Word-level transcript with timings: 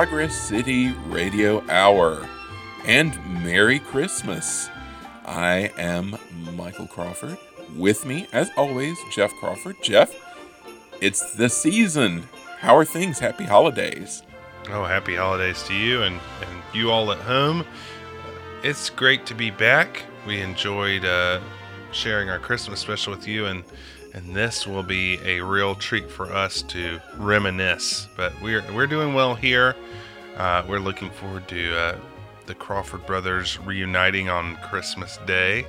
Progress 0.00 0.34
City 0.34 0.92
Radio 1.08 1.62
Hour 1.68 2.26
and 2.86 3.18
Merry 3.44 3.78
Christmas. 3.78 4.70
I 5.26 5.70
am 5.76 6.16
Michael 6.56 6.86
Crawford. 6.86 7.36
With 7.76 8.06
me, 8.06 8.26
as 8.32 8.50
always, 8.56 8.96
Jeff 9.12 9.30
Crawford. 9.34 9.76
Jeff, 9.82 10.14
it's 11.02 11.34
the 11.34 11.50
season. 11.50 12.26
How 12.60 12.74
are 12.78 12.84
things? 12.86 13.18
Happy 13.18 13.44
holidays. 13.44 14.22
Oh, 14.70 14.84
happy 14.84 15.16
holidays 15.16 15.62
to 15.64 15.74
you 15.74 16.00
and, 16.00 16.14
and 16.14 16.62
you 16.72 16.90
all 16.90 17.12
at 17.12 17.18
home. 17.18 17.66
It's 18.62 18.88
great 18.88 19.26
to 19.26 19.34
be 19.34 19.50
back. 19.50 20.04
We 20.26 20.40
enjoyed 20.40 21.04
uh, 21.04 21.40
sharing 21.92 22.30
our 22.30 22.38
Christmas 22.38 22.80
special 22.80 23.12
with 23.12 23.28
you, 23.28 23.44
and 23.44 23.64
and 24.14 24.34
this 24.34 24.66
will 24.66 24.82
be 24.82 25.20
a 25.24 25.40
real 25.40 25.74
treat 25.74 26.10
for 26.10 26.32
us 26.32 26.62
to 26.62 27.00
reminisce. 27.18 28.08
But 28.16 28.32
we're 28.40 28.64
we're 28.72 28.86
doing 28.86 29.12
well 29.12 29.34
here. 29.34 29.76
Uh, 30.40 30.64
we're 30.66 30.78
looking 30.78 31.10
forward 31.10 31.46
to 31.46 31.76
uh, 31.78 31.98
the 32.46 32.54
Crawford 32.54 33.04
brothers 33.04 33.58
reuniting 33.60 34.30
on 34.30 34.56
Christmas 34.70 35.18
Day, 35.26 35.66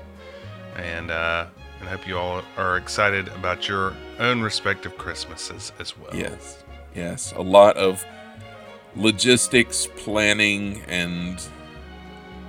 and 0.77 1.11
uh, 1.11 1.47
and 1.81 1.89
hope 1.89 2.07
you 2.07 2.17
all 2.17 2.41
are 2.55 2.77
excited 2.77 3.27
about 3.27 3.67
your 3.67 3.93
own 4.19 4.39
respective 4.41 4.97
Christmases 4.97 5.73
as 5.77 5.97
well. 5.97 6.15
Yes, 6.15 6.63
yes, 6.95 7.33
a 7.35 7.41
lot 7.41 7.75
of 7.75 8.01
logistics, 8.95 9.87
planning, 9.97 10.81
and 10.87 11.45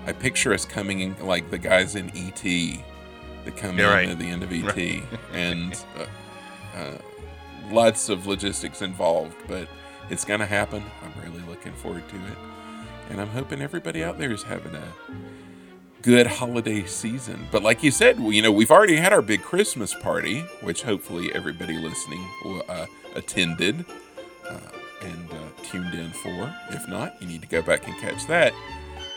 I 0.06 0.12
picture 0.12 0.54
us 0.54 0.64
coming 0.64 1.00
in 1.00 1.18
like 1.26 1.50
the 1.50 1.58
guys 1.58 1.96
in 1.96 2.08
ET 2.16 2.40
that 3.44 3.56
come 3.56 3.76
Yeah, 3.80 3.86
in 3.86 3.90
right. 3.90 4.08
at 4.10 4.20
the 4.20 4.26
end 4.28 4.44
of 4.44 4.52
ET, 4.52 4.62
Right. 4.76 5.02
and 5.32 5.74
uh, 5.98 6.78
uh, 6.78 6.98
lots 7.72 8.08
of 8.08 8.28
logistics 8.28 8.80
involved, 8.80 9.34
but 9.48 9.66
it's 10.08 10.24
gonna 10.24 10.46
happen. 10.46 10.84
I'm 11.02 11.08
really 11.08 11.11
looking 11.62 11.78
forward 11.78 12.08
to 12.08 12.16
it, 12.16 12.38
and 13.08 13.20
I'm 13.20 13.28
hoping 13.28 13.62
everybody 13.62 14.02
out 14.02 14.18
there 14.18 14.32
is 14.32 14.42
having 14.42 14.74
a 14.74 14.92
good 16.02 16.26
holiday 16.26 16.84
season. 16.86 17.46
But 17.52 17.62
like 17.62 17.84
you 17.84 17.92
said, 17.92 18.18
you 18.18 18.42
know, 18.42 18.50
we've 18.50 18.72
already 18.72 18.96
had 18.96 19.12
our 19.12 19.22
big 19.22 19.42
Christmas 19.42 19.94
party, 19.94 20.40
which 20.62 20.82
hopefully 20.82 21.32
everybody 21.32 21.78
listening 21.78 22.26
uh, 22.68 22.86
attended 23.14 23.84
uh, 24.48 24.58
and 25.02 25.30
uh, 25.30 25.62
tuned 25.62 25.94
in 25.94 26.10
for. 26.10 26.52
If 26.70 26.88
not, 26.88 27.22
you 27.22 27.28
need 27.28 27.42
to 27.42 27.48
go 27.48 27.62
back 27.62 27.86
and 27.86 27.96
catch 27.98 28.26
that. 28.26 28.52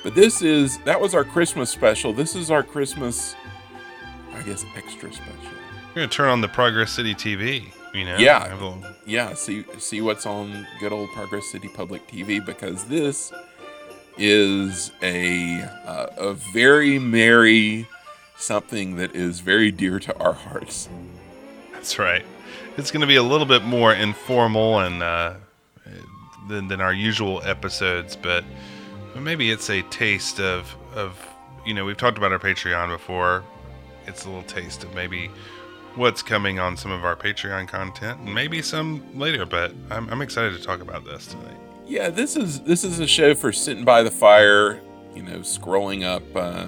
But 0.04 0.14
this 0.14 0.44
is 0.44 0.78
that 0.80 1.02
was 1.02 1.16
our 1.16 1.24
Christmas 1.24 1.72
special. 1.72 2.14
This 2.14 2.36
is 2.36 2.52
our 2.52 2.62
Christmas, 2.62 3.36
I 4.36 4.44
guess, 4.44 4.64
extra 4.76 5.12
special. 5.12 5.34
We're 5.90 6.02
gonna 6.02 6.10
turn 6.10 6.30
on 6.30 6.42
the 6.42 6.48
Progress 6.48 6.92
City 6.92 7.16
TV. 7.16 7.72
You 7.96 8.06
know, 8.06 8.18
Yeah. 8.18 8.52
Little- 8.54 8.84
Yeah, 9.06 9.34
see 9.36 9.64
see 9.78 10.02
what's 10.02 10.26
on 10.26 10.68
good 10.80 10.92
old 10.92 11.10
Progress 11.12 11.48
City 11.52 11.70
Public 11.70 12.08
TV 12.08 12.44
because 12.46 12.86
this 12.86 13.32
is 14.18 14.92
a 15.02 15.62
uh, 15.86 16.08
a 16.18 16.34
very 16.54 17.00
merry 17.00 17.88
something 18.38 18.96
that 18.98 19.16
is 19.16 19.40
very 19.40 19.72
dear 19.72 20.00
to 20.00 20.18
our 20.20 20.34
hearts. 20.34 20.90
That's 21.74 21.98
right. 22.00 22.26
It's 22.78 22.92
going 22.92 23.02
to 23.02 23.08
be 23.08 23.16
a 23.16 23.24
little 23.24 23.46
bit 23.46 23.64
more 23.64 23.94
informal 23.94 24.80
and 24.80 25.02
uh, 25.02 25.36
than, 26.50 26.68
than 26.68 26.82
our 26.82 26.94
usual 26.94 27.42
episodes, 27.46 28.16
but 28.18 28.44
maybe 29.16 29.52
it's 29.52 29.70
a 29.70 29.82
taste 29.84 30.40
of 30.40 30.76
of 30.94 31.18
you 31.66 31.74
know 31.74 31.86
we've 31.86 31.98
talked 31.98 32.18
about 32.18 32.32
our 32.32 32.40
Patreon 32.40 32.90
before. 32.90 33.44
It's 34.08 34.26
a 34.26 34.28
little 34.30 34.44
taste 34.44 34.84
of 34.84 34.94
maybe 34.94 35.32
what's 35.96 36.22
coming 36.22 36.60
on 36.60 36.78
some 36.78 36.92
of 36.92 37.06
our 37.06 37.16
Patreon 37.16 37.68
content, 37.68 38.20
and 38.20 38.34
maybe 38.34 38.62
some 38.62 39.04
later. 39.18 39.46
But 39.46 39.74
I'm, 39.90 40.10
I'm 40.10 40.22
excited 40.22 40.58
to 40.58 40.64
talk 40.64 40.82
about 40.82 41.06
this 41.06 41.28
tonight. 41.28 41.58
Yeah, 41.88 42.10
this 42.10 42.36
is 42.36 42.62
this 42.62 42.84
is 42.84 43.00
a 43.00 43.08
show 43.08 43.36
for 43.36 43.52
sitting 43.52 43.86
by 43.86 44.04
the 44.04 44.12
fire, 44.12 44.82
you 45.14 45.24
know, 45.24 45.40
scrolling 45.40 46.04
up 46.04 46.24
uh, 46.36 46.68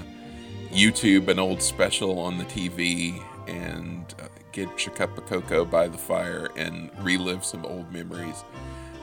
YouTube, 0.70 1.28
an 1.28 1.40
old 1.40 1.62
special 1.62 2.20
on 2.20 2.38
the 2.38 2.46
TV, 2.46 3.24
and 3.48 4.14
uh, 4.22 4.28
get 4.52 4.86
your 4.86 4.96
cup 4.96 5.18
of 5.18 5.26
cocoa 5.26 5.66
by 5.66 5.88
the 5.88 5.98
fire 5.98 6.50
and 6.56 6.92
relive 7.00 7.44
some 7.44 7.66
old 7.66 7.92
memories. 7.92 8.44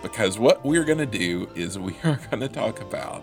Because 0.03 0.39
what 0.39 0.65
we're 0.65 0.85
gonna 0.85 1.07
do 1.07 1.49
is 1.55 1.79
we 1.79 1.97
are 2.05 2.21
gonna 2.31 2.49
talk 2.49 2.81
about 2.81 3.23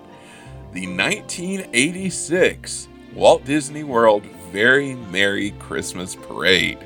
the 0.73 0.87
1986 0.87 2.87
Walt 3.13 3.43
Disney 3.43 3.83
World 3.83 4.23
Very 4.51 4.95
Merry 4.95 5.51
Christmas 5.51 6.15
Parade. 6.15 6.79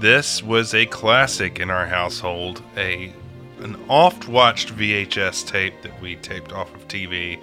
This 0.00 0.42
was 0.42 0.72
a 0.72 0.86
classic 0.86 1.60
in 1.60 1.68
our 1.68 1.86
household, 1.86 2.62
a 2.74 3.12
an 3.58 3.78
oft 3.86 4.28
watched 4.28 4.74
VHS 4.74 5.46
tape 5.46 5.74
that 5.82 6.00
we 6.00 6.16
taped 6.16 6.54
off 6.54 6.74
of 6.74 6.88
TV, 6.88 7.38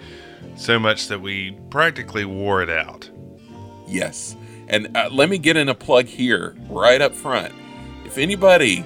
so 0.56 0.80
much 0.80 1.08
that 1.10 1.22
we 1.22 1.52
practically 1.70 2.26
wore 2.26 2.64
it 2.64 2.70
out. 2.72 3.08
Yes. 3.88 4.36
And 4.70 4.98
uh, 4.98 5.10
let 5.12 5.30
me 5.30 5.38
get 5.38 5.56
in 5.56 5.70
a 5.70 5.76
plug 5.76 6.08
here, 6.08 6.56
right 6.68 7.00
up 7.00 7.14
front. 7.14 7.54
If 8.06 8.18
anybody 8.18 8.84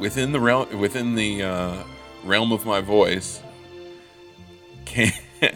within 0.00 0.32
the 0.32 0.40
realm 0.40 0.76
within 0.76 1.14
the 1.14 1.44
uh, 1.44 1.84
realm 2.24 2.50
of 2.50 2.66
my 2.66 2.80
voice 2.80 3.40
can 4.84 5.12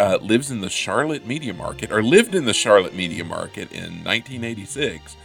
uh, 0.00 0.18
lives 0.20 0.50
in 0.50 0.62
the 0.62 0.70
Charlotte 0.70 1.26
Media 1.26 1.54
Market 1.54 1.92
or 1.92 2.02
lived 2.02 2.34
in 2.34 2.44
the 2.44 2.54
Charlotte 2.54 2.96
Media 2.96 3.24
Market 3.24 3.70
in 3.70 4.02
1986 4.02 5.16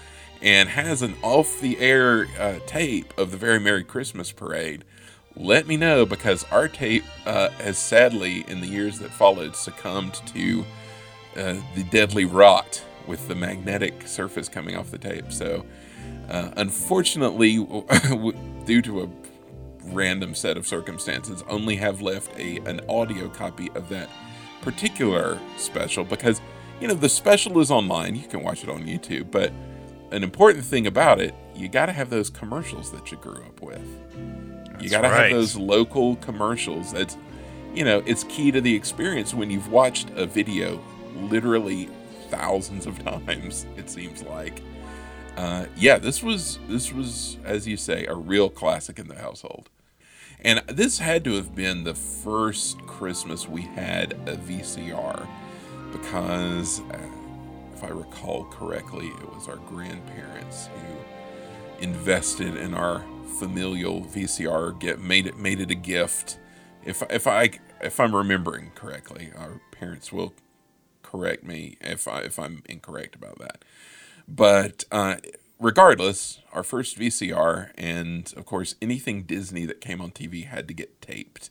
and 0.42 0.70
has 0.70 1.02
an 1.02 1.16
off-the-air 1.22 2.28
uh, 2.40 2.60
tape 2.66 3.14
of 3.18 3.32
the 3.32 3.38
Very 3.38 3.60
Merry 3.60 3.84
Christmas 3.84 4.32
Parade, 4.32 4.84
let 5.36 5.68
me 5.68 5.78
know 5.78 6.06
because 6.06 6.46
our 6.52 6.68
tape 6.68 7.04
uh, 7.26 7.50
has 7.52 7.78
sadly, 7.78 8.44
in 8.48 8.60
the 8.62 8.68
years 8.68 9.00
that 9.00 9.12
followed, 9.12 9.56
succumbed 9.56 10.16
to 10.28 10.66
uh, 11.38 11.56
the 11.76 11.84
deadly 11.90 12.26
rot 12.26 12.84
with 13.08 13.28
the 13.28 13.36
magnetic 13.36 14.08
surface 14.08 14.50
coming 14.50 14.76
off 14.76 14.92
the 14.92 14.98
tape. 14.98 15.32
So, 15.32 15.66
uh, 16.30 16.52
unfortunately, 16.58 17.56
due 18.66 18.82
to 18.82 19.04
a 19.04 19.10
random 19.86 20.36
set 20.36 20.58
of 20.58 20.68
circumstances, 20.68 21.44
only 21.48 21.78
have 21.78 22.02
left 22.02 22.38
a 22.38 22.58
an 22.60 22.82
audio 22.90 23.30
copy 23.30 23.70
of 23.76 23.90
that 23.90 24.10
particular 24.62 25.40
special 25.58 26.04
because 26.04 26.42
you 26.80 26.88
know 26.88 26.94
the 26.94 27.10
special 27.10 27.60
is 27.60 27.72
online. 27.72 28.16
You 28.16 28.28
can 28.28 28.44
watch 28.44 28.64
it 28.64 28.70
on 28.70 28.84
YouTube, 28.84 29.32
but 29.32 29.52
an 30.12 30.24
important 30.24 30.66
thing 30.66 30.88
about 30.88 31.19
it, 31.19 31.34
you 31.56 31.68
got 31.68 31.88
to 31.88 31.92
have 31.92 32.10
those 32.10 32.30
commercials 32.30 32.92
that 32.92 33.12
you 33.12 33.18
grew 33.18 33.44
up 33.44 33.62
with. 33.62 33.81
you 34.80 34.90
got 34.90 35.02
to 35.02 35.10
right. 35.10 35.24
have 35.24 35.31
those 35.31 35.56
local 35.56 36.16
commercials. 36.18 36.92
That's 36.92 37.18
you 37.74 37.86
know, 37.86 38.04
it's 38.06 38.25
key 38.25 38.52
to 38.52 38.60
the 38.60 38.75
experience 38.75 39.34
when 39.34 39.50
you've 39.50 39.72
watched 39.72 40.10
a 40.12 40.25
video 40.25 40.81
literally 41.16 41.90
thousands 42.30 42.86
of 42.86 43.02
times. 43.04 43.66
It 43.78 43.90
seems 43.90 44.24
like, 44.24 44.62
uh, 45.38 45.66
yeah, 45.75 45.98
this 45.98 46.22
was 46.22 46.60
this 46.68 46.92
was 46.92 47.38
as 47.44 47.68
you 47.68 47.78
say 47.78 48.06
a 48.06 48.16
real 48.16 48.50
classic 48.50 49.00
in 49.00 49.08
the 49.08 49.16
household, 49.16 49.69
and 50.42 50.62
this 50.68 51.00
had 51.00 51.24
to 51.25 51.34
have 51.36 51.56
been 51.56 51.84
the 51.84 51.94
first 51.94 52.80
Christmas 52.86 53.48
we 53.48 53.62
had 53.62 54.13
a 54.25 54.36
VCR 54.36 55.28
because, 55.92 56.81
uh, 56.92 56.98
if 57.81 57.89
I 57.89 57.94
recall 57.94 58.45
correctly, 58.45 59.07
it 59.07 59.33
was 59.33 59.48
our 59.48 59.56
grandparents 59.56 60.68
who 60.68 61.83
invested 61.83 62.56
in 62.56 62.75
our 62.75 63.04
familial 63.39 64.01
VCR. 64.01 64.80
Get 64.80 65.00
made 65.00 65.25
it 65.25 65.38
made 65.38 65.60
it 65.60 65.72
a 65.72 65.75
gift. 65.75 66.38
If 66.86 67.01
if 67.10 67.25
I 67.25 67.51
if 67.81 68.00
I'm 68.00 68.16
remembering 68.16 68.72
correctly, 68.75 69.31
our 69.36 69.62
parents 69.72 70.12
will 70.12 70.33
correct 71.01 71.44
me 71.44 71.78
if 71.81 72.07
I 72.07 72.19
if 72.19 72.38
I'm 72.38 72.62
incorrect 72.69 73.16
about 73.16 73.39
that. 73.39 73.66
But 74.27 74.86
uh, 74.92 75.16
regardless, 75.60 76.39
our 76.54 76.63
first 76.63 77.00
VCR, 77.00 77.72
and 77.75 78.31
of 78.38 78.45
course 78.45 78.75
anything 78.80 79.24
Disney 79.24 79.66
that 79.66 79.81
came 79.81 80.01
on 80.01 80.12
TV 80.12 80.45
had 80.45 80.68
to 80.68 80.74
get 80.75 81.01
taped. 81.01 81.50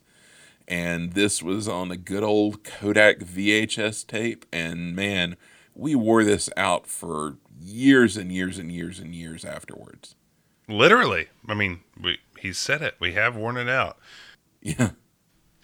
And 0.68 1.14
this 1.14 1.42
was 1.42 1.66
on 1.66 1.90
a 1.90 1.96
good 1.96 2.22
old 2.22 2.62
Kodak 2.62 3.18
VHS 3.18 4.06
tape, 4.06 4.46
and 4.52 4.94
man, 4.94 5.36
we 5.80 5.94
wore 5.94 6.22
this 6.24 6.50
out 6.56 6.86
for 6.86 7.38
years 7.58 8.16
and 8.16 8.30
years 8.30 8.58
and 8.58 8.70
years 8.70 8.98
and 9.00 9.14
years 9.14 9.44
afterwards. 9.44 10.14
Literally, 10.68 11.28
I 11.48 11.54
mean, 11.54 11.80
we, 12.00 12.18
he 12.38 12.52
said 12.52 12.82
it. 12.82 12.94
We 13.00 13.12
have 13.14 13.34
worn 13.34 13.56
it 13.56 13.68
out, 13.68 13.98
Yeah. 14.60 14.90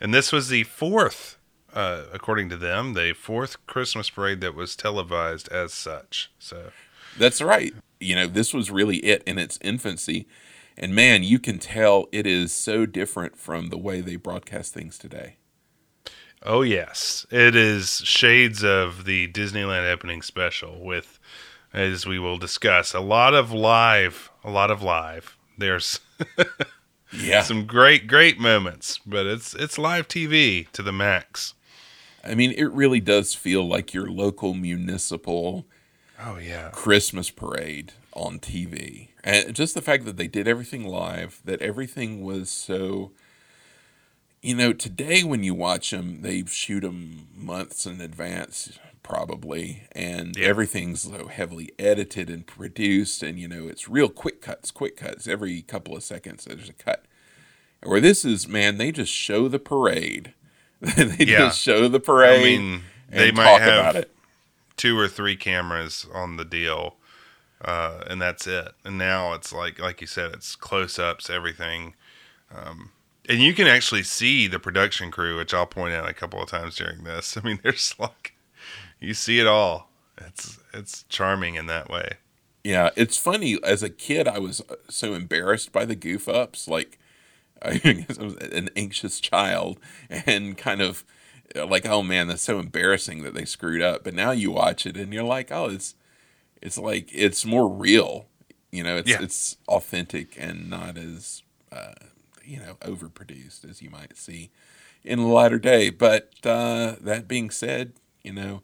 and 0.01 0.13
this 0.15 0.33
was 0.33 0.49
the 0.49 0.65
fourth, 0.65 1.37
uh, 1.73 2.05
according 2.13 2.49
to 2.49 2.57
them, 2.57 2.95
the 2.95 3.13
fourth 3.13 3.65
Christmas 3.67 4.11
parade 4.11 4.41
that 4.41 4.55
was 4.55 4.75
televised 4.75 5.49
as 5.53 5.73
such. 5.73 6.33
So 6.39 6.71
That's 7.19 7.41
right. 7.41 7.73
You 8.01 8.15
know, 8.17 8.27
this 8.27 8.53
was 8.53 8.71
really 8.71 8.97
it 8.99 9.23
in 9.27 9.39
its 9.39 9.59
infancy. 9.63 10.27
And 10.77 10.95
man, 10.95 11.23
you 11.23 11.39
can 11.39 11.59
tell 11.59 12.07
it 12.13 12.27
is 12.27 12.53
so 12.53 12.85
different 12.85 13.37
from 13.39 13.69
the 13.69 13.79
way 13.79 14.01
they 14.01 14.17
broadcast 14.17 14.75
things 14.75 14.99
today. 14.99 15.37
Oh 16.47 16.63
yes, 16.63 17.27
it 17.31 17.57
is 17.57 17.99
shades 18.05 18.63
of 18.63 19.05
the 19.05 19.27
Disneyland 19.29 19.91
opening 19.91 20.23
special 20.23 20.85
with, 20.85 21.19
as 21.73 22.07
we 22.07 22.19
will 22.21 22.39
discuss, 22.39 22.95
a 22.95 23.01
lot 23.01 23.35
of 23.35 23.51
live, 23.53 24.31
a 24.45 24.51
lot 24.51 24.71
of 24.71 24.81
live. 24.81 25.37
There's 25.59 26.01
Yeah. 27.13 27.43
some 27.43 27.67
great 27.67 28.07
great 28.07 28.39
moments, 28.39 29.01
but 29.05 29.27
it's 29.27 29.55
it's 29.55 29.77
live 29.79 30.07
TV 30.09 30.71
to 30.73 30.83
the 30.83 30.93
max. 30.93 31.55
I 32.25 32.35
mean, 32.35 32.53
it 32.57 32.71
really 32.73 33.01
does 33.01 33.35
feel 33.35 33.67
like 33.67 33.93
your 33.95 34.11
local 34.11 34.55
municipal 34.55 35.67
Oh 36.25 36.39
yeah. 36.39 36.71
Christmas 36.73 37.31
parade 37.31 37.93
on 38.13 38.39
TV. 38.39 39.09
And 39.25 39.55
just 39.55 39.75
the 39.75 39.83
fact 39.83 40.05
that 40.05 40.17
they 40.17 40.29
did 40.29 40.49
everything 40.49 40.87
live, 40.87 41.41
that 41.45 41.61
everything 41.61 42.23
was 42.23 42.51
so. 42.51 43.11
You 44.47 44.55
know, 44.55 44.73
today 44.73 45.25
when 45.25 45.43
you 45.43 45.55
watch 45.55 45.91
them, 45.91 46.23
they 46.23 46.45
shoot 46.45 46.83
them 46.83 47.27
months 47.35 47.85
in 47.85 48.01
advance, 48.01 48.79
probably, 49.03 49.89
and 49.91 50.37
Yeah. 50.37 50.47
everything's 50.47 51.03
so 51.03 51.27
heavily 51.27 51.73
edited 51.81 52.31
and 52.31 52.47
produced, 52.47 53.25
and 53.25 53.41
you 53.41 53.49
know, 53.49 53.67
it's 53.67 53.89
real 53.89 54.09
quick 54.09 54.41
cuts, 54.41 54.71
quick 54.71 54.97
cuts. 54.99 55.27
Every 55.27 55.63
couple 55.63 55.97
of 55.97 56.05
seconds, 56.05 56.45
there's 56.45 56.69
a 56.69 56.73
cut. 56.75 57.07
Where 57.83 58.01
this 58.01 58.25
is, 58.25 58.47
man, 58.47 58.79
they 58.79 58.93
just 58.93 59.13
show 59.13 59.49
the 59.49 59.59
parade. 59.59 60.33
they 60.81 61.25
Yeah. 61.25 61.49
just 61.49 61.61
show 61.61 61.89
the 61.89 61.99
parade 61.99 62.41
I 62.41 62.59
mean, 62.61 62.83
they 63.11 63.33
might 63.33 63.45
talk 63.47 63.61
have 63.63 63.81
about 63.81 63.97
it. 63.97 64.15
two 64.77 64.97
or 64.97 65.09
three 65.09 65.35
cameras 65.37 66.07
on 66.15 66.37
the 66.37 66.45
deal, 66.45 66.99
uh, 67.65 68.05
and 68.09 68.23
that's 68.23 68.47
it. 68.47 68.75
And 68.85 68.97
now 68.97 69.33
it's 69.33 69.53
like, 69.53 69.81
like 69.81 70.01
you 70.01 70.07
said, 70.07 70.33
it's 70.35 70.55
close 70.55 71.01
ups, 71.01 71.31
everything, 71.31 71.95
um, 72.55 72.93
and 73.29 73.41
you 73.41 73.55
can 73.55 73.67
actually 73.67 74.03
see 74.03 74.47
the 74.47 74.59
production 74.59 75.11
crew, 75.11 75.37
which 75.37 75.53
I'll 75.55 75.67
point 75.67 75.95
out 75.95 76.09
a 76.09 76.15
couple 76.15 76.43
of 76.43 76.49
times 76.49 76.77
during 76.77 77.05
this. 77.05 77.37
I 77.43 77.43
mean, 77.43 77.61
there's 77.63 77.95
like, 77.99 78.35
you 79.01 79.15
see 79.15 79.39
it 79.41 79.47
all. 79.47 79.91
It's 80.19 80.59
it's 80.73 81.05
charming 81.09 81.57
in 81.57 81.67
that 81.67 81.91
way. 81.91 82.13
Yeah, 82.65 82.91
it's 82.97 83.17
funny. 83.19 83.59
As 83.63 83.83
a 83.83 83.91
kid, 83.91 84.27
I 84.27 84.39
was 84.39 84.61
uh, 84.63 84.77
so 84.89 85.15
embarrassed 85.15 85.73
by 85.73 85.85
the 85.85 85.95
goof 85.95 86.29
ups. 86.29 86.67
Like, 86.67 86.99
I 87.63 87.77
guess 87.79 88.19
I 88.19 88.23
was 88.23 88.35
an 88.37 88.71
anxious 88.77 89.21
child 89.21 89.79
and 90.11 90.57
kind 90.57 90.81
of 90.81 91.05
uh, 91.55 91.67
like, 91.67 91.87
oh 91.87 92.03
man, 92.03 92.29
that's 92.29 92.43
so 92.43 92.59
embarrassing 92.59 93.23
that 93.23 93.35
they 93.35 93.45
screwed 93.45 93.83
up. 93.83 94.05
But 94.05 94.15
now 94.15 94.31
you 94.31 94.51
watch 94.51 94.87
it 94.87 94.97
and 94.97 95.13
you're 95.13 95.23
like, 95.23 95.53
oh, 95.53 95.67
it's 95.67 95.95
it's 96.63 96.79
like 96.79 97.11
it's 97.13 97.45
more 97.45 97.69
real. 97.69 98.27
You 98.73 98.83
know, 98.83 98.97
it's 98.97 99.11
Yeah. 99.11 99.23
it's 99.23 99.57
authentic 99.69 100.35
and 100.39 100.69
not 100.71 100.97
as 100.97 101.43
uh, 101.71 101.93
you 102.47 102.59
know 102.59 102.77
overproduced 102.83 103.69
as 103.69 103.83
you 103.83 103.91
might 103.91 104.17
see 104.17 104.51
in 105.05 105.19
the 105.21 105.27
latter 105.27 105.59
day. 105.59 105.91
But 105.91 106.35
uh, 106.45 106.97
that 107.01 107.29
being 107.29 107.51
said, 107.51 107.93
you 108.23 108.33
know. 108.33 108.63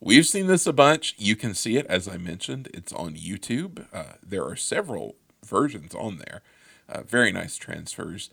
We've 0.00 0.26
seen 0.26 0.48
this 0.48 0.66
a 0.66 0.72
bunch. 0.74 1.14
You 1.16 1.34
can 1.34 1.54
see 1.54 1.78
it, 1.78 1.86
as 1.86 2.06
I 2.06 2.18
mentioned. 2.18 2.68
It's 2.74 2.92
on 2.92 3.14
YouTube. 3.14 3.86
Uh, 3.90 4.16
there 4.22 4.44
are 4.44 4.54
several 4.54 5.16
versions 5.42 5.94
on 5.94 6.18
there. 6.18 6.42
Uh, 6.90 7.00
very 7.02 7.32
nice 7.32 7.56
transfers. 7.56 8.28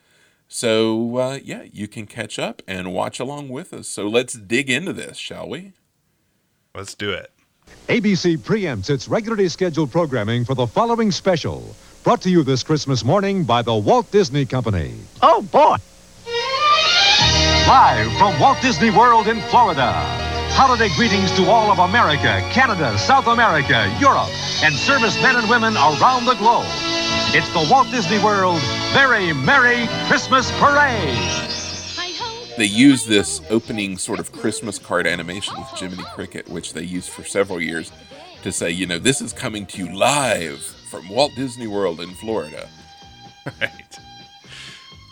So, 0.49 1.15
uh, 1.17 1.39
yeah, 1.41 1.63
you 1.71 1.87
can 1.87 2.07
catch 2.07 2.37
up 2.37 2.61
and 2.67 2.93
watch 2.93 3.21
along 3.21 3.47
with 3.47 3.73
us. 3.73 3.87
So, 3.87 4.09
let's 4.09 4.33
dig 4.33 4.69
into 4.69 4.91
this, 4.91 5.15
shall 5.15 5.47
we? 5.47 5.71
Let's 6.75 6.93
do 6.93 7.11
it. 7.11 7.31
ABC 7.87 8.37
preempts 8.37 8.89
its 8.89 9.07
regularly 9.07 9.47
scheduled 9.47 9.91
programming 9.91 10.43
for 10.43 10.55
the 10.55 10.67
following 10.67 11.09
special. 11.09 11.73
Brought 12.03 12.23
to 12.23 12.31
you 12.31 12.41
this 12.41 12.63
Christmas 12.63 13.05
morning 13.05 13.43
by 13.43 13.61
the 13.61 13.75
Walt 13.75 14.09
Disney 14.09 14.43
Company. 14.43 14.95
Oh, 15.21 15.43
boy. 15.43 15.75
Live 17.67 18.11
from 18.17 18.39
Walt 18.39 18.59
Disney 18.59 18.89
World 18.89 19.27
in 19.27 19.39
Florida. 19.41 19.91
Holiday 20.53 20.89
greetings 20.95 21.31
to 21.33 21.45
all 21.45 21.71
of 21.71 21.77
America, 21.77 22.41
Canada, 22.49 22.97
South 22.97 23.27
America, 23.27 23.95
Europe, 23.99 24.31
and 24.63 24.73
servicemen 24.73 25.35
and 25.35 25.47
women 25.47 25.75
around 25.75 26.25
the 26.25 26.33
globe. 26.39 26.65
It's 27.35 27.47
the 27.53 27.67
Walt 27.71 27.91
Disney 27.91 28.17
World 28.23 28.59
Very 28.93 29.31
Merry 29.33 29.85
Christmas 30.07 30.49
Parade. 30.53 31.15
They 32.57 32.65
use 32.65 33.05
this 33.05 33.41
opening 33.51 33.99
sort 33.99 34.19
of 34.19 34.31
Christmas 34.31 34.79
card 34.79 35.05
animation 35.05 35.53
with 35.55 35.67
Jiminy 35.79 36.05
Cricket, 36.15 36.49
which 36.49 36.73
they 36.73 36.81
used 36.81 37.11
for 37.11 37.23
several 37.23 37.61
years, 37.61 37.91
to 38.41 38.51
say, 38.51 38.71
you 38.71 38.87
know, 38.87 38.97
this 38.97 39.21
is 39.21 39.33
coming 39.33 39.67
to 39.67 39.77
you 39.77 39.95
live 39.95 40.80
from 40.91 41.09
Walt 41.09 41.31
Disney 41.35 41.67
World 41.67 41.99
in 42.01 42.11
Florida. 42.11 42.69
right 43.59 43.99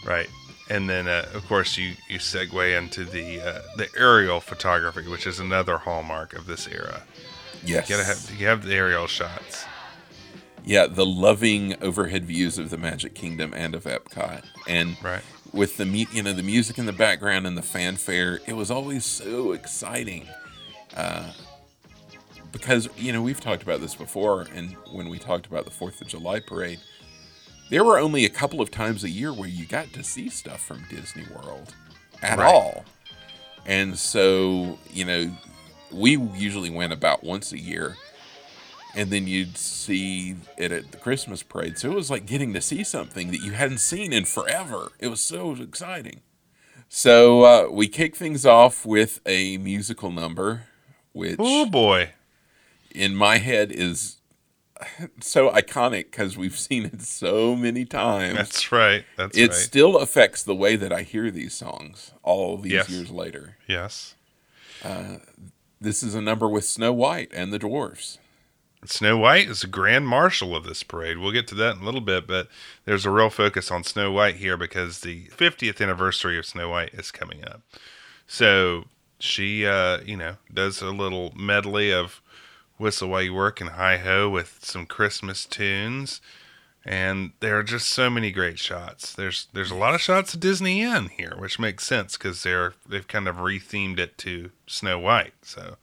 right 0.06 0.30
and 0.70 0.88
then 0.88 1.08
uh, 1.08 1.26
of 1.34 1.44
course 1.48 1.78
you 1.78 1.96
you 2.08 2.20
segue 2.20 2.78
into 2.78 3.04
the 3.04 3.42
uh, 3.42 3.62
the 3.78 3.88
aerial 3.98 4.40
photography 4.40 5.08
which 5.10 5.26
is 5.26 5.40
another 5.40 5.80
hallmark 5.80 6.34
of 6.34 6.46
this 6.46 6.68
era 6.68 7.02
Yes. 7.66 7.90
you 7.90 7.96
gotta 7.96 8.06
have 8.08 8.40
you 8.40 8.46
have 8.46 8.64
the 8.66 8.76
aerial 8.76 9.08
shots 9.08 9.66
Yeah, 10.64 10.86
the 10.88 11.06
loving 11.06 11.76
overhead 11.82 12.26
views 12.26 12.60
of 12.60 12.70
the 12.70 12.78
Magic 12.78 13.16
Kingdom 13.16 13.54
and 13.56 13.74
of 13.74 13.86
Epcot, 13.86 14.44
and 14.68 14.96
Right. 15.04 15.24
with 15.54 15.78
the 15.78 15.86
you 15.86 16.22
know 16.22 16.34
the 16.34 16.44
music 16.44 16.78
in 16.78 16.86
the 16.86 16.94
background 16.94 17.48
and 17.48 17.58
the 17.58 17.64
fanfare, 17.64 18.40
it 18.46 18.54
was 18.54 18.70
always 18.70 19.06
so 19.06 19.54
exciting. 19.54 20.28
Uh, 20.96 21.32
because 22.52 22.90
you 22.98 23.12
know 23.14 23.22
we've 23.22 23.40
talked 23.40 23.64
about 23.64 23.82
this 23.82 23.96
before, 23.96 24.48
and 24.56 24.72
when 24.92 25.10
we 25.10 25.18
talked 25.20 25.46
about 25.48 25.66
the 25.66 25.72
Fourth 25.72 26.02
of 26.02 26.08
July 26.08 26.40
parade, 26.40 26.80
there 27.70 27.84
were 27.84 28.00
only 28.00 28.26
a 28.26 28.30
couple 28.30 28.62
of 28.62 28.72
times 28.72 29.04
a 29.04 29.10
year 29.10 29.34
where 29.34 29.50
you 29.50 29.66
got 29.66 29.92
to 29.94 30.04
see 30.04 30.30
stuff 30.30 30.62
from 30.62 30.84
Disney 30.90 31.26
World 31.36 31.74
at 32.22 32.40
Right. 32.40 32.54
all, 32.54 32.86
and 33.66 33.98
so 33.98 34.78
you 34.92 35.06
know 35.06 35.32
we 35.92 36.18
usually 36.18 36.70
went 36.70 36.94
about 36.94 37.24
once 37.24 37.52
a 37.52 37.60
year 37.60 37.96
and 38.96 39.12
then 39.12 39.28
you'd 39.28 39.56
see 39.58 40.36
it 40.58 40.72
at 40.72 40.92
the 40.92 40.98
Christmas 40.98 41.44
parade. 41.44 41.78
So 41.78 41.92
it 41.92 41.96
was 41.96 42.10
like 42.10 42.26
getting 42.26 42.54
to 42.54 42.62
see 42.62 42.84
something 42.84 43.30
that 43.32 43.42
you 43.42 43.52
hadn't 43.52 43.78
seen 43.80 44.12
in 44.12 44.26
forever. 44.26 44.92
It 45.00 45.08
was 45.10 45.22
so 45.22 45.52
exciting. 45.54 46.22
So 46.90 47.44
uh, 47.44 47.68
we 47.72 47.88
kick 47.88 48.16
things 48.16 48.48
off 48.48 48.86
with 48.88 49.22
a 49.28 49.58
musical 49.60 50.12
number, 50.12 50.64
which 51.14 51.36
oh 51.40 51.68
boy 51.68 52.12
in 52.94 53.16
my 53.16 53.38
head 53.38 53.72
is 53.72 54.18
so 55.20 55.50
iconic 55.52 56.06
because 56.06 56.38
we've 56.38 56.58
seen 56.58 56.86
it 56.86 57.02
so 57.02 57.56
many 57.56 57.86
times. 57.86 58.36
that's 58.38 58.72
right 58.72 59.04
that's 59.18 59.38
it 59.38 59.50
right 59.50 59.54
still 59.54 59.98
affects 59.98 60.44
the 60.44 60.56
way 60.56 60.76
that 60.76 60.92
I 60.94 61.02
hear 61.04 61.30
these 61.32 61.54
songs 61.54 62.12
all 62.24 62.58
these 62.58 62.72
Yes. 62.74 62.90
years 62.90 63.12
later. 63.12 63.58
yes 63.68 64.16
This 65.82 66.04
is 66.04 66.16
a 66.16 66.22
number 66.22 66.48
with 66.48 66.66
Snow 66.66 66.92
White 66.94 67.30
and 67.34 67.52
the 67.54 67.60
dwarfs. 67.60 68.18
Snow 68.86 69.18
White 69.18 69.50
is 69.50 69.62
the 69.62 69.68
grand 69.68 70.08
marshal 70.08 70.56
of 70.56 70.64
this 70.64 70.84
parade. 70.84 71.18
We'll 71.18 71.34
get 71.34 71.48
to 71.50 71.56
that 71.56 71.76
in 71.76 71.82
a 71.82 71.86
little 71.86 72.00
bit, 72.02 72.26
but 72.28 72.48
there's 72.86 73.06
a 73.06 73.12
real 73.12 73.30
focus 73.30 73.70
on 73.72 73.84
Snow 73.84 74.12
White 74.12 74.38
here 74.38 74.56
because 74.56 75.02
the 75.02 75.26
50th 75.36 75.82
anniversary 75.82 76.38
of 76.38 76.46
Snow 76.46 76.70
White 76.70 76.94
is 76.94 77.12
coming 77.12 77.44
up. 77.44 77.62
So 78.26 78.86
she, 79.20 79.66
uh, 79.66 80.00
you 80.06 80.16
know, 80.16 80.38
does 80.54 80.82
a 80.82 80.92
little 80.92 81.34
medley 81.36 81.92
of 81.92 82.22
Whistle 82.80 83.10
While 83.10 83.24
You 83.24 83.34
Work 83.34 83.60
and 83.60 83.72
Hi 83.72 83.98
Ho 83.98 84.30
with 84.30 84.60
some 84.64 84.86
Christmas 84.86 85.46
tunes. 85.46 86.22
And 86.86 87.34
there 87.42 87.60
are 87.60 87.64
just 87.64 87.90
so 87.90 88.10
many 88.10 88.32
great 88.32 88.58
shots. 88.58 89.14
There's 89.14 89.48
there's 89.54 89.70
a 89.70 89.76
lot 89.76 89.94
of 89.94 90.02
shots 90.02 90.34
of 90.34 90.40
Disney 90.40 90.82
in 90.82 91.10
here, 91.10 91.36
which 91.38 91.60
makes 91.60 91.86
sense 91.86 92.18
because 92.18 92.42
they're 92.42 92.74
they've 92.88 93.08
kind 93.08 93.28
of 93.28 93.36
rethemed 93.36 94.00
it 94.00 94.18
to 94.20 94.52
Snow 94.66 94.98
White. 94.98 95.34
So 95.42 95.76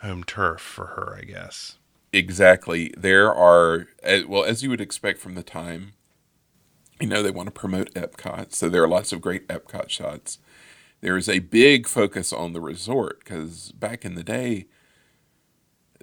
home 0.00 0.24
turf 0.24 0.60
for 0.60 0.86
her, 0.86 1.18
I 1.20 1.24
guess. 1.24 1.76
Exactly. 2.14 2.94
There 2.96 3.32
are, 3.34 3.88
well, 4.26 4.44
as 4.44 4.62
you 4.62 4.70
would 4.70 4.80
expect 4.80 5.18
from 5.18 5.34
the 5.34 5.42
time, 5.42 5.92
you 7.00 7.08
know, 7.08 7.22
they 7.22 7.30
want 7.30 7.48
to 7.48 7.52
promote 7.52 7.92
Epcot. 7.94 8.54
So 8.54 8.68
there 8.68 8.82
are 8.82 8.88
lots 8.88 9.12
of 9.12 9.20
great 9.20 9.48
Epcot 9.48 9.90
shots. 9.90 10.38
There 11.00 11.16
is 11.16 11.28
a 11.28 11.40
big 11.40 11.86
focus 11.88 12.32
on 12.32 12.52
the 12.52 12.60
resort 12.60 13.18
because 13.18 13.72
back 13.72 14.04
in 14.04 14.14
the 14.14 14.22
day, 14.22 14.66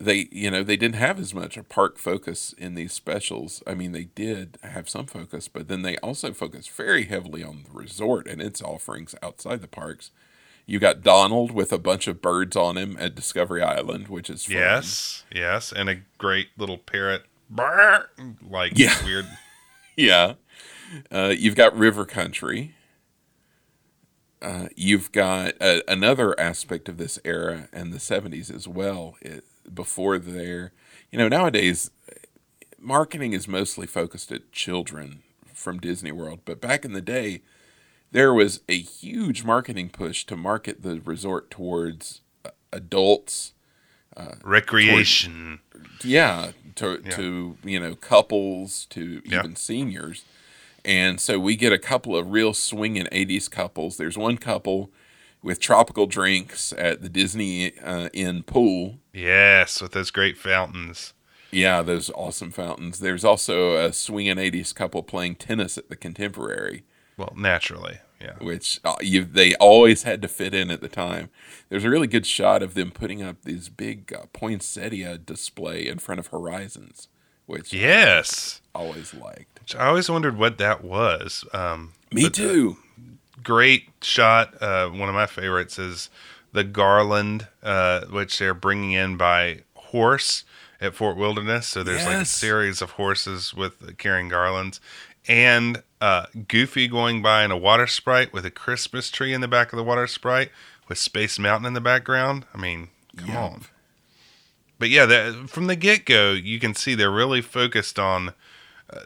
they, 0.01 0.27
you 0.31 0.51
know, 0.51 0.63
they 0.63 0.75
didn't 0.77 0.95
have 0.95 1.19
as 1.19 1.33
much 1.33 1.55
a 1.57 1.63
park 1.63 1.97
focus 1.97 2.53
in 2.57 2.75
these 2.75 2.93
specials. 2.93 3.63
I 3.65 3.73
mean, 3.73 3.91
they 3.93 4.05
did 4.05 4.57
have 4.63 4.89
some 4.89 5.05
focus, 5.05 5.47
but 5.47 5.67
then 5.67 5.81
they 5.81 5.97
also 5.97 6.33
focused 6.33 6.71
very 6.71 7.05
heavily 7.05 7.43
on 7.43 7.63
the 7.63 7.71
resort 7.71 8.27
and 8.27 8.41
its 8.41 8.61
offerings 8.61 9.15
outside 9.23 9.61
the 9.61 9.67
parks. 9.67 10.11
You 10.65 10.79
got 10.79 11.01
Donald 11.01 11.51
with 11.51 11.71
a 11.73 11.79
bunch 11.79 12.07
of 12.07 12.21
birds 12.21 12.55
on 12.55 12.77
him 12.77 12.95
at 12.99 13.15
Discovery 13.15 13.61
Island, 13.63 14.07
which 14.07 14.29
is 14.29 14.45
fun. 14.45 14.55
Yes, 14.57 15.23
yes, 15.33 15.71
and 15.71 15.89
a 15.89 16.01
great 16.17 16.49
little 16.57 16.77
parrot, 16.77 17.23
like 18.47 18.73
Yeah. 18.77 19.03
weird. 19.05 19.25
Yeah. 19.97 20.33
Uh, 21.11 21.33
you've 21.37 21.55
got 21.55 21.77
River 21.77 22.05
Country. 22.05 22.75
Uh, 24.41 24.67
you've 24.75 25.11
got 25.11 25.53
uh, 25.61 25.81
another 25.87 26.37
aspect 26.39 26.89
of 26.89 26.97
this 26.97 27.19
era 27.23 27.67
and 27.71 27.93
the 27.93 27.97
70s 27.99 28.53
as 28.53 28.67
well. 28.67 29.15
It, 29.21 29.43
before 29.73 30.17
there, 30.17 30.71
you 31.11 31.17
know, 31.17 31.27
nowadays 31.27 31.91
marketing 32.79 33.33
is 33.33 33.47
mostly 33.47 33.87
focused 33.87 34.31
at 34.31 34.51
children 34.51 35.21
from 35.53 35.79
Disney 35.79 36.11
World, 36.11 36.39
but 36.45 36.59
back 36.61 36.83
in 36.85 36.93
the 36.93 37.01
day, 37.01 37.41
there 38.11 38.33
was 38.33 38.61
a 38.67 38.79
huge 38.79 39.43
marketing 39.43 39.89
push 39.89 40.25
to 40.25 40.35
market 40.35 40.81
the 40.81 40.99
resort 41.01 41.49
towards 41.51 42.21
uh, 42.45 42.49
adults 42.73 43.53
Recreation. 44.43 45.59
yeah 46.03 46.51
to 46.75 47.01
Yeah. 47.05 47.15
to 47.15 47.57
you 47.63 47.79
know 47.79 47.95
couples 47.95 48.85
to 48.91 49.21
Yeah. 49.25 49.39
even 49.39 49.55
seniors 49.55 50.25
And 50.83 51.21
so 51.21 51.39
we 51.39 51.55
get 51.55 51.71
a 51.71 51.77
couple 51.77 52.17
of 52.17 52.31
real 52.31 52.53
swinging 52.55 53.07
80s 53.11 53.47
couples. 53.47 53.97
There's 53.97 54.17
one 54.17 54.37
couple 54.37 54.89
with 55.43 55.59
tropical 55.59 56.05
drinks 56.07 56.73
at 56.77 57.01
the 57.01 57.09
Disney 57.09 57.77
uh, 57.79 58.09
Inn 58.13 58.43
pool. 58.43 58.99
Yes, 59.13 59.81
with 59.81 59.91
those 59.93 60.11
great 60.11 60.37
fountains. 60.37 61.13
Yeah, 61.51 61.81
those 61.81 62.09
awesome 62.11 62.51
fountains. 62.51 62.99
There's 62.99 63.25
also 63.25 63.75
a 63.75 63.91
swinging 63.91 64.37
80s 64.37 64.73
couple 64.73 65.03
playing 65.03 65.35
tennis 65.35 65.77
at 65.77 65.89
the 65.89 65.97
Contemporary, 65.97 66.83
Well, 67.17 67.33
naturally, 67.35 67.99
yeah. 68.21 68.35
which 68.39 68.79
uh, 68.85 68.95
you, 69.01 69.25
they 69.25 69.55
always 69.55 70.03
had 70.03 70.21
to 70.21 70.29
fit 70.29 70.53
in 70.53 70.71
at 70.71 70.79
the 70.79 70.87
time. 70.87 71.29
There's 71.67 71.83
a 71.83 71.89
really 71.89 72.07
good 72.07 72.25
shot 72.25 72.63
of 72.63 72.73
them 72.73 72.91
putting 72.91 73.21
up 73.21 73.41
this 73.41 73.67
big 73.67 74.13
uh, 74.13 74.27
poinsettia 74.31 75.17
display 75.17 75.87
in 75.87 75.99
front 75.99 76.19
of 76.19 76.27
Horizons, 76.27 77.09
which 77.47 77.73
Yes. 77.73 78.61
I 78.73 78.79
always 78.79 79.13
liked. 79.13 79.59
Which 79.59 79.75
I 79.75 79.87
always 79.87 80.09
wondered 80.09 80.37
what 80.37 80.57
that 80.59 80.83
was. 80.85 81.43
Um, 81.53 81.91
Me 82.13 82.29
too. 82.29 82.77
Great 83.43 83.89
shot. 84.01 84.61
Uh, 84.61 84.89
one 84.89 85.09
of 85.09 85.15
my 85.15 85.25
favorites 85.25 85.79
is 85.79 86.09
the 86.51 86.63
garland, 86.63 87.47
uh, 87.63 88.05
which 88.05 88.39
they're 88.39 88.53
bringing 88.53 88.91
in 88.91 89.17
by 89.17 89.61
horse 89.75 90.43
at 90.79 90.95
Fort 90.95 91.17
Wilderness. 91.17 91.67
So 91.67 91.83
there's 91.83 92.05
like 92.05 92.17
a 92.17 92.25
series 92.25 92.81
of 92.81 92.91
horses 92.91 93.53
with 93.53 93.97
carrying 93.97 94.29
garlands, 94.29 94.81
and 95.27 95.83
uh, 96.01 96.25
Goofy 96.47 96.87
going 96.87 97.21
by 97.21 97.43
in 97.43 97.51
a 97.51 97.57
water 97.57 97.87
sprite 97.87 98.33
with 98.33 98.45
a 98.45 98.51
Christmas 98.51 99.09
tree 99.11 99.33
in 99.33 99.41
the 99.41 99.47
back 99.47 99.71
of 99.71 99.77
the 99.77 99.83
water 99.83 100.07
sprite 100.07 100.49
with 100.87 100.97
Space 100.97 101.37
Mountain 101.37 101.67
in 101.67 101.73
the 101.73 101.81
background. 101.81 102.45
I 102.53 102.57
mean, 102.57 102.89
come 103.15 103.37
on. 103.37 103.61
But 104.79 104.89
yeah, 104.89 105.05
that, 105.05 105.47
from 105.47 105.67
the 105.67 105.75
get 105.75 106.05
go, 106.05 106.31
you 106.31 106.59
can 106.59 106.73
see 106.73 106.95
they're 106.95 107.11
really 107.11 107.41
focused 107.41 107.99
on 107.99 108.33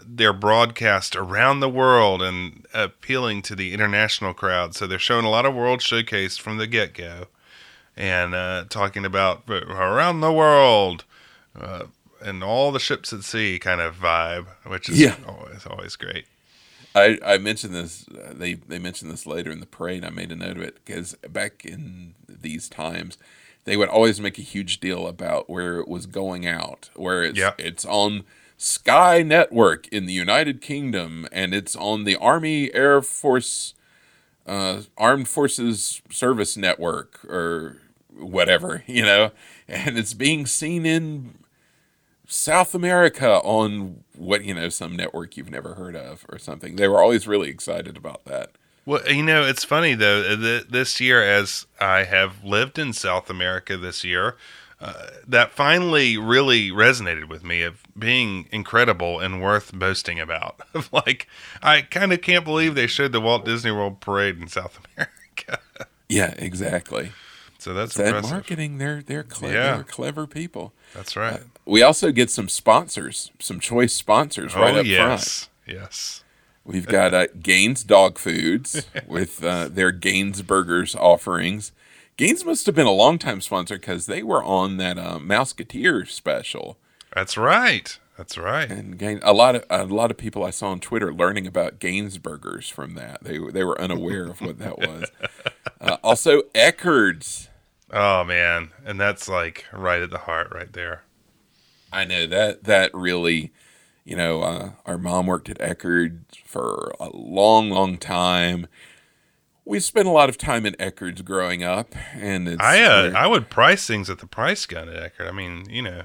their 0.06 0.34
broadcast 0.34 1.16
around 1.16 1.60
the 1.60 1.70
world 1.70 2.22
and 2.22 2.66
appealing 2.74 3.42
to 3.44 3.56
the 3.56 3.74
international 3.74 4.34
crowd. 4.34 4.76
So 4.76 4.88
they're 4.88 5.00
showing 5.00 5.26
a 5.26 5.30
lot 5.30 5.46
of 5.46 5.54
World 5.54 5.82
Showcase 5.82 6.38
from 6.38 6.58
the 6.58 6.68
get 6.68 6.94
go 6.94 7.28
and 7.96 8.34
uh, 8.36 8.66
talking 8.70 9.06
about 9.06 9.44
around 9.50 10.22
the 10.22 10.32
world 10.34 11.04
uh, 11.60 11.84
and 12.22 12.44
all 12.44 12.72
the 12.72 12.80
ships 12.80 13.14
at 13.14 13.24
sea 13.24 13.60
kind 13.60 13.80
of 13.82 13.96
vibe, 13.96 14.48
which 14.66 14.90
is 14.90 15.00
Yeah. 15.00 15.16
always, 15.28 15.66
always 15.66 15.96
great. 15.96 16.26
I, 16.94 17.20
I 17.26 17.38
mentioned 17.38 17.76
this. 17.76 18.06
Uh, 18.08 18.34
they 18.34 18.54
they 18.54 18.80
mentioned 18.80 19.12
this 19.12 19.26
later 19.26 19.52
in 19.52 19.60
the 19.60 19.66
parade. 19.66 20.06
I 20.06 20.10
made 20.10 20.32
a 20.32 20.36
note 20.36 20.56
of 20.58 20.64
it 20.64 20.76
because 20.86 21.14
back 21.30 21.66
in 21.66 22.16
these 22.30 22.70
times, 22.70 23.18
they 23.66 23.76
would 23.76 23.90
always 23.90 24.22
make 24.22 24.38
a 24.40 24.42
huge 24.44 24.80
deal 24.80 25.06
about 25.06 25.50
where 25.50 25.80
it 25.82 25.90
was 25.90 26.06
going 26.06 26.48
out, 26.48 26.90
where 26.96 27.22
it's 27.24 27.38
Yeah. 27.38 27.52
it's 27.58 27.84
on 27.84 28.24
Sky 28.58 29.22
Network 29.22 29.88
in 29.90 30.06
the 30.06 30.14
United 30.14 30.62
Kingdom, 30.62 31.28
and 31.32 31.54
it's 31.54 31.76
on 31.76 32.04
the 32.04 32.16
Army 32.16 32.74
Air 32.74 33.02
Force, 33.02 33.74
uh, 34.48 34.82
Armed 34.98 35.28
Forces 35.28 36.02
Service 36.10 36.56
Network, 36.58 37.24
or 37.26 37.78
whatever, 38.16 38.84
you 38.88 39.04
know, 39.04 39.32
and 39.68 39.98
it's 39.98 40.14
being 40.14 40.46
seen 40.46 40.86
in 40.86 41.36
South 42.28 42.74
America 42.74 43.40
on 43.44 44.04
what 44.18 44.44
you 44.44 44.54
know 44.54 44.70
some 44.70 44.96
network 44.96 45.38
you've 45.38 45.52
never 45.52 45.76
heard 45.76 45.96
of 45.96 46.26
or 46.30 46.40
something. 46.40 46.76
They 46.76 46.88
were 46.88 47.02
always 47.02 47.28
really 47.28 47.50
excited 47.50 47.98
about 47.98 48.26
that. 48.26 48.52
Well, 48.86 49.08
you 49.12 49.24
know, 49.24 49.44
it's 49.44 49.64
funny 49.64 49.94
though. 49.96 50.22
uh, 50.22 50.36
th- 50.38 50.68
This 50.70 51.00
year, 51.00 51.22
as 51.24 51.66
I 51.80 52.04
have 52.04 52.44
lived 52.44 52.80
in 52.80 52.94
South 52.94 53.30
America 53.30 53.78
this 53.78 54.04
year, 54.04 54.38
uh, 54.82 55.08
that 55.28 55.52
finally 55.52 56.18
really 56.18 56.70
resonated 56.70 57.30
with 57.30 57.44
me 57.44 57.62
of 57.62 57.82
being 57.98 58.48
incredible 58.52 59.20
and 59.20 59.42
worth 59.42 59.74
boasting 59.74 60.20
about. 60.20 60.60
Of 60.74 60.92
like, 60.92 61.28
I 61.64 61.82
kind 61.82 62.12
of 62.12 62.22
can't 62.22 62.44
believe 62.46 62.76
they 62.76 62.88
showed 62.88 63.14
the 63.14 63.22
Walt 63.22 63.46
Disney 63.46 63.72
World 63.72 64.02
parade 64.02 64.40
in 64.40 64.48
South 64.48 64.80
America. 64.96 65.60
Yeah, 66.08 66.36
exactly. 66.38 67.12
So 67.58 67.74
that's 67.74 67.96
That 67.96 68.22
marketing, 68.22 68.78
they're 68.78 69.02
they're 69.02 69.24
clever, 69.24 69.54
Yeah. 69.56 69.76
they're 69.76 69.84
clever 69.84 70.28
people. 70.28 70.72
That's 70.94 71.16
right. 71.16 71.42
We 71.66 71.82
also 71.82 72.12
get 72.12 72.30
some 72.30 72.48
sponsors, 72.48 73.32
some 73.40 73.60
choice 73.60 73.92
sponsors 73.94 74.54
right 74.56 74.66
oh 74.76 74.82
up 74.82 74.86
front. 74.86 74.88
yes, 74.88 75.50
yes. 75.68 76.24
We've 76.64 76.86
got 76.86 77.14
uh, 77.16 77.26
Gaines 77.42 77.84
Dog 77.84 78.20
Foods 78.20 78.86
with 79.08 79.44
uh, 79.44 79.68
their 79.68 79.92
Gaines 79.92 80.44
Burgers 80.44 80.96
offerings. 80.96 81.72
Gaines 82.18 82.46
must 82.46 82.66
have 82.66 82.76
been 82.76 82.88
a 82.88 82.92
longtime 82.92 83.42
sponsor 83.42 83.78
because 83.78 84.06
they 84.06 84.24
were 84.24 84.44
on 84.44 84.78
that 84.78 84.98
uh, 84.98 85.20
Mouseketeer 85.20 86.08
special. 86.08 86.78
That's 87.14 87.36
right. 87.36 88.00
That's 88.18 88.38
right. 88.38 88.72
And 88.72 88.98
Gaines, 88.98 89.20
a 89.24 89.34
lot 89.34 89.56
of 89.56 89.66
a 89.70 89.84
lot 89.84 90.12
of 90.12 90.18
people 90.18 90.46
I 90.46 90.50
saw 90.50 90.70
on 90.70 90.80
Twitter 90.80 91.14
learning 91.14 91.46
about 91.46 91.80
Gaines 91.80 92.18
Burgers 92.18 92.70
from 92.70 92.96
that. 92.96 93.24
They 93.24 93.38
they 93.52 93.66
were 93.66 93.80
unaware 93.80 94.26
of 94.28 94.42
what 94.42 94.60
that 94.60 94.78
was. 94.78 95.12
Uh, 95.82 95.98
also, 96.04 96.42
Eckerd's. 96.56 97.50
Oh 97.92 98.24
man, 98.24 98.72
and 98.86 99.00
that's 99.00 99.28
like 99.28 99.66
right 99.72 100.02
at 100.02 100.10
the 100.10 100.20
heart, 100.20 100.52
right 100.52 100.72
there. 100.72 101.04
I 101.92 102.06
know 102.06 102.26
that 102.26 102.64
that 102.64 102.92
really, 102.94 103.52
you 104.04 104.16
know, 104.16 104.42
uh, 104.42 104.70
our 104.86 104.98
mom 104.98 105.28
worked 105.28 105.50
at 105.50 105.60
Eckerd 105.60 106.22
for 106.44 106.96
a 107.00 107.10
long, 107.14 107.70
long 107.70 107.98
time. 107.98 108.68
We 109.68 109.80
spent 109.80 110.08
a 110.08 110.12
lot 110.12 110.30
of 110.30 110.38
time 110.38 110.66
in 110.66 110.74
Eckerd's 110.76 111.22
growing 111.24 111.64
up, 111.64 111.96
and 112.14 112.48
it's 112.48 112.62
I 112.62 112.82
uh, 112.84 113.12
I 113.16 113.26
would 113.28 113.50
price 113.50 113.88
things 113.88 114.10
at 114.12 114.20
the 114.20 114.28
price 114.28 114.66
gun 114.68 114.88
at 114.90 114.96
Eckerd. 115.18 115.28
I 115.28 115.32
mean, 115.32 115.66
you 115.70 115.82
know, 115.82 116.04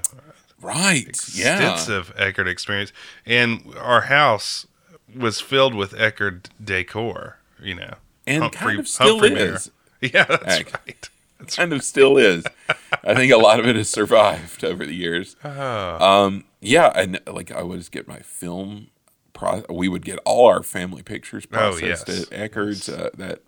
right, 0.61 1.15
yeah, 1.33 1.55
extensive 1.57 2.13
Eckerd 2.15 2.47
experience, 2.47 2.91
and 3.25 3.73
our 3.79 4.01
house 4.01 4.65
was 5.15 5.39
filled 5.39 5.75
with 5.75 5.91
Eckerd 5.93 6.45
decor. 6.63 7.37
You 7.61 7.75
know, 7.75 7.93
and 8.25 8.51
kind 8.51 8.79
of 8.79 8.87
still 8.87 9.19
Humphrey 9.19 9.39
is, 9.39 9.71
Yeah, 10.01 10.23
that's 10.25 10.57
Heck. 10.57 10.73
right. 10.87 11.09
That's 11.37 11.55
kind 11.55 11.73
of 11.73 11.83
still 11.83 12.17
is. 12.17 12.43
I 13.03 13.13
think 13.15 13.31
a 13.31 13.37
lot 13.37 13.59
of 13.59 13.67
it 13.67 13.75
has 13.75 13.89
survived 13.89 14.63
over 14.63 14.85
the 14.85 14.95
years. 14.95 15.35
Oh. 15.43 15.49
Um, 16.25 16.45
yeah, 16.59 16.91
and 16.95 17.19
like 17.27 17.51
I 17.51 17.61
would 17.61 17.89
get 17.91 18.07
my 18.07 18.19
film. 18.19 18.87
Pro- 19.33 19.63
we 19.69 19.87
would 19.87 20.03
get 20.05 20.19
all 20.25 20.47
our 20.47 20.61
family 20.61 21.01
pictures 21.03 21.45
Oh, 21.51 21.55
processed 21.77 22.07
yes. 22.09 22.23
at 22.23 22.29
Eckerd's. 22.51 22.89
Uh, 22.89 23.09
that 23.15 23.41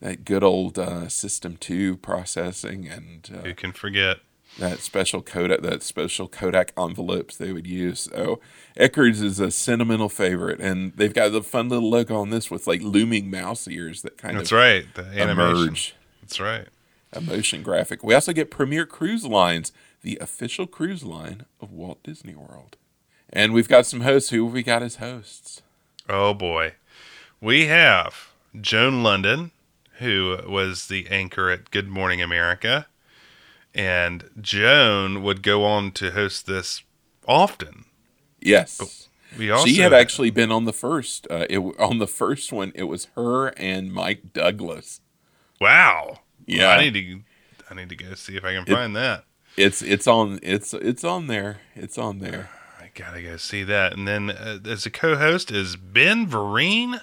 that 0.00 0.24
good 0.24 0.42
old 0.42 0.78
uh, 0.78 1.08
System 1.08 1.56
Two 1.56 1.96
processing 1.96 2.88
and 2.88 3.28
uh, 3.34 3.42
Who 3.46 3.54
can 3.54 3.72
forget? 3.72 4.18
that 4.58 4.80
special 4.80 5.22
Kodak 5.22 5.60
that 5.62 5.82
special 5.82 6.26
Kodak 6.26 6.72
envelopes 6.76 7.36
they 7.36 7.52
would 7.52 7.66
use. 7.66 8.00
So 8.00 8.40
Eckerd's 8.76 9.22
is 9.22 9.38
a 9.38 9.50
sentimental 9.50 10.08
favorite, 10.08 10.60
and 10.60 10.92
they've 10.96 11.14
got 11.14 11.30
the 11.32 11.42
fun 11.42 11.68
little 11.68 11.88
logo 11.88 12.16
on 12.16 12.30
this 12.30 12.50
with 12.50 12.66
like 12.66 12.82
looming 12.82 13.30
mouse 13.30 13.68
ears 13.68 14.02
that 14.02 14.18
kind 14.18 14.36
of. 14.36 14.40
That's 14.42 14.52
of 14.52 14.58
right. 14.58 14.84
The 14.94 15.02
animation. 15.04 15.62
emerge. 15.68 15.94
That's 16.22 16.40
right. 16.40 16.66
A 17.12 17.20
motion 17.20 17.62
graphic. 17.62 18.02
We 18.04 18.14
also 18.14 18.32
get 18.32 18.50
Premier 18.50 18.86
Cruise 18.86 19.24
Lines, 19.24 19.72
the 20.02 20.16
official 20.20 20.66
cruise 20.66 21.04
line 21.04 21.44
of 21.60 21.72
Walt 21.72 22.02
Disney 22.02 22.34
World. 22.34 22.76
And 23.32 23.52
we've 23.52 23.68
got 23.68 23.86
some 23.86 24.00
hosts. 24.00 24.30
Who 24.30 24.44
have 24.44 24.54
we 24.54 24.62
got 24.62 24.82
as 24.82 24.96
hosts? 24.96 25.62
Oh 26.08 26.34
boy, 26.34 26.74
we 27.40 27.66
have 27.66 28.30
Joan 28.60 29.02
Lunden, 29.04 29.52
who 30.00 30.38
was 30.46 30.88
the 30.88 31.06
anchor 31.08 31.50
at 31.50 31.70
Good 31.70 31.88
Morning 31.88 32.20
America, 32.20 32.86
and 33.74 34.28
Joan 34.40 35.22
would 35.22 35.42
go 35.42 35.64
on 35.64 35.92
to 35.92 36.10
host 36.10 36.46
this 36.46 36.82
often. 37.26 37.84
Yes. 38.40 39.08
We 39.38 39.50
also 39.50 39.66
she 39.66 39.76
had 39.76 39.92
actually 39.92 40.30
been 40.30 40.50
on 40.50 40.64
the 40.64 40.72
first. 40.72 41.26
Uh, 41.30 41.46
it, 41.48 41.58
on 41.58 41.98
the 41.98 42.08
first 42.08 42.52
one, 42.52 42.72
it 42.74 42.84
was 42.84 43.06
her 43.14 43.48
and 43.48 43.92
Mike 43.92 44.32
Douglas. 44.32 45.00
wow. 45.60 46.20
Yeah. 46.46 46.70
I 46.70 46.82
need 46.82 46.94
to 46.94 47.20
I 47.70 47.74
need 47.74 47.90
to 47.90 47.96
go 47.96 48.14
see 48.14 48.36
if 48.36 48.44
I 48.44 48.54
can 48.54 48.66
find 48.66 48.96
that. 48.96 49.24
It's 49.56 49.82
it's 49.82 50.06
on 50.06 50.40
it's 50.42 50.74
it's 50.74 51.04
on 51.04 51.28
there. 51.28 51.60
It's 51.76 51.98
on 51.98 52.18
there. 52.18 52.50
I 52.80 52.90
gotta 52.94 53.22
go 53.22 53.36
see 53.36 53.62
that. 53.64 53.92
And 53.92 54.08
then 54.08 54.30
uh, 54.30 54.58
as 54.64 54.86
a 54.86 54.90
co-host 54.90 55.52
is 55.52 55.76
Ben 55.76 56.26
Vereen, 56.26 57.02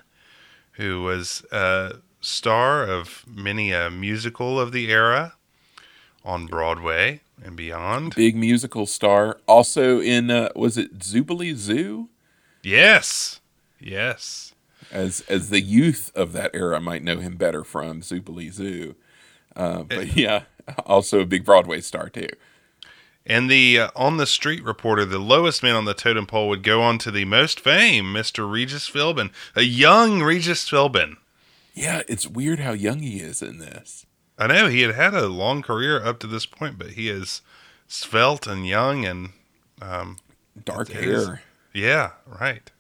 who 0.74 1.04
was 1.04 1.46
a 1.52 1.96
star 2.22 2.84
of 2.84 3.24
many 3.28 3.72
a 3.72 3.90
musical 3.90 4.60
of 4.60 4.72
the 4.72 4.92
era 4.92 5.34
on 6.26 6.46
Broadway 6.46 7.22
and 7.44 7.56
beyond. 7.56 8.16
Big 8.16 8.36
musical 8.36 8.86
star. 8.86 9.40
Also 9.48 10.00
in 10.00 10.30
uh, 10.30 10.50
was 10.56 10.78
it 10.78 11.00
Zoobilee 11.00 11.56
Zoo? 11.56 12.10
Yes, 12.64 13.40
yes. 13.80 14.54
As 14.92 15.22
as 15.30 15.50
the 15.50 15.62
youth 15.62 16.12
of 16.16 16.34
that 16.34 16.52
era 16.54 16.80
might 16.80 17.04
know 17.04 17.18
him 17.18 17.36
better 17.36 17.64
from 17.64 18.02
Zoobilee 18.02 18.52
Zoo. 18.52 18.96
Uh, 19.56 19.84
but 19.84 20.16
yeah, 20.16 20.44
also 20.86 21.22
a 21.22 21.26
big 21.26 21.46
Broadway 21.46 21.82
star 21.82 22.10
too. 22.10 22.30
And 23.26 23.52
the 23.52 23.80
uh, 23.80 23.90
on 23.96 24.18
the 24.18 24.26
street 24.26 24.64
reporter, 24.64 25.04
the 25.04 25.20
lowest 25.20 25.62
man 25.62 25.76
on 25.76 25.86
the 25.86 25.94
totem 25.94 26.26
pole, 26.26 26.48
would 26.48 26.64
go 26.64 26.82
on 26.82 26.98
to 27.00 27.12
the 27.12 27.26
most 27.26 27.60
fame, 27.60 28.06
Mr. 28.06 28.50
Regis 28.50 28.90
Philbin, 28.90 29.32
a 29.56 29.64
young 29.64 30.22
Regis 30.22 30.70
Philbin. 30.70 31.18
Yeah, 31.78 32.02
it's 32.08 32.26
weird 32.26 32.60
how 32.60 32.72
young 32.72 33.00
he 33.02 33.20
is 33.20 33.44
in 33.44 33.60
this. 33.60 34.08
I 34.36 34.48
know 34.48 34.68
he 34.68 34.82
had 34.82 34.96
had 34.96 35.14
a 35.14 35.28
long 35.28 35.62
career 35.62 36.04
up 36.04 36.18
to 36.20 36.28
this 36.28 36.48
point, 36.48 36.80
but 36.80 36.92
he 36.92 37.08
is 37.08 37.44
svelte 37.88 38.48
and 38.48 38.68
young, 38.68 39.06
and 39.06 39.30
um, 39.80 40.18
Dark 40.66 40.90
hair. 40.90 41.44
yeah, 41.76 42.14
right. 42.26 42.72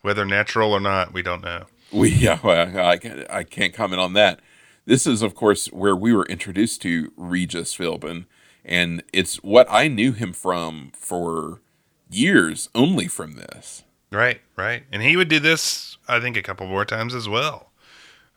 Whether 0.00 0.24
natural 0.24 0.72
or 0.72 0.80
not, 0.80 1.12
we 1.12 1.20
don't 1.20 1.44
know. 1.44 1.66
We 1.92 2.08
yeah, 2.10 2.38
well, 2.42 2.78
I 2.78 2.96
can't, 2.96 3.30
I 3.30 3.44
can't 3.44 3.74
comment 3.74 4.00
on 4.00 4.14
that. 4.14 4.40
This 4.86 5.06
is, 5.06 5.20
of 5.20 5.34
course, 5.34 5.66
where 5.66 5.94
we 5.94 6.14
were 6.14 6.24
introduced 6.24 6.80
to 6.82 7.12
Regis 7.18 7.76
Philbin, 7.76 8.24
and 8.64 9.02
it's 9.12 9.36
what 9.42 9.66
I 9.70 9.88
knew 9.88 10.12
him 10.12 10.32
from 10.32 10.90
for 10.94 11.60
years, 12.10 12.70
only 12.74 13.08
from 13.08 13.34
this. 13.34 13.84
Right, 14.10 14.40
right. 14.56 14.84
And 14.90 15.02
he 15.02 15.18
would 15.18 15.28
do 15.28 15.38
this, 15.38 15.98
I 16.08 16.18
think, 16.18 16.38
a 16.38 16.42
couple 16.42 16.66
more 16.66 16.86
times 16.86 17.14
as 17.14 17.28
well. 17.28 17.71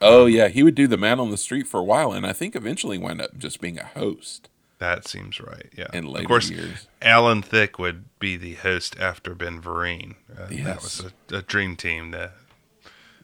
Oh 0.01 0.25
yeah, 0.25 0.49
he 0.49 0.61
would 0.63 0.75
do 0.75 0.87
the 0.87 0.97
man 0.97 1.19
on 1.19 1.31
the 1.31 1.37
street 1.37 1.67
for 1.67 1.79
a 1.79 1.83
while, 1.83 2.11
and 2.11 2.25
I 2.25 2.33
think 2.33 2.55
eventually 2.55 2.97
wound 2.97 3.21
up 3.21 3.37
just 3.37 3.61
being 3.61 3.79
a 3.79 3.85
host. 3.85 4.49
That 4.77 5.07
seems 5.07 5.39
right. 5.39 5.69
Yeah. 5.77 5.87
In 5.93 6.05
later 6.05 6.23
of 6.25 6.27
course, 6.27 6.49
years. 6.49 6.87
Alan 7.01 7.41
Thicke 7.41 7.79
would 7.79 8.03
be 8.19 8.35
the 8.35 8.55
host 8.55 8.97
after 8.99 9.33
Ben 9.33 9.61
Vereen. 9.61 10.15
Uh, 10.37 10.47
That 10.49 10.81
was 10.83 11.01
a, 11.31 11.35
a 11.37 11.41
dream 11.41 11.75
team. 11.77 12.11
The 12.11 12.31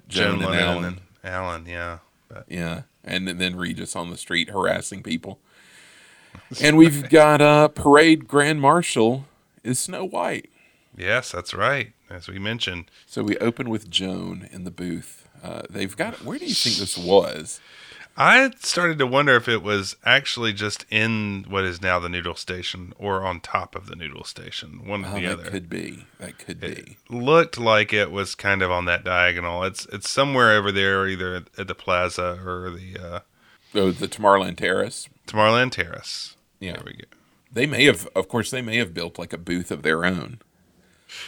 Joan 0.08 0.40
Joan 0.40 0.44
and 0.44 0.52
Lennon 0.52 0.64
Alan. 0.64 0.86
and 0.86 1.02
Alan. 1.34 1.66
Yeah. 1.66 1.98
But 2.30 2.46
Yeah, 2.48 2.84
and 3.04 3.28
then 3.28 3.56
Regis 3.58 3.96
on 3.96 4.10
the 4.10 4.18
street 4.18 4.50
harassing 4.50 5.04
people. 5.04 5.40
And 6.62 6.78
we've 6.78 7.10
got 7.10 7.42
uh, 7.42 7.68
parade 7.68 8.26
grand 8.28 8.62
marshal 8.62 9.26
is 9.66 9.80
Snow 9.80 10.06
White. 10.06 10.50
yes, 10.98 11.32
that's 11.34 11.54
right. 11.54 11.92
As 12.10 12.28
we 12.30 12.40
mentioned, 12.40 12.90
So 13.06 13.22
we 13.24 13.38
open 13.40 13.70
with 13.70 13.90
Joan 13.90 14.48
in 14.52 14.64
the 14.64 14.72
booth. 14.72 15.21
Uh, 15.44 15.62
they've 15.70 15.96
got. 15.96 16.24
Where 16.24 16.38
do 16.38 16.46
you 16.46 16.54
think 16.54 16.76
this 16.78 16.98
was? 16.98 17.60
I 18.18 18.52
started 18.60 19.00
to 19.00 19.08
wonder 19.08 19.36
if 19.38 19.48
it 19.48 19.64
was 19.64 19.96
actually 20.06 20.52
just 20.52 20.86
in 20.92 21.46
what 21.48 21.64
is 21.64 21.82
now 21.82 21.98
the 21.98 22.10
noodle 22.10 22.36
station 22.36 22.94
or 23.00 23.24
on 23.24 23.40
top 23.40 23.74
of 23.74 23.88
the 23.88 23.96
noodle 23.96 24.26
station. 24.26 24.86
One 24.86 25.06
or 25.06 25.12
Oh, 25.12 25.16
the 25.16 25.22
that 25.28 25.40
other. 25.40 25.50
could 25.50 25.70
be. 25.70 26.06
That 26.20 26.38
could 26.38 26.60
be. 26.60 26.98
looked 27.10 27.58
like 27.58 27.94
it 27.94 28.12
was 28.12 28.36
kind 28.36 28.62
of 28.62 28.70
on 28.70 28.84
that 28.86 29.06
diagonal. 29.06 29.64
It's 29.64 29.86
it's 29.88 30.10
somewhere 30.10 30.52
over 30.52 30.72
there, 30.74 31.08
either 31.08 31.44
at 31.58 31.68
the 31.68 31.74
plaza 31.76 32.40
or 32.46 32.70
the 32.70 32.98
uh, 33.02 33.20
Oh, 33.74 33.92
the 33.92 34.10
Tomorrowland 34.10 34.58
Terrace. 34.58 35.08
Tomorrowland 35.26 35.72
Terrace. 35.72 36.36
Yeah, 36.60 36.74
There 36.74 36.84
we 36.86 36.94
go. 36.94 37.06
they 37.52 37.66
may 37.66 37.86
have. 37.86 38.08
Of 38.14 38.28
course, 38.28 38.52
they 38.52 38.62
may 38.62 38.76
have 38.76 38.94
built 38.94 39.18
like 39.18 39.32
a 39.32 39.38
booth 39.38 39.72
of 39.72 39.84
their 39.84 40.04
own. 40.06 40.40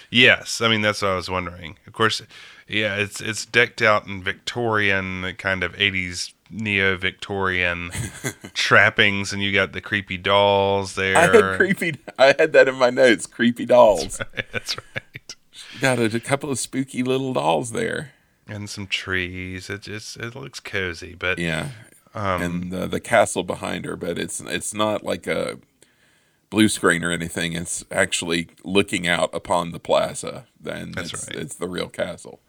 Yes, 0.10 0.62
I 0.62 0.68
mean 0.70 0.82
that's 0.82 1.02
what 1.02 1.12
I 1.12 1.16
was 1.16 1.30
wondering. 1.30 1.78
Of 1.88 1.94
course, 1.94 2.22
yeah, 2.68 2.96
it's 2.96 3.22
it's 3.22 3.46
decked 3.46 3.82
out 3.82 4.08
in 4.08 4.24
Victorian 4.24 5.34
kind 5.38 5.64
of 5.64 5.74
'80s 5.74 6.34
neo-Victorian 6.50 7.92
trappings, 8.54 9.34
and 9.34 9.42
you 9.42 9.52
got 9.52 9.74
the 9.74 9.82
creepy 9.82 10.18
dolls 10.18 10.96
there. 10.96 11.18
I 11.18 11.22
had 11.22 11.58
creepy. 11.58 11.96
I 12.18 12.36
had 12.38 12.54
that 12.54 12.68
in 12.68 12.76
my 12.76 12.90
notes. 12.90 13.26
Creepy 13.26 13.66
dolls. 13.66 14.22
That's 14.52 14.78
right. 14.78 15.36
got 15.82 16.00
a, 16.00 16.06
a 16.06 16.20
couple 16.20 16.52
of 16.52 16.60
spooky 16.60 17.04
little 17.04 17.34
dolls 17.34 17.72
there. 17.72 18.14
And 18.48 18.70
some 18.70 18.88
trees. 18.88 19.70
It 19.70 19.82
just 19.82 20.18
it 20.18 20.36
looks 20.36 20.60
cozy, 20.60 21.16
but 21.16 21.40
Yeah, 21.40 21.70
um, 22.14 22.42
and 22.42 22.74
uh, 22.74 22.88
the 22.88 23.00
castle 23.00 23.44
behind 23.44 23.86
her, 23.86 23.96
but 23.96 24.18
it's 24.18 24.40
it's 24.42 24.74
not 24.74 25.04
like 25.04 25.28
a 25.28 25.60
blue 26.50 26.70
screen 26.70 27.04
or 27.04 27.12
anything. 27.12 27.54
It's 27.54 27.84
actually 27.90 28.50
looking 28.64 29.08
out 29.08 29.32
upon 29.34 29.72
the 29.72 29.80
plaza. 29.80 30.46
Then 30.60 30.92
That's 30.92 31.14
it's, 31.14 31.28
right. 31.28 31.38
it's 31.38 31.56
the 31.56 31.68
real 31.68 31.90
castle. 31.90 32.42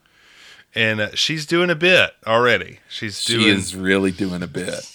And 0.75 1.01
uh, 1.01 1.15
she's 1.15 1.47
doing 1.47 1.71
a 1.71 1.75
bit 1.75 2.13
already. 2.27 2.81
She's 2.89 3.21
She 3.21 3.49
is 3.49 3.75
really 3.75 4.11
doing 4.11 4.43
a 4.43 4.47
bit. 4.47 4.91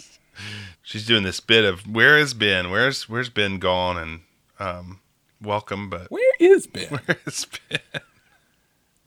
she's 0.84 1.06
doing 1.06 1.24
this 1.24 1.40
bit 1.40 1.66
of 1.66 1.82
where 1.88 2.18
is 2.18 2.34
Ben? 2.34 2.70
Where's 2.72 3.08
where's 3.10 3.30
Ben 3.30 3.60
gone? 3.60 3.98
And 3.98 4.20
um, 4.60 5.00
welcome, 5.42 5.90
but 5.90 6.08
Where 6.12 6.34
is 6.40 6.68
Ben? 6.68 7.00
where's 7.06 7.46
Ben? 7.70 7.80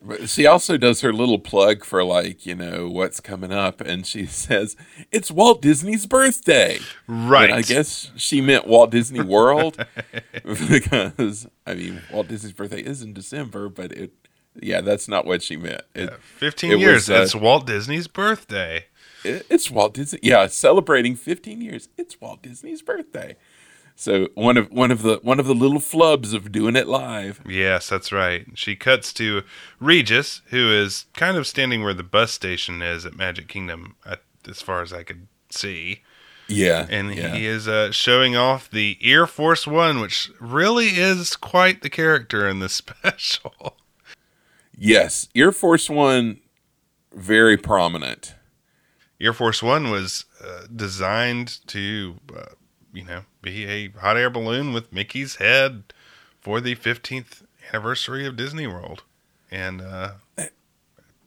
But 0.05 0.29
she 0.29 0.47
also 0.47 0.77
does 0.77 1.01
her 1.03 1.13
little 1.13 1.39
plug 1.39 1.85
for 1.85 2.03
like 2.03 2.45
you 2.45 2.57
know 2.57 2.89
what's 2.89 3.21
coming 3.21 3.53
up, 3.53 3.81
and 3.81 4.05
she 4.05 4.27
says 4.27 4.77
it's 5.13 5.31
Walt 5.31 5.63
Disney's 5.63 6.07
birthday. 6.07 6.79
Right. 7.07 7.51
And 7.51 7.55
I 7.55 7.63
guess 7.63 8.11
she 8.17 8.41
meant 8.41 8.67
Walt 8.67 8.91
Disney 8.91 9.21
World 9.21 9.77
because 10.45 11.47
I 11.67 11.75
mean 11.75 12.03
Walt 12.13 12.27
Disney's 12.29 12.53
birthday 12.53 12.81
is 12.81 13.03
in 13.03 13.13
December, 13.13 13.69
but 13.69 13.93
it 13.93 14.11
yeah 14.61 14.81
that's 14.81 15.09
not 15.09 15.25
what 15.27 15.43
she 15.43 15.57
meant. 15.57 15.83
It, 15.95 16.13
Fifteen 16.39 16.73
it 16.73 16.79
years. 16.81 17.09
was, 17.09 17.11
uh, 17.11 17.23
it's 17.23 17.35
Walt 17.35 17.67
Disney's 17.67 18.09
birthday. 18.09 18.87
it- 19.25 19.47
it's 19.49 19.71
Walt 19.71 19.95
Disney. 19.95 20.19
Yeah, 20.23 20.47
celebrating 20.49 21.15
15 21.17 21.61
years. 21.61 21.89
It's 21.97 22.21
Walt 22.21 22.43
Disney's 22.43 22.83
birthday. 22.83 23.37
So 23.95 24.29
one 24.35 24.57
of 24.57 24.71
one 24.73 24.91
of 24.91 25.03
the 25.03 25.21
one 25.23 25.39
of 25.39 25.47
the 25.47 25.55
little 25.55 25.79
flubs 25.79 26.33
of 26.35 26.51
doing 26.51 26.77
it 26.77 26.89
live. 26.89 27.41
Yes, 27.47 27.89
that's 27.89 28.11
right. 28.11 28.47
She 28.55 28.75
cuts 28.75 29.13
to 29.15 29.43
Regis, 29.81 30.41
who 30.47 30.73
is 30.73 31.05
kind 31.15 31.37
of 31.37 31.47
standing 31.47 31.83
where 31.85 31.95
the 31.95 32.03
bus 32.03 32.33
station 32.33 32.81
is 32.83 33.05
at 33.07 33.15
Magic 33.17 33.49
Kingdom, 33.49 33.95
as 34.49 34.61
far 34.63 34.83
as 34.83 34.93
I 34.93 35.03
could 35.03 35.29
see. 35.51 36.03
Yeah, 36.49 36.87
and 36.91 37.15
yeah. 37.15 37.35
he 37.35 37.47
is 37.47 37.69
uh, 37.69 37.93
showing 37.93 38.35
off 38.35 38.69
the 38.71 38.99
Ear 39.03 39.27
Force 39.27 39.67
One, 39.67 40.01
which 40.01 40.31
really 40.41 40.89
is 40.89 41.37
quite 41.37 41.83
the 41.83 41.91
character 41.91 42.49
in 42.49 42.59
this 42.59 42.73
special. 42.75 43.77
Yes, 44.77 45.29
Ear 45.35 45.53
Force 45.53 45.89
One, 45.89 46.41
very 47.15 47.57
prominent. 47.57 48.35
Ear 49.21 49.33
Force 49.33 49.63
One 49.63 49.91
was 49.91 50.25
uh, 50.45 50.67
designed 50.75 51.59
to, 51.69 52.17
uh, 52.37 52.55
you 52.93 53.05
know, 53.05 53.23
be 53.41 53.67
a 53.67 53.89
hot 53.91 54.17
air 54.17 54.31
balloon 54.31 54.73
with 54.73 54.93
Mickey's 54.93 55.37
head 55.37 55.85
for 56.41 56.61
the 56.61 56.75
15th 56.75 57.43
anniversary 57.73 58.27
of 58.27 58.37
Disney 58.37 58.67
World, 58.67 59.05
and 59.51 59.81
uh, 59.81 60.13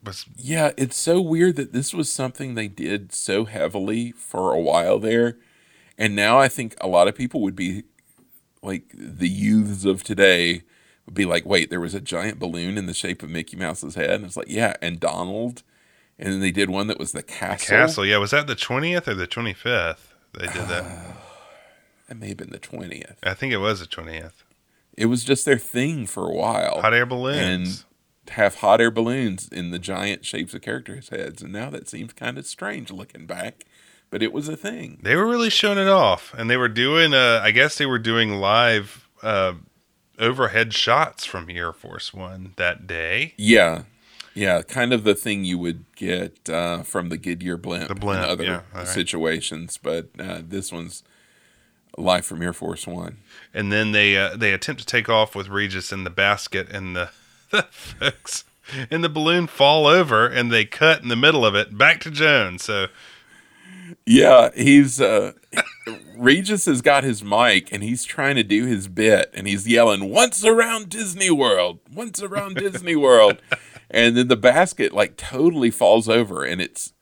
was 0.06 0.26
Yeah, 0.36 0.72
it's 0.76 0.96
so 0.96 1.20
weird 1.20 1.56
that 1.56 1.72
this 1.72 1.92
was 1.92 2.10
something 2.10 2.54
they 2.54 2.68
did 2.68 3.12
so 3.12 3.44
heavily 3.44 4.12
for 4.12 4.52
a 4.52 4.60
while 4.60 4.98
there. 4.98 5.36
And 5.98 6.14
now 6.14 6.38
I 6.38 6.48
think 6.48 6.76
a 6.80 6.88
lot 6.88 7.08
of 7.08 7.14
people 7.14 7.40
would 7.42 7.56
be 7.56 7.84
like 8.62 8.84
the 8.94 9.28
youths 9.28 9.84
of 9.84 10.02
today 10.02 10.62
would 11.06 11.14
be 11.14 11.24
like, 11.24 11.46
wait, 11.46 11.70
there 11.70 11.80
was 11.80 11.94
a 11.94 12.00
giant 12.00 12.38
balloon 12.38 12.76
in 12.76 12.86
the 12.86 12.94
shape 12.94 13.22
of 13.22 13.30
Mickey 13.30 13.56
Mouse's 13.56 13.94
head. 13.94 14.10
And 14.10 14.24
it's 14.24 14.36
like, 14.36 14.48
yeah, 14.48 14.74
and 14.82 15.00
Donald. 15.00 15.62
And 16.18 16.32
then 16.32 16.40
they 16.40 16.50
did 16.50 16.68
one 16.70 16.86
that 16.88 16.98
was 16.98 17.12
the 17.12 17.22
castle. 17.22 17.76
Castle. 17.76 18.06
Yeah, 18.06 18.18
was 18.18 18.32
that 18.32 18.46
the 18.46 18.56
20th 18.56 19.06
or 19.06 19.14
the 19.14 19.26
25th? 19.26 20.12
They 20.38 20.46
did 20.46 20.68
that. 20.68 21.16
That 22.08 22.18
may 22.20 22.28
have 22.28 22.36
been 22.36 22.50
the 22.50 22.60
20th. 22.60 23.16
I 23.24 23.34
think 23.34 23.52
it 23.52 23.56
was 23.56 23.80
the 23.80 23.86
20th. 23.86 24.44
It 24.96 25.06
was 25.06 25.24
just 25.24 25.44
their 25.44 25.58
thing 25.58 26.06
for 26.06 26.24
a 26.28 26.32
while. 26.32 26.80
Hot 26.80 26.94
air 26.94 27.04
balloons. 27.04 27.84
and 28.26 28.30
have 28.30 28.56
hot 28.56 28.80
air 28.80 28.92
balloons 28.92 29.48
in 29.48 29.72
the 29.72 29.80
giant 29.80 30.24
shapes 30.24 30.54
of 30.54 30.62
characters' 30.62 31.08
heads. 31.08 31.42
And 31.42 31.52
now 31.52 31.68
that 31.70 31.88
seems 31.88 32.12
kind 32.12 32.38
of 32.38 32.46
strange 32.46 32.92
looking 32.92 33.26
back, 33.26 33.64
but 34.08 34.22
it 34.22 34.32
was 34.32 34.48
a 34.48 34.56
thing. 34.56 35.00
They 35.02 35.16
were 35.16 35.26
really 35.26 35.50
showing 35.50 35.78
it 35.78 35.88
off, 35.88 36.32
and 36.38 36.48
they 36.48 36.56
were 36.56 36.68
doing. 36.68 37.12
Uh, 37.12 37.40
I 37.42 37.50
guess 37.50 37.76
they 37.76 37.86
were 37.86 37.98
doing 37.98 38.34
live 38.34 39.08
uh, 39.24 39.54
overhead 40.18 40.72
shots 40.74 41.24
from 41.24 41.50
Ear 41.50 41.72
Force 41.72 42.12
One 42.14 42.54
that 42.56 42.86
day. 42.86 43.34
Yeah. 43.36 43.82
Yeah, 44.34 44.60
kind 44.60 44.92
of 44.92 45.04
the 45.04 45.14
thing 45.14 45.44
you 45.44 45.56
would 45.58 45.86
get 45.96 46.50
uh, 46.50 46.82
from 46.82 47.08
the 47.08 47.16
Goodyear 47.16 47.56
blimp, 47.56 47.88
The 47.88 47.94
blimp, 47.94 48.22
in 48.22 48.28
other 48.28 48.44
yeah, 48.44 48.60
right. 48.74 48.86
situations, 48.86 49.78
but 49.82 50.10
uh, 50.18 50.42
this 50.46 50.70
one's 50.70 51.02
live 51.96 52.26
from 52.26 52.42
Ear 52.42 52.52
Force 52.52 52.86
One. 52.86 53.16
And 53.54 53.72
then 53.72 53.92
they 53.92 54.14
uh, 54.14 54.36
they 54.36 54.52
attempt 54.52 54.82
to 54.82 54.86
take 54.86 55.08
off 55.08 55.34
with 55.34 55.48
Regis 55.48 55.90
in 55.90 56.04
the 56.04 56.10
basket, 56.10 56.68
and 56.70 56.94
the, 56.94 57.10
the 57.50 57.62
folks 57.62 58.44
in 58.90 59.00
the 59.00 59.08
balloon 59.08 59.46
fall 59.46 59.86
over, 59.86 60.26
and 60.26 60.52
they 60.52 60.66
cut 60.66 61.02
in 61.02 61.08
the 61.08 61.16
middle 61.16 61.46
of 61.46 61.54
it 61.54 61.78
back 61.78 62.00
to 62.00 62.10
Joan. 62.10 62.58
So 62.58 62.88
Yeah, 64.04 64.50
he's 64.54 65.00
uh, 65.00 65.32
Regis 66.16 66.66
has 66.66 66.82
got 66.82 67.04
his 67.04 67.22
mic 67.22 67.72
and 67.72 67.82
he's 67.82 68.04
trying 68.04 68.36
to 68.36 68.42
do 68.42 68.64
his 68.66 68.88
bit, 68.88 69.30
and 69.34 69.46
he's 69.46 69.66
yelling 69.68 70.10
"Once 70.10 70.44
around 70.44 70.88
Disney 70.88 71.30
World, 71.30 71.78
once 71.92 72.22
around 72.22 72.56
Disney 72.56 72.96
World," 72.96 73.40
and 73.90 74.16
then 74.16 74.28
the 74.28 74.36
basket 74.36 74.92
like 74.92 75.16
totally 75.16 75.70
falls 75.70 76.08
over, 76.08 76.44
and 76.44 76.60
it's 76.60 76.92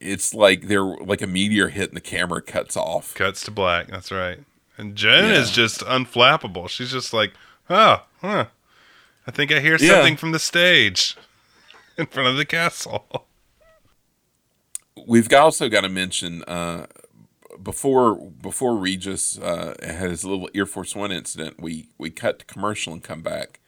it's 0.00 0.32
like 0.34 0.68
they're 0.68 0.84
like 0.84 1.22
a 1.22 1.26
meteor 1.26 1.68
hit, 1.68 1.88
and 1.88 1.96
the 1.96 2.00
camera 2.02 2.40
cuts 2.42 2.76
off. 2.76 3.14
cuts 3.14 3.42
to 3.44 3.50
black. 3.50 3.88
That's 3.88 4.12
right. 4.12 4.38
And 4.78 4.94
Joan 4.94 5.30
Yeah. 5.30 5.40
is 5.40 5.50
just 5.50 5.80
unflappable. 5.80 6.68
She's 6.68 6.92
just 6.92 7.12
like, 7.14 7.32
oh, 7.70 8.02
huh. 8.20 8.46
I 9.26 9.30
think 9.30 9.50
I 9.50 9.60
hear 9.60 9.76
Yeah. 9.80 9.94
something 9.94 10.16
from 10.18 10.32
the 10.32 10.38
stage 10.38 11.16
in 11.96 12.06
front 12.06 12.28
of 12.28 12.36
the 12.36 12.44
castle. 12.44 13.25
We've 15.04 15.32
also 15.32 15.68
got 15.68 15.82
to 15.82 15.88
mention 15.88 16.42
uh, 16.44 16.86
before 17.62 18.16
before 18.16 18.76
Regis 18.76 19.38
uh, 19.38 19.74
had 19.82 20.10
his 20.10 20.24
little 20.24 20.48
Ear 20.54 20.66
Force 20.66 20.94
One 20.94 21.12
incident, 21.12 21.60
we 21.60 21.88
we 21.98 22.10
cut 22.10 22.40
to 22.40 22.44
commercial 22.44 22.92
and 22.92 23.02
come 23.02 23.22
back, 23.22 23.60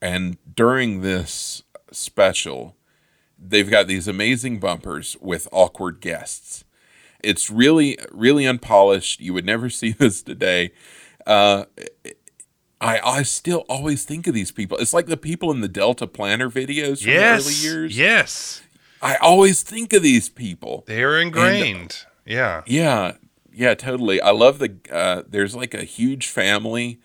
and 0.00 0.36
during 0.54 1.00
this 1.00 1.62
special, 1.90 2.76
they've 3.38 3.70
got 3.70 3.86
these 3.86 4.08
amazing 4.08 4.58
bumpers 4.58 5.16
with 5.20 5.48
awkward 5.52 6.00
guests. 6.00 6.64
It's 7.22 7.50
really 7.50 7.98
really 8.10 8.46
unpolished. 8.46 9.20
You 9.20 9.34
would 9.34 9.46
never 9.46 9.70
see 9.70 9.92
this 9.92 10.22
today. 10.22 10.72
Uh, 11.26 11.64
I 12.80 13.00
I 13.00 13.22
still 13.22 13.64
always 13.68 14.04
think 14.04 14.26
of 14.26 14.34
these 14.34 14.50
people. 14.50 14.78
It's 14.78 14.92
like 14.92 15.06
the 15.06 15.16
people 15.16 15.50
in 15.50 15.60
the 15.60 15.68
Delta 15.68 16.06
Planner 16.06 16.50
videos 16.50 17.02
from 17.02 17.12
yes. 17.12 17.44
the 17.44 17.50
early 17.50 17.80
years. 17.80 17.98
Yes. 17.98 18.62
I 19.02 19.16
always 19.16 19.62
think 19.62 19.92
of 19.92 20.02
these 20.02 20.28
people. 20.28 20.84
They 20.86 21.02
are 21.02 21.18
ingrained. 21.20 22.04
yeah. 22.24 22.62
Yeah, 22.66 23.16
yeah, 23.52 23.74
totally. 23.74 24.20
I 24.20 24.30
love 24.30 24.58
the. 24.58 24.76
Uh, 24.90 25.22
there's 25.28 25.54
like 25.54 25.74
a 25.74 25.84
huge 25.84 26.28
family 26.28 27.00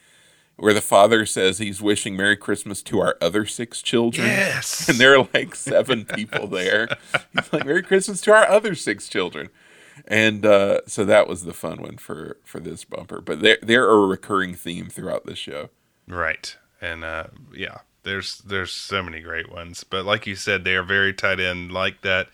where 0.56 0.74
the 0.74 0.82
father 0.82 1.26
says 1.26 1.58
he's 1.60 1.82
wishing 1.82 2.16
Merry 2.16 2.36
Christmas 2.38 2.82
to 2.84 3.00
our 3.00 3.16
other 3.22 3.46
six 3.46 3.82
children. 3.82 4.28
Yes. 4.28 4.88
And 4.90 4.98
there 4.98 5.18
are 5.18 5.28
like 5.34 5.56
seven 5.56 6.06
people 6.06 6.48
there. 6.48 6.88
He's 7.34 7.54
like, 7.54 7.66
Merry 7.66 7.84
Christmas 7.84 8.22
to 8.22 8.32
our 8.34 8.48
other 8.48 8.74
six 8.74 9.08
children. 9.08 9.50
And 10.08 10.46
uh, 10.46 10.82
so 10.88 11.06
that 11.06 11.28
was 11.28 11.44
the 11.44 11.54
fun 11.54 11.82
one 11.82 11.98
for 11.98 12.38
for 12.44 12.60
this 12.60 12.86
bumper. 12.86 13.22
But 13.22 13.42
they're 13.42 13.60
they're 13.62 13.90
a 13.90 14.08
recurring 14.08 14.54
theme 14.56 14.88
throughout 14.88 15.26
the 15.26 15.36
show. 15.36 15.70
Right. 16.08 16.56
And 16.82 17.04
uh, 17.04 17.26
yeah, 17.54 17.80
there's 18.08 18.40
there's 18.40 18.72
so 18.72 19.04
many 19.04 19.20
great 19.22 19.52
ones. 19.52 19.84
But 19.84 20.06
like 20.06 20.26
you 20.26 20.36
said, 20.36 20.64
they 20.64 20.76
are 20.76 20.84
very 20.84 21.14
tied 21.14 21.40
in, 21.40 21.70
like 21.70 22.02
that 22.02 22.30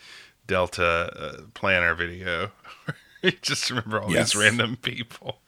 Delta 0.47 0.85
uh, 1.17 1.41
planner 1.53 1.95
video. 1.95 2.51
you 3.21 3.31
just 3.41 3.69
remember 3.69 4.01
all 4.01 4.11
Yes. 4.11 4.33
these 4.33 4.41
random 4.41 4.77
people. 4.77 5.39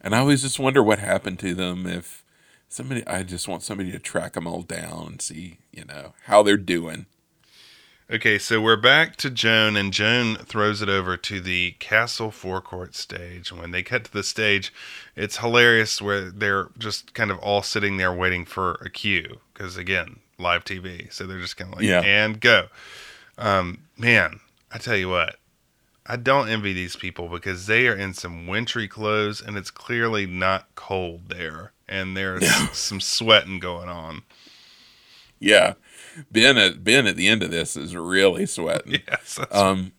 And 0.00 0.14
I 0.14 0.18
always 0.18 0.42
just 0.42 0.58
wonder 0.58 0.82
what 0.82 0.98
happened 1.00 1.38
to 1.40 1.54
them 1.54 1.86
if 1.86 2.22
somebody 2.68 3.06
I 3.06 3.22
just 3.24 3.48
want 3.48 3.62
somebody 3.62 3.90
to 3.92 3.98
track 3.98 4.34
them 4.34 4.46
all 4.46 4.62
down 4.62 5.06
and 5.06 5.22
see, 5.22 5.58
you 5.72 5.84
know, 5.84 6.14
how 6.24 6.42
they're 6.42 6.56
doing. 6.56 7.06
Okay, 8.10 8.38
so 8.38 8.58
we're 8.58 8.76
back 8.76 9.16
to 9.16 9.28
Joan, 9.28 9.76
and 9.76 9.92
Joan 9.92 10.36
throws 10.36 10.80
it 10.80 10.88
over 10.88 11.18
to 11.18 11.40
the 11.42 11.72
castle 11.78 12.30
forecourt 12.30 12.94
stage. 12.94 13.50
And 13.50 13.60
when 13.60 13.70
they 13.70 13.82
cut 13.82 14.04
to 14.04 14.12
the 14.12 14.22
stage, 14.22 14.72
it's 15.14 15.36
hilarious 15.38 16.00
where 16.00 16.30
they're 16.30 16.68
just 16.78 17.12
kind 17.12 17.30
of 17.30 17.38
all 17.40 17.60
sitting 17.62 17.98
there 17.98 18.12
waiting 18.12 18.46
for 18.46 18.78
a 18.82 18.88
cue. 18.88 19.40
Because 19.52 19.76
again, 19.76 20.20
live 20.38 20.64
TV. 20.64 21.12
So 21.12 21.26
they're 21.26 21.38
just 21.40 21.58
kind 21.58 21.70
of 21.70 21.80
like, 21.80 21.86
Yeah. 21.86 22.00
and 22.00 22.40
go. 22.40 22.68
Um, 23.36 23.80
man, 23.98 24.40
I 24.72 24.78
tell 24.78 24.96
you 24.96 25.10
what, 25.10 25.36
I 26.06 26.16
don't 26.16 26.48
envy 26.48 26.72
these 26.72 26.96
people 26.96 27.28
because 27.28 27.66
they 27.66 27.88
are 27.88 27.94
in 27.94 28.14
some 28.14 28.46
wintry 28.46 28.88
clothes 28.88 29.42
and 29.42 29.58
it's 29.58 29.70
clearly 29.70 30.24
not 30.24 30.66
cold 30.76 31.28
there. 31.28 31.72
And 31.86 32.16
there's 32.16 32.50
some 32.72 33.02
sweating 33.02 33.58
going 33.58 33.90
on. 33.90 34.22
Yeah. 35.40 35.74
Ben 36.30 36.56
at 36.58 36.84
Ben 36.84 37.06
at 37.06 37.16
the 37.16 37.28
end 37.28 37.42
of 37.42 37.50
this 37.50 37.76
is 37.76 37.96
really 37.96 38.46
sweating. 38.46 39.00
Yes. 39.08 39.38
Um, 39.50 39.92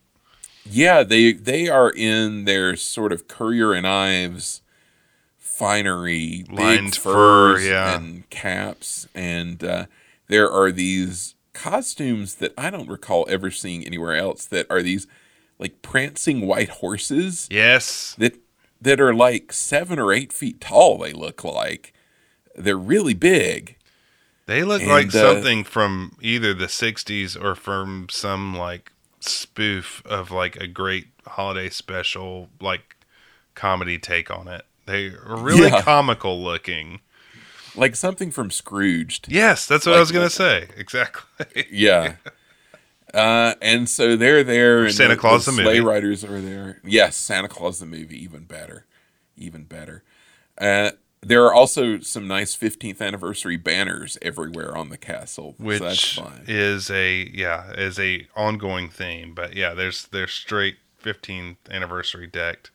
yeah, 0.65 1.03
they 1.03 1.33
they 1.33 1.67
are 1.67 1.89
in 1.89 2.45
their 2.45 2.75
sort 2.75 3.11
of 3.11 3.27
Currier 3.27 3.73
and 3.73 3.87
Ives 3.87 4.61
finery, 5.37 6.45
Lined 6.49 6.95
fur, 6.95 7.59
yeah. 7.59 7.95
and 7.95 8.29
caps, 8.29 9.07
and 9.15 9.63
uh, 9.63 9.85
there 10.27 10.49
are 10.49 10.71
these 10.71 11.35
costumes 11.53 12.35
that 12.35 12.53
I 12.57 12.69
don't 12.69 12.89
recall 12.89 13.25
ever 13.29 13.51
seeing 13.51 13.85
anywhere 13.85 14.15
else. 14.15 14.45
That 14.45 14.67
are 14.69 14.81
these 14.81 15.07
like 15.59 15.81
prancing 15.81 16.47
white 16.47 16.69
horses 16.69 17.47
yes. 17.51 18.15
that 18.17 18.39
that 18.81 19.01
are 19.01 19.13
like 19.13 19.51
seven 19.51 19.99
or 19.99 20.13
eight 20.13 20.31
feet 20.31 20.61
tall. 20.61 20.99
They 20.99 21.13
look 21.13 21.43
like 21.43 21.93
they're 22.55 22.77
really 22.77 23.13
big. 23.13 23.75
They 24.49 24.63
look 24.63 24.81
And, 24.81 24.89
like 24.89 25.07
uh, 25.09 25.11
something 25.33 25.63
from 25.63 26.17
either 26.21 26.55
the 26.55 26.65
60s 26.65 27.39
or 27.39 27.53
from 27.53 28.07
some 28.09 28.55
like 28.57 28.91
spoof 29.19 30.01
of 30.05 30.31
like 30.31 30.55
a 30.55 30.65
great 30.65 31.07
holiday 31.27 31.69
special 31.69 32.49
like 32.59 32.95
comedy 33.53 33.99
take 33.99 34.31
on 34.31 34.47
it. 34.47 34.63
They 34.87 35.07
are 35.09 35.37
really 35.37 35.69
Yeah. 35.69 35.83
comical 35.83 36.43
looking. 36.43 37.01
Like 37.75 37.95
something 37.95 38.31
from 38.31 38.49
Scrooged. 38.49 39.27
Yes, 39.31 39.67
that's 39.67 39.85
what 39.85 39.95
I 39.95 39.99
was 39.99 40.11
going 40.11 40.27
to 40.27 40.33
say. 40.35 40.67
Exactly. 40.77 41.67
Yeah. 41.71 42.15
Uh, 43.13 43.53
and 43.61 43.87
so 43.87 44.15
they're 44.15 44.43
there. 44.43 44.85
And 44.85 44.93
Santa 44.95 45.15
Claus 45.15 45.45
the 45.45 45.51
sleigh 45.51 45.63
movie. 45.63 45.79
riders 45.81 46.23
are 46.23 46.41
there. 46.41 46.79
Yes, 46.83 47.15
Santa 47.15 47.47
Claus 47.47 47.79
the 47.79 47.85
movie, 47.85 48.17
even 48.23 48.45
better, 48.45 48.87
even 49.37 49.63
better. 49.65 50.03
Uh, 50.59 50.91
there 51.21 51.43
are 51.45 51.53
also 51.53 51.99
some 51.99 52.27
nice 52.27 52.55
15th 52.55 53.01
anniversary 53.01 53.57
banners 53.57 54.17
everywhere 54.21 54.75
on 54.77 54.89
the 54.89 54.97
castle, 54.97 55.55
Which 55.57 56.15
so 56.15 56.31
is 56.47 56.89
a 56.89 57.29
yeah, 57.33 57.71
is 57.73 57.99
a 57.99 58.27
ongoing 58.35 58.89
theme, 58.89 59.33
but 59.33 59.55
yeah, 59.55 59.73
there's 59.73 60.05
there's 60.07 60.31
straight 60.33 60.77
15th 61.03 61.57
anniversary 61.69 62.27
decked. 62.27 62.71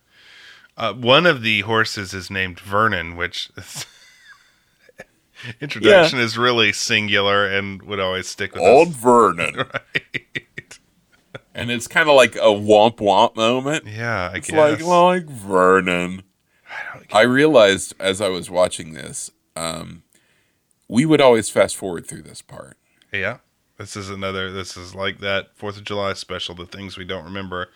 Uh, 0.76 0.92
one 0.92 1.24
of 1.26 1.42
the 1.42 1.60
horses 1.62 2.12
is 2.12 2.30
named 2.30 2.58
Vernon, 2.60 3.16
which 3.16 3.50
introduction 5.60 6.18
is 6.18 6.36
really 6.38 6.72
singular 6.72 7.46
and 7.46 7.82
would 7.82 8.00
always 8.00 8.28
stick 8.28 8.54
with 8.54 8.62
Old 8.62 8.88
us. 8.88 8.94
Vernon, 8.96 9.56
Right. 9.56 10.78
and 11.54 11.70
it's 11.70 11.86
kind 11.86 12.08
of 12.08 12.16
like 12.16 12.34
a 12.36 12.40
womp 12.52 12.96
womp 12.96 13.36
moment. 13.36 13.84
Yeah, 13.86 14.30
I 14.32 14.36
It's 14.38 14.50
guess. 14.50 14.80
like 14.80 14.82
like 14.82 15.26
Vernon. 15.26 16.22
I 17.12 17.22
realized 17.22 17.94
as 18.00 18.20
I 18.20 18.28
was 18.28 18.50
watching 18.50 18.92
this, 18.94 19.30
um, 19.56 20.02
we 20.88 21.04
would 21.06 21.20
always 21.20 21.50
fast 21.50 21.76
forward 21.76 22.06
through 22.06 22.22
this 22.22 22.42
part. 22.42 22.76
yeah, 23.12 23.38
this 23.78 23.96
is 23.96 24.10
another. 24.10 24.50
This 24.52 24.76
is 24.76 24.94
like 24.94 25.18
that 25.20 25.56
Fourth 25.56 25.76
of 25.76 25.84
July 25.84 26.12
special. 26.14 26.54
The 26.54 26.66
things 26.66 26.96
we 26.96 27.04
don't 27.04 27.24
remember 27.24 27.70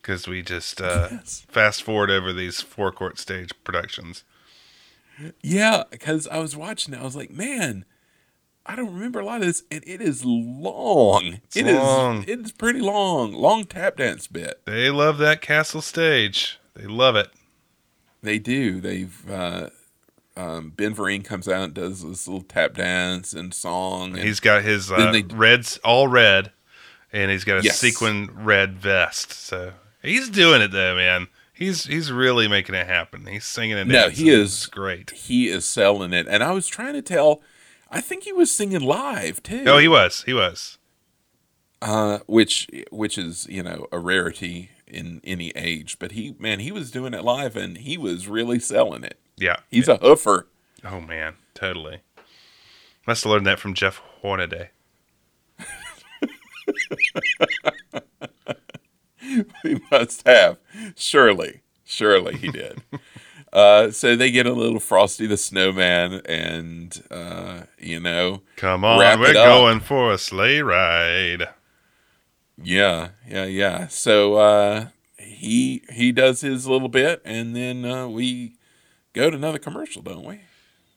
because 0.00 0.26
we 0.28 0.42
just 0.42 0.80
uh, 0.80 1.08
Yes. 1.12 1.46
fast 1.48 1.82
forward 1.82 2.10
over 2.10 2.32
these 2.32 2.60
four 2.60 2.90
court 2.92 3.18
stage 3.18 3.50
productions. 3.64 4.24
Yeah, 5.42 5.84
because 5.90 6.26
I 6.28 6.38
was 6.38 6.56
watching 6.56 6.92
it, 6.92 7.00
I 7.00 7.04
was 7.04 7.14
like, 7.14 7.30
man, 7.30 7.84
I 8.66 8.74
don't 8.74 8.92
remember 8.92 9.20
a 9.20 9.24
lot 9.24 9.40
of 9.42 9.46
this, 9.46 9.62
and 9.70 9.84
it 9.86 10.00
is 10.00 10.24
long. 10.24 11.40
It's 11.44 11.56
It 11.56 11.66
is- 11.68 11.76
long. 11.76 12.24
Is 12.24 12.50
pretty 12.52 12.80
long. 12.80 13.32
Long 13.32 13.64
tap 13.64 13.96
dance 13.98 14.26
bit. 14.26 14.60
They 14.64 14.90
love 14.90 15.18
that 15.18 15.40
castle 15.40 15.82
stage. 15.82 16.58
They 16.74 16.86
love 16.86 17.14
it. 17.14 17.28
They 18.24 18.38
do. 18.38 18.80
They've 18.80 19.30
uh, 19.30 19.68
um, 20.36 20.72
Ben 20.76 20.94
Vereen 20.94 21.24
comes 21.24 21.46
out 21.48 21.62
and 21.64 21.74
does 21.74 22.02
this 22.02 22.26
little 22.26 22.42
tap 22.42 22.74
dance 22.74 23.32
and 23.32 23.54
song. 23.54 24.14
And 24.14 24.22
He's 24.22 24.40
got 24.40 24.64
his 24.64 24.90
uh, 24.90 25.12
they- 25.12 25.22
reds 25.22 25.78
all 25.84 26.08
red, 26.08 26.50
and 27.12 27.30
he's 27.30 27.44
got 27.44 27.58
a 27.60 27.62
Yes. 27.62 27.78
sequin 27.78 28.30
red 28.34 28.78
vest. 28.78 29.32
So 29.32 29.74
he's 30.02 30.28
doing 30.30 30.60
it 30.62 30.72
though, 30.72 30.96
man. 30.96 31.28
He's 31.52 31.84
he's 31.84 32.10
really 32.10 32.48
making 32.48 32.74
it 32.74 32.86
happen. 32.88 33.26
He's 33.26 33.44
singing 33.44 33.76
it. 33.78 33.86
No, 33.86 34.08
he 34.08 34.28
is- 34.30 34.66
great. 34.66 35.10
he 35.12 35.48
is 35.48 35.64
selling 35.64 36.12
it. 36.12 36.26
And 36.28 36.42
I 36.42 36.50
was 36.50 36.66
trying 36.66 36.94
to 36.94 37.02
tell. 37.02 37.42
I 37.90 38.00
think 38.00 38.24
he 38.24 38.32
was 38.32 38.50
singing 38.50 38.80
live 38.80 39.40
too. 39.42 39.62
Oh, 39.68 39.78
he 39.78 39.86
was. 39.86 40.24
He 40.24 40.34
was. 40.34 40.78
uh, 41.80 42.18
which 42.26 42.66
which 42.90 43.18
is 43.18 43.46
you 43.48 43.62
know 43.62 43.86
a 43.92 43.98
rarity 44.00 44.70
in 44.86 45.20
any 45.24 45.50
age. 45.50 45.98
But 45.98 46.12
he 46.12 46.34
man, 46.38 46.60
he 46.60 46.72
was 46.72 46.90
doing 46.90 47.14
it 47.14 47.24
live, 47.24 47.56
and 47.56 47.78
he 47.78 47.96
was 47.96 48.28
really 48.28 48.58
selling 48.58 49.04
it. 49.04 49.18
Yeah. 49.36 49.56
He's 49.70 49.88
a 49.88 49.98
hoofer. 49.98 50.44
Oh 50.84 51.00
man, 51.00 51.34
totally. 51.54 52.00
Must 53.06 53.24
have 53.24 53.30
learned 53.30 53.46
that 53.46 53.58
from 53.58 53.74
Jeff 53.74 53.98
Hornaday. 54.22 54.70
he 59.62 59.80
must 59.90 60.26
have. 60.26 60.58
Surely, 60.96 61.60
surely 61.84 62.36
he 62.36 62.50
did. 62.50 62.82
uh, 63.52 63.90
so 63.90 64.16
they 64.16 64.30
get 64.30 64.46
a 64.46 64.52
little 64.52 64.80
Frosty 64.80 65.26
the 65.26 65.36
Snowman, 65.36 66.22
and 66.26 67.02
uh, 67.10 67.62
you 67.78 68.00
know, 68.00 68.40
Come 68.56 68.84
on, 68.84 68.98
we're 69.20 69.34
going 69.34 69.80
for 69.80 70.12
a 70.12 70.18
sleigh 70.18 70.60
ride. 70.60 71.48
Yeah, 72.62 73.10
yeah, 73.28 73.44
yeah. 73.44 73.86
So 73.88 74.34
uh, 74.34 74.86
he 75.18 75.82
he 75.92 76.12
does 76.12 76.40
his 76.40 76.66
little 76.66 76.88
bit, 76.88 77.22
and 77.24 77.54
then 77.54 77.84
uh, 77.84 78.08
we 78.08 78.56
go 79.12 79.30
to 79.30 79.36
another 79.36 79.58
commercial, 79.58 80.02
don't 80.02 80.24
we? 80.24 80.40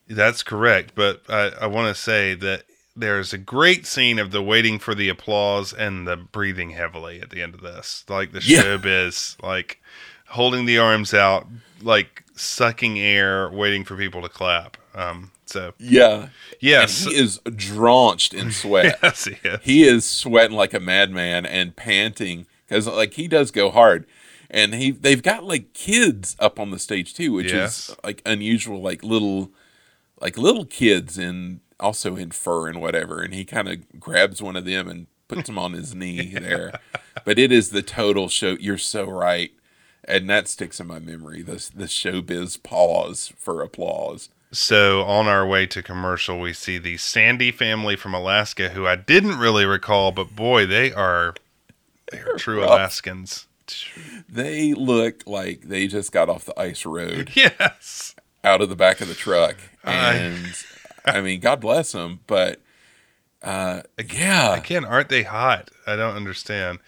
That's 0.10 0.42
correct, 0.44 0.94
but 0.96 1.22
I, 1.28 1.52
I 1.62 1.68
want 1.68 1.94
to 1.94 2.02
say 2.02 2.34
that 2.36 2.64
there's 2.96 3.34
a 3.34 3.38
great 3.38 3.86
scene 3.86 4.20
of 4.20 4.32
the 4.32 4.42
waiting 4.42 4.80
for 4.80 4.96
the 4.96 5.10
applause 5.10 5.74
and 5.74 6.08
the 6.08 6.16
breathing 6.18 6.72
heavily 6.72 7.20
at 7.22 7.30
the 7.30 7.42
end 7.42 7.54
of 7.54 7.62
this, 7.62 8.06
like 8.08 8.32
the 8.32 8.42
Yeah. 8.44 8.64
showbiz, 8.64 9.42
like 9.44 9.82
holding 10.30 10.66
the 10.66 10.78
arms 10.80 11.14
out, 11.14 11.46
like 11.82 12.24
sucking 12.36 12.98
air, 13.00 13.50
waiting 13.50 13.84
for 13.84 13.96
people 13.98 14.22
to 14.22 14.30
clap. 14.30 14.78
Um, 14.96 15.32
so 15.48 15.74
Yeah. 15.80 16.30
yes, 16.60 17.06
And 17.06 17.14
he 17.14 17.20
is 17.20 17.40
drenched 17.56 18.34
in 18.34 18.52
sweat. 18.52 19.00
yes, 19.04 19.28
yes. 19.44 19.60
he 19.64 19.84
is 19.84 20.06
sweating 20.06 20.56
like 20.56 20.74
a 20.74 20.80
madman 20.80 21.46
and 21.46 21.76
panting 21.76 22.46
because 22.68 22.88
like 22.88 23.14
he 23.14 23.28
does 23.28 23.52
go 23.52 23.70
hard 23.72 24.06
and 24.50 24.74
he 24.76 24.92
they've 24.92 25.24
got 25.24 25.44
like 25.44 25.74
kids 25.74 26.36
up 26.40 26.60
on 26.60 26.72
the 26.72 26.80
stage 26.80 27.14
too 27.14 27.32
which 27.34 27.52
Yes. 27.52 27.90
is 27.90 27.96
like 28.04 28.22
unusual 28.26 28.82
like 28.82 29.04
little 29.04 29.52
like 30.22 30.38
little 30.38 30.66
kids 30.66 31.18
in 31.18 31.62
also 31.80 32.16
in 32.16 32.32
fur 32.32 32.68
and 32.68 32.82
whatever 32.82 33.22
and 33.22 33.34
he 33.34 33.46
kind 33.46 33.68
of 33.70 34.00
grabs 34.00 34.42
one 34.42 34.56
of 34.56 34.66
them 34.66 34.88
and 34.88 35.08
puts 35.28 35.48
him 35.50 35.60
on 35.60 35.74
his 35.74 35.94
knee 35.94 36.34
there 36.34 36.80
but 37.26 37.38
it 37.38 37.52
is 37.52 37.70
the 37.70 37.82
total 37.82 38.28
show 38.30 38.56
you're 38.60 38.78
so 38.78 39.06
right 39.06 39.52
and 40.06 40.30
that 40.30 40.48
sticks 40.48 40.80
in 40.80 40.88
my 40.88 41.00
memory 41.00 41.42
the, 41.42 41.70
the 41.76 41.86
showbiz 41.86 42.62
pause 42.64 43.34
for 43.38 43.62
applause 43.62 44.30
So 44.52 45.04
on 45.04 45.28
our 45.28 45.46
way 45.46 45.66
to 45.68 45.84
commercial, 45.84 46.40
we 46.40 46.54
see 46.54 46.78
the 46.78 46.98
Sandy 46.98 47.52
family 47.52 47.96
from 47.96 48.14
Alaska, 48.14 48.70
who 48.70 48.88
I 48.88 48.96
didn't 48.96 49.38
really 49.38 49.66
recall, 49.66 50.12
but 50.12 50.36
boy, 50.36 50.66
they 50.66 50.94
are 50.94 51.34
they 52.12 52.20
are 52.20 52.36
true 52.38 52.62
rough. 52.62 52.70
Alaskans. 52.70 53.46
They 54.30 54.74
look 54.74 55.24
like 55.28 55.64
they 55.64 55.88
just 55.88 56.14
got 56.14 56.30
off 56.30 56.46
the 56.46 56.58
ice 56.58 56.86
road 56.86 57.32
Yes. 57.36 58.16
out 58.44 58.62
of 58.62 58.70
the 58.70 58.76
back 58.78 59.02
of 59.02 59.10
the 59.10 59.14
truck, 59.16 59.58
I- 59.84 60.14
and 60.16 60.56
I 61.04 61.20
mean, 61.22 61.42
God 61.42 61.60
bless 61.60 61.92
them, 61.92 62.22
but 62.28 62.62
uh, 63.44 63.82
yeah, 64.14 64.56
Again, 64.56 64.86
aren't 64.86 65.10
they 65.10 65.24
hot? 65.24 65.70
I 65.86 65.96
don't 65.98 66.16
understand. 66.16 66.80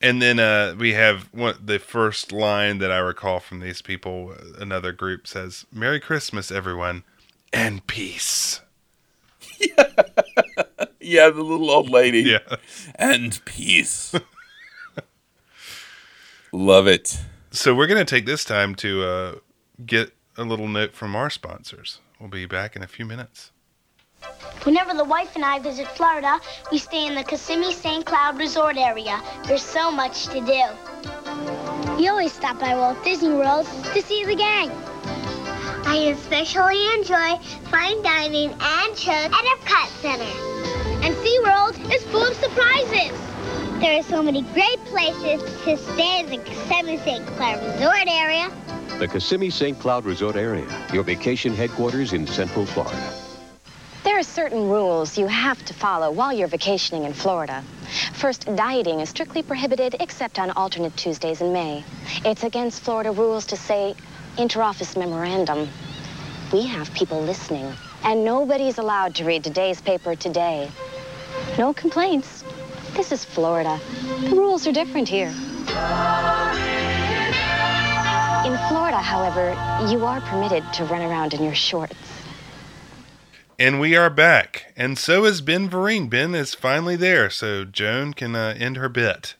And 0.00 0.20
then 0.20 0.38
uh, 0.38 0.74
we 0.78 0.92
have 0.92 1.32
one, 1.32 1.56
the 1.64 1.78
first 1.78 2.30
line 2.30 2.78
that 2.78 2.92
I 2.92 2.98
recall 2.98 3.40
from 3.40 3.60
these 3.60 3.80
people. 3.80 4.34
Another 4.58 4.92
group 4.92 5.26
says, 5.26 5.64
"Merry 5.72 6.00
Christmas, 6.00 6.50
everyone, 6.52 7.02
and 7.52 7.86
peace." 7.86 8.60
yeah, 11.00 11.30
the 11.30 11.42
little 11.42 11.70
old 11.70 11.88
lady, 11.88 12.20
Yeah. 12.22 12.56
and 12.96 13.42
peace. 13.46 14.14
Love 16.52 16.86
it. 16.86 17.18
So 17.50 17.74
we're 17.74 17.86
going 17.86 18.04
to 18.04 18.14
take 18.14 18.26
this 18.26 18.44
time 18.44 18.74
to 18.76 19.02
uh, 19.02 19.34
get 19.84 20.12
a 20.36 20.44
little 20.44 20.68
note 20.68 20.92
from 20.94 21.16
our 21.16 21.30
sponsors. 21.30 22.00
We'll 22.20 22.28
be 22.28 22.46
back 22.46 22.76
in 22.76 22.82
a 22.82 22.86
few 22.86 23.04
minutes. 23.06 23.50
Whenever 24.66 24.94
the 24.94 25.04
wife 25.04 25.36
and 25.36 25.44
I 25.44 25.60
visit 25.60 25.86
Florida, 25.86 26.40
we 26.72 26.78
stay 26.78 27.06
in 27.06 27.14
the 27.14 27.22
Kissimmee 27.22 27.72
St. 27.72 28.04
Cloud 28.04 28.36
Resort 28.36 28.76
area. 28.76 29.22
There's 29.46 29.62
so 29.62 29.92
much 29.92 30.26
to 30.26 30.40
do. 30.40 31.94
We 31.96 32.08
always 32.08 32.32
stop 32.32 32.58
by 32.58 32.74
Walt 32.74 33.02
Disney 33.04 33.28
World 33.28 33.64
to 33.94 34.02
see 34.02 34.24
the 34.24 34.34
gang. 34.34 34.72
I 35.86 36.12
especially 36.12 36.84
enjoy 36.94 37.36
fine 37.70 38.02
dining 38.02 38.50
and 38.60 38.98
shows 38.98 39.30
at 39.30 39.44
Epcot 39.54 39.86
Center. 40.02 40.24
And 41.04 41.14
SeaWorld 41.14 41.94
is 41.94 42.02
full 42.06 42.26
of 42.26 42.34
surprises. 42.34 43.16
There 43.80 43.96
are 44.00 44.02
so 44.02 44.20
many 44.20 44.42
great 44.52 44.84
places 44.86 45.42
to 45.62 45.76
stay 45.76 46.20
in 46.20 46.26
the 46.28 46.38
Kissimmee 46.38 46.98
St. 46.98 47.24
Cloud 47.36 47.62
Resort 47.62 48.08
area. 48.08 48.50
The 48.98 49.06
Kissimmee 49.06 49.50
St. 49.50 49.78
Cloud 49.78 50.04
Resort 50.04 50.34
area, 50.34 50.66
your 50.92 51.04
vacation 51.04 51.54
headquarters 51.54 52.12
in 52.14 52.26
Central 52.26 52.66
Florida. 52.66 53.25
There 54.06 54.20
are 54.20 54.22
certain 54.22 54.68
rules 54.68 55.18
you 55.18 55.26
have 55.26 55.64
to 55.64 55.74
follow 55.74 56.12
while 56.12 56.32
you're 56.32 56.46
vacationing 56.46 57.02
in 57.02 57.12
Florida. 57.12 57.64
First, 58.12 58.46
dieting 58.54 59.00
is 59.00 59.08
strictly 59.08 59.42
prohibited 59.42 59.96
except 59.98 60.38
on 60.38 60.52
alternate 60.52 60.96
Tuesdays 60.96 61.40
in 61.40 61.52
May. 61.52 61.82
It's 62.24 62.44
against 62.44 62.84
Florida 62.84 63.10
rules 63.10 63.46
to 63.46 63.56
say 63.56 63.96
interoffice 64.36 64.96
memorandum. 64.96 65.68
We 66.52 66.64
have 66.68 66.94
people 66.94 67.20
listening, 67.20 67.74
and 68.04 68.24
nobody's 68.24 68.78
allowed 68.78 69.16
to 69.16 69.24
read 69.24 69.42
today's 69.42 69.80
paper 69.80 70.14
today. 70.14 70.70
No 71.58 71.74
complaints. 71.74 72.44
This 72.94 73.10
is 73.10 73.24
Florida. 73.24 73.80
The 74.20 74.36
rules 74.36 74.68
are 74.68 74.72
different 74.72 75.08
here. 75.08 75.34
In 78.46 78.56
Florida, 78.68 78.98
however, 78.98 79.50
you 79.90 80.06
are 80.06 80.20
permitted 80.20 80.62
to 80.74 80.84
run 80.84 81.02
around 81.02 81.34
in 81.34 81.42
your 81.42 81.56
shorts. 81.56 82.15
And 83.58 83.80
we 83.80 83.96
are 83.96 84.10
back. 84.10 84.74
And 84.76 84.98
so 84.98 85.24
is 85.24 85.40
Ben 85.40 85.68
Vereen. 85.70 86.10
Ben 86.10 86.34
is 86.34 86.54
finally 86.54 86.96
there, 86.96 87.30
so 87.30 87.64
Joan 87.64 88.12
can 88.12 88.36
uh, 88.36 88.54
end 88.58 88.76
her 88.76 88.90
bit. 88.90 89.34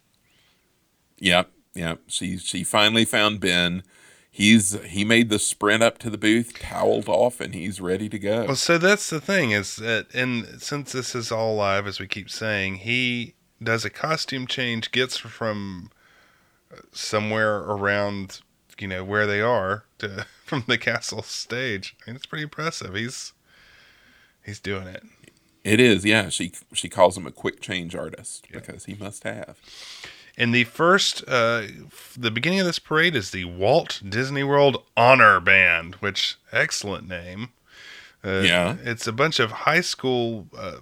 Yep, 1.18 1.50
yep. 1.74 2.00
She 2.06 2.38
she 2.38 2.64
finally 2.64 3.04
found 3.04 3.40
Ben. 3.40 3.82
He's 4.30 4.72
he 4.84 5.04
made 5.04 5.28
the 5.28 5.38
sprint 5.38 5.82
up 5.82 5.98
to 5.98 6.10
the 6.10 6.18
booth, 6.18 6.58
toweled 6.58 7.08
off, 7.08 7.40
and 7.40 7.54
he's 7.54 7.80
ready 7.80 8.08
to 8.08 8.18
go. 8.18 8.44
Well, 8.46 8.56
so 8.56 8.78
that's 8.78 9.10
the 9.10 9.20
thing 9.20 9.50
is 9.50 9.76
that, 9.76 10.06
and 10.14 10.62
since 10.62 10.92
this 10.92 11.14
is 11.14 11.30
all 11.30 11.54
live, 11.54 11.86
as 11.86 12.00
we 12.00 12.06
keep 12.06 12.30
saying, 12.30 12.76
he 12.76 13.34
does 13.62 13.84
a 13.84 13.90
costume 13.90 14.46
change, 14.46 14.92
gets 14.92 15.18
from 15.18 15.90
uh, 16.72 16.80
somewhere 16.92 17.58
around, 17.58 18.40
you 18.78 18.88
know, 18.88 19.04
where 19.04 19.26
they 19.26 19.40
are 19.42 19.84
to 19.98 20.26
from 20.44 20.64
the 20.66 20.78
castle 20.78 21.22
stage. 21.22 21.96
I 22.06 22.10
mean, 22.10 22.16
it's 22.16 22.26
pretty 22.26 22.44
impressive. 22.44 22.94
He's 22.94 23.32
he's 24.46 24.60
doing 24.60 24.86
it. 24.86 25.02
It 25.64 25.80
is, 25.80 26.04
yeah. 26.04 26.28
She 26.30 26.52
she 26.72 26.88
calls 26.88 27.16
him 27.18 27.26
a 27.26 27.32
quick 27.32 27.60
change 27.60 27.94
artist 27.94 28.46
because 28.50 28.84
he 28.86 28.94
must 28.94 29.24
have. 29.24 29.58
And 30.38 30.54
the 30.54 30.64
first, 30.64 31.24
uh, 31.26 31.62
f- 31.86 32.14
the 32.18 32.30
beginning 32.30 32.60
of 32.60 32.66
this 32.66 32.78
parade 32.78 33.16
is 33.16 33.30
the 33.30 33.46
Walt 33.46 34.00
Disney 34.06 34.44
World 34.44 34.82
Honor 34.96 35.40
Band, 35.40 35.94
which 35.96 36.36
excellent 36.52 37.08
name. 37.08 37.48
Uh, 38.24 38.42
Yeah. 38.44 38.76
it's 38.84 39.06
a 39.06 39.12
bunch 39.12 39.40
of 39.40 39.50
high 39.50 39.80
school 39.80 40.46
uh, 40.56 40.76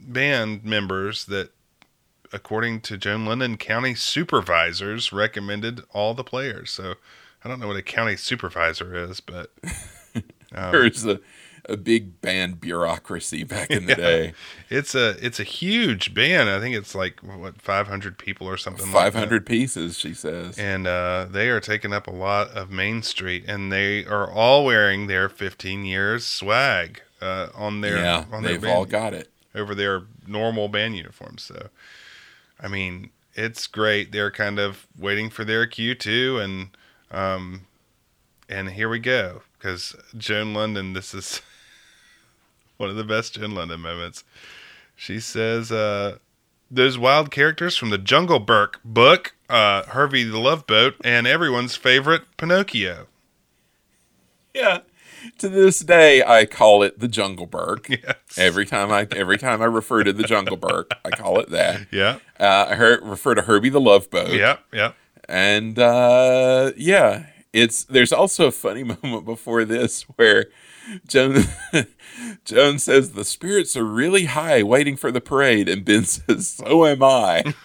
band 0.00 0.64
members 0.64 1.24
that, 1.26 1.50
according 2.32 2.80
to 2.82 2.96
Joan 2.96 3.26
Lunden, 3.26 3.58
county 3.58 3.94
supervisors 3.96 5.12
recommended 5.12 5.82
all 5.92 6.14
the 6.14 6.24
players. 6.24 6.70
So 6.70 6.94
I 7.44 7.48
don't 7.48 7.58
know 7.60 7.66
what 7.68 7.76
a 7.76 7.82
county 7.82 8.16
supervisor 8.16 8.94
is, 8.94 9.20
but 9.20 9.50
There's 10.52 11.04
a, 11.04 11.18
a 11.68 11.76
big 11.76 12.20
band 12.20 12.60
bureaucracy 12.60 13.44
back 13.44 13.70
in 13.70 13.86
the 13.86 13.92
Yeah. 13.92 13.96
day. 13.96 14.32
it's 14.68 14.94
a 14.94 15.10
it's 15.24 15.38
a 15.38 15.44
huge 15.44 16.12
band. 16.12 16.48
I 16.50 16.58
think 16.60 16.74
it's 16.74 16.94
like 16.94 17.20
what 17.20 17.60
500 17.60 18.18
people 18.18 18.48
or 18.48 18.56
something. 18.56 18.90
like 18.92 19.12
Five 19.12 19.44
pieces, 19.46 19.98
she 19.98 20.12
says. 20.14 20.58
and 20.58 20.86
uh, 20.86 21.26
they 21.30 21.48
are 21.50 21.60
taking 21.60 21.92
up 21.92 22.06
a 22.06 22.10
lot 22.12 22.48
of 22.50 22.70
Main 22.70 23.02
Street, 23.02 23.44
and 23.46 23.70
they 23.72 24.04
are 24.04 24.30
all 24.30 24.64
wearing 24.64 25.06
their 25.06 25.28
15 25.28 25.84
years 25.84 26.26
swag 26.26 27.02
uh, 27.20 27.48
on 27.54 27.80
their 27.80 27.98
yeah, 27.98 28.24
on 28.32 28.42
their 28.42 28.58
they've 28.58 28.70
all 28.70 28.84
got 28.84 29.14
it. 29.14 29.30
over 29.54 29.74
their 29.74 30.02
normal 30.26 30.68
band 30.68 30.96
uniforms. 30.96 31.42
So, 31.44 31.68
I 32.60 32.66
mean, 32.68 33.10
it's 33.34 33.66
great. 33.68 34.10
They're 34.10 34.30
kind 34.32 34.58
of 34.58 34.86
waiting 34.98 35.30
for 35.30 35.44
their 35.44 35.66
cue 35.66 35.94
too, 35.94 36.38
and 36.40 36.70
um, 37.12 37.66
and 38.48 38.70
here 38.70 38.88
we 38.88 38.98
go 38.98 39.42
because 39.58 39.94
Joan 40.16 40.54
Lunden. 40.54 40.94
This 40.94 41.14
is 41.14 41.40
one 42.82 42.90
of 42.90 42.96
the 42.96 43.04
best 43.04 43.34
Joan 43.34 43.52
Lunden 43.52 43.78
moments. 43.78 44.24
She 44.96 45.20
says, 45.20 45.70
uh, 45.72 46.18
"Those 46.70 46.98
wild 46.98 47.30
characters 47.30 47.76
from 47.76 47.90
the 47.90 47.96
Jungle 47.96 48.40
Book 48.40 48.80
book, 48.84 49.34
uh, 49.48 49.84
Herbie 49.84 50.24
the 50.24 50.38
Love 50.38 50.66
Boat, 50.66 50.96
and 51.02 51.26
everyone's 51.26 51.76
favorite 51.76 52.22
Pinocchio." 52.36 53.06
Yeah. 54.52 54.80
To 55.38 55.48
this 55.48 55.78
day, 55.78 56.24
I 56.24 56.44
call 56.44 56.82
it 56.82 56.98
the 56.98 57.06
Jungle 57.06 57.46
Berk. 57.46 57.88
Yes. 57.88 58.16
Every 58.36 58.66
time 58.66 58.90
I 58.90 59.06
every 59.12 59.38
time 59.38 59.62
I 59.62 59.66
refer 59.66 60.02
to 60.02 60.12
the 60.12 60.24
Jungle 60.24 60.56
Berk, 60.56 60.90
I 61.04 61.10
call 61.10 61.38
it 61.38 61.50
that. 61.50 61.86
Yeah. 61.92 62.18
Uh, 62.40 62.66
I 62.68 62.74
refer 62.74 63.36
to 63.36 63.42
Herbie 63.42 63.68
the 63.68 63.80
Love 63.80 64.10
Boat. 64.10 64.32
Yep. 64.32 64.60
Yep. 64.72 64.96
And 65.28 65.78
uh, 65.78 66.72
yeah, 66.76 67.26
it's 67.52 67.84
there's 67.84 68.12
also 68.12 68.48
a 68.48 68.50
funny 68.50 68.82
moment 69.02 69.24
before 69.24 69.64
this 69.64 70.02
where 70.16 70.46
Joan 71.06 71.44
Joan 72.44 72.78
says 72.78 73.12
the 73.12 73.24
spirits 73.24 73.76
are 73.76 73.84
really 73.84 74.24
high 74.26 74.62
waiting 74.62 74.96
for 74.96 75.10
the 75.12 75.20
parade, 75.20 75.68
and 75.68 75.84
Ben 75.84 76.04
says, 76.06 76.48
"So 76.48 76.86
am 76.86 77.02
I." 77.02 77.54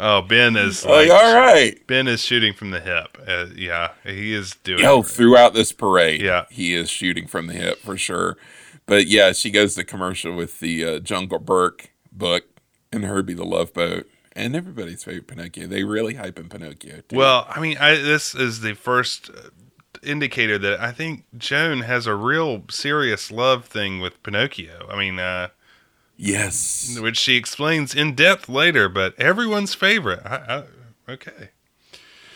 Oh, 0.00 0.22
Ben 0.22 0.56
is 0.56 0.84
like, 0.84 1.08
like 1.08 1.10
all 1.10 1.34
right. 1.34 1.84
Ben 1.88 2.06
is 2.06 2.20
shooting 2.22 2.52
from 2.52 2.70
the 2.70 2.78
hip. 2.78 3.18
Uh, 3.26 3.46
yeah, 3.56 3.90
he 4.04 4.32
is 4.32 4.54
doing. 4.62 4.84
Oh, 4.84 5.02
throughout 5.02 5.54
this 5.54 5.72
parade, 5.72 6.20
Yeah. 6.22 6.44
he 6.50 6.72
is 6.72 6.88
shooting 6.88 7.26
from 7.26 7.48
the 7.48 7.54
hip 7.54 7.78
for 7.78 7.96
sure. 7.96 8.36
But 8.86 9.08
yeah, 9.08 9.32
she 9.32 9.50
goes 9.50 9.74
to 9.74 9.82
commercial 9.82 10.36
with 10.36 10.60
the 10.60 10.84
uh, 10.84 10.98
Jungle 11.00 11.40
Berk 11.40 11.90
book 12.12 12.44
and 12.92 13.04
Herbie 13.04 13.34
the 13.34 13.44
Love 13.44 13.74
Boat 13.74 14.06
and 14.38 14.54
everybody's 14.54 15.04
favorite 15.04 15.26
Pinocchio. 15.26 15.66
They 15.66 15.84
really 15.84 16.14
hype 16.14 16.38
in 16.38 16.48
Pinocchio. 16.48 17.02
Too. 17.08 17.16
Well, 17.16 17.46
I 17.50 17.60
mean, 17.60 17.76
I, 17.78 17.96
this 17.96 18.34
is 18.34 18.60
the 18.60 18.74
first 18.74 19.30
uh, 19.30 19.50
indicator 20.02 20.56
that 20.58 20.80
I 20.80 20.92
think 20.92 21.24
Joan 21.36 21.80
has 21.80 22.06
a 22.06 22.14
real 22.14 22.62
serious 22.70 23.30
love 23.30 23.64
thing 23.64 24.00
with 24.00 24.22
Pinocchio. 24.22 24.86
I 24.88 24.96
mean, 24.96 25.18
uh, 25.18 25.48
yes, 26.16 26.98
which 27.00 27.18
she 27.18 27.36
explains 27.36 27.94
in 27.94 28.14
depth 28.14 28.48
later. 28.48 28.88
But 28.88 29.18
everyone's 29.18 29.74
favorite. 29.74 30.20
I, 30.24 30.36
I, 31.08 31.12
okay. 31.12 31.50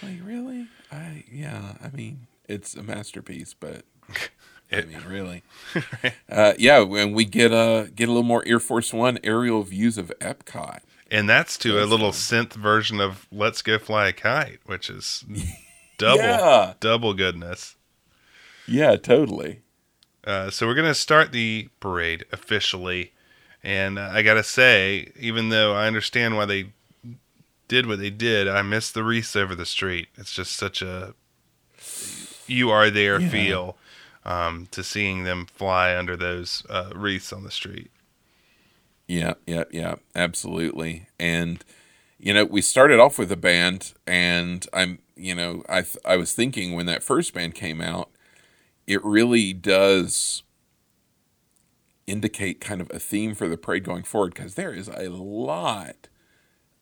like 0.03 0.19
really, 0.25 0.67
I 0.91 1.25
yeah. 1.31 1.75
I 1.83 1.89
mean, 1.91 2.27
it's 2.49 2.75
a 2.75 2.83
masterpiece, 2.83 3.55
but 3.59 3.85
I 4.73 4.83
mean, 4.83 5.03
really, 5.07 5.45
uh, 6.29 6.55
yeah. 6.59 6.81
When 6.81 7.13
we 7.13 7.25
get 7.25 7.53
a 7.53 7.91
get 7.95 8.09
a 8.09 8.13
little 8.13 8.25
more 8.25 8.43
Ear 8.47 8.59
Force 8.59 8.93
One 8.93 9.21
aerial 9.23 9.63
views 9.63 9.99
of 9.99 10.13
Epcot. 10.21 10.81
And 11.13 11.29
that's 11.29 11.57
to 11.59 11.79
a 11.79 11.85
little 11.85 12.11
fun. 12.13 12.47
synth 12.47 12.55
version 12.55 12.99
of 13.01 13.27
"Let's 13.31 13.61
Go 13.63 13.79
Fly 13.79 14.09
a 14.09 14.13
Kite," 14.13 14.59
which 14.67 14.89
is 14.91 15.25
double 15.99 16.23
Yeah. 16.25 16.75
double 16.81 17.13
goodness. 17.15 17.77
Yeah, 18.67 18.97
totally. 18.97 19.61
Uh, 20.25 20.51
so 20.51 20.67
we're 20.67 20.75
gonna 20.75 20.95
start 20.95 21.31
the 21.33 21.69
parade 21.81 22.25
officially, 22.33 23.13
and 23.63 23.99
uh, 23.99 24.09
I 24.13 24.23
gotta 24.23 24.43
say, 24.43 25.13
even 25.19 25.51
though 25.51 25.75
I 25.75 25.87
understand 25.87 26.37
why 26.37 26.47
they 26.47 26.73
did 27.69 27.87
what 27.87 27.99
they 27.99 28.11
did, 28.11 28.49
I 28.49 28.63
miss 28.63 28.91
the 28.91 29.05
wreaths 29.05 29.37
over 29.37 29.55
the 29.55 29.67
street. 29.67 30.09
It's 30.17 30.33
just 30.33 30.57
such 30.57 30.81
a 30.83 31.15
you 32.47 32.71
are 32.71 32.91
there 32.91 33.21
Yeah. 33.21 33.29
feel 33.29 33.77
um, 34.25 34.67
to 34.73 34.83
seeing 34.83 35.25
them 35.25 35.47
fly 35.47 35.97
under 35.97 36.17
those 36.17 36.65
uh, 36.71 36.91
wreaths 36.95 37.33
on 37.33 37.45
the 37.45 37.51
street. 37.51 37.91
Yeah, 39.13 39.35
yeah, 39.47 39.65
yeah, 39.71 39.97
absolutely. 40.15 41.07
And 41.21 41.63
you 42.19 42.33
know, 42.33 42.45
we 42.47 42.63
started 42.63 42.99
off 42.99 43.19
with 43.19 43.31
a 43.31 43.37
band, 43.37 43.93
and 44.07 44.67
I'm, 44.73 45.01
you 45.17 45.35
know, 45.35 45.65
I 45.69 45.83
th- 45.83 45.99
I 46.05 46.17
was 46.17 46.33
thinking 46.33 46.73
when 46.73 46.87
that 46.87 47.03
first 47.03 47.35
band 47.35 47.55
came 47.55 47.83
out, 47.83 48.09
it 48.87 49.05
really 49.05 49.53
does 49.53 50.45
indicate 52.07 52.61
kind 52.61 52.81
of 52.81 52.91
a 52.91 52.99
theme 52.99 53.35
for 53.35 53.49
the 53.49 53.59
parade 53.59 53.85
going 53.85 54.03
forward 54.05 54.33
because 54.35 54.55
there 54.55 54.73
is 54.73 54.89
a 54.89 55.11
lot 55.11 56.09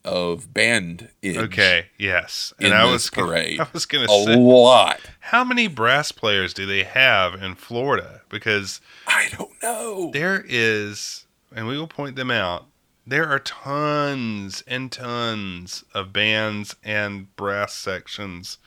of 0.04 0.54
band 0.54 1.08
in 1.22 1.36
Okay, 1.38 1.86
yes. 1.98 2.52
in 2.60 2.66
And 2.66 2.74
I 2.76 2.84
was 2.90 3.10
gonna-. 3.10 3.32
I 3.32 3.66
was 3.72 3.86
going 3.86 4.04
a 4.04 4.06
to 4.06 4.24
say, 4.24 4.34
a 4.34 4.38
lot. 4.38 5.00
how 5.18 5.42
many 5.42 5.66
brass 5.66 6.12
players 6.12 6.54
do 6.54 6.64
they 6.64 6.84
have 6.84 7.34
in 7.42 7.56
Florida? 7.56 8.22
Because 8.28 8.80
I 9.08 9.28
don't 9.36 9.60
know. 9.62 10.10
there 10.12 10.44
is, 10.48 11.26
and 11.54 11.66
we 11.66 11.76
will 11.78 11.86
point 11.88 12.16
them 12.16 12.30
out. 12.30 12.66
There 13.06 13.28
are 13.28 13.38
tons 13.38 14.62
and 14.66 14.92
tons 14.92 15.84
of 15.94 16.12
bands 16.12 16.76
and 16.84 17.34
brass 17.36 17.74
sections. 17.74 18.58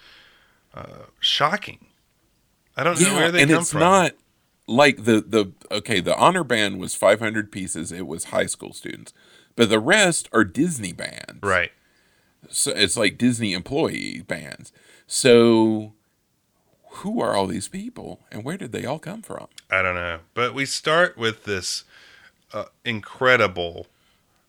Uh, 0.74 1.06
shocking. 1.20 1.88
I 2.76 2.84
don't 2.84 3.00
know 3.00 3.14
where 3.14 3.32
they 3.32 3.44
and 3.44 3.52
come 3.52 3.62
it's 3.62 3.72
from. 3.72 3.80
not 3.82 4.14
like 4.68 5.04
the 5.04 5.22
the 5.22 5.52
okay. 5.72 6.00
The 6.00 6.18
honor 6.18 6.44
band 6.44 6.80
was 6.80 6.96
500 6.96 7.52
pieces. 7.52 7.92
It 7.92 8.08
was 8.08 8.26
high 8.26 8.48
school 8.48 8.74
students, 8.74 9.14
but 9.56 9.70
the 9.70 9.80
rest 9.80 10.28
are 10.34 10.44
Disney 10.44 10.92
bands. 10.94 11.44
right. 11.44 11.72
So 12.50 12.72
it's 12.76 12.98
like 12.98 13.18
Disney 13.18 13.54
employee 13.54 14.22
bands. 14.28 14.74
So 15.08 15.94
who 16.98 17.22
are 17.22 17.34
all 17.36 17.48
these 17.48 17.68
people, 17.70 18.22
and 18.32 18.44
where 18.44 18.58
did 18.58 18.72
they 18.72 18.86
all 18.86 19.00
come 19.00 19.22
from? 19.22 19.48
I 19.70 19.82
don't 19.82 19.96
know. 19.96 20.20
But 20.34 20.54
we 20.54 20.66
start 20.66 21.18
with 21.18 21.46
this 21.46 21.84
uh, 22.54 22.66
incredible. 22.86 23.88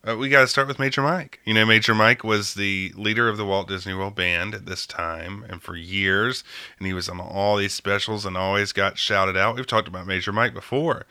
Uh, 0.07 0.15
we 0.15 0.29
got 0.29 0.41
to 0.41 0.47
start 0.47 0.67
with 0.67 0.77
Major 0.77 1.01
Mike. 1.01 1.39
You 1.45 1.55
know, 1.55 1.65
Major 1.65 1.95
Mike 1.95 2.23
was 2.23 2.53
the 2.53 2.93
leader 2.95 3.27
of 3.27 3.37
the 3.37 3.45
Walt 3.45 3.67
Disney 3.67 3.95
World 3.95 4.13
Band 4.13 4.53
at 4.53 4.67
this 4.67 4.85
time 4.85 5.43
and 5.49 5.63
for 5.63 5.75
years. 5.75 6.43
And 6.77 6.85
he 6.85 6.93
was 6.93 7.09
on 7.09 7.19
all 7.19 7.57
these 7.57 7.73
specials 7.73 8.23
and 8.23 8.37
always 8.37 8.71
got 8.71 8.99
shouted 8.99 9.35
out. 9.35 9.55
We've 9.55 9.65
talked 9.65 9.87
about 9.87 10.05
Major 10.05 10.31
Mike 10.31 10.53
before. 10.53 11.05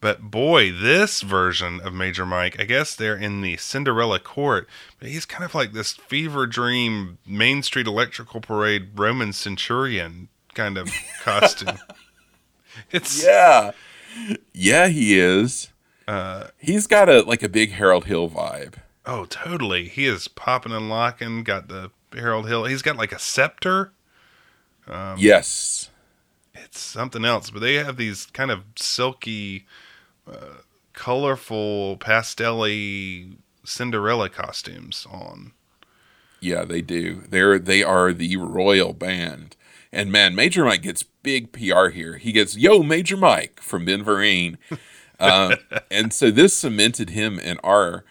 But 0.00 0.30
boy, 0.30 0.72
this 0.72 1.20
version 1.20 1.80
of 1.80 1.92
Major 1.92 2.24
Mike, 2.24 2.58
I 2.58 2.64
guess 2.64 2.94
they're 2.94 3.16
in 3.16 3.42
the 3.42 3.56
Cinderella 3.56 4.20
court, 4.20 4.68
but 4.98 5.08
he's 5.08 5.26
kind 5.26 5.44
of 5.44 5.54
like 5.54 5.72
this 5.72 5.92
fever 5.92 6.46
dream 6.46 7.18
Main 7.26 7.62
Street 7.62 7.86
Electrical 7.86 8.40
Parade 8.40 8.90
Roman 8.94 9.32
centurion 9.32 10.28
kind 10.54 10.78
of 10.78 10.90
costume. 11.22 11.78
It's 12.92 13.24
Yeah, 13.24 13.72
yeah, 14.52 14.86
he 14.86 15.18
is. 15.18 15.70
Uh, 16.08 16.48
He's 16.58 16.86
got 16.86 17.08
a 17.08 17.20
like 17.22 17.42
a 17.42 17.48
big 17.48 17.72
Harold 17.72 18.06
Hill 18.06 18.28
vibe. 18.30 18.74
Oh, 19.04 19.26
totally. 19.26 19.88
He 19.88 20.06
is 20.06 20.26
popping 20.26 20.72
and 20.72 20.88
locking. 20.88 21.44
Got 21.44 21.68
the 21.68 21.90
Harold 22.14 22.48
Hill. 22.48 22.64
He's 22.64 22.82
got 22.82 22.96
like 22.96 23.12
a 23.12 23.18
scepter. 23.18 23.92
Um, 24.86 25.16
yes, 25.18 25.90
It's 26.54 26.80
something 26.80 27.24
else, 27.26 27.50
but 27.50 27.60
they 27.60 27.74
have 27.74 27.98
these 27.98 28.24
kind 28.26 28.50
of 28.50 28.64
silky, 28.76 29.66
uh, 30.26 30.62
colorful, 30.94 31.98
pastelly 31.98 33.36
Cinderella 33.64 34.30
costumes 34.30 35.06
on. 35.10 35.52
yeah, 36.40 36.64
they 36.64 36.80
do. 36.80 37.22
They're 37.28 37.58
they 37.58 37.82
are 37.82 38.14
the 38.14 38.36
royal 38.38 38.94
band, 38.94 39.56
and 39.92 40.10
man, 40.10 40.34
Major 40.34 40.64
Mike 40.64 40.82
gets 40.82 41.02
big 41.02 41.52
PR 41.52 41.88
here. 41.88 42.16
He 42.16 42.32
gets 42.32 42.56
Yo 42.56 42.82
Major 42.82 43.18
Mike 43.18 43.60
from 43.60 43.84
Ben 43.84 44.02
Vereen, 44.02 44.56
uh, 45.18 45.56
and 45.90 46.12
so 46.12 46.30
this 46.30 46.54
cemented 46.54 47.10
him 47.10 47.38
in 47.38 47.58
our 47.64 48.04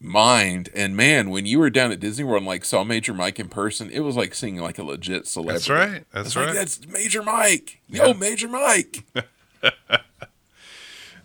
mind. 0.00 0.68
And 0.74 0.96
man, 0.96 1.30
when 1.30 1.46
you 1.46 1.58
were 1.58 1.70
down 1.70 1.92
at 1.92 2.00
Disney 2.00 2.24
World 2.24 2.42
and 2.42 2.46
like 2.46 2.64
saw 2.64 2.84
Major 2.84 3.14
Mike 3.14 3.40
in 3.40 3.48
person, 3.48 3.90
it 3.90 4.00
was 4.00 4.16
like 4.16 4.34
seeing 4.34 4.56
like 4.56 4.78
a 4.78 4.82
legit 4.82 5.26
celebrity. 5.26 5.58
That's 5.58 5.70
right. 5.70 6.04
That's 6.12 6.36
right. 6.36 6.46
like, 6.46 6.54
that's 6.54 6.86
Major 6.86 7.22
Mike. 7.22 7.80
Yo, 7.88 8.08
Yeah. 8.08 8.12
Major 8.12 8.48
Mike. 8.48 9.04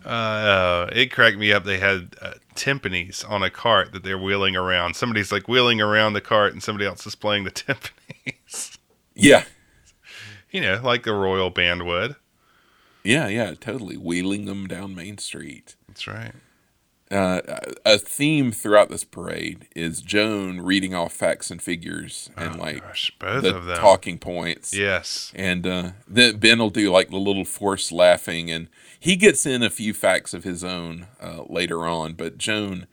Uh, 0.04 0.88
it 0.92 1.12
cracked 1.12 1.36
me 1.36 1.52
up. 1.52 1.64
They 1.64 1.78
had 1.78 2.16
uh, 2.22 2.32
timpanis 2.54 3.28
on 3.28 3.42
a 3.42 3.50
cart 3.50 3.92
that 3.92 4.02
they're 4.02 4.18
wheeling 4.18 4.56
around. 4.56 4.96
Somebody's 4.96 5.30
like 5.30 5.46
wheeling 5.46 5.80
around 5.80 6.14
the 6.14 6.20
cart, 6.20 6.52
and 6.52 6.62
somebody 6.62 6.86
else 6.86 7.06
is 7.06 7.14
playing 7.14 7.44
the 7.44 7.50
timpanis. 7.50 8.78
yeah. 9.14 9.44
you 10.50 10.60
know, 10.60 10.80
like 10.82 11.02
the 11.02 11.12
royal 11.12 11.50
band 11.50 11.84
would. 11.86 12.16
Yeah, 13.04 13.28
yeah, 13.28 13.54
totally. 13.58 13.96
Wheeling 13.96 14.44
them 14.44 14.66
down 14.66 14.94
Main 14.94 15.18
Street. 15.18 15.76
That's 15.88 16.06
right. 16.06 16.32
Uh, 17.10 17.40
a 17.84 17.98
theme 17.98 18.52
throughout 18.52 18.88
this 18.88 19.02
parade 19.02 19.66
is 19.74 20.00
Joan 20.00 20.60
reading 20.60 20.94
off 20.94 21.12
facts 21.12 21.50
and 21.50 21.60
figures 21.60 22.30
and 22.36 22.54
Oh, 22.54 22.58
like 22.62 22.82
gosh, 22.82 23.10
both 23.18 23.42
the 23.42 23.56
of 23.56 23.64
them. 23.64 23.76
talking 23.78 24.16
points. 24.16 24.72
Yes. 24.72 25.32
And 25.34 25.66
uh, 25.66 25.90
then 26.06 26.36
Ben 26.36 26.60
will 26.60 26.70
do 26.70 26.88
like 26.92 27.10
the 27.10 27.16
little 27.16 27.44
forced 27.44 27.90
laughing, 27.90 28.48
and 28.48 28.68
he 29.00 29.16
gets 29.16 29.44
in 29.44 29.60
a 29.64 29.70
few 29.70 29.92
facts 29.92 30.32
of 30.34 30.44
his 30.44 30.62
own 30.62 31.08
uh, 31.20 31.42
later 31.48 31.84
on. 31.84 32.12
But 32.12 32.38
Joan, 32.38 32.86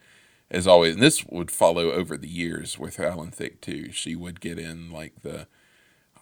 as 0.49 0.65
always, 0.65 0.95
and 0.95 1.03
this 1.03 1.23
would 1.27 1.51
follow 1.51 1.91
over 1.91 2.17
the 2.17 2.27
years 2.29 2.79
with 2.79 2.99
Alan 2.99 3.29
Thicke 3.29 3.61
too. 3.61 3.91
She 3.91 4.15
would 4.15 4.41
get 4.41 4.57
in 4.57 4.89
like 4.89 5.21
the, 5.21 5.45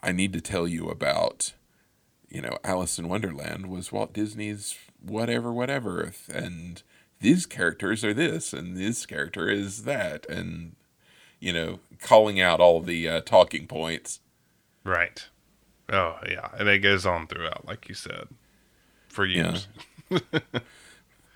I 0.02 0.12
need 0.12 0.34
to 0.34 0.42
tell 0.42 0.68
you 0.68 0.90
about, 0.90 1.54
you 2.28 2.40
know, 2.40 2.58
Alice 2.64 2.98
in 2.98 3.08
Wonderland 3.08 3.68
was 3.68 3.92
Walt 3.92 4.12
Disney's 4.12 4.76
whatever, 5.02 5.52
whatever, 5.52 6.12
and 6.32 6.82
these 7.20 7.46
characters 7.46 8.04
are 8.04 8.14
this, 8.14 8.52
and 8.52 8.76
this 8.76 9.06
character 9.06 9.48
is 9.48 9.84
that, 9.84 10.26
and 10.28 10.76
you 11.40 11.52
know, 11.52 11.80
calling 12.00 12.40
out 12.40 12.60
all 12.60 12.80
the 12.80 13.08
uh, 13.08 13.20
talking 13.20 13.66
points. 13.66 14.20
Right. 14.84 15.26
Oh 15.90 16.16
yeah, 16.28 16.50
and 16.58 16.68
it 16.68 16.80
goes 16.80 17.06
on 17.06 17.26
throughout, 17.26 17.66
like 17.66 17.88
you 17.88 17.94
said, 17.94 18.28
for 19.08 19.24
years. 19.24 19.68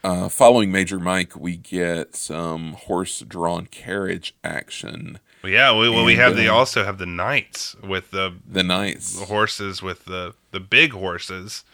Uh, 0.02 0.30
following 0.30 0.72
Major 0.72 0.98
Mike, 0.98 1.36
we 1.36 1.56
get 1.56 2.16
some 2.16 2.72
horse-drawn 2.72 3.66
carriage 3.66 4.34
action. 4.42 5.18
Well, 5.42 5.52
yeah. 5.52 5.76
We, 5.76 5.88
well, 5.88 6.04
we 6.04 6.16
have 6.16 6.36
they 6.36 6.48
uh, 6.48 6.54
also 6.54 6.84
have 6.84 6.98
the 6.98 7.06
knights 7.06 7.74
with 7.82 8.10
the, 8.10 8.34
The 8.50 8.62
knights, 8.62 9.18
the 9.18 9.26
horses 9.26 9.82
with 9.82 10.04
the 10.04 10.34
the 10.50 10.60
big 10.60 10.92
horses. 10.92 11.64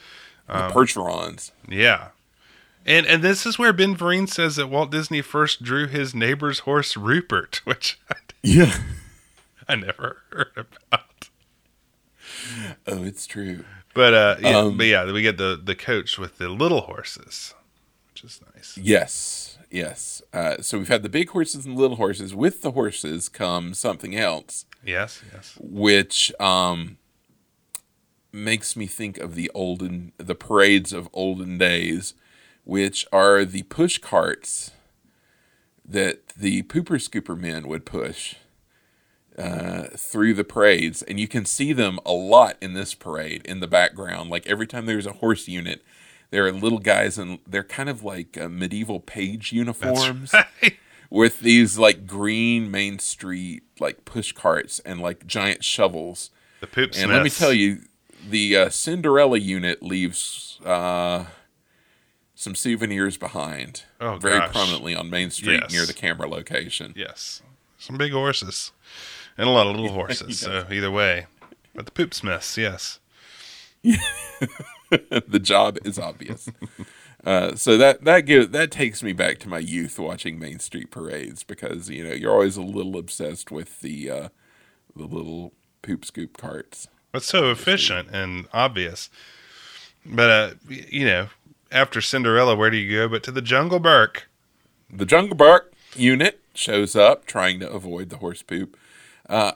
the 0.47 0.69
Percherons. 0.71 1.51
Yeah. 1.69 2.09
And 2.85 3.05
and 3.07 3.23
this 3.23 3.45
is 3.47 3.59
where 3.59 3.73
Ben 3.73 3.97
Vereen 3.97 4.29
says 4.29 4.57
that 4.57 4.69
Walt 4.69 4.91
Disney 4.93 5.21
first 5.21 5.63
drew 5.63 5.89
his 5.89 6.15
neighbor's 6.15 6.61
horse 6.61 6.97
Rupert, 6.97 7.57
which 7.65 7.99
I, 8.11 8.15
Yeah. 8.43 8.77
I 9.69 9.75
never 9.75 10.19
heard 10.31 10.53
about. 10.57 11.29
Oh, 12.87 13.03
it's 13.03 13.27
true. 13.27 13.65
But 13.95 14.15
uh, 14.15 14.37
yeah, 14.41 14.57
Um, 14.59 14.77
but 14.77 14.87
yeah, 14.87 15.11
we 15.11 15.23
get 15.23 15.39
the 15.39 15.61
the 15.63 15.75
coach 15.75 16.19
with 16.19 16.39
the 16.39 16.49
little 16.49 16.83
horses, 16.83 17.55
which 18.13 18.23
is 18.23 18.41
nice. 18.55 18.79
Yes, 18.79 19.56
yes. 19.71 20.23
Uh, 20.33 20.57
so 20.61 20.79
we've 20.79 20.89
had 20.89 21.03
the 21.03 21.09
big 21.09 21.31
horses 21.31 21.67
and 21.67 21.77
the 21.77 21.81
little 21.81 21.97
horses. 21.97 22.35
With 22.35 22.63
the 22.63 22.73
horses 22.73 23.29
comes 23.29 23.79
something 23.79 24.15
else, 24.17 24.65
Yes, 24.85 25.23
yes. 25.33 25.57
which 25.61 26.33
um, 26.41 26.99
makes 28.33 28.77
me 28.77 28.87
think 28.87 29.19
of 29.19 29.35
the 29.35 29.51
olden, 29.55 30.13
the 30.19 30.35
parades 30.35 30.93
of 30.93 31.09
olden 31.13 31.59
days, 31.59 32.15
which 32.65 33.07
are 33.13 33.45
the 33.45 33.63
push 33.65 33.99
carts 33.99 34.73
that 35.85 36.29
the 36.31 36.63
pooper 36.65 36.99
scooper 37.01 37.39
men 37.39 37.69
would 37.69 37.87
push 37.87 38.35
uh, 39.39 39.85
through 39.97 40.35
the 40.35 40.45
parades, 40.45 41.03
and 41.03 41.21
you 41.21 41.29
can 41.29 41.45
see 41.45 41.73
them 41.73 41.99
a 42.07 42.13
lot 42.13 42.57
in 42.61 42.75
this 42.75 42.95
parade 42.95 43.43
in 43.47 43.61
the 43.61 43.67
background. 43.69 44.31
Like 44.31 44.47
every 44.47 44.67
time 44.67 44.87
there's 44.87 45.07
a 45.07 45.13
horse 45.13 45.47
unit, 45.47 45.85
there 46.31 46.47
are 46.47 46.53
little 46.53 46.79
guys, 46.79 47.19
and 47.19 47.39
they're 47.47 47.63
kind 47.65 47.89
of 47.89 48.03
like 48.03 48.37
uh, 48.39 48.49
medieval 48.49 49.01
page 49.01 49.53
uniforms 49.53 50.33
Right. 50.33 50.77
with 51.11 51.41
these 51.41 51.79
like 51.79 52.07
green 52.07 52.71
Main 52.71 52.99
Street 52.99 53.63
like 53.81 54.05
push 54.05 54.33
carts 54.33 54.81
and 54.81 55.01
like 55.01 55.27
giant 55.27 55.63
shovels. 55.65 56.31
The 56.61 56.67
poop 56.67 56.93
And 56.97 57.11
let 57.13 57.23
me 57.23 57.31
tell 57.31 57.53
you, 57.53 57.83
the 58.29 58.57
uh, 58.57 58.69
Cinderella 58.71 59.39
unit 59.39 59.83
leaves 59.83 60.59
uh, 60.65 61.27
some 62.35 62.55
souvenirs 62.55 63.17
behind, 63.17 63.85
Oh, 64.01 64.17
very 64.17 64.39
gosh. 64.39 64.53
prominently 64.53 64.95
on 64.95 65.09
Main 65.11 65.31
Street 65.31 65.61
Yes. 65.63 65.73
near 65.73 65.87
the 65.87 65.93
camera 65.95 66.29
location. 66.29 66.93
Yes, 66.97 67.43
some 67.79 67.97
big 67.99 68.13
horses 68.13 68.73
and 69.39 69.47
a 69.49 69.51
lot 69.53 69.67
of 69.67 69.77
little 69.77 69.93
horses. 69.95 70.41
So 70.41 70.67
either 70.71 70.91
way, 70.91 71.27
but 71.75 71.85
the 71.85 71.93
poop 71.93 72.13
smiths, 72.15 72.57
yes. 72.59 72.99
the 75.29 75.41
job 75.41 75.79
is 75.85 75.99
obvious. 75.99 76.49
Uh, 77.25 77.57
so 77.57 77.77
that 77.77 78.05
that 78.05 78.21
gives 78.21 78.51
that 78.51 78.71
takes 78.71 79.03
me 79.03 79.13
back 79.13 79.39
to 79.39 79.49
my 79.49 79.59
youth 79.59 79.99
watching 79.99 80.39
Main 80.39 80.61
Street 80.61 80.91
parades 80.91 81.43
because 81.43 81.91
you 81.91 82.07
know 82.07 82.13
you're 82.13 82.33
always 82.33 82.57
a 82.57 82.63
little 82.63 82.97
obsessed 82.97 83.51
with 83.51 83.81
the 83.81 84.11
uh, 84.11 84.29
the 84.95 85.07
little 85.07 85.53
poop 85.83 86.05
scoop 86.05 86.37
carts. 86.37 86.89
It's 87.13 87.27
so 87.27 87.51
efficient 87.51 88.11
and 88.13 88.47
obvious. 88.53 89.11
But 90.05 90.31
uh, 90.31 90.55
you 90.69 91.05
know, 91.05 91.29
after 91.73 92.01
Cinderella, 92.01 92.55
where 92.55 92.71
do 92.71 92.77
you 92.77 92.97
go 92.97 93.09
but 93.09 93.23
to 93.25 93.33
the 93.33 93.43
Jungle 93.43 93.81
Berk? 93.81 94.29
The 94.89 95.07
Jungle 95.07 95.37
Bark 95.37 95.73
unit 95.97 96.41
shows 96.55 96.95
up 96.95 97.27
trying 97.27 97.61
to 97.61 97.71
avoid 97.71 98.11
the 98.11 98.19
horse 98.19 98.43
poop. 98.43 98.77
Uh, 99.29 99.53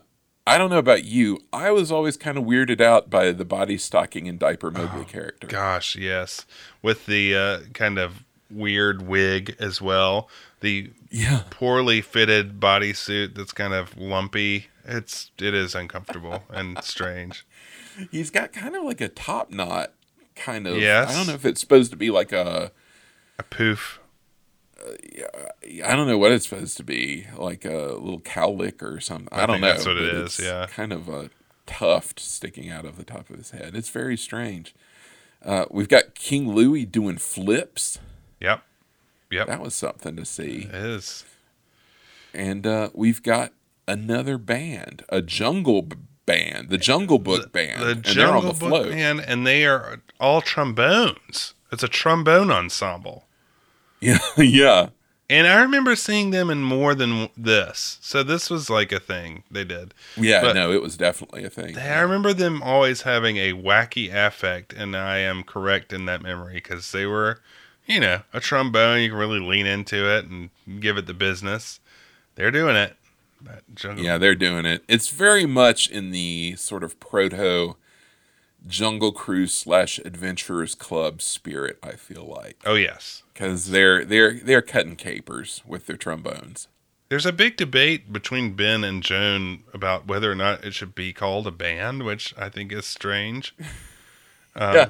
I 0.47 0.59
don't 0.59 0.71
know 0.71 0.79
about 0.79 1.05
you. 1.05 1.39
I 1.53 1.71
was 1.71 1.93
always 1.93 2.17
kind 2.17 2.37
of 2.39 2.45
weirded 2.45 2.81
out 2.81 3.09
by 3.11 3.31
the 3.33 3.45
body 3.45 3.79
stocking 3.79 4.27
and 4.29 4.39
diaper 4.39 4.71
Mowgli 4.71 5.05
character. 5.05 5.47
Gosh, 5.47 5.95
yes, 5.97 6.45
with 6.83 7.07
the 7.07 7.37
uh, 7.37 7.59
kind 7.73 7.99
of 7.99 8.25
weird 8.51 9.07
wig 9.07 9.55
as 9.61 9.81
well. 9.81 10.29
The 10.61 10.91
Yeah. 11.11 11.43
poorly 11.51 12.01
fitted 12.01 12.59
bodysuit 12.59 13.35
that's 13.35 13.53
kind 13.53 13.73
of 13.75 13.97
lumpy. 13.97 14.67
It's 14.85 15.31
it 15.39 15.55
is 15.55 15.75
uncomfortable 15.75 16.43
and 16.51 16.79
strange. 16.85 17.47
He's 18.11 18.31
got 18.31 18.53
kind 18.53 18.75
of 18.75 18.83
like 18.83 19.01
a 19.01 19.09
top 19.09 19.51
knot 19.51 19.93
kind 20.35 20.67
of. 20.67 20.79
Yes. 20.79 21.11
I 21.11 21.15
don't 21.15 21.27
know 21.29 21.35
if 21.35 21.45
it's 21.45 21.61
supposed 21.61 21.91
to 21.93 21.97
be 21.97 22.11
like 22.11 22.33
a. 22.33 22.73
A 23.39 23.43
poof. 23.43 24.00
I 25.85 25.95
don't 25.95 26.07
know 26.07 26.19
what 26.19 26.33
it's 26.33 26.49
supposed 26.49 26.77
to 26.79 26.83
be, 26.85 27.27
like 27.37 27.65
a 27.65 27.95
little 27.95 28.21
cowlick 28.21 28.83
or 28.83 29.01
something. 29.01 29.29
I, 29.33 29.43
I 29.43 29.47
don't 29.47 29.61
know. 29.61 29.67
that's 29.69 29.87
what 29.87 29.97
it 29.97 30.03
is, 30.15 30.39
yeah. 30.39 30.67
kind 30.71 30.93
of 30.93 31.09
a 31.09 31.31
tuft 31.67 32.19
sticking 32.21 32.71
out 32.71 32.85
of 32.85 32.97
the 32.97 33.05
top 33.05 33.31
of 33.31 33.37
his 33.37 33.51
head. 33.51 33.75
It's 33.77 33.91
very 33.91 34.17
strange. 34.17 34.75
Uh, 35.45 35.65
we've 35.71 35.89
got 35.89 36.15
King 36.15 36.53
Louis 36.55 36.85
doing 36.85 37.19
flips. 37.19 37.99
Yep. 38.41 38.63
Yep. 39.31 39.47
That 39.47 39.61
was 39.61 39.75
something 39.75 40.17
to 40.17 40.25
see. 40.25 40.69
it 40.69 40.75
is. 40.75 41.25
And 42.35 42.67
uh, 42.67 42.91
we've 42.95 43.23
got 43.23 43.53
another 43.87 44.39
band, 44.39 45.05
a 45.09 45.21
jungle 45.23 45.89
band, 46.27 46.69
the 46.69 46.79
Jungle 46.79 47.19
Book 47.19 47.51
band, 47.53 47.83
The 47.83 47.91
and 47.91 48.05
they're 48.05 48.29
on 48.29 48.35
Jungle 48.43 48.53
the 48.53 48.59
Book 48.61 48.69
float. 48.69 48.91
band, 48.91 49.21
and 49.27 49.47
they 49.47 49.67
are 49.67 50.01
all 50.21 50.41
trombones. 50.41 51.55
It's 51.73 51.83
a 51.83 51.89
trombone 51.89 52.51
ensemble. 52.51 53.27
Yeah, 54.01 54.19
yeah. 54.37 54.89
And 55.29 55.47
I 55.47 55.61
remember 55.63 55.95
seeing 55.95 56.31
them 56.31 56.51
in 56.51 56.63
more 56.65 56.93
than 56.93 57.29
this. 57.37 57.99
So 58.01 58.25
this 58.25 58.51
was 58.51 58.69
like 58.69 58.91
a 58.91 58.99
thing 58.99 59.45
they 59.49 59.63
did. 59.63 59.95
Yeah, 60.17 60.41
But- 60.43 60.55
no, 60.55 60.73
it 60.73 60.83
was 60.83 60.97
definitely 60.97 61.45
a 61.45 61.51
thing. 61.51 61.79
I 61.79 62.01
remember 62.01 62.33
them 62.33 62.63
always 62.63 63.03
having 63.03 63.37
a 63.37 63.53
wacky 63.53 64.13
affect, 64.13 64.73
and 64.73 64.97
I 64.97 65.19
am 65.19 65.45
correct 65.45 65.93
in 65.93 66.07
that 66.07 66.21
memory 66.23 66.55
because 66.55 66.91
they 66.91 67.07
were, 67.07 67.41
you 67.87 68.01
know, 68.01 68.23
a 68.33 68.41
trombone. 68.41 69.03
You 69.03 69.11
can 69.11 69.19
really 69.19 69.39
lean 69.39 69.67
into 69.67 70.09
it 70.11 70.25
and 70.25 70.51
give 70.81 70.97
it 70.97 71.07
the 71.07 71.15
business. 71.15 71.79
They're 72.35 72.51
doing 72.51 72.75
it. 72.75 72.97
Yeah, 73.97 74.19
they're 74.19 74.35
doing 74.35 74.67
it. 74.67 74.83
It's 74.89 75.09
very 75.11 75.47
much 75.47 75.89
in 75.89 76.11
the 76.11 76.57
sort 76.57 76.83
of 76.85 76.99
proto 77.01 77.77
Jungle 78.67 79.13
Cruise 79.13 79.55
slash 79.55 79.99
Adventurers 80.05 80.75
Club 80.75 81.23
spirit. 81.23 81.79
I 81.83 81.93
feel 81.93 82.25
like 82.25 82.59
Oh 82.67 82.75
yes. 82.75 83.23
because 83.33 83.71
they're 83.71 84.05
they're 84.05 84.35
they're 84.41 84.63
cutting 84.63 84.97
capers 84.97 85.63
with 85.67 85.87
their 85.87 85.97
trombones. 85.97 86.69
There's 87.09 87.27
a 87.27 87.33
big 87.33 87.57
debate 87.57 88.13
between 88.13 88.53
Ben 88.55 88.85
and 88.85 89.03
Joan 89.03 89.65
about 89.75 90.07
whether 90.07 90.31
or 90.31 90.37
not 90.37 90.65
it 90.65 90.75
should 90.75 90.95
be 90.95 91.13
called 91.13 91.47
a 91.47 91.51
band, 91.51 92.05
which 92.05 92.33
I 92.39 92.49
think 92.49 92.73
is 92.73 92.87
strange. 92.87 93.55
Um, 94.57 94.75
yeah, 94.75 94.89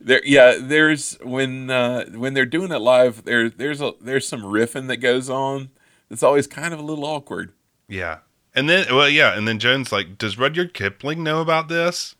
there. 0.00 0.22
Yeah, 0.24 0.56
there's 0.58 1.18
when 1.22 1.70
uh, 1.70 2.06
when 2.14 2.32
they're 2.32 2.46
doing 2.46 2.72
it 2.72 2.78
live. 2.78 3.24
There 3.24 3.50
there's 3.50 3.82
a 3.82 3.92
there's 4.00 4.26
some 4.26 4.40
riffing 4.40 4.88
that 4.88 4.96
goes 4.98 5.28
on. 5.28 5.68
It's 6.10 6.22
always 6.22 6.46
kind 6.46 6.72
of 6.72 6.80
a 6.80 6.82
little 6.82 7.04
awkward. 7.04 7.52
Yeah. 7.86 8.20
And 8.54 8.70
then, 8.70 8.86
well, 8.90 9.08
yeah. 9.10 9.36
And 9.36 9.46
then 9.46 9.58
Joan's 9.58 9.92
like, 9.92 10.16
Does 10.16 10.38
Rudyard 10.38 10.72
Kipling 10.72 11.22
know 11.22 11.42
about 11.42 11.68
this? 11.68 12.14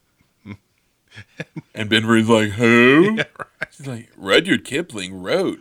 And 1.75 1.91
Ben 1.91 2.07
Vereen's 2.07 2.29
like, 2.29 2.51
who? 2.51 3.19
She's 3.71 3.87
like, 3.87 4.11
Rudyard 4.17 4.65
Kipling 4.65 5.21
wrote 5.23 5.61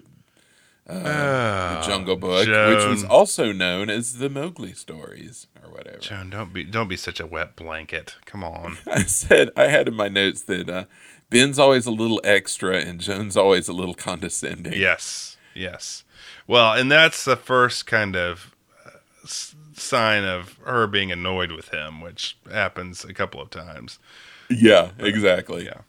uh, 0.87 1.81
the 1.81 1.87
Jungle 1.87 2.15
Book, 2.15 2.47
which 2.47 2.87
was 2.87 3.03
also 3.03 3.51
known 3.51 3.89
as 3.89 4.17
the 4.19 4.29
Mowgli 4.29 4.73
stories 4.73 5.47
or 5.63 5.69
whatever. 5.71 5.97
Joan, 5.97 6.29
don't 6.29 6.53
be 6.53 6.63
don't 6.63 6.87
be 6.87 6.95
such 6.97 7.19
a 7.19 7.25
wet 7.25 7.55
blanket. 7.55 8.15
Come 8.25 8.43
on. 8.43 8.77
I 8.87 9.03
said 9.03 9.49
I 9.57 9.67
had 9.67 9.87
in 9.87 9.95
my 9.95 10.07
notes 10.07 10.43
that 10.43 10.69
uh, 10.69 10.85
Ben's 11.29 11.59
always 11.59 11.85
a 11.85 11.91
little 11.91 12.21
extra 12.23 12.77
and 12.77 13.01
Joan's 13.01 13.35
always 13.35 13.67
a 13.67 13.73
little 13.73 13.95
condescending. 13.95 14.73
yes. 14.73 15.37
Yes. 15.53 16.03
Well, 16.47 16.73
and 16.73 16.91
that's 16.91 17.25
the 17.25 17.35
first 17.37 17.85
kind 17.87 18.15
of 18.15 18.53
uh, 18.85 18.89
s- 19.23 19.55
sign 19.73 20.23
of 20.23 20.59
her 20.65 20.85
being 20.85 21.11
annoyed 21.11 21.51
with 21.51 21.69
him, 21.69 21.99
which 22.01 22.37
happens 22.51 23.03
a 23.03 23.13
couple 23.13 23.41
of 23.41 23.49
times. 23.49 23.97
Yeah, 24.49 24.91
exactly. 24.99 25.65
Yeah. 25.65 25.81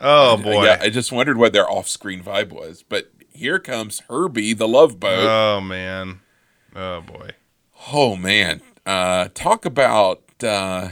Oh 0.00 0.36
boy. 0.36 0.64
Yeah, 0.64 0.78
I 0.80 0.90
just 0.90 1.12
wondered 1.12 1.38
what 1.38 1.52
their 1.52 1.68
off-screen 1.70 2.22
vibe 2.22 2.50
was, 2.52 2.82
but 2.82 3.12
here 3.32 3.58
comes 3.58 4.02
Herbie 4.08 4.52
the 4.52 4.68
Love 4.68 4.98
Boat. 4.98 5.26
oh 5.28 5.60
man. 5.60 6.20
Oh 6.74 7.00
boy. 7.02 7.30
Oh 7.92 8.16
man, 8.16 8.62
uh, 8.86 9.28
talk 9.34 9.64
about 9.64 10.22
uh, 10.42 10.90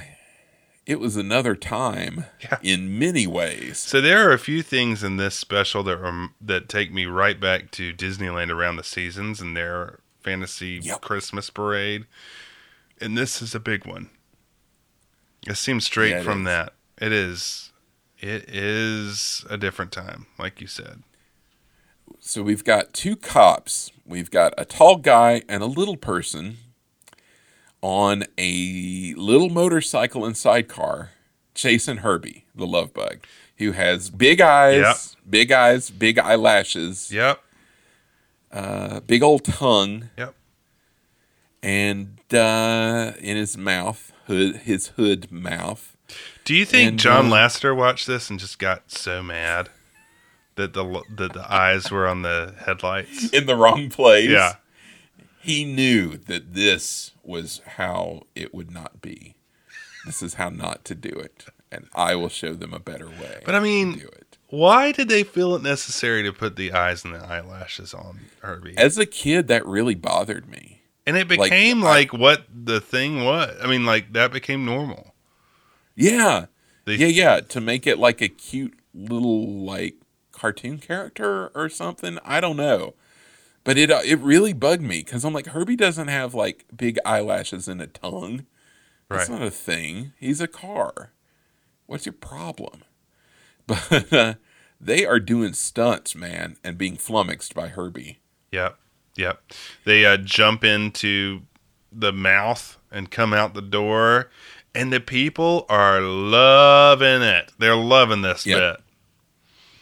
it 0.86 0.98
was 1.00 1.16
another 1.16 1.54
time 1.54 2.26
Yeah. 2.40 2.58
in 2.62 2.98
many 2.98 3.26
ways. 3.26 3.78
So 3.78 4.00
there 4.00 4.28
are 4.28 4.32
a 4.32 4.38
few 4.38 4.62
things 4.62 5.02
in 5.04 5.16
this 5.16 5.34
special 5.36 5.82
that 5.84 5.98
are, 5.98 6.28
that 6.40 6.68
take 6.68 6.92
me 6.92 7.06
right 7.06 7.38
back 7.38 7.70
to 7.72 7.92
Disneyland 7.92 8.50
around 8.50 8.76
the 8.76 8.84
seasons 8.84 9.40
and 9.40 9.56
their 9.56 10.00
fantasy 10.20 10.80
Yep. 10.82 11.00
Christmas 11.00 11.48
parade, 11.50 12.06
and 13.00 13.16
this 13.16 13.40
is 13.42 13.54
a 13.54 13.60
big 13.60 13.86
one. 13.86 14.10
It 15.46 15.56
seems 15.56 15.84
straight 15.86 16.10
Yeah, 16.10 16.20
it 16.20 16.24
from 16.24 16.40
is. 16.40 16.44
that. 16.46 16.72
It 17.00 17.12
is. 17.12 17.72
It 18.18 18.44
is 18.50 19.44
a 19.48 19.56
different 19.56 19.92
time, 19.92 20.26
like 20.38 20.60
you 20.60 20.66
said. 20.66 21.02
So 22.20 22.42
we've 22.42 22.64
got 22.64 22.92
two 22.92 23.16
cops. 23.16 23.90
We've 24.04 24.30
got 24.30 24.52
a 24.58 24.64
tall 24.66 24.96
guy 24.96 25.42
and 25.48 25.62
a 25.62 25.66
little 25.66 25.96
person 25.96 26.58
on 27.80 28.24
a 28.36 29.14
little 29.16 29.48
motorcycle 29.48 30.26
and 30.26 30.36
sidecar 30.36 31.10
chasing 31.54 31.98
Herbie, 31.98 32.44
the 32.54 32.66
love 32.66 32.92
bug, 32.92 33.20
who 33.56 33.72
has 33.72 34.10
big 34.10 34.40
eyes, 34.42 34.80
Yep. 34.80 34.96
big 35.30 35.52
eyes, 35.52 35.88
big 35.90 36.18
eyelashes, 36.18 37.10
Yep. 37.10 37.42
uh, 38.52 39.00
big 39.00 39.22
old 39.22 39.44
tongue, 39.44 40.10
Yep. 40.18 40.34
and 41.62 42.18
uh, 42.34 43.12
in 43.18 43.36
his 43.36 43.56
mouth, 43.56 44.09
hood, 44.30 44.56
his 44.56 44.88
hood 44.88 45.30
mouth. 45.30 45.96
Do 46.44 46.54
you 46.54 46.64
think 46.64 46.88
And, 46.88 46.98
John 46.98 47.26
uh, 47.26 47.34
Lasseter 47.34 47.76
watched 47.76 48.06
this 48.06 48.30
and 48.30 48.38
just 48.38 48.58
got 48.58 48.90
so 48.90 49.22
mad 49.22 49.68
that 50.54 50.72
the 50.72 51.02
that 51.16 51.32
the 51.32 51.52
eyes 51.52 51.90
were 51.90 52.06
on 52.06 52.22
the 52.22 52.54
headlights? 52.64 53.30
in 53.32 53.46
the 53.46 53.56
wrong 53.56 53.90
place. 53.90 54.30
Yeah. 54.30 54.54
He 55.40 55.64
knew 55.64 56.16
that 56.16 56.54
this 56.54 57.12
was 57.22 57.60
how 57.76 58.22
it 58.34 58.54
would 58.54 58.70
not 58.70 59.00
be. 59.00 59.34
This 60.06 60.22
is 60.22 60.34
how 60.34 60.50
not 60.50 60.84
to 60.86 60.94
do 60.94 61.08
it. 61.08 61.46
And 61.72 61.88
I 61.94 62.14
will 62.14 62.28
show 62.28 62.52
them 62.52 62.72
a 62.72 62.80
better 62.80 63.08
way. 63.08 63.42
But 63.44 63.54
I 63.54 63.60
mean, 63.60 63.98
do 63.98 64.06
it. 64.06 64.38
Why 64.48 64.92
did 64.92 65.08
they 65.08 65.22
feel 65.22 65.54
it 65.54 65.62
necessary 65.62 66.24
to 66.24 66.32
put 66.32 66.56
the 66.56 66.72
eyes 66.72 67.04
and 67.04 67.14
the 67.14 67.24
eyelashes 67.24 67.94
on 67.94 68.20
Herbie? 68.42 68.74
As 68.76 68.98
a 68.98 69.06
kid, 69.06 69.48
that 69.48 69.64
really 69.64 69.94
bothered 69.94 70.48
me. 70.48 70.79
And 71.06 71.16
it 71.16 71.28
like, 71.28 71.40
became 71.50 71.82
I- 71.84 71.88
like, 71.88 72.12
what 72.12 72.44
the 72.52 72.80
thing 72.80 73.24
was. 73.24 73.54
I 73.62 73.66
mean, 73.66 73.84
like 73.86 74.12
that 74.12 74.32
became 74.32 74.64
normal. 74.64 75.14
Yeah. 75.94 76.46
They, 76.84 76.94
Yeah, 76.96 77.06
yeah. 77.08 77.40
To 77.40 77.60
make 77.60 77.86
it 77.86 77.98
like 77.98 78.20
a 78.20 78.28
cute 78.28 78.78
little 78.94 79.46
like 79.64 79.96
cartoon 80.32 80.78
character 80.78 81.48
or 81.54 81.68
something. 81.68 82.18
I 82.24 82.40
don't 82.40 82.56
know. 82.56 82.94
But 83.62 83.76
it 83.76 83.90
uh, 83.90 84.00
it 84.04 84.18
really 84.20 84.54
bugged 84.54 84.82
me 84.82 85.00
because 85.00 85.24
I'm 85.24 85.34
like 85.34 85.48
Herbie 85.48 85.76
doesn't 85.76 86.08
have 86.08 86.34
like 86.34 86.64
big 86.74 86.98
eyelashes 87.04 87.68
and 87.68 87.82
a 87.82 87.86
tongue. 87.86 88.46
That's 89.08 89.28
Right. 89.28 89.38
not 89.40 89.46
a 89.46 89.50
thing. 89.50 90.12
He's 90.18 90.40
a 90.40 90.46
car. 90.48 91.12
What's 91.86 92.06
your 92.06 92.12
problem? 92.14 92.82
But 93.66 94.12
uh, 94.12 94.34
they 94.80 95.04
are 95.04 95.20
doing 95.20 95.52
stunts, 95.52 96.14
man, 96.16 96.56
and 96.64 96.78
being 96.78 96.96
flummoxed 96.96 97.54
by 97.54 97.68
Herbie. 97.68 98.18
Yep. 98.50 98.76
Yep. 99.16 99.40
They 99.84 100.04
uh, 100.06 100.16
jump 100.18 100.64
into 100.64 101.42
the 101.92 102.12
mouth 102.12 102.78
and 102.90 103.10
come 103.10 103.32
out 103.32 103.54
the 103.54 103.62
door, 103.62 104.30
and 104.74 104.92
the 104.92 105.00
people 105.00 105.66
are 105.68 106.00
loving 106.00 107.22
it. 107.22 107.52
They're 107.58 107.76
loving 107.76 108.22
this 108.22 108.46
Yep. 108.46 108.58
bit. 108.58 108.84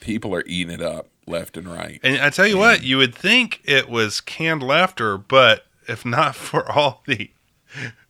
People 0.01 0.35
are 0.35 0.45
eating 0.47 0.73
it 0.73 0.81
up 0.83 1.09
left 1.27 1.57
and 1.57 1.69
right. 1.71 2.01
And 2.03 2.21
I 2.23 2.31
tell 2.31 2.47
you 2.47 2.57
what, 2.57 2.83
you 2.83 2.97
would 2.97 3.15
think 3.15 3.61
it 3.65 3.89
was 3.91 4.21
canned 4.21 4.63
laughter, 4.63 5.19
but 5.19 5.67
if 5.87 6.05
not 6.05 6.35
for 6.37 6.71
all 6.71 7.03
the 7.07 7.31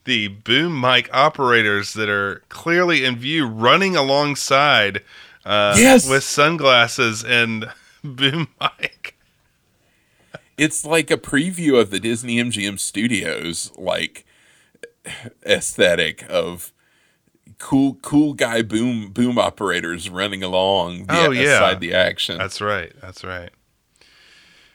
the 0.04 0.28
boom 0.28 0.80
mic 0.80 1.10
operators 1.12 1.92
that 1.92 2.08
are 2.08 2.42
clearly 2.48 3.04
in 3.04 3.16
view 3.16 3.46
running 3.46 3.94
alongside 3.96 5.02
uh, 5.44 5.74
Yes! 5.76 6.08
with 6.08 6.22
sunglasses 6.24 7.22
and 7.24 7.68
boom 8.04 8.48
mic. 8.60 9.17
It's 10.58 10.84
like 10.84 11.10
a 11.10 11.16
preview 11.16 11.80
of 11.80 11.90
the 11.90 12.00
Disney 12.00 12.36
MGM 12.36 12.78
Studios 12.78 13.72
like 13.76 14.26
aesthetic 15.46 16.24
of 16.28 16.72
cool 17.58 17.94
cool 18.02 18.34
guy 18.34 18.62
boom 18.62 19.10
boom 19.10 19.38
operators 19.38 20.10
running 20.10 20.42
along 20.42 21.06
Oh, 21.08 21.30
yeah. 21.30 21.42
beside 21.44 21.80
the 21.80 21.94
action. 21.94 22.38
That's 22.38 22.60
right. 22.60 22.92
That's 23.00 23.24
right. 23.24 23.50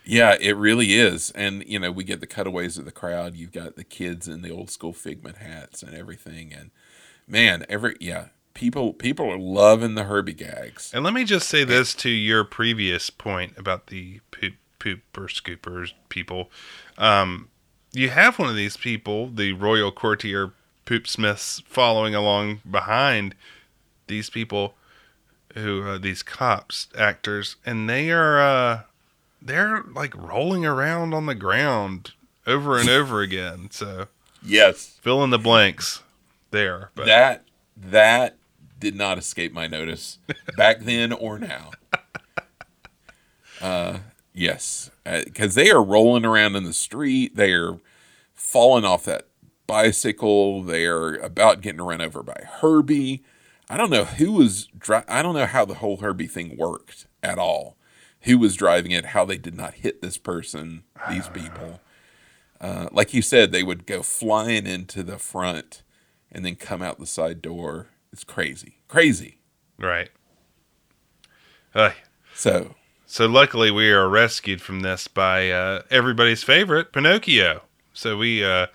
Yeah, 0.06 0.36
it 0.40 0.58
really 0.58 0.94
is. 0.96 1.32
And 1.32 1.64
you 1.66 1.80
know, 1.80 1.92
we 1.92 2.04
get 2.04 2.20
the 2.20 2.28
cutaways 2.28 2.78
of 2.78 2.86
the 2.86 2.92
crowd. 2.92 3.36
You've 3.36 3.54
got 3.54 3.76
the 3.76 3.86
kids 3.86 4.28
in 4.28 4.42
the 4.42 4.52
old 4.52 4.70
school 4.70 4.92
figment 4.94 5.38
hats 5.38 5.82
and 5.82 5.96
everything. 5.96 6.52
And 6.54 6.72
man, 7.28 7.66
every 7.70 7.96
yeah, 8.02 8.28
people 8.54 8.92
people 8.94 9.32
are 9.32 9.38
loving 9.38 9.96
the 9.96 10.04
Herbie 10.04 10.34
gags. 10.34 10.92
And 10.94 11.06
let 11.06 11.14
me 11.14 11.24
just 11.24 11.48
say 11.48 11.64
this 11.64 11.94
to 11.96 12.10
your 12.10 12.44
previous 12.44 13.10
point 13.10 13.54
about 13.58 13.88
the 13.88 14.20
poop 14.32 14.56
pooper 14.84 15.28
scoopers 15.30 15.94
people. 16.10 16.50
Um, 16.98 17.50
you 17.92 18.10
have 18.10 18.40
one 18.40 18.50
of 18.50 18.56
these 18.56 18.76
people, 18.78 19.28
the 19.30 19.54
royal 19.54 19.92
courtier 19.92 20.52
poop 20.86 21.08
smiths, 21.08 21.62
following 21.66 22.14
along 22.16 22.62
behind 22.70 23.36
these 24.08 24.30
people 24.30 24.76
who 25.54 25.84
uh, 25.88 25.98
these 25.98 26.24
cops 26.24 26.88
actors, 26.98 27.56
and 27.66 27.90
they 27.90 28.10
are 28.12 28.40
uh, 28.42 28.82
they're 29.42 29.84
like 29.94 30.16
rolling 30.18 30.66
around 30.66 31.14
on 31.14 31.26
the 31.28 31.36
ground 31.36 32.12
over 32.48 32.78
and 32.78 32.90
over 32.90 33.22
again. 33.30 33.70
So 33.72 34.08
Yes. 34.46 34.98
fill 35.02 35.24
in 35.24 35.30
the 35.30 35.40
blanks 35.40 36.02
there. 36.52 36.90
But 36.96 37.06
That 37.06 37.44
that 37.78 38.36
did 38.80 38.96
not 38.96 39.18
escape 39.18 39.54
my 39.54 39.68
notice 39.68 40.18
back 40.58 40.80
then 40.82 41.14
or 41.14 41.40
now. 41.40 41.72
Uh, 43.62 44.00
yes, 44.34 44.92
because 45.06 45.56
they 45.56 45.70
are 45.70 45.84
rolling 45.84 46.26
around 46.26 46.56
in 46.56 46.64
the 46.64 46.74
street. 46.74 47.36
They 47.36 47.54
are 47.54 47.80
falling 48.34 48.86
off 48.86 49.06
that 49.06 49.28
bicycle. 49.68 50.62
They 50.64 50.86
are 50.86 51.16
about 51.16 51.62
getting 51.62 51.82
run 51.82 52.02
over 52.02 52.24
by 52.24 52.44
Herbie. 52.62 53.24
I 53.70 53.78
don't 53.78 53.90
know 53.90 54.06
who 54.06 54.34
was. 54.34 54.68
Dri- 54.78 55.04
I 55.08 55.22
don't 55.22 55.36
know 55.36 55.46
how 55.46 55.66
the 55.66 55.76
whole 55.76 55.98
Herbie 55.98 56.28
thing 56.28 56.58
worked 56.58 57.08
at 57.22 57.38
all. 57.40 57.78
Who 58.22 58.38
was 58.38 58.56
driving 58.56 58.92
it? 58.92 59.08
How 59.08 59.26
they 59.26 59.38
did 59.38 59.56
not 59.56 59.76
hit 59.76 60.02
this 60.02 60.18
person? 60.18 60.84
These 61.10 61.28
people. 61.30 61.82
Uh, 62.62 62.88
like 62.92 63.14
you 63.14 63.22
said, 63.22 63.52
they 63.52 63.64
would 63.64 63.86
go 63.86 64.02
flying 64.02 64.66
into 64.66 65.04
the 65.04 65.18
front 65.18 65.84
and 66.32 66.46
then 66.46 66.56
come 66.56 66.82
out 66.82 67.00
the 67.00 67.06
side 67.06 67.42
door. 67.42 67.88
It's 68.14 68.24
crazy, 68.24 68.78
crazy. 68.88 69.40
right. 69.78 70.10
Uh, 71.76 71.92
So 72.36 72.76
So 73.14 73.28
luckily, 73.28 73.70
we 73.70 73.91
are 73.91 74.09
rescued 74.09 74.59
from 74.59 74.80
this 74.80 75.07
by 75.07 75.51
uh, 75.51 75.84
everybody's 75.91 76.41
favorite 76.41 76.91
Pinocchio. 76.91 77.61
So 77.93 78.18
we 78.18 78.43
uh, 78.43 78.66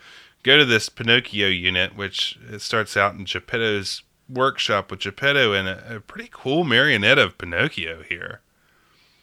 go 0.44 0.56
to 0.56 0.64
this 0.64 0.88
Pinocchio 0.88 1.48
unit, 1.48 1.96
which 1.96 2.38
it 2.48 2.60
starts 2.60 2.96
out 2.96 3.16
in 3.16 3.24
Geppetto's 3.24 4.04
workshop 4.28 4.92
with 4.92 5.00
Geppetto 5.00 5.54
and 5.54 5.66
a, 5.66 5.96
a 5.96 6.00
pretty 6.00 6.28
cool 6.32 6.62
marionette 6.62 7.18
of 7.18 7.36
Pinocchio 7.36 8.04
here. 8.08 8.40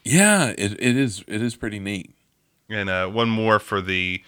yeah, 0.04 0.54
it, 0.58 0.74
it 0.74 0.98
is 0.98 1.24
it 1.30 1.42
is 1.42 1.56
pretty 1.56 1.80
neat. 1.80 2.14
And 2.70 2.90
uh, 2.90 3.08
one 3.08 3.30
more 3.30 3.60
for 3.60 3.80
the 3.80 4.22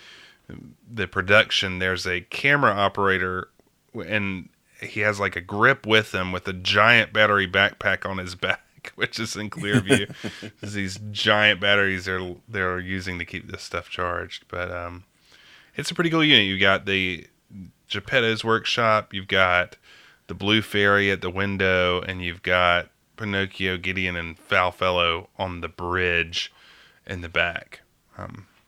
the 0.89 1.05
production. 1.05 1.79
There's 1.79 2.07
a 2.07 2.21
camera 2.21 2.71
operator, 2.71 3.49
and 3.93 4.47
he 4.79 5.01
has 5.01 5.19
like 5.19 5.35
a 5.35 5.41
grip 5.41 5.85
with 5.85 6.15
him 6.15 6.31
with 6.31 6.47
a 6.47 6.53
giant 6.53 7.11
battery 7.11 7.45
backpack 7.45 8.09
on 8.09 8.19
his 8.19 8.35
back, 8.35 8.61
which 8.95 9.19
is 9.19 9.35
in 9.35 9.49
clear 9.49 9.79
view. 9.81 10.07
There's 10.61 10.73
these 10.73 10.99
giant 11.11 11.59
batteries 11.59 12.05
they're 12.05 12.35
they're 12.47 12.79
using 12.79 13.19
to 13.19 13.25
keep 13.25 13.49
this 13.49 13.63
stuff 13.63 13.89
charged. 13.89 14.45
But 14.47 14.71
um, 14.71 15.03
it's 15.75 15.91
a 15.91 15.95
pretty 15.95 16.09
cool 16.09 16.23
unit. 16.23 16.45
You 16.45 16.59
got 16.59 16.85
the 16.85 17.27
Geppetto's 17.87 18.43
workshop. 18.43 19.13
You've 19.13 19.27
got 19.27 19.77
the 20.27 20.33
Blue 20.33 20.61
Fairy 20.61 21.09
at 21.11 21.21
the 21.21 21.29
window, 21.29 22.01
and 22.01 22.21
you've 22.21 22.43
got 22.43 22.89
Pinocchio, 23.15 23.77
Gideon, 23.77 24.15
and 24.15 24.37
Foulfellow 24.37 25.27
on 25.37 25.61
the 25.61 25.67
bridge 25.67 26.51
in 27.05 27.21
the 27.21 27.29
back. 27.29 27.81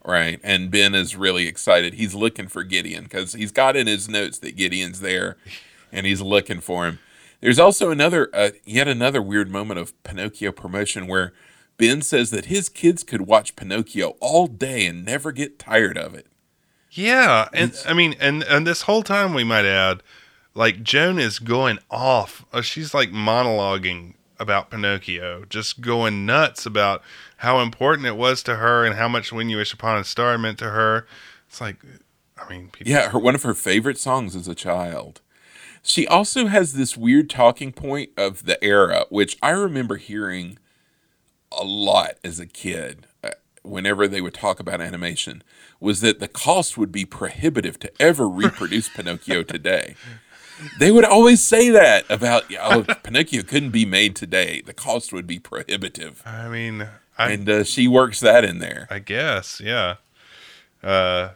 Right. 0.03 0.39
And 0.43 0.71
Ben 0.71 0.95
is 0.95 1.15
really 1.15 1.47
excited. 1.47 1.93
He's 1.93 2.15
looking 2.15 2.47
for 2.47 2.63
Gideon 2.63 3.03
because 3.03 3.33
he's 3.33 3.51
got 3.51 3.75
in 3.75 3.87
his 3.87 4.07
notes 4.07 4.39
that 4.39 4.55
Gideon's 4.55 5.01
there 5.01 5.37
and 5.91 6.05
he's 6.05 6.21
looking 6.21 6.61
for 6.61 6.87
him. 6.87 6.99
There's 7.41 7.59
also 7.59 7.89
another, 7.89 8.29
uh, 8.33 8.51
yet 8.65 8.87
another 8.87 9.21
weird 9.21 9.49
moment 9.49 9.79
of 9.79 10.01
Pinocchio 10.03 10.51
promotion 10.51 11.07
where 11.07 11.33
Ben 11.77 12.01
says 12.01 12.31
that 12.31 12.45
his 12.45 12.67
kids 12.67 13.03
could 13.03 13.21
watch 13.21 13.55
Pinocchio 13.55 14.15
all 14.19 14.47
day 14.47 14.85
and 14.85 15.05
never 15.05 15.31
get 15.31 15.57
tired 15.57 15.97
of 15.97 16.13
it. 16.13 16.27
Yeah, 16.91 17.47
and 17.53 17.73
I 17.87 17.93
mean, 17.93 18.15
and 18.19 18.43
and 18.43 18.65
this 18.65 18.83
whole 18.83 19.03
time 19.03 19.33
we 19.33 19.43
might 19.43 19.65
add, 19.65 20.01
like 20.55 20.83
Joan 20.83 21.19
is 21.19 21.39
going 21.39 21.79
off. 21.89 22.45
Uh, 22.51 22.61
she's 22.61 22.93
like 22.93 23.11
monologuing 23.11 24.15
about 24.39 24.71
Pinocchio, 24.71 25.45
just 25.49 25.81
going 25.81 26.25
nuts 26.25 26.65
about 26.65 27.03
how 27.37 27.59
important 27.59 28.07
it 28.07 28.17
was 28.17 28.41
to 28.43 28.55
her 28.55 28.85
and 28.85 28.95
how 28.95 29.07
much 29.07 29.31
"When 29.31 29.49
You 29.49 29.57
Wish 29.57 29.71
Upon 29.71 29.99
a 29.99 30.03
Star" 30.03 30.37
meant 30.37 30.57
to 30.59 30.71
her. 30.71 31.05
It's 31.47 31.61
like, 31.61 31.77
I 32.37 32.49
mean, 32.49 32.69
people, 32.69 32.91
Yeah, 32.91 33.09
her 33.09 33.19
one 33.19 33.35
of 33.35 33.43
her 33.43 33.53
favorite 33.53 33.97
songs 33.97 34.35
as 34.35 34.47
a 34.47 34.55
child. 34.55 35.21
She 35.83 36.05
also 36.07 36.47
has 36.47 36.73
this 36.73 36.95
weird 36.97 37.29
talking 37.29 37.71
point 37.71 38.11
of 38.17 38.45
the 38.45 38.61
era, 38.63 39.05
which 39.09 39.37
I 39.41 39.51
remember 39.51 39.97
hearing 39.97 40.57
a 41.51 41.63
lot 41.63 42.15
as 42.23 42.39
a 42.39 42.45
kid. 42.45 43.07
uh, 43.23 43.31
Whenever 43.63 44.07
they 44.07 44.21
would 44.21 44.33
talk 44.33 44.59
about 44.59 44.81
animation, 44.81 45.43
was 45.79 46.01
that 46.01 46.19
the 46.19 46.27
cost 46.27 46.77
would 46.77 46.91
be 46.91 47.05
prohibitive 47.05 47.77
to 47.79 47.91
ever 48.01 48.27
reproduce 48.27 48.89
Pinocchio 48.95 49.43
today. 49.43 49.95
They 50.79 50.91
would 50.91 51.05
always 51.05 51.41
say 51.43 51.69
that 51.69 52.05
about 52.09 52.45
oh, 52.59 52.83
Pinocchio 53.03 53.43
couldn't 53.43 53.71
be 53.71 53.85
made 53.85 54.15
today. 54.15 54.61
The 54.65 54.73
cost 54.73 55.13
would 55.13 55.27
be 55.27 55.39
prohibitive, 55.39 56.21
I 56.25 56.49
mean, 56.49 56.87
I 57.17 57.31
and 57.31 57.49
uh, 57.49 57.63
she 57.63 57.87
works 57.87 58.19
that 58.21 58.43
in 58.43 58.59
there. 58.59 58.87
I 58.89 58.99
guess, 58.99 59.61
yeah. 59.63 59.95
Uh, 60.83 61.29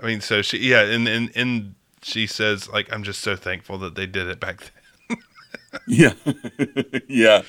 I 0.00 0.06
mean, 0.06 0.20
so 0.20 0.42
she, 0.42 0.58
yeah, 0.58 0.82
and 0.82 1.08
and 1.08 1.30
and 1.34 1.74
she 2.06 2.26
says 2.26 2.68
like, 2.68 2.92
I'm 2.92 3.02
just 3.02 3.20
so 3.20 3.34
thankful 3.36 3.78
that 3.78 3.96
they 3.96 4.06
did 4.06 4.28
it 4.28 4.40
back 4.40 4.60
then. 4.60 4.70
Yeah, 5.86 6.14
yeah. 7.08 7.42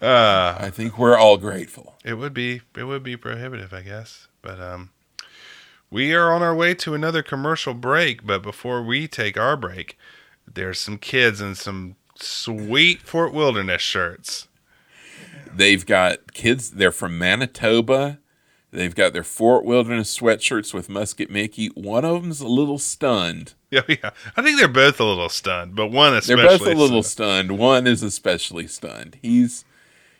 Uh, 0.00 0.56
I 0.60 0.70
think 0.70 0.96
we're 0.96 1.16
all 1.16 1.38
grateful. 1.38 1.96
It 2.04 2.14
would 2.14 2.32
be 2.32 2.60
it 2.76 2.84
would 2.84 3.02
be 3.02 3.16
prohibitive, 3.16 3.72
I 3.74 3.82
guess. 3.82 4.28
But 4.42 4.60
um 4.60 4.90
we 5.90 6.14
are 6.14 6.32
on 6.32 6.42
our 6.42 6.54
way 6.54 6.74
to 6.74 6.94
another 6.94 7.22
commercial 7.22 7.74
break, 7.74 8.24
but 8.24 8.42
before 8.42 8.82
we 8.82 9.08
take 9.08 9.36
our 9.38 9.56
break, 9.56 9.98
there's 10.46 10.78
some 10.78 10.98
kids 10.98 11.40
in 11.40 11.54
some 11.56 11.96
sweet 12.14 13.02
Fort 13.02 13.32
Wilderness 13.32 13.82
shirts. 13.82 14.48
They've 15.52 15.84
got 15.84 16.32
kids. 16.34 16.72
They're 16.72 16.92
from 16.92 17.18
Manitoba. 17.18 18.18
They've 18.70 18.94
got 18.94 19.14
their 19.14 19.24
Fort 19.24 19.64
Wilderness 19.64 20.18
sweatshirts 20.18 20.74
with 20.74 20.90
Musket 20.90 21.30
Mickey. 21.30 21.68
One 21.68 22.04
of 22.04 22.22
them's 22.22 22.40
a 22.40 22.48
little 22.48 22.78
stunned. 22.78 23.54
Yeah, 23.70 23.82
yeah. 23.86 24.12
I 24.34 24.40
think 24.40 24.58
they're 24.58 24.66
both 24.66 24.98
a 24.98 25.04
little 25.04 25.28
stunned, 25.28 25.74
but 25.74 25.88
one 25.88 26.14
especially. 26.14 26.42
They're 26.42 26.58
both 26.58 26.66
a 26.66 26.72
little 26.72 27.02
so. 27.02 27.10
stunned. 27.10 27.58
One 27.58 27.86
is 27.86 28.02
especially 28.02 28.66
stunned. 28.66 29.18
He's 29.20 29.66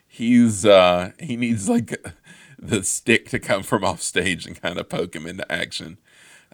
he's 0.07 0.67
uh 0.67 1.13
he 1.19 1.35
needs 1.35 1.67
like 1.67 1.97
the 2.59 2.83
stick 2.83 3.31
to 3.31 3.39
come 3.39 3.63
from 3.63 3.85
off 3.85 4.03
stage 4.03 4.45
and 4.45 4.61
kind 4.61 4.79
of 4.79 4.91
poke 4.91 5.17
him 5.17 5.27
into 5.27 5.51
action. 5.51 5.97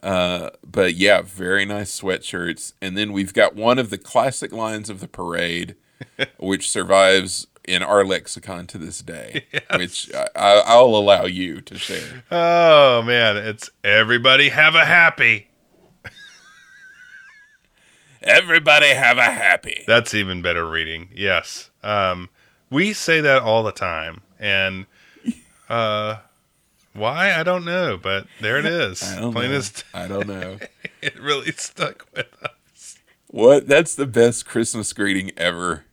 Uh, 0.05 0.51
but 0.64 0.95
yeah, 0.95 1.22
very 1.22 1.64
nice 1.64 2.01
sweatshirts. 2.01 2.74
And 2.80 2.97
then 2.97 3.12
we've 3.12 3.32
got 3.34 3.57
one 3.57 3.80
of 3.80 3.90
the 3.90 3.99
classic 3.99 4.53
lines 4.53 4.88
of 4.88 5.01
the 5.01 5.09
parade, 5.09 5.74
which 6.38 6.70
survives 6.70 7.49
in 7.67 7.83
our 7.83 8.05
lexicon 8.05 8.67
to 8.69 8.79
this 8.79 9.01
day, 9.01 9.47
which 9.77 10.12
I, 10.15 10.29
I- 10.37 10.62
I'll 10.67 10.95
allow 10.97 11.25
you 11.25 11.61
to 11.62 11.79
share. 11.79 12.25
Oh 12.31 13.03
man, 13.03 13.37
it's 13.37 13.71
everybody 13.83 14.51
have 14.51 14.75
a 14.75 14.85
happy. 14.85 15.49
Everybody 18.23 18.89
have 18.89 19.19
a 19.19 19.25
happy. 19.25 19.85
That's 19.87 20.15
even 20.15 20.41
better 20.41 20.69
reading. 20.69 21.11
Yes. 21.15 21.71
Um, 21.83 22.31
we 22.71 22.95
say 22.95 23.21
that 23.21 23.43
all 23.43 23.62
the 23.62 23.73
time, 23.73 24.23
and 24.39 24.87
uh, 25.69 26.17
why 26.95 27.35
I 27.35 27.43
don't 27.43 27.67
know, 27.67 27.99
but 28.03 28.27
there 28.41 28.59
it 28.59 28.65
is. 28.67 29.03
I 29.03 29.21
don't 29.21 29.33
Plain 29.33 29.51
know. 29.51 29.57
as 29.59 29.85
I 29.93 30.09
don't 30.09 30.27
know. 30.27 30.59
it 31.03 31.21
really 31.21 31.53
stuck 31.53 32.07
with 32.15 32.29
us. 32.43 32.97
What? 33.27 33.67
That's 33.69 33.95
the 33.95 34.07
best 34.07 34.47
Christmas 34.47 34.93
greeting 34.95 35.31
ever. 35.37 35.85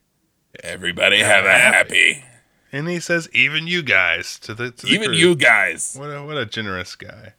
Everybody 0.61 1.19
have 1.19 1.45
a 1.45 1.51
happy. 1.51 2.23
And 2.71 2.87
he 2.87 2.99
says, 2.99 3.27
"Even 3.33 3.67
you 3.67 3.81
guys 3.83 4.39
to 4.39 4.53
the, 4.53 4.71
to 4.71 4.85
the 4.85 4.91
Even 4.93 5.07
crew." 5.07 5.15
you 5.17 5.35
guys. 5.35 5.95
What 5.99 6.07
a 6.07 6.23
what 6.23 6.37
a 6.37 6.45
generous 6.45 6.95
guy. 6.95 7.33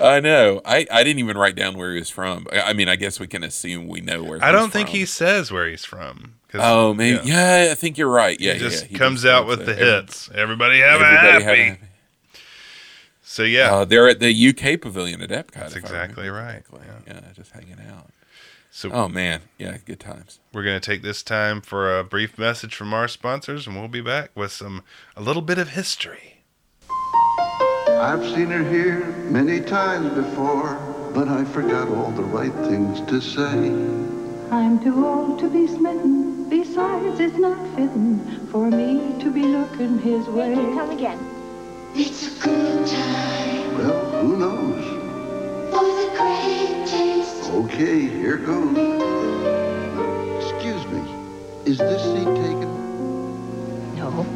I 0.00 0.18
know. 0.20 0.60
I, 0.64 0.86
I 0.90 1.04
didn't 1.04 1.20
even 1.20 1.36
write 1.38 1.54
down 1.54 1.76
where 1.78 1.92
he 1.92 1.98
was 2.00 2.10
from. 2.10 2.46
I, 2.52 2.60
I 2.60 2.72
mean, 2.72 2.88
I 2.88 2.96
guess 2.96 3.20
we 3.20 3.26
can 3.28 3.44
assume 3.44 3.86
we 3.88 4.00
know 4.00 4.22
where. 4.24 4.42
I 4.42 4.50
don't 4.52 4.72
think 4.72 4.88
from. 4.88 4.96
he 4.98 5.04
says 5.06 5.50
where 5.52 5.68
he's 5.68 5.84
from. 5.84 6.34
'cause, 6.48 6.60
Oh, 6.64 6.94
maybe. 6.94 7.20
Yeah. 7.24 7.68
I 7.70 7.74
think 7.74 7.96
you're 7.98 8.08
right. 8.10 8.38
Yeah, 8.40 8.54
he 8.54 8.58
just 8.60 8.82
yeah, 8.84 8.88
he 8.90 8.94
comes 8.96 9.22
just 9.22 9.32
out 9.32 9.46
with 9.46 9.60
the 9.60 9.72
there. 9.72 10.00
hits. 10.00 10.28
Everybody 10.34 10.80
have 10.80 11.00
a 11.00 11.04
Everybody 11.04 11.44
happy. 11.44 11.62
have 11.64 11.76
a 11.78 12.38
So 13.22 13.42
yeah, 13.44 13.72
Uh, 13.74 13.84
they're 13.84 14.08
at 14.08 14.20
the 14.20 14.32
UK 14.48 14.80
Pavilion 14.80 15.20
at 15.22 15.30
Epcot. 15.30 15.52
That's 15.54 15.76
if 15.76 15.84
I 15.84 15.86
exactly 15.86 16.28
right, 16.28 16.62
correctly. 16.68 16.80
Yeah. 17.06 17.20
just 17.34 17.52
hanging 17.52 17.78
out. 17.90 18.10
So 18.76 18.90
Oh 18.92 19.06
man, 19.06 19.42
yeah, 19.56 19.76
good 19.86 20.00
times. 20.00 20.40
we're 20.52 20.64
going 20.64 20.80
to 20.80 20.84
take 20.84 21.02
this 21.02 21.22
time 21.22 21.60
for 21.60 21.96
a 21.96 22.02
brief 22.02 22.36
message 22.36 22.74
from 22.74 22.92
our 22.92 23.06
sponsors, 23.06 23.68
and 23.68 23.76
we'll 23.78 23.86
be 23.86 24.00
back 24.00 24.30
with 24.34 24.50
some 24.50 24.82
a 25.16 25.22
little 25.22 25.42
bit 25.42 25.58
of 25.58 25.68
history. 25.68 26.42
I've 27.88 28.24
seen 28.34 28.48
her 28.50 28.68
here 28.68 29.06
many 29.30 29.60
times 29.60 30.12
before, 30.14 30.74
but 31.14 31.28
I 31.28 31.44
forgot 31.44 31.86
all 31.88 32.10
the 32.10 32.24
right 32.24 32.52
things 32.68 33.00
to 33.02 33.20
say. 33.20 33.70
I'm 34.50 34.82
too 34.82 35.06
old 35.06 35.38
to 35.38 35.48
be 35.48 35.68
smitten. 35.68 36.48
Besides, 36.50 37.20
it's 37.20 37.36
not 37.38 37.56
fitting 37.76 38.18
for 38.50 38.68
me 38.72 39.14
to 39.22 39.30
be 39.30 39.42
looking 39.44 40.00
his 40.00 40.26
way. 40.26 40.52
Come 40.52 40.90
again. 40.90 41.20
It's 41.94 42.26
a 42.26 42.40
good 42.44 42.86
time 42.88 43.78
Well, 43.78 44.22
who 44.22 44.36
knows? 44.36 44.84
for 45.70 45.84
the 45.84 46.08
great 46.18 46.88
taste. 46.88 47.23
Okay, 47.54 48.00
here 48.00 48.38
goes. 48.38 48.76
Excuse 50.42 50.84
me, 50.88 51.14
is 51.64 51.78
this 51.78 52.02
seat 52.02 52.24
taken? 52.24 53.94
No. 53.94 54.26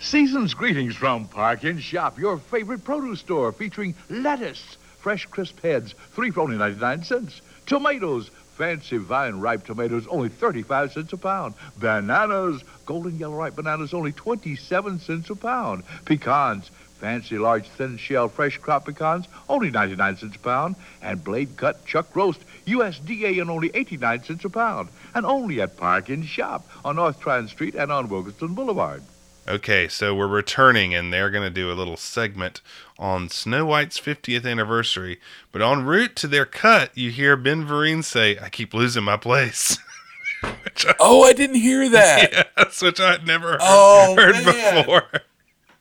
Season's 0.00 0.54
greetings 0.54 0.96
from 0.96 1.28
Park 1.28 1.64
and 1.64 1.82
Shop, 1.82 2.18
your 2.18 2.38
favorite 2.38 2.82
produce 2.82 3.20
store 3.20 3.52
featuring 3.52 3.94
lettuce, 4.08 4.78
fresh 5.00 5.26
crisp 5.26 5.60
heads, 5.60 5.94
three 6.12 6.30
for 6.30 6.40
only 6.40 6.56
99 6.56 7.04
cents. 7.04 7.42
Tomatoes, 7.66 8.30
fancy 8.56 8.96
vine 8.96 9.40
ripe 9.40 9.66
tomatoes, 9.66 10.06
only 10.06 10.30
35 10.30 10.92
cents 10.92 11.12
a 11.12 11.18
pound. 11.18 11.52
Bananas, 11.76 12.64
golden 12.86 13.18
yellow 13.18 13.36
ripe 13.36 13.54
bananas, 13.54 13.92
only 13.92 14.12
27 14.12 14.98
cents 14.98 15.28
a 15.28 15.36
pound. 15.36 15.84
Pecans, 16.06 16.70
fancy 16.98 17.38
large 17.38 17.66
thin 17.68 17.96
shell 17.96 18.28
fresh 18.28 18.58
crop 18.58 18.86
pecans, 18.86 19.26
only 19.48 19.70
99 19.70 20.16
cents 20.16 20.36
a 20.36 20.38
pound. 20.38 20.76
And 21.02 21.22
blade 21.22 21.56
cut 21.56 21.84
chuck 21.86 22.14
roast, 22.14 22.40
USDA 22.66 23.40
and 23.40 23.50
only 23.50 23.70
89 23.74 24.24
cents 24.24 24.44
a 24.44 24.50
pound. 24.50 24.88
And 25.14 25.24
only 25.24 25.60
at 25.60 25.76
Park 25.76 26.08
and 26.08 26.24
Shop 26.24 26.66
on 26.84 26.96
North 26.96 27.20
Tryon 27.20 27.48
Street 27.48 27.74
and 27.74 27.90
on 27.90 28.08
Wilkinson 28.08 28.54
Boulevard. 28.54 29.02
Okay, 29.46 29.88
so 29.88 30.14
we're 30.14 30.26
returning, 30.28 30.94
and 30.94 31.10
they're 31.10 31.30
going 31.30 31.42
to 31.42 31.48
do 31.48 31.72
a 31.72 31.74
little 31.74 31.96
segment 31.96 32.60
on 32.98 33.30
Snow 33.30 33.64
White's 33.64 33.98
50th 33.98 34.44
anniversary. 34.44 35.18
But 35.52 35.62
en 35.62 35.86
route 35.86 36.14
to 36.16 36.26
their 36.28 36.44
cut, 36.44 36.90
you 36.94 37.10
hear 37.10 37.34
Ben 37.34 37.66
Vereen 37.66 38.04
say, 38.04 38.38
I 38.38 38.50
keep 38.50 38.74
losing 38.74 39.04
my 39.04 39.16
place. 39.16 39.78
which 40.64 40.84
I, 40.86 40.94
Oh, 41.00 41.24
I 41.24 41.32
didn't 41.32 41.56
hear 41.56 41.88
that. 41.88 42.48
yes, 42.58 42.82
which 42.82 43.00
I'd 43.00 43.26
never 43.26 43.52
heard, 43.52 43.60
Oh, 43.62 44.14
heard 44.18 44.44
man. 44.44 44.84
before. 44.84 45.04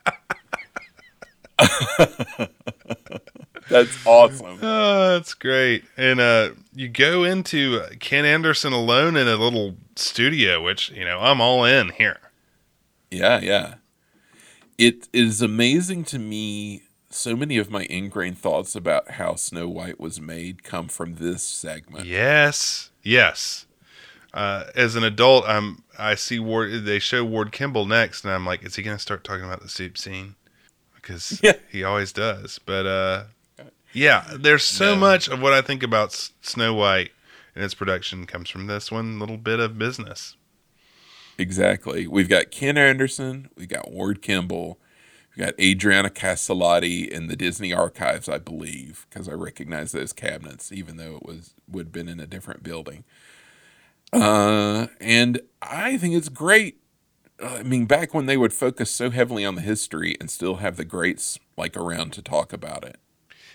That's 3.70 4.06
awesome. 4.06 4.60
Oh, 4.64 5.14
that's 5.14 5.34
great. 5.34 5.84
And 5.98 6.20
uh, 6.20 6.52
you 6.74 6.88
go 6.88 7.24
into 7.24 7.82
Ken 8.00 8.26
Anderson 8.26 8.74
alone 8.74 9.16
in 9.16 9.28
a 9.28 9.36
little 9.36 9.76
studio, 9.96 10.64
which, 10.64 10.90
you 10.92 11.06
know, 11.06 11.20
I'm 11.20 11.42
all 11.42 11.64
in 11.66 11.90
here. 11.90 12.20
Yeah, 13.12 13.40
yeah. 13.40 13.76
It 14.78 15.08
is 15.14 15.42
amazing 15.42 16.06
to 16.06 16.20
me. 16.20 16.84
So 17.10 17.36
many 17.36 17.58
of 17.58 17.70
my 17.70 17.84
ingrained 17.90 18.38
thoughts 18.38 18.76
about 18.76 19.12
how 19.12 19.36
Snow 19.36 19.68
White 19.68 20.00
was 20.00 20.20
made 20.20 20.64
come 20.64 20.88
from 20.88 21.16
this 21.16 21.44
segment. 21.44 22.06
Yes, 22.06 22.92
yes. 23.04 23.66
Uh, 24.34 24.66
as 24.76 24.96
an 24.96 25.04
adult, 25.04 25.46
I'm 25.48 25.84
I 25.98 26.16
see 26.16 26.40
Ward. 26.40 26.86
They 26.86 27.00
show 27.00 27.24
Ward 27.24 27.52
Kimball 27.52 27.86
next, 27.86 28.24
and 28.24 28.34
I'm 28.34 28.46
like, 28.46 28.64
is 28.64 28.76
he 28.76 28.84
going 28.84 28.98
to 28.98 29.02
start 29.02 29.24
talking 29.24 29.46
about 29.46 29.62
the 29.62 29.70
soup 29.70 29.98
scene? 29.98 30.36
Because 31.08 31.40
Yeah. 31.44 31.54
he 31.72 31.84
always 31.84 32.12
does. 32.12 32.60
But 32.66 32.86
uh, 32.86 33.24
yeah, 33.94 34.26
there's 34.38 34.64
so 34.64 34.94
No. 34.94 35.00
much 35.00 35.28
of 35.30 35.42
what 35.42 35.54
I 35.54 35.62
think 35.62 35.84
about 35.84 36.10
S- 36.10 36.32
Snow 36.42 36.74
White 36.74 37.12
and 37.56 37.64
its 37.64 37.74
production 37.74 38.26
comes 38.26 38.50
from 38.50 38.68
this 38.68 38.92
one 38.92 39.18
little 39.20 39.38
bit 39.38 39.60
of 39.60 39.78
business. 39.80 40.36
Exactly. 41.38 42.08
We've 42.08 42.28
got 42.30 42.52
Ken 42.52 42.78
Anderson, 42.78 43.50
we've 43.56 43.68
got 43.70 43.92
Ward 43.92 44.22
Kimball, 44.24 44.80
we've 45.36 45.46
got 45.46 45.54
Adriana 45.60 46.10
Caselotti 46.10 47.08
in 47.08 47.28
the 47.28 47.36
Disney 47.36 47.72
archives, 47.72 48.28
I 48.28 48.40
believe, 48.40 49.06
because 49.10 49.30
I 49.30 49.34
recognize 49.34 49.92
those 49.92 50.14
cabinets, 50.14 50.72
even 50.72 50.98
though 50.98 51.16
it 51.18 51.24
was 51.26 51.54
would 51.70 51.88
have 51.88 51.92
been 51.94 52.10
in 52.10 52.20
a 52.20 52.26
different 52.28 52.64
building. 52.64 53.04
Uh, 54.12 54.88
and 55.00 55.42
I 55.62 55.98
think 55.98 56.16
it's 56.16 56.30
great. 56.30 56.80
I 57.44 57.64
mean, 57.64 57.86
back 57.86 58.14
when 58.14 58.26
they 58.26 58.38
would 58.38 58.54
focus 58.54 58.90
so 58.90 59.10
heavily 59.12 59.46
on 59.46 59.56
the 59.56 59.62
history 59.62 60.18
and 60.20 60.30
still 60.30 60.56
have 60.56 60.76
the 60.78 60.86
greats 60.86 61.40
like 61.56 61.78
around 61.78 62.14
to 62.14 62.22
talk 62.22 62.52
about 62.54 62.84
it. 62.84 62.98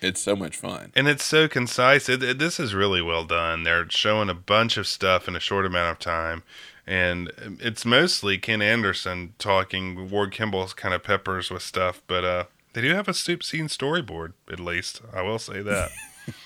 It's 0.01 0.21
so 0.21 0.35
much 0.35 0.57
fun. 0.57 0.93
And 0.97 1.07
it's 1.09 1.25
so 1.25 1.49
concise. 1.49 2.09
It, 2.09 2.23
it- 2.23 2.39
this 2.39 2.59
is 2.61 2.75
really 2.75 3.03
well 3.03 3.25
done. 3.25 3.63
They're 3.65 3.89
showing 3.91 4.29
a 4.29 4.35
bunch 4.35 4.77
of 4.77 4.87
stuff 4.87 5.29
in 5.29 5.37
a 5.37 5.41
short 5.41 5.67
amount 5.67 5.91
of 5.93 5.99
time. 5.99 6.43
And 6.87 7.31
it's 7.61 7.85
mostly 7.85 8.39
Ken 8.39 8.61
Anderson 8.61 9.35
talking. 9.39 10.11
Ward 10.11 10.33
Kimball's 10.33 10.75
kind 10.75 10.93
of 10.95 11.05
peppers 11.05 11.49
with 11.51 11.63
stuff, 11.63 12.03
but 12.09 12.25
uh, 12.25 12.45
they 12.73 12.81
do 12.81 12.93
have 12.95 13.07
a 13.07 13.15
soup 13.15 13.45
scene 13.45 13.69
storyboard, 13.69 14.33
at 14.51 14.59
least. 14.59 15.01
I 15.15 15.23
will 15.23 15.39
say 15.39 15.63
that. 15.63 15.91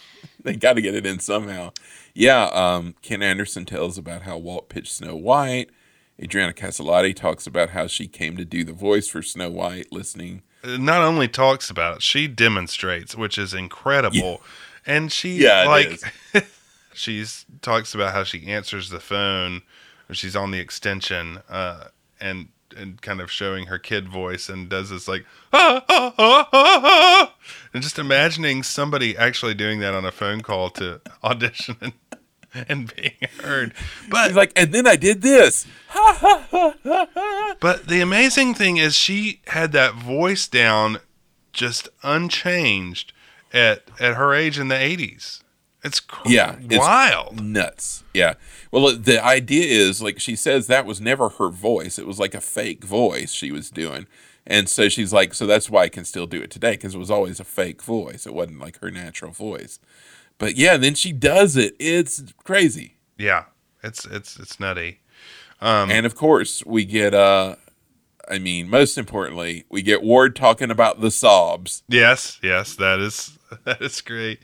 they 0.43 0.55
got 0.55 0.75
to 0.75 0.83
get 0.83 0.95
it 0.95 1.07
in 1.07 1.19
somehow. 1.21 1.73
Yeah, 2.15 2.45
um, 2.47 2.95
Ken 3.03 3.23
Anderson 3.23 3.65
tells 3.65 3.99
about 3.99 4.23
how 4.23 4.37
Walt 4.39 4.69
pitched 4.69 4.93
Snow 4.93 5.17
White. 5.17 5.71
Adriana 6.23 6.53
Caselotti 6.53 7.15
talks 7.15 7.47
about 7.47 7.71
how 7.71 7.87
she 7.87 8.07
came 8.07 8.37
to 8.37 8.45
do 8.45 8.65
the 8.65 8.73
voice 8.73 9.09
for 9.09 9.23
Snow 9.23 9.51
White, 9.51 9.93
listening. 9.93 10.43
Not 10.65 11.03
only 11.03 11.29
talks 11.29 11.71
about 11.71 11.97
it, 11.97 12.03
she 12.03 12.27
demonstrates, 12.27 13.15
which 13.15 13.39
is 13.39 13.53
incredible. 13.53 14.41
And 14.87 15.13
she 15.13 15.39
Yeah, 15.39 15.65
like 15.67 16.01
she's 16.95 17.45
talks 17.61 17.95
about 17.95 18.15
how 18.15 18.25
she 18.25 18.47
answers 18.47 18.91
the 18.91 19.01
phone 19.01 19.63
or 20.09 20.15
she's 20.15 20.37
on 20.37 20.51
the 20.51 20.59
extension 20.59 21.43
uh, 21.49 21.89
and 22.21 22.49
and 22.77 23.01
kind 23.01 23.21
of 23.21 23.31
showing 23.31 23.67
her 23.67 23.79
kid 23.79 24.09
voice 24.09 24.49
and 24.49 24.69
does 24.69 24.91
this 24.91 25.09
like 25.09 25.25
ah, 25.53 25.83
ah, 25.89 26.15
ah, 26.19 26.49
ah, 26.53 26.81
ah. 26.85 27.35
and 27.73 27.83
just 27.83 27.99
imagining 27.99 28.63
somebody 28.63 29.17
actually 29.17 29.55
doing 29.55 29.81
that 29.81 29.95
on 29.95 30.05
a 30.05 30.13
phone 30.13 30.41
call 30.41 30.71
to 30.71 31.01
audition 31.25 31.77
and, 31.81 31.93
and 32.69 32.95
being 32.95 33.13
heard. 33.41 33.75
But 34.09 34.29
She's 34.29 34.37
like, 34.37 34.53
and 34.57 34.73
then 34.73 34.87
I 34.87 34.97
did 34.97 35.23
this. 35.23 35.67
but 37.61 37.89
the 37.89 38.01
amazing 38.03 38.55
thing 38.55 38.77
is 38.77 38.95
she 38.95 39.41
had 39.49 39.73
that 39.73 39.95
voice 39.95 40.49
down 40.49 40.99
just 41.53 41.89
unchanged 42.03 43.13
at 43.53 43.83
at 43.99 44.15
her 44.15 44.35
age 44.35 44.59
in 44.59 44.69
the 44.69 44.75
80s. 44.75 45.43
It's 45.85 46.01
cr- 46.01 46.29
Yeah, 46.29 46.57
it's 46.61 46.79
wild. 46.79 47.41
Nuts. 47.41 48.03
Yeah. 48.13 48.35
Well, 48.73 48.97
the 48.97 49.25
idea 49.25 49.65
is 49.65 50.03
like 50.03 50.21
she 50.21 50.37
says 50.37 50.67
that 50.67 50.85
was 50.87 51.01
never 51.01 51.29
her 51.31 51.49
voice. 51.49 51.99
It 51.99 52.07
was 52.07 52.19
like 52.19 52.35
a 52.35 52.41
fake 52.41 52.85
voice 52.85 53.33
she 53.33 53.53
was 53.53 53.71
doing. 53.71 54.07
And 54.49 54.69
so 54.69 54.89
she's 54.89 55.13
like, 55.13 55.35
so 55.35 55.45
that's 55.47 55.69
why 55.69 55.83
I 55.85 55.89
can 55.89 56.05
still 56.05 56.27
do 56.27 56.41
it 56.41 56.51
today 56.53 56.73
because 56.73 56.95
it 56.95 56.99
was 56.99 57.11
always 57.11 57.41
a 57.41 57.45
fake 57.45 57.83
voice. 57.83 58.27
It 58.27 58.35
wasn't 58.35 58.61
like 58.61 58.79
her 58.79 58.91
natural 58.93 59.33
voice. 59.33 59.81
But 60.39 60.57
yeah, 60.57 60.77
then 60.77 60.95
she 60.95 61.13
does 61.13 61.57
it. 61.57 61.75
It's 61.79 62.23
crazy. 62.45 62.97
Yeah. 63.19 63.45
It's 63.83 64.05
it's 64.05 64.39
it's 64.39 64.59
nutty. 64.61 65.01
and 65.61 66.05
of 66.07 66.15
course, 66.15 66.65
we 66.67 66.85
get 66.85 67.15
uh 67.15 67.57
I 68.29 68.39
mean, 68.41 68.69
most 68.69 68.99
importantly, 68.99 69.65
we 69.71 69.83
get 69.83 70.03
Ward 70.03 70.35
talking 70.35 70.71
about 70.71 71.01
the 71.01 71.11
sobs. 71.13 71.85
Yes, 71.89 72.41
yes, 72.43 72.75
that 72.77 72.99
is 72.99 73.39
that 73.65 73.81
is 73.81 74.01
great. 74.01 74.41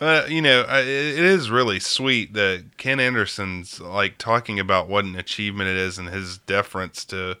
Uh, 0.00 0.24
you 0.28 0.40
know, 0.42 0.62
I- 0.62 0.80
it 0.80 0.86
is 1.24 1.50
really 1.50 1.78
sweet 1.78 2.32
that 2.34 2.76
Ken 2.78 2.98
Anderson's 3.00 3.80
like 3.80 4.18
talking 4.18 4.58
about 4.58 4.88
what 4.88 5.04
an 5.04 5.14
achievement 5.14 5.68
it 5.70 5.76
is 5.76 5.98
and 5.98 6.08
his 6.08 6.38
deference 6.38 7.04
to. 7.06 7.36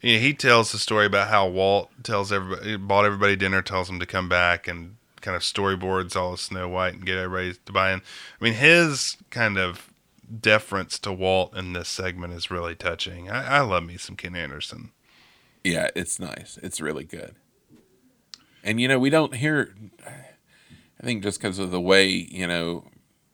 You 0.00 0.14
know, 0.16 0.20
he 0.20 0.34
tells 0.34 0.70
the 0.70 0.78
story 0.78 1.06
about 1.06 1.28
how 1.28 1.48
Walt 1.48 1.90
tells 2.02 2.30
everybody, 2.30 2.76
bought 2.76 3.06
everybody 3.06 3.36
dinner, 3.36 3.62
tells 3.62 3.86
them 3.88 3.98
to 4.00 4.06
come 4.06 4.28
back, 4.28 4.68
and 4.68 4.96
kind 5.24 5.34
of 5.36 5.42
storyboards 5.42 6.14
all 6.14 6.34
of 6.34 6.40
Snow 6.40 6.68
White 6.68 6.94
and 6.94 7.06
get 7.06 7.16
everybody 7.16 7.58
to 7.64 7.72
buy 7.72 7.92
in. 7.92 8.02
I 8.40 8.44
mean, 8.44 8.54
his 8.54 9.16
kind 9.30 9.56
of 9.58 9.90
deference 10.40 10.98
to 11.00 11.12
Walt 11.12 11.56
in 11.56 11.72
this 11.72 11.88
segment 11.88 12.32
is 12.34 12.50
really 12.50 12.74
touching. 12.74 13.30
I, 13.30 13.56
I 13.56 13.60
love 13.60 13.84
me 13.84 13.96
some 13.96 14.16
Ken 14.16 14.36
Anderson. 14.36 14.90
Yeah, 15.64 15.88
it's 15.96 16.20
nice. 16.20 16.58
It's 16.62 16.80
really 16.80 17.04
good. 17.04 17.36
And 18.62 18.80
you 18.80 18.88
know, 18.88 18.98
we 18.98 19.10
don't 19.10 19.34
hear 19.34 19.74
I 20.06 21.02
think 21.06 21.22
just 21.22 21.40
because 21.40 21.58
of 21.58 21.70
the 21.70 21.80
way, 21.80 22.06
you 22.08 22.46
know, 22.46 22.84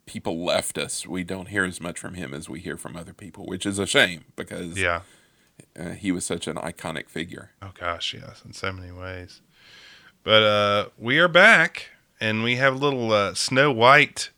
people 0.06 0.44
left 0.44 0.78
us, 0.78 1.06
we 1.06 1.22
don't 1.24 1.48
hear 1.48 1.64
as 1.64 1.80
much 1.80 1.98
from 1.98 2.14
him 2.14 2.34
as 2.34 2.48
we 2.48 2.60
hear 2.60 2.76
from 2.76 2.96
other 2.96 3.12
people, 3.12 3.46
which 3.46 3.64
is 3.66 3.78
a 3.78 3.86
shame 3.86 4.24
because 4.34 4.76
Yeah. 4.78 5.02
uh, 5.78 5.90
he 5.90 6.10
was 6.10 6.24
such 6.24 6.46
an 6.48 6.56
iconic 6.56 7.08
figure. 7.08 7.50
Oh 7.62 7.70
gosh, 7.78 8.14
yes, 8.14 8.42
in 8.44 8.52
so 8.52 8.72
many 8.72 8.90
ways. 8.90 9.40
But 10.22 10.42
uh, 10.42 10.88
we 10.98 11.18
are 11.18 11.28
back, 11.28 11.88
and 12.20 12.42
we 12.42 12.56
have 12.56 12.74
a 12.74 12.78
little 12.78 13.10
uh, 13.10 13.34
Snow 13.34 13.72
White 13.72 14.30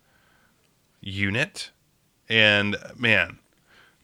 unit, 1.01 1.71
and 2.29 2.77
man, 2.97 3.39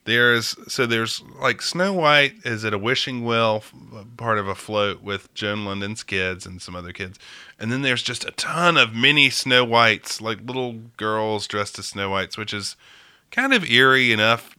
There's 0.09 0.55
so 0.67 0.87
there's 0.87 1.21
like 1.39 1.61
Snow 1.61 1.93
White 1.93 2.33
is 2.43 2.65
at 2.65 2.73
a 2.73 2.79
wishing 2.79 3.23
well, 3.23 3.63
part 4.17 4.39
of 4.39 4.47
a 4.47 4.55
float 4.55 5.03
with 5.03 5.31
Joan 5.35 5.65
Lunden's 5.65 6.01
kids 6.01 6.47
and 6.47 6.59
some 6.61 6.75
other 6.75 6.91
kids, 6.91 7.19
and 7.59 7.71
then 7.71 7.83
there's 7.83 8.01
just 8.01 8.25
a 8.25 8.31
ton 8.31 8.75
of 8.75 8.95
mini 8.95 9.29
Snow 9.29 9.63
Whites, 9.63 10.19
like 10.19 10.39
little 10.41 10.73
girls 10.97 11.45
dressed 11.45 11.77
as 11.77 11.85
Snow 11.87 12.09
Whites, 12.09 12.37
which 12.37 12.55
is 12.55 12.75
kind 13.29 13.53
of 13.53 13.63
eerie 13.69 14.11
enough. 14.11 14.55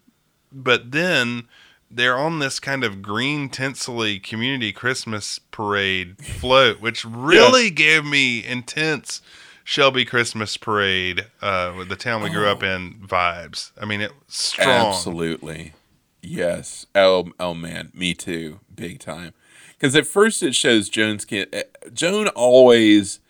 But 0.52 0.92
then 0.92 1.48
they're 1.90 2.16
on 2.18 2.38
this 2.38 2.60
kind 2.60 2.84
of 2.84 3.02
green 3.02 3.48
tinselly 3.48 4.18
community 4.20 4.72
Christmas 4.72 5.38
parade 5.50 6.18
float, 6.24 6.80
which 6.80 7.04
really 7.04 7.70
gave 7.70 8.04
me 8.04 8.44
intense 8.44 9.20
Shelby 9.64 10.04
Christmas 10.04 10.56
parade, 10.56 11.26
uh, 11.42 11.72
with 11.76 11.88
the 11.88 11.96
town 11.96 12.22
we 12.22 12.30
grew 12.30 12.46
up 12.48 12.62
in 12.62 12.94
vibes. 13.06 13.72
I 13.80 13.84
mean, 13.84 14.00
it 14.00 14.10
was 14.10 14.34
strong. 14.34 14.68
Absolutely. 14.88 15.74
Yes. 16.22 16.86
Oh, 16.94 17.30
oh 17.38 17.54
man, 17.54 17.90
me 17.94 18.14
too, 18.14 18.60
big 18.74 18.98
time. 19.00 19.32
Because 19.78 19.96
at 19.96 20.06
first 20.06 20.42
it 20.42 20.54
shows 20.54 20.88
Joan's 20.88 21.24
kid. 21.24 21.48
eh, 21.52 21.62
Joan 21.92 22.28
always 22.28 23.20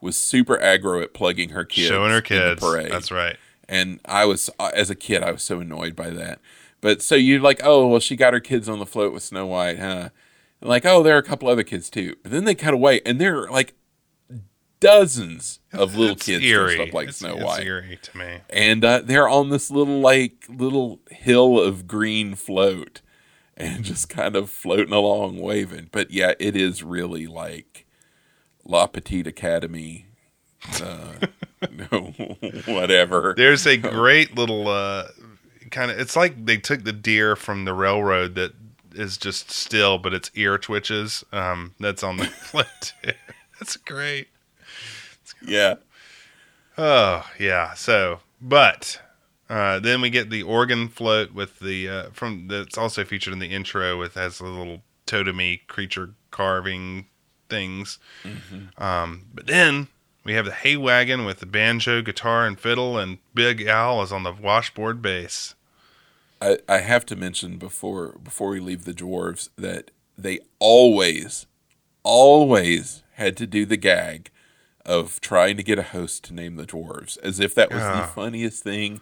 was 0.00 0.16
super 0.16 0.56
aggro 0.58 1.02
at 1.02 1.12
plugging 1.14 1.50
her 1.50 1.64
kids, 1.64 1.88
Showing 1.88 2.10
her 2.10 2.22
kids. 2.22 2.60
parade. 2.60 2.90
That's 2.90 3.10
right. 3.10 3.36
And 3.68 4.00
I 4.04 4.24
was, 4.24 4.50
uh, 4.58 4.70
as 4.74 4.90
a 4.90 4.94
kid, 4.96 5.22
I 5.22 5.30
was 5.30 5.42
so 5.42 5.60
annoyed 5.60 5.94
by 5.94 6.10
that. 6.10 6.40
But 6.80 7.02
so 7.02 7.14
you're 7.14 7.40
like, 7.40 7.60
oh, 7.62 7.86
well, 7.86 8.00
she 8.00 8.16
got 8.16 8.32
her 8.32 8.40
kids 8.40 8.68
on 8.68 8.78
the 8.78 8.86
float 8.86 9.12
with 9.12 9.22
Snow 9.22 9.46
White, 9.46 9.78
huh? 9.78 10.08
And 10.60 10.68
like, 10.70 10.84
oh, 10.86 11.02
there 11.02 11.14
are 11.14 11.18
a 11.18 11.22
couple 11.22 11.48
other 11.48 11.62
kids 11.62 11.90
too. 11.90 12.16
But 12.22 12.32
then 12.32 12.44
they 12.44 12.54
cut 12.54 12.72
away, 12.74 13.00
and 13.04 13.20
there 13.20 13.42
are 13.42 13.50
like 13.50 13.74
dozens 14.80 15.60
of 15.72 15.94
little 15.96 16.14
It's 16.16 16.26
kids 16.26 16.44
eerie. 16.44 16.76
dressed 16.76 16.88
up 16.88 16.94
like 16.94 17.04
It's- 17.08 17.16
Snow 17.18 17.34
it's 17.36 17.44
White 17.44 17.66
eerie 17.66 17.98
to 18.02 18.16
me. 18.18 18.38
and 18.48 18.84
uh, 18.84 19.02
they're 19.04 19.28
on 19.28 19.50
this 19.50 19.70
little 19.70 20.00
like 20.00 20.44
little 20.48 21.00
hill 21.10 21.60
of 21.60 21.86
green 21.86 22.34
float 22.34 23.02
and 23.56 23.84
just 23.84 24.08
kind 24.08 24.36
of 24.36 24.48
floating 24.48 24.94
along 24.94 25.38
waving 25.38 25.88
but 25.92 26.10
yeah 26.10 26.32
it 26.38 26.56
is 26.56 26.82
really 26.82 27.26
like 27.26 27.86
la 28.64 28.86
petite 28.86 29.26
academy 29.26 30.06
uh, 30.82 31.12
no, 31.70 32.12
whatever 32.66 33.34
There's 33.36 33.66
a 33.66 33.76
great 33.78 34.34
little 34.36 34.68
uh, 34.68 35.04
kind 35.70 35.90
of. 35.90 35.98
It's 35.98 36.16
like 36.16 36.44
they 36.46 36.56
took 36.56 36.84
the 36.84 36.92
deer 36.92 37.36
from 37.36 37.64
the 37.64 37.74
railroad 37.74 38.34
that 38.34 38.52
is 38.92 39.16
just 39.16 39.50
still, 39.50 39.98
but 39.98 40.12
its 40.12 40.30
ear 40.34 40.58
twitches. 40.58 41.24
Um, 41.32 41.74
that's 41.80 42.02
on 42.02 42.16
the 42.16 42.26
float. 42.26 42.92
That's 43.58 43.76
great. 43.76 44.28
yeah 45.42 45.74
Oh 46.78 47.26
yeah. 47.38 47.74
So, 47.74 48.20
but 48.40 49.00
uh, 49.50 49.80
then 49.80 50.00
we 50.00 50.08
get 50.10 50.30
the 50.30 50.42
organ 50.42 50.88
float 50.88 51.32
with 51.32 51.58
the 51.58 51.88
uh, 51.88 52.04
from 52.12 52.48
that's 52.48 52.78
also 52.78 53.04
featured 53.04 53.32
in 53.32 53.38
the 53.38 53.52
intro 53.52 53.98
with 53.98 54.14
has 54.14 54.40
a 54.40 54.44
little 54.44 54.82
totemy 55.06 55.58
creature 55.66 56.14
carving 56.30 57.06
things. 57.50 57.98
Um, 58.78 59.26
but 59.34 59.46
then 59.46 59.88
we 60.24 60.32
have 60.34 60.46
the 60.46 60.52
hay 60.52 60.76
wagon 60.76 61.24
with 61.24 61.40
the 61.40 61.46
banjo, 61.46 62.00
guitar, 62.00 62.46
and 62.46 62.58
fiddle, 62.58 62.96
and 62.96 63.18
Big 63.34 63.66
Al 63.66 64.02
is 64.02 64.12
on 64.12 64.22
the 64.22 64.32
washboard 64.32 65.02
bass. 65.02 65.54
I, 66.42 66.58
I 66.68 66.78
have 66.78 67.04
to 67.06 67.16
mention 67.16 67.58
before 67.58 68.18
before 68.22 68.48
we 68.50 68.60
leave 68.60 68.84
the 68.84 68.94
dwarves 68.94 69.48
that 69.56 69.90
they 70.16 70.38
always 70.58 71.46
always 72.02 73.02
had 73.14 73.36
to 73.36 73.46
do 73.46 73.66
the 73.66 73.76
gag 73.76 74.30
of 74.86 75.20
trying 75.20 75.56
to 75.58 75.62
get 75.62 75.78
a 75.78 75.82
host 75.82 76.24
to 76.24 76.34
name 76.34 76.56
the 76.56 76.66
dwarves 76.66 77.18
as 77.22 77.38
if 77.40 77.54
that 77.54 77.70
was 77.70 77.80
Yeah. 77.80 78.00
the 78.00 78.06
funniest 78.06 78.62
thing 78.62 79.00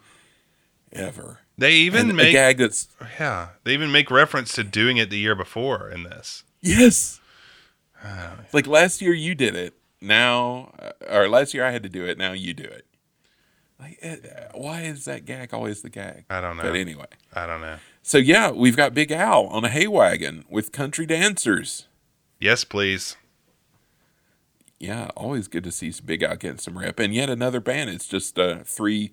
ever 0.92 1.38
They 1.56 1.74
even 1.74 2.08
And 2.08 2.16
make 2.16 2.28
a 2.28 2.32
gag 2.32 2.58
that's 2.58 2.88
yeah, 3.20 3.50
they 3.64 3.72
even 3.74 3.92
make 3.92 4.10
reference 4.10 4.52
to 4.54 4.64
doing 4.64 4.96
it 4.96 5.10
the 5.10 5.18
year 5.18 5.34
before 5.36 5.88
in 5.90 6.02
this. 6.04 6.42
Yes. 6.60 7.20
like 8.52 8.66
last 8.66 9.00
year 9.00 9.12
you 9.12 9.34
did 9.34 9.54
it. 9.54 9.74
Now, 10.00 10.72
uh, 10.78 10.92
or 11.10 11.28
last 11.28 11.54
year 11.54 11.64
I 11.64 11.70
had 11.72 11.82
to 11.82 11.88
do 11.88 12.04
it. 12.04 12.18
Now 12.18 12.32
you 12.32 12.54
do 12.54 12.64
it. 12.64 12.86
Like, 13.80 13.98
uh, 14.02 14.16
why 14.54 14.82
is 14.82 15.04
that 15.04 15.24
gag 15.24 15.54
always 15.54 15.82
the 15.82 15.90
gag? 15.90 16.24
I 16.28 16.40
don't 16.40 16.56
know. 16.56 16.64
But 16.64 16.74
anyway, 16.76 17.06
I 17.32 17.46
don't 17.46 17.60
know. 17.60 17.76
so 18.02 18.18
yeah, 18.18 18.50
we've 18.50 18.76
got 18.76 18.92
Big 18.92 19.12
Al 19.12 19.46
on 19.46 19.64
a 19.64 19.68
hay 19.68 19.86
wagon 19.86 20.44
with 20.48 20.72
country 20.72 21.06
dancers. 21.06 21.86
Yes, 22.40 22.64
please. 22.64 23.16
Yeah, 24.80 25.10
always 25.16 25.48
good 25.48 25.64
to 25.64 25.72
see 25.72 25.92
Big 26.04 26.22
Al 26.22 26.36
getting 26.36 26.58
some 26.58 26.78
rep. 26.78 26.98
And 26.98 27.14
yet 27.14 27.30
another 27.30 27.60
band. 27.60 27.90
It's 27.90 28.08
just 28.08 28.38
uh, 28.38 28.58
three 28.64 29.12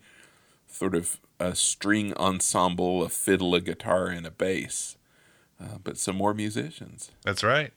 sort 0.67 0.95
of 0.95 1.19
a 1.39 1.55
string 1.55 2.13
ensemble, 2.15 3.03
a 3.03 3.09
fiddle, 3.09 3.55
a 3.55 3.61
guitar, 3.61 4.07
and 4.07 4.25
a 4.25 4.31
bass. 4.31 4.95
Uh, 5.59 5.77
but 5.83 5.97
some 5.97 6.15
more 6.15 6.33
musicians. 6.33 7.11
That's 7.23 7.43
right. 7.43 7.71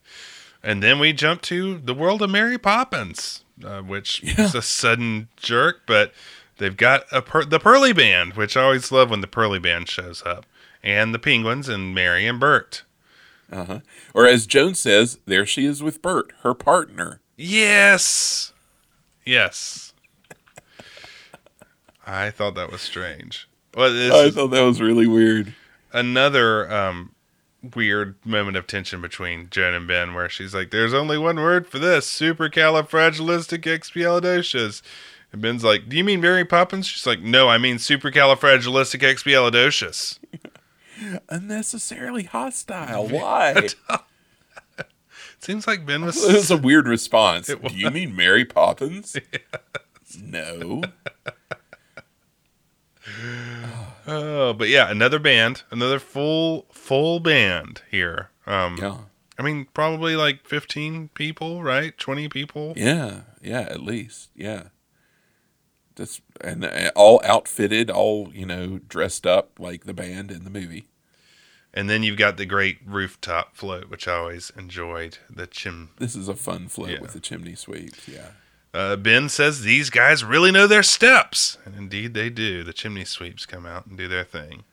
And 0.62 0.82
then 0.82 0.98
we 0.98 1.12
jump 1.12 1.42
to 1.42 1.78
the 1.78 1.94
world 1.94 2.22
of 2.22 2.30
Mary 2.30 2.58
Poppins, 2.58 3.44
uh, 3.64 3.80
which 3.82 4.22
is 4.38 4.54
a 4.54 4.62
sudden 4.62 5.28
jerk, 5.36 5.82
but 5.86 6.12
they've 6.58 6.76
got 6.76 7.04
a 7.10 7.22
per- 7.22 7.44
the 7.44 7.58
Pearly 7.58 7.92
Band, 7.92 8.34
which 8.34 8.56
I 8.56 8.62
always 8.62 8.92
love 8.92 9.10
when 9.10 9.20
the 9.20 9.26
Pearly 9.26 9.58
Band 9.58 9.88
shows 9.88 10.22
up, 10.26 10.46
and 10.82 11.14
the 11.14 11.18
Penguins 11.18 11.68
and 11.68 11.94
Mary 11.94 12.26
and 12.26 12.38
Bert. 12.38 12.82
Uh 13.50 13.64
huh. 13.64 13.80
Or 14.14 14.26
as 14.26 14.46
Joan 14.46 14.74
says, 14.74 15.18
there 15.26 15.46
she 15.46 15.64
is 15.64 15.82
with 15.82 16.02
Bert, 16.02 16.32
her 16.42 16.54
partner. 16.54 17.20
Yes, 17.36 18.52
yes. 19.24 19.92
I 22.06 22.30
thought 22.30 22.54
that 22.56 22.70
was 22.72 22.80
strange. 22.80 23.48
Well, 23.74 23.90
I 24.24 24.30
thought 24.30 24.48
that 24.48 24.62
was 24.62 24.80
really 24.80 25.06
weird. 25.06 25.54
another 25.92 26.70
um, 26.72 27.12
weird 27.74 28.14
moment 28.24 28.56
of 28.56 28.66
tension 28.66 29.00
between 29.02 29.48
Joan 29.50 29.74
and 29.74 29.86
Ben, 29.86 30.14
where 30.14 30.28
she's 30.28 30.54
like, 30.54 30.70
"There's 30.70 30.94
only 30.94 31.18
one 31.18 31.36
word 31.36 31.68
for 31.68 31.78
this: 31.78 32.10
supercalifragilisticexpialidocious." 32.10 34.82
And 35.32 35.42
Ben's 35.42 35.64
like, 35.64 35.88
"Do 35.88 35.96
you 35.96 36.04
mean 36.04 36.20
Mary 36.20 36.44
Poppins?" 36.44 36.86
She's 36.86 37.06
like, 37.06 37.20
"No, 37.20 37.48
I 37.48 37.58
mean 37.58 37.76
supercalifragilisticexpialidocious." 37.76 40.18
Unnecessarily 41.28 42.24
hostile. 42.24 43.06
Why? 43.08 43.68
Seems 45.40 45.66
like 45.66 45.86
Ben 45.86 46.04
was. 46.04 46.16
It 46.28 46.34
was 46.34 46.50
a 46.50 46.56
weird 46.56 46.88
response. 46.88 47.46
Do 47.46 47.58
you 47.72 47.90
mean 47.90 48.16
Mary 48.16 48.44
Poppins? 48.44 49.16
No. 50.20 50.82
Oh, 54.06 54.52
but 54.54 54.68
yeah, 54.68 54.90
another 54.90 55.18
band, 55.18 55.62
another 55.70 55.98
full 55.98 56.66
full 56.72 57.20
band 57.20 57.82
here. 57.90 58.30
Um, 58.46 58.76
Yeah. 58.80 58.96
I 59.38 59.42
mean, 59.42 59.66
probably 59.74 60.16
like 60.16 60.46
fifteen 60.46 61.08
people, 61.14 61.62
right? 61.62 61.96
Twenty 61.98 62.28
people. 62.28 62.72
Yeah. 62.76 63.20
Yeah. 63.42 63.60
At 63.60 63.82
least. 63.82 64.30
Yeah. 64.34 64.64
And 66.40 66.64
uh, 66.64 66.90
all 66.94 67.20
outfitted, 67.24 67.90
all 67.90 68.30
you 68.32 68.46
know, 68.46 68.78
dressed 68.88 69.26
up 69.26 69.58
like 69.58 69.84
the 69.84 69.94
band 69.94 70.30
in 70.30 70.44
the 70.44 70.50
movie. 70.50 70.86
And 71.74 71.88
then 71.90 72.02
you've 72.02 72.16
got 72.18 72.36
the 72.38 72.46
great 72.46 72.78
rooftop 72.84 73.54
float, 73.56 73.88
which 73.90 74.08
I 74.08 74.14
always 74.14 74.50
enjoyed. 74.56 75.18
The 75.28 75.46
chim. 75.46 75.90
This 75.98 76.16
is 76.16 76.28
a 76.28 76.34
fun 76.34 76.68
float 76.68 76.90
Yeah. 76.90 77.00
with 77.00 77.12
the 77.12 77.20
chimney 77.20 77.54
sweeps. 77.54 78.08
Yeah. 78.08 78.30
Uh, 78.74 78.96
ben 78.96 79.28
says 79.28 79.62
these 79.62 79.90
guys 79.90 80.24
really 80.24 80.50
know 80.52 80.66
their 80.66 80.82
steps, 80.82 81.56
and 81.64 81.74
indeed 81.74 82.14
they 82.14 82.30
do. 82.30 82.62
The 82.64 82.72
chimney 82.72 83.04
sweeps 83.04 83.46
come 83.46 83.64
out 83.66 83.86
and 83.86 83.96
do 83.96 84.08
their 84.08 84.24
thing. 84.24 84.64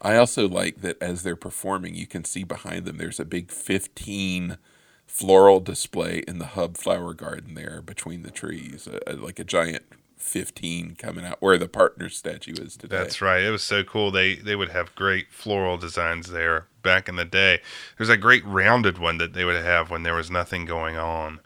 I 0.00 0.16
also 0.16 0.48
like 0.48 0.80
that 0.80 1.00
as 1.00 1.22
they're 1.22 1.36
performing, 1.36 1.94
you 1.94 2.06
can 2.06 2.24
see 2.24 2.42
behind 2.44 2.84
them 2.84 2.98
there's 2.98 3.20
a 3.20 3.24
big 3.24 3.50
15 3.52 4.58
floral 5.06 5.60
display 5.60 6.24
in 6.26 6.38
the 6.38 6.46
hub 6.46 6.76
flower 6.76 7.14
garden 7.14 7.54
there 7.54 7.80
between 7.82 8.22
the 8.22 8.30
trees, 8.30 8.88
uh, 8.88 8.98
uh, 9.06 9.14
like 9.16 9.38
a 9.38 9.44
giant 9.44 9.84
15 10.22 10.96
coming 10.96 11.24
out 11.24 11.40
where 11.42 11.58
the 11.58 11.68
partner 11.68 12.08
statue 12.08 12.54
is 12.54 12.76
today. 12.76 12.96
That's 12.96 13.20
right. 13.20 13.42
It 13.42 13.50
was 13.50 13.62
so 13.62 13.82
cool. 13.84 14.10
They 14.10 14.36
they 14.36 14.56
would 14.56 14.70
have 14.70 14.94
great 14.94 15.26
floral 15.30 15.76
designs 15.76 16.30
there 16.30 16.66
back 16.82 17.08
in 17.08 17.16
the 17.16 17.24
day. 17.24 17.60
There's 17.96 18.08
a 18.08 18.16
great 18.16 18.44
rounded 18.46 18.98
one 18.98 19.18
that 19.18 19.32
they 19.34 19.44
would 19.44 19.62
have 19.62 19.90
when 19.90 20.02
there 20.02 20.14
was 20.14 20.30
nothing 20.30 20.64
going 20.64 20.96
on. 20.96 21.40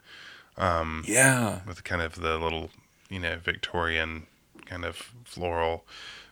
Um, 0.57 1.03
Yeah. 1.07 1.59
with 1.67 1.83
kind 1.83 2.01
of 2.01 2.15
the 2.21 2.37
little, 2.37 2.71
you 3.09 3.19
know, 3.19 3.37
Victorian 3.37 4.25
kind 4.65 4.83
of 4.85 5.11
floral. 5.23 5.85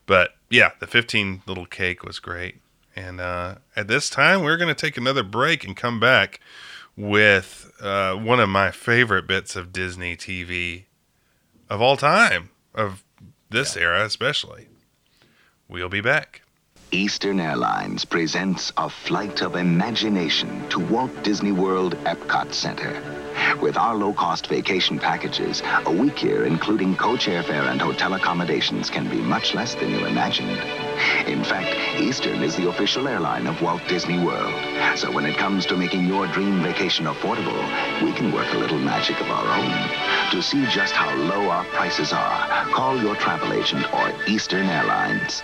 But 0.07 0.35
yeah, 0.49 0.71
the 0.79 0.87
15 0.87 1.43
little 1.45 1.65
cake 1.65 2.03
was 2.03 2.19
great. 2.19 2.57
And 2.95 3.19
uh, 3.19 3.55
at 3.75 3.87
this 3.87 4.09
time, 4.09 4.41
we're 4.41 4.57
going 4.57 4.73
to 4.73 4.79
take 4.79 4.97
another 4.97 5.21
break 5.23 5.63
and 5.63 5.75
come 5.75 5.99
back 5.99 6.39
with 6.97 7.71
uh, 7.81 8.15
one 8.15 8.39
of 8.39 8.49
my 8.49 8.71
favorite 8.71 9.27
bits 9.27 9.55
of 9.55 9.73
Disney 9.73 10.15
TV 10.15 10.85
of 11.69 11.81
all 11.81 11.97
time, 11.97 12.49
of 12.73 13.03
this 13.49 13.75
era 13.77 14.03
especially. 14.03 14.67
We'll 15.67 15.89
be 15.89 16.01
back. 16.01 16.41
Eastern 16.91 17.39
Airlines 17.39 18.05
presents 18.05 18.71
a 18.77 18.89
flight 18.89 19.41
of 19.41 19.55
imagination 19.55 20.69
to 20.69 20.79
Walt 20.79 21.11
Disney 21.23 21.51
World 21.51 21.95
Epcot 22.05 22.53
Center. 22.53 23.01
With 23.61 23.75
our 23.75 23.95
low-cost 23.95 24.47
vacation 24.47 24.99
packages, 24.99 25.61
a 25.85 25.91
week 25.91 26.17
here, 26.17 26.45
including 26.45 26.95
coach 26.95 27.25
airfare 27.25 27.69
and 27.69 27.81
hotel 27.81 28.13
accommodations, 28.13 28.89
can 28.89 29.09
be 29.09 29.17
much 29.17 29.53
less 29.53 29.75
than 29.75 29.91
you 29.91 30.05
imagined. 30.05 30.84
In 31.27 31.43
fact, 31.43 31.99
Eastern 31.99 32.43
is 32.43 32.55
the 32.55 32.69
official 32.69 33.07
airline 33.07 33.47
of 33.47 33.61
Walt 33.61 33.81
Disney 33.87 34.17
World. 34.17 34.53
So 34.97 35.11
when 35.11 35.25
it 35.25 35.37
comes 35.37 35.65
to 35.67 35.77
making 35.77 36.07
your 36.07 36.27
dream 36.27 36.61
vacation 36.61 37.05
affordable, 37.05 37.61
we 38.03 38.11
can 38.13 38.31
work 38.31 38.51
a 38.53 38.57
little 38.57 38.79
magic 38.79 39.19
of 39.19 39.29
our 39.29 39.57
own. 39.57 40.31
To 40.31 40.41
see 40.41 40.65
just 40.67 40.93
how 40.93 41.15
low 41.15 41.49
our 41.49 41.65
prices 41.65 42.13
are, 42.13 42.65
call 42.71 43.01
your 43.01 43.15
travel 43.15 43.53
agent 43.53 43.85
or 43.93 44.11
Eastern 44.27 44.67
Airlines. 44.67 45.43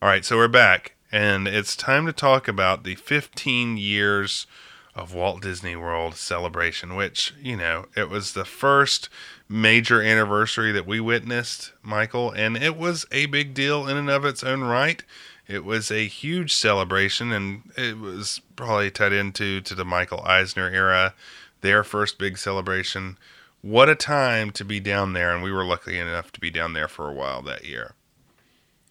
All 0.00 0.08
right, 0.08 0.24
so 0.24 0.36
we're 0.36 0.48
back, 0.48 0.96
and 1.12 1.46
it's 1.46 1.76
time 1.76 2.06
to 2.06 2.12
talk 2.12 2.48
about 2.48 2.84
the 2.84 2.96
15 2.96 3.76
years 3.76 4.46
of 4.94 5.14
Walt 5.14 5.42
Disney 5.42 5.76
World 5.76 6.16
celebration, 6.16 6.96
which, 6.96 7.32
you 7.40 7.56
know, 7.56 7.86
it 7.96 8.10
was 8.10 8.32
the 8.32 8.44
first 8.44 9.08
major 9.48 10.02
anniversary 10.02 10.72
that 10.72 10.86
we 10.86 11.00
witnessed, 11.00 11.72
Michael, 11.82 12.30
and 12.30 12.56
it 12.56 12.76
was 12.76 13.06
a 13.12 13.26
big 13.26 13.54
deal 13.54 13.88
in 13.88 13.96
and 13.96 14.10
of 14.10 14.24
its 14.24 14.42
own 14.42 14.62
right. 14.62 15.02
It 15.48 15.64
was 15.64 15.90
a 15.90 16.06
huge 16.06 16.52
celebration, 16.52 17.32
and 17.32 17.70
it 17.76 17.98
was 17.98 18.40
probably 18.56 18.90
tied 18.90 19.12
into 19.12 19.60
to 19.60 19.74
the 19.74 19.84
Michael 19.84 20.22
Eisner 20.24 20.68
era, 20.68 21.14
their 21.60 21.84
first 21.84 22.18
big 22.18 22.38
celebration. 22.38 23.18
What 23.60 23.88
a 23.88 23.94
time 23.94 24.50
to 24.52 24.64
be 24.64 24.80
down 24.80 25.12
there, 25.12 25.34
and 25.34 25.42
we 25.42 25.52
were 25.52 25.64
lucky 25.64 25.98
enough 25.98 26.32
to 26.32 26.40
be 26.40 26.50
down 26.50 26.72
there 26.72 26.88
for 26.88 27.08
a 27.08 27.14
while 27.14 27.42
that 27.42 27.64
year. 27.64 27.94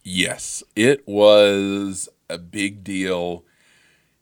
Yes, 0.03 0.63
it 0.75 1.07
was 1.07 2.09
a 2.29 2.37
big 2.37 2.83
deal. 2.83 3.43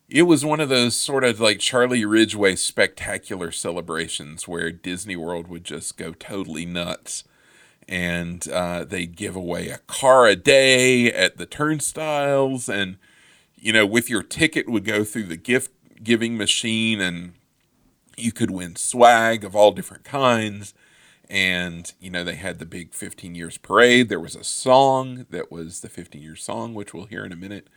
It 0.10 0.24
was 0.24 0.44
one 0.44 0.60
of 0.60 0.70
those 0.70 0.96
sort 0.96 1.24
of 1.24 1.40
like 1.40 1.60
Charlie 1.60 2.04
Ridgway 2.04 2.56
spectacular 2.56 3.52
celebrations 3.52 4.48
where 4.48 4.72
Disney 4.72 5.16
World 5.16 5.48
would 5.48 5.64
just 5.64 5.98
go 5.98 6.14
totally 6.14 6.66
nuts. 6.66 7.24
And 7.88 8.48
uh, 8.50 8.86
they'd 8.86 9.16
give 9.16 9.36
away 9.36 9.70
a 9.70 9.80
car 9.80 10.26
a 10.26 10.36
day 10.36 11.12
at 11.12 11.38
the 11.38 11.46
turnstiles. 11.46 12.68
And, 12.68 12.98
you 13.56 13.72
know, 13.72 13.86
with 13.86 14.10
your 14.10 14.24
ticket 14.24 14.68
would 14.68 14.84
go 14.84 15.04
through 15.04 15.24
the 15.24 15.38
gift 15.38 15.72
giving 16.04 16.38
machine 16.38 17.00
and 17.00 17.34
you 18.18 18.32
could 18.32 18.50
win 18.50 18.76
swag 18.76 19.44
of 19.44 19.56
all 19.56 19.72
different 19.72 20.04
kinds 20.04 20.74
and 21.30 21.94
you 22.00 22.10
know 22.10 22.24
they 22.24 22.36
had 22.36 22.58
the 22.58 22.66
big 22.66 22.94
15 22.94 23.36
years 23.36 23.58
parade 23.58 24.10
there 24.10 24.20
was 24.20 24.36
a 24.36 24.44
song 24.44 25.26
that 25.30 25.52
was 25.52 25.82
the 25.82 25.90
15 25.90 26.22
year 26.22 26.36
song 26.36 26.74
which 26.74 26.94
we'll 26.94 27.06
hear 27.06 27.24
in 27.24 27.32
a 27.32 27.38
minute 27.38 27.68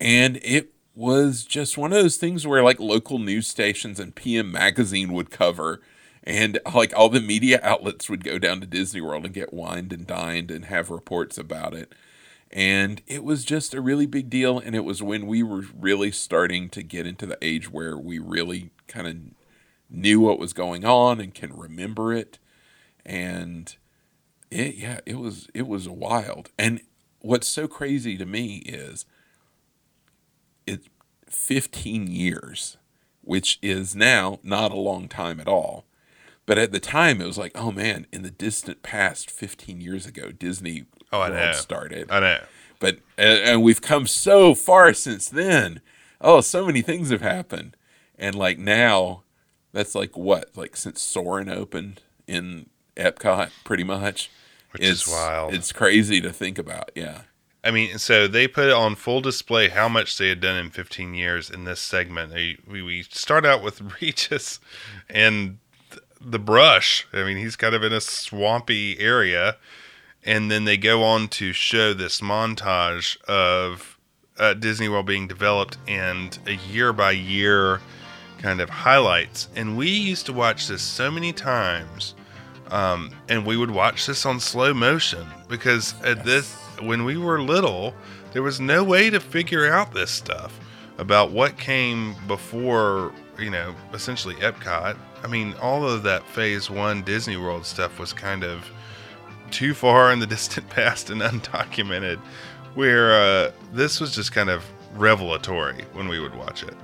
and 0.00 0.38
it 0.42 0.72
was 0.94 1.44
just 1.44 1.78
one 1.78 1.92
of 1.92 2.02
those 2.02 2.16
things 2.16 2.46
where 2.46 2.62
like 2.62 2.78
local 2.78 3.18
news 3.18 3.46
stations 3.46 3.98
and 3.98 4.14
pm 4.14 4.52
magazine 4.52 5.12
would 5.12 5.30
cover 5.30 5.80
and 6.24 6.58
like 6.74 6.92
all 6.96 7.08
the 7.08 7.20
media 7.20 7.58
outlets 7.62 8.08
would 8.08 8.22
go 8.24 8.38
down 8.38 8.60
to 8.60 8.66
disney 8.66 9.00
world 9.00 9.24
and 9.24 9.34
get 9.34 9.52
wined 9.52 9.92
and 9.92 10.06
dined 10.06 10.50
and 10.50 10.66
have 10.66 10.90
reports 10.90 11.36
about 11.38 11.74
it. 11.74 11.92
And 12.50 13.00
it 13.06 13.24
was 13.24 13.44
just 13.44 13.72
a 13.74 13.80
really 13.80 14.06
big 14.06 14.28
deal 14.28 14.58
and 14.58 14.76
it 14.76 14.84
was 14.84 15.02
when 15.02 15.26
we 15.26 15.42
were 15.42 15.64
really 15.78 16.12
starting 16.12 16.68
to 16.70 16.82
get 16.82 17.06
into 17.06 17.26
the 17.26 17.38
age 17.42 17.70
where 17.70 17.96
we 17.96 18.18
really 18.18 18.70
kind 18.86 19.06
of 19.06 19.16
knew 19.90 20.20
what 20.20 20.38
was 20.38 20.52
going 20.52 20.84
on 20.84 21.20
and 21.20 21.34
can 21.34 21.52
remember 21.56 22.12
it. 22.12 22.38
And 23.04 23.74
it 24.50 24.76
yeah 24.76 25.00
it 25.06 25.18
was 25.18 25.48
it 25.54 25.66
was 25.66 25.88
wild. 25.88 26.50
And 26.58 26.82
what's 27.20 27.48
so 27.48 27.66
crazy 27.66 28.16
to 28.18 28.26
me 28.26 28.56
is 28.58 29.06
it's 30.66 30.88
15 31.28 32.06
years 32.08 32.76
which 33.24 33.58
is 33.62 33.94
now 33.94 34.38
not 34.42 34.72
a 34.72 34.76
long 34.76 35.06
time 35.08 35.38
at 35.38 35.46
all. 35.46 35.84
But 36.44 36.58
at 36.58 36.72
the 36.72 36.80
time 36.80 37.20
it 37.20 37.26
was 37.26 37.38
like 37.38 37.52
oh 37.54 37.70
man 37.72 38.06
in 38.12 38.22
the 38.22 38.30
distant 38.30 38.82
past 38.82 39.30
15 39.30 39.80
years 39.80 40.06
ago 40.06 40.30
disney 40.32 40.84
Oh, 41.12 41.20
I 41.20 41.28
know. 41.28 41.52
started. 41.52 42.10
I 42.10 42.20
know. 42.20 42.38
but 42.80 42.98
and, 43.18 43.62
we've 43.62 43.82
come 43.82 44.06
so 44.06 44.54
far 44.54 44.94
since 44.94 45.28
then. 45.28 45.80
Oh 46.20 46.40
so 46.40 46.66
many 46.66 46.82
things 46.82 47.10
have 47.10 47.20
happened. 47.20 47.76
And 48.18 48.34
like 48.34 48.58
now 48.58 49.22
that's 49.72 49.94
like 49.94 50.16
what? 50.16 50.50
Like 50.56 50.76
since 50.76 51.00
Soarin' 51.00 51.48
opened 51.48 52.02
in 52.26 52.66
epcot 52.96 53.50
pretty 53.64 53.84
much. 53.84 54.30
Which 54.72 54.82
is 54.82 55.06
wild. 55.06 55.52
it's 55.54 55.70
crazy 55.70 56.20
to 56.22 56.32
think 56.32 56.58
about 56.58 56.90
yeah 56.94 57.22
I 57.64 57.70
mean, 57.70 57.98
so 57.98 58.26
they 58.26 58.48
put 58.48 58.70
on 58.70 58.96
full 58.96 59.20
display 59.20 59.68
how 59.68 59.88
much 59.88 60.18
they 60.18 60.28
had 60.28 60.40
done 60.40 60.56
in 60.56 60.70
15 60.70 61.14
years 61.14 61.48
in 61.48 61.64
this 61.64 61.80
segment. 61.80 62.32
They, 62.32 62.58
we, 62.66 62.82
we 62.82 63.02
start 63.04 63.46
out 63.46 63.62
with 63.62 63.80
Regis 64.00 64.58
and 65.08 65.58
the 66.20 66.40
brush. 66.40 67.06
I 67.12 67.22
mean, 67.22 67.36
he's 67.36 67.56
kind 67.56 67.74
of 67.74 67.84
in 67.84 67.92
a 67.92 68.00
swampy 68.00 68.98
area. 68.98 69.56
And 70.24 70.50
then 70.50 70.64
they 70.64 70.76
go 70.76 71.02
on 71.02 71.28
to 71.28 71.52
show 71.52 71.94
this 71.94 72.20
montage 72.20 73.20
of 73.24 73.98
uh, 74.38 74.54
Disney 74.54 74.88
World 74.88 75.06
being 75.06 75.26
developed 75.28 75.78
and 75.86 76.36
a 76.46 76.54
year 76.54 76.92
by 76.92 77.12
year 77.12 77.80
kind 78.38 78.60
of 78.60 78.70
highlights. 78.70 79.48
And 79.54 79.76
we 79.76 79.88
used 79.88 80.26
to 80.26 80.32
watch 80.32 80.68
this 80.68 80.82
so 80.82 81.10
many 81.10 81.32
times. 81.32 82.14
Um, 82.70 83.10
and 83.28 83.44
we 83.44 83.56
would 83.56 83.70
watch 83.70 84.06
this 84.06 84.24
on 84.24 84.40
slow 84.40 84.72
motion 84.72 85.26
because 85.48 85.94
at 86.02 86.24
this 86.24 86.56
when 86.84 87.04
we 87.04 87.16
were 87.16 87.40
little 87.40 87.94
there 88.32 88.42
was 88.42 88.60
no 88.60 88.82
way 88.82 89.10
to 89.10 89.20
figure 89.20 89.70
out 89.70 89.92
this 89.92 90.10
stuff 90.10 90.58
about 90.98 91.30
what 91.30 91.56
came 91.58 92.14
before 92.26 93.12
you 93.38 93.50
know 93.50 93.74
essentially 93.92 94.34
epcot. 94.36 94.96
I 95.22 95.26
mean 95.26 95.54
all 95.60 95.86
of 95.88 96.02
that 96.04 96.26
phase 96.28 96.70
one 96.70 97.02
disney 97.02 97.36
world 97.36 97.66
stuff 97.66 97.98
was 97.98 98.12
kind 98.12 98.44
of 98.44 98.68
too 99.50 99.74
far 99.74 100.12
in 100.12 100.18
the 100.18 100.26
distant 100.36 100.68
past 100.70 101.10
and 101.10 101.20
undocumented 101.20 102.18
where 102.74 103.12
uh, 103.12 103.52
this 103.72 104.00
was 104.00 104.14
just 104.14 104.32
kind 104.32 104.48
of 104.48 104.64
revelatory 104.94 105.84
when 105.92 106.08
we 106.08 106.18
would 106.18 106.34
watch 106.34 106.62
it. 106.62 106.74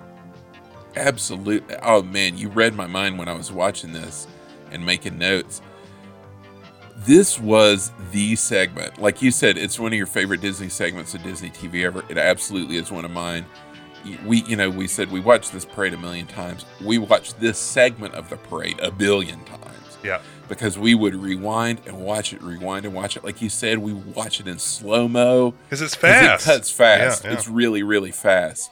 Absolutely 0.97 1.77
oh 1.83 2.03
man 2.03 2.37
you 2.37 2.49
read 2.49 2.75
my 2.75 2.87
mind 2.87 3.19
when 3.19 3.29
i 3.29 3.33
was 3.33 3.53
watching 3.53 3.93
this 3.93 4.27
and 4.73 4.85
making 4.85 5.17
notes 5.19 5.61
this 6.99 7.39
was 7.39 7.93
the 8.11 8.35
segment. 8.37 8.99
Like 8.99 9.23
you 9.23 9.31
said 9.31 9.57
it's 9.57 9.79
one 9.79 9.93
of 9.93 9.97
your 9.97 10.07
favorite 10.07 10.41
disney 10.41 10.69
segments 10.69 11.15
of 11.15 11.23
disney 11.23 11.51
tv 11.51 11.85
ever. 11.85 12.05
It 12.09 12.19
absolutely 12.19 12.77
is 12.77 12.91
one 12.91 13.05
of 13.05 13.11
mine. 13.11 13.47
We 14.25 14.43
you 14.45 14.57
know 14.57 14.71
we 14.71 14.89
said 14.89 15.11
we 15.11 15.21
watched 15.21 15.53
this 15.53 15.65
parade 15.65 15.95
a 15.95 15.99
million 15.99 16.27
times. 16.27 16.65
We 16.85 16.99
watched 16.99 17.39
this 17.41 17.59
segment 17.59 18.15
of 18.15 18.29
the 18.29 18.37
parade 18.37 18.81
a 18.81 18.91
billion 18.91 19.45
times. 19.45 19.99
Yeah. 20.03 20.21
Because 20.49 20.79
we 20.79 20.95
would 20.95 21.15
rewind 21.15 21.83
and 21.87 22.01
watch 22.01 22.33
it 22.33 22.43
rewind 22.43 22.87
and 22.87 22.95
watch 22.95 23.17
it. 23.17 23.25
Like 23.25 23.43
you 23.43 23.49
said 23.49 23.79
we 23.79 23.93
watch 23.93 24.41
it 24.41 24.49
in 24.49 24.59
slow 24.59 25.07
mo 25.07 25.53
because 25.69 25.83
it's 25.83 25.95
fast. 25.95 26.47
it 26.47 26.51
cuts 26.51 26.71
fast. 26.71 27.25
Yeah, 27.25 27.31
yeah. 27.31 27.37
it's 27.37 27.49
really 27.49 27.83
really 27.83 28.13
fast. 28.13 28.71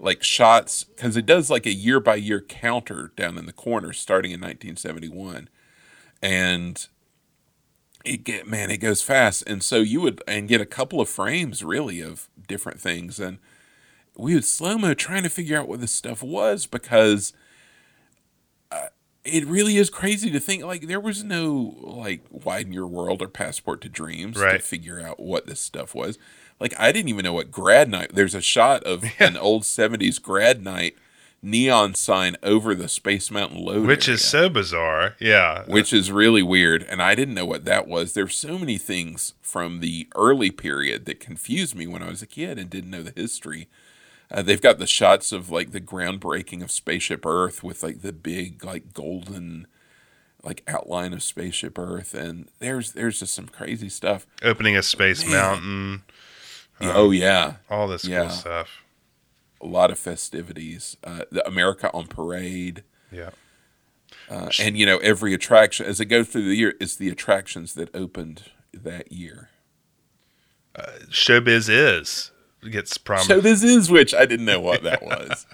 Like 0.00 0.22
shots 0.22 0.84
because 0.84 1.16
it 1.16 1.26
does 1.26 1.50
like 1.50 1.66
a 1.66 1.72
year 1.72 2.00
by 2.00 2.16
year 2.16 2.40
counter 2.40 3.12
down 3.14 3.38
in 3.38 3.46
the 3.46 3.52
corner 3.52 3.92
starting 3.92 4.30
in 4.30 4.40
1971 4.40 5.48
and 6.22 6.88
it 8.08 8.24
get 8.24 8.46
man 8.46 8.70
it 8.70 8.78
goes 8.78 9.02
fast. 9.02 9.44
And 9.46 9.62
so 9.62 9.76
you 9.76 10.00
would 10.00 10.22
and 10.26 10.48
get 10.48 10.60
a 10.60 10.66
couple 10.66 11.00
of 11.00 11.08
frames 11.08 11.62
really 11.62 12.00
of 12.00 12.28
different 12.46 12.80
things. 12.80 13.20
And 13.20 13.38
we 14.16 14.34
would 14.34 14.44
slow 14.44 14.78
mo 14.78 14.94
trying 14.94 15.22
to 15.22 15.28
figure 15.28 15.58
out 15.58 15.68
what 15.68 15.80
this 15.80 15.92
stuff 15.92 16.22
was 16.22 16.66
because 16.66 17.32
uh, 18.72 18.88
it 19.24 19.46
really 19.46 19.76
is 19.76 19.90
crazy 19.90 20.30
to 20.30 20.40
think 20.40 20.64
like 20.64 20.88
there 20.88 21.00
was 21.00 21.22
no 21.22 21.76
like 21.80 22.22
widen 22.30 22.72
your 22.72 22.86
world 22.86 23.22
or 23.22 23.28
passport 23.28 23.80
to 23.82 23.88
dreams 23.88 24.36
to 24.58 24.64
figure 24.64 25.00
out 25.00 25.20
what 25.20 25.46
this 25.46 25.60
stuff 25.60 25.94
was. 25.94 26.18
Like 26.58 26.74
i 26.78 26.90
didn't 26.90 27.08
even 27.10 27.24
know 27.24 27.34
what 27.34 27.52
grad 27.52 27.88
night 27.88 28.10
there's 28.14 28.34
a 28.34 28.40
shot 28.40 28.82
of 28.82 29.04
an 29.20 29.36
old 29.36 29.62
70s 29.62 30.20
grad 30.20 30.64
night 30.64 30.96
neon 31.40 31.94
sign 31.94 32.36
over 32.42 32.74
the 32.74 32.88
space 32.88 33.30
mountain 33.30 33.64
load 33.64 33.86
which 33.86 34.08
area 34.08 34.14
is 34.16 34.24
so 34.24 34.48
bizarre. 34.48 35.14
Yeah. 35.20 35.64
Which 35.68 35.92
is 35.92 36.10
really 36.10 36.42
weird 36.42 36.82
and 36.82 37.00
i 37.00 37.14
didn't 37.14 37.34
know 37.34 37.46
what 37.46 37.64
that 37.64 37.86
was. 37.86 38.12
There's 38.14 38.36
so 38.36 38.58
many 38.58 38.76
things 38.78 39.34
from 39.40 39.78
the 39.80 40.08
early 40.16 40.50
period 40.50 41.04
that 41.06 41.20
confused 41.20 41.74
me 41.76 41.86
when 41.86 42.02
i 42.02 42.08
was 42.08 42.22
a 42.22 42.26
kid 42.26 42.58
and 42.58 42.68
didn't 42.68 42.90
know 42.90 43.02
the 43.04 43.12
history. 43.20 43.68
Uh, 44.30 44.42
they've 44.42 44.60
got 44.60 44.78
the 44.78 44.86
shots 44.86 45.32
of 45.32 45.48
like 45.48 45.70
the 45.70 45.80
groundbreaking 45.80 46.62
of 46.62 46.70
spaceship 46.70 47.24
earth 47.24 47.62
with 47.62 47.82
like 47.82 48.02
the 48.02 48.12
big 48.12 48.64
like 48.64 48.92
golden 48.92 49.66
like 50.42 50.62
outline 50.68 51.12
of 51.12 51.22
spaceship 51.22 51.78
earth 51.78 52.14
and 52.14 52.48
there's 52.58 52.92
there's 52.92 53.20
just 53.20 53.34
some 53.34 53.46
crazy 53.48 53.88
stuff. 53.88 54.26
Opening 54.42 54.76
a 54.76 54.82
space 54.82 55.22
Man. 55.24 55.32
mountain. 55.32 56.02
Yeah, 56.80 56.92
oh 56.94 57.10
yeah. 57.12 57.54
all 57.70 57.86
this 57.88 58.04
Yeah. 58.04 58.22
cool 58.22 58.30
stuff 58.30 58.82
a 59.60 59.66
lot 59.66 59.90
of 59.90 59.98
festivities 59.98 60.96
uh, 61.04 61.22
the 61.30 61.46
america 61.46 61.90
on 61.92 62.06
parade. 62.06 62.84
Yeah. 63.10 63.30
Uh, 64.30 64.50
and 64.60 64.76
you 64.76 64.86
know 64.86 64.98
every 64.98 65.34
attraction 65.34 65.86
as 65.86 66.00
it 66.00 66.06
goes 66.06 66.28
through 66.28 66.44
the 66.48 66.54
year 66.54 66.74
it's 66.80 66.96
the 66.96 67.08
attractions 67.08 67.74
that 67.74 67.94
opened 67.94 68.44
that 68.72 69.10
year. 69.12 69.50
Showbiz 71.10 71.68
is 71.68 72.30
gets 72.70 72.98
promised 72.98 73.28
So 73.28 73.40
this 73.40 73.62
is 73.62 73.90
which 73.90 74.14
I 74.14 74.26
didn't 74.26 74.46
know 74.46 74.60
what 74.60 74.82
that 74.82 75.02
was. 75.04 75.46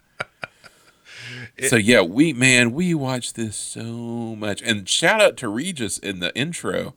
so 1.69 1.77
yeah, 1.77 2.01
we 2.01 2.33
man, 2.33 2.73
we 2.73 2.95
watch 2.95 3.35
this 3.35 3.57
so 3.57 3.83
much, 3.83 4.63
and 4.63 4.89
shout 4.89 5.21
out 5.21 5.37
to 5.39 5.49
Regis 5.49 5.99
in 5.99 6.21
the 6.21 6.35
intro 6.37 6.95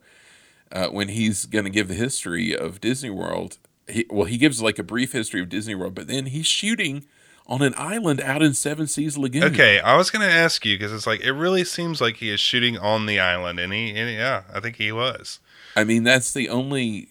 uh, 0.72 0.88
when 0.88 1.08
he's 1.08 1.46
going 1.46 1.64
to 1.64 1.70
give 1.70 1.88
the 1.88 1.94
history 1.94 2.56
of 2.56 2.80
Disney 2.80 3.10
World. 3.10 3.58
He, 3.88 4.06
well, 4.10 4.26
he 4.26 4.38
gives 4.38 4.62
like 4.62 4.78
a 4.78 4.82
brief 4.82 5.12
history 5.12 5.40
of 5.40 5.48
Disney 5.48 5.74
World, 5.74 5.94
but 5.94 6.08
then 6.08 6.26
he's 6.26 6.46
shooting 6.46 7.06
on 7.46 7.62
an 7.62 7.74
island 7.76 8.20
out 8.20 8.42
in 8.42 8.52
Seven 8.54 8.86
Seas 8.86 9.16
Lagoon. 9.16 9.44
Okay, 9.44 9.80
I 9.80 9.96
was 9.96 10.10
going 10.10 10.26
to 10.26 10.32
ask 10.32 10.64
you 10.66 10.76
because 10.76 10.92
it's 10.92 11.06
like 11.06 11.20
it 11.20 11.32
really 11.32 11.64
seems 11.64 12.00
like 12.00 12.16
he 12.16 12.30
is 12.30 12.40
shooting 12.40 12.76
on 12.76 13.06
the 13.06 13.18
island, 13.18 13.58
and 13.58 13.72
he, 13.72 13.90
and 13.90 14.10
yeah, 14.10 14.42
I 14.52 14.60
think 14.60 14.76
he 14.76 14.92
was. 14.92 15.40
I 15.74 15.84
mean, 15.84 16.02
that's 16.02 16.32
the 16.32 16.48
only 16.48 17.08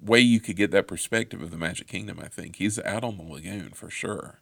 way 0.00 0.20
you 0.20 0.40
could 0.40 0.56
get 0.56 0.70
that 0.70 0.86
perspective 0.86 1.42
of 1.42 1.50
the 1.50 1.56
Magic 1.56 1.88
Kingdom. 1.88 2.20
I 2.22 2.28
think 2.28 2.56
he's 2.56 2.78
out 2.80 3.04
on 3.04 3.16
the 3.16 3.24
lagoon 3.24 3.70
for 3.70 3.90
sure, 3.90 4.40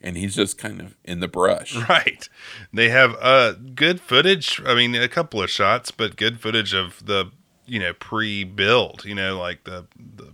and 0.00 0.16
he's 0.16 0.34
just 0.34 0.56
kind 0.56 0.80
of 0.80 0.96
in 1.04 1.20
the 1.20 1.28
brush. 1.28 1.76
Right. 1.88 2.28
They 2.72 2.88
have 2.88 3.16
uh 3.20 3.52
good 3.74 4.00
footage. 4.00 4.60
I 4.64 4.74
mean, 4.74 4.94
a 4.94 5.08
couple 5.08 5.42
of 5.42 5.50
shots, 5.50 5.90
but 5.90 6.16
good 6.16 6.40
footage 6.40 6.72
of 6.72 7.04
the 7.04 7.30
you 7.66 7.78
know 7.78 7.92
pre-build. 7.92 9.04
You 9.04 9.14
know, 9.14 9.38
like 9.38 9.64
the 9.64 9.86
the 9.96 10.32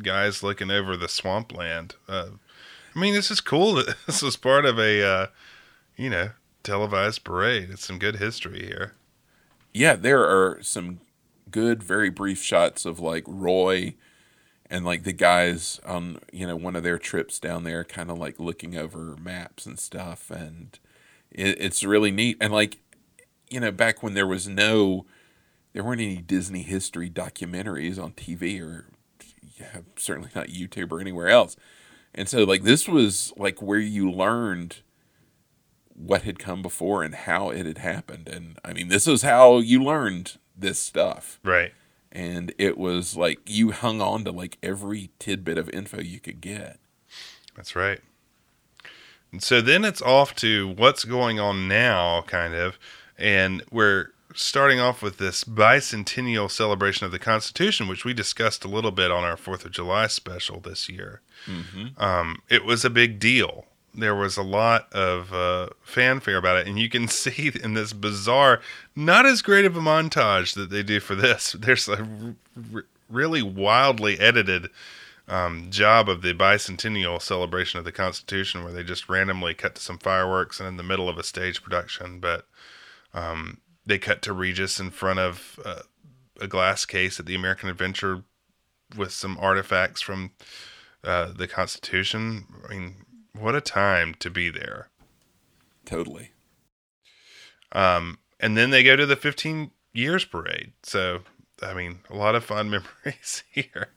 guys 0.00 0.42
looking 0.42 0.70
over 0.70 0.96
the 0.96 1.08
swampland. 1.08 1.94
Uh, 2.08 2.30
I 2.94 2.98
mean, 2.98 3.14
this 3.14 3.30
is 3.30 3.40
cool. 3.40 3.74
that 3.74 3.96
This 4.06 4.22
was 4.22 4.36
part 4.36 4.64
of 4.64 4.78
a 4.78 5.02
uh, 5.04 5.26
you 5.96 6.10
know 6.10 6.30
televised 6.62 7.24
parade. 7.24 7.70
It's 7.70 7.84
some 7.84 7.98
good 7.98 8.16
history 8.16 8.64
here. 8.66 8.94
yeah, 9.74 9.94
there 9.94 10.24
are 10.24 10.58
some 10.62 11.00
good, 11.50 11.82
very 11.82 12.10
brief 12.10 12.42
shots 12.42 12.84
of 12.84 13.00
like 13.00 13.24
Roy 13.26 13.94
and 14.70 14.84
like 14.84 15.02
the 15.04 15.12
guys 15.12 15.80
on 15.84 16.18
you 16.32 16.46
know 16.46 16.56
one 16.56 16.76
of 16.76 16.82
their 16.82 16.98
trips 16.98 17.38
down 17.38 17.64
there, 17.64 17.84
kind 17.84 18.10
of 18.10 18.18
like 18.18 18.38
looking 18.40 18.76
over 18.76 19.16
maps 19.20 19.66
and 19.66 19.78
stuff, 19.78 20.30
and 20.30 20.78
it, 21.30 21.60
it's 21.60 21.84
really 21.84 22.10
neat. 22.10 22.36
And 22.40 22.52
like 22.52 22.78
you 23.50 23.60
know, 23.60 23.70
back 23.70 24.02
when 24.02 24.14
there 24.14 24.26
was 24.26 24.48
no, 24.48 25.04
there 25.74 25.84
weren't 25.84 26.00
any 26.00 26.16
Disney 26.16 26.62
history 26.62 27.10
documentaries 27.10 28.02
on 28.02 28.12
TV 28.12 28.62
or 28.62 28.86
certainly 29.96 30.30
not 30.34 30.48
YouTube 30.48 30.92
or 30.92 31.00
anywhere 31.00 31.28
else. 31.28 31.56
And 32.14 32.28
so 32.28 32.44
like 32.44 32.62
this 32.62 32.88
was 32.88 33.32
like 33.36 33.62
where 33.62 33.78
you 33.78 34.10
learned 34.10 34.82
what 35.94 36.22
had 36.22 36.38
come 36.38 36.62
before 36.62 37.02
and 37.02 37.14
how 37.14 37.50
it 37.50 37.66
had 37.66 37.78
happened. 37.78 38.28
And 38.28 38.58
I 38.64 38.72
mean, 38.72 38.88
this 38.88 39.06
is 39.06 39.22
how 39.22 39.58
you 39.58 39.82
learned 39.82 40.38
this 40.56 40.78
stuff. 40.78 41.38
Right. 41.44 41.72
And 42.10 42.52
it 42.58 42.76
was 42.76 43.16
like 43.16 43.40
you 43.46 43.72
hung 43.72 44.00
on 44.00 44.24
to 44.24 44.32
like 44.32 44.58
every 44.62 45.10
tidbit 45.18 45.58
of 45.58 45.70
info 45.70 46.00
you 46.00 46.20
could 46.20 46.40
get. 46.40 46.78
That's 47.56 47.74
right. 47.74 48.00
And 49.30 49.42
so 49.42 49.62
then 49.62 49.84
it's 49.84 50.02
off 50.02 50.34
to 50.36 50.68
what's 50.76 51.04
going 51.04 51.40
on 51.40 51.68
now, 51.68 52.22
kind 52.22 52.54
of. 52.54 52.78
And 53.16 53.62
we're 53.70 54.08
starting 54.34 54.80
off 54.80 55.02
with 55.02 55.18
this 55.18 55.44
bicentennial 55.44 56.50
celebration 56.50 57.06
of 57.06 57.12
the 57.12 57.18
Constitution, 57.18 57.88
which 57.88 58.04
we 58.04 58.14
discussed 58.14 58.64
a 58.64 58.68
little 58.68 58.90
bit 58.90 59.10
on 59.10 59.24
our 59.24 59.36
4th 59.36 59.64
of 59.64 59.72
July 59.72 60.06
special 60.06 60.60
this 60.60 60.88
year. 60.88 61.20
Mm-hmm. 61.46 62.02
Um, 62.02 62.42
it 62.48 62.64
was 62.64 62.84
a 62.84 62.90
big 62.90 63.18
deal. 63.18 63.66
There 63.94 64.14
was 64.14 64.36
a 64.36 64.42
lot 64.42 64.90
of 64.92 65.32
uh, 65.32 65.68
fanfare 65.82 66.38
about 66.38 66.58
it, 66.58 66.66
and 66.66 66.78
you 66.78 66.88
can 66.88 67.08
see 67.08 67.52
in 67.62 67.74
this 67.74 67.92
bizarre, 67.92 68.60
not 68.96 69.26
as 69.26 69.42
great 69.42 69.64
of 69.64 69.76
a 69.76 69.80
montage 69.80 70.54
that 70.54 70.70
they 70.70 70.82
do 70.82 71.00
for 71.00 71.14
this. 71.14 71.52
There's 71.58 71.88
a 71.88 72.06
r- 72.74 72.84
really 73.08 73.42
wildly 73.42 74.18
edited 74.18 74.68
um, 75.28 75.70
job 75.70 76.08
of 76.08 76.22
the 76.22 76.34
bicentennial 76.34 77.20
celebration 77.20 77.78
of 77.78 77.84
the 77.84 77.92
Constitution, 77.92 78.64
where 78.64 78.72
they 78.72 78.82
just 78.82 79.08
randomly 79.08 79.54
cut 79.54 79.74
to 79.74 79.82
some 79.82 79.98
fireworks 79.98 80.58
and 80.58 80.68
in 80.68 80.76
the 80.76 80.82
middle 80.82 81.08
of 81.08 81.18
a 81.18 81.22
stage 81.22 81.62
production. 81.62 82.18
But 82.18 82.46
um, 83.14 83.58
they 83.84 83.98
cut 83.98 84.22
to 84.22 84.32
Regis 84.32 84.78
in 84.80 84.90
front 84.90 85.18
of 85.18 85.58
uh, 85.64 85.82
a 86.40 86.46
glass 86.46 86.84
case 86.84 87.18
at 87.18 87.26
the 87.26 87.34
American 87.34 87.68
Adventure 87.68 88.24
with 88.96 89.12
some 89.12 89.38
artifacts 89.38 90.00
from 90.00 90.32
uh, 91.04 91.32
the 91.32 91.48
Constitution. 91.48 92.46
I 92.68 92.74
mean, 92.74 92.96
what 93.38 93.54
a 93.54 93.60
time 93.60 94.14
to 94.20 94.30
be 94.30 94.50
there. 94.50 94.88
Totally. 95.84 96.32
Um, 97.72 98.18
and 98.38 98.56
then 98.56 98.70
they 98.70 98.82
go 98.82 98.96
to 98.96 99.06
the 99.06 99.16
15 99.16 99.70
years 99.92 100.24
parade. 100.24 100.72
So, 100.82 101.20
I 101.62 101.74
mean, 101.74 102.00
a 102.10 102.16
lot 102.16 102.34
of 102.34 102.44
fun 102.44 102.70
memories 103.04 103.42
here. 103.50 103.88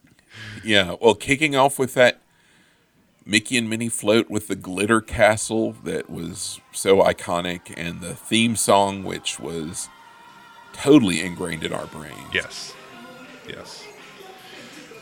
Yeah. 0.64 0.96
Well, 1.00 1.14
kicking 1.14 1.54
off 1.54 1.78
with 1.78 1.94
that 1.94 2.20
Mickey 3.28 3.58
and 3.58 3.68
Minnie 3.68 3.88
float 3.88 4.30
with 4.30 4.46
the 4.46 4.54
glitter 4.54 5.00
castle 5.00 5.74
that 5.82 6.08
was 6.08 6.60
so 6.70 7.02
iconic, 7.02 7.74
and 7.76 8.00
the 8.00 8.14
theme 8.14 8.54
song, 8.54 9.02
which 9.02 9.40
was 9.40 9.88
totally 10.72 11.20
ingrained 11.20 11.64
in 11.64 11.72
our 11.72 11.86
brains. 11.86 12.16
Yes. 12.32 12.72
Yes. 13.48 13.84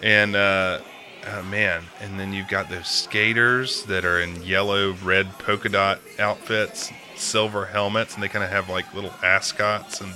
And, 0.02 0.34
uh, 0.34 0.80
oh 1.26 1.42
man, 1.44 1.82
and 2.00 2.18
then 2.18 2.32
you've 2.32 2.48
got 2.48 2.70
those 2.70 2.88
skaters 2.88 3.82
that 3.84 4.06
are 4.06 4.20
in 4.20 4.42
yellow, 4.42 4.92
red 5.04 5.30
polka 5.38 5.68
dot 5.68 6.00
outfits, 6.18 6.90
silver 7.16 7.66
helmets, 7.66 8.14
and 8.14 8.22
they 8.22 8.28
kind 8.28 8.44
of 8.44 8.50
have 8.50 8.70
like 8.70 8.92
little 8.94 9.12
ascots. 9.22 10.00
And 10.00 10.12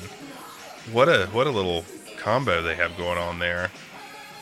what 0.92 1.08
a 1.08 1.26
what 1.32 1.46
a 1.46 1.50
little 1.50 1.84
combo 2.18 2.62
they 2.62 2.74
have 2.74 2.96
going 2.96 3.18
on 3.18 3.38
there. 3.38 3.70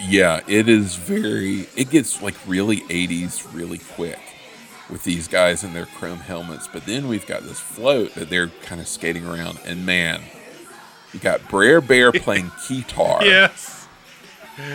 Yeah, 0.00 0.40
it 0.46 0.68
is 0.68 0.96
very. 0.96 1.66
It 1.76 1.90
gets 1.90 2.22
like 2.22 2.34
really 2.46 2.80
80s 2.82 3.46
really 3.54 3.78
quick 3.78 4.18
with 4.90 5.04
these 5.04 5.26
guys 5.26 5.64
in 5.64 5.72
their 5.72 5.86
chrome 5.86 6.18
helmets. 6.18 6.68
But 6.70 6.86
then 6.86 7.08
we've 7.08 7.26
got 7.26 7.42
this 7.42 7.58
float 7.60 8.14
that 8.14 8.28
they're 8.28 8.48
kind 8.62 8.80
of 8.80 8.88
skating 8.88 9.26
around, 9.26 9.58
and 9.64 9.86
man, 9.86 10.22
you 11.12 11.20
got 11.20 11.48
Brer 11.48 11.80
Bear 11.80 12.12
playing 12.12 12.52
guitar. 12.68 13.24
Yes. 13.24 13.88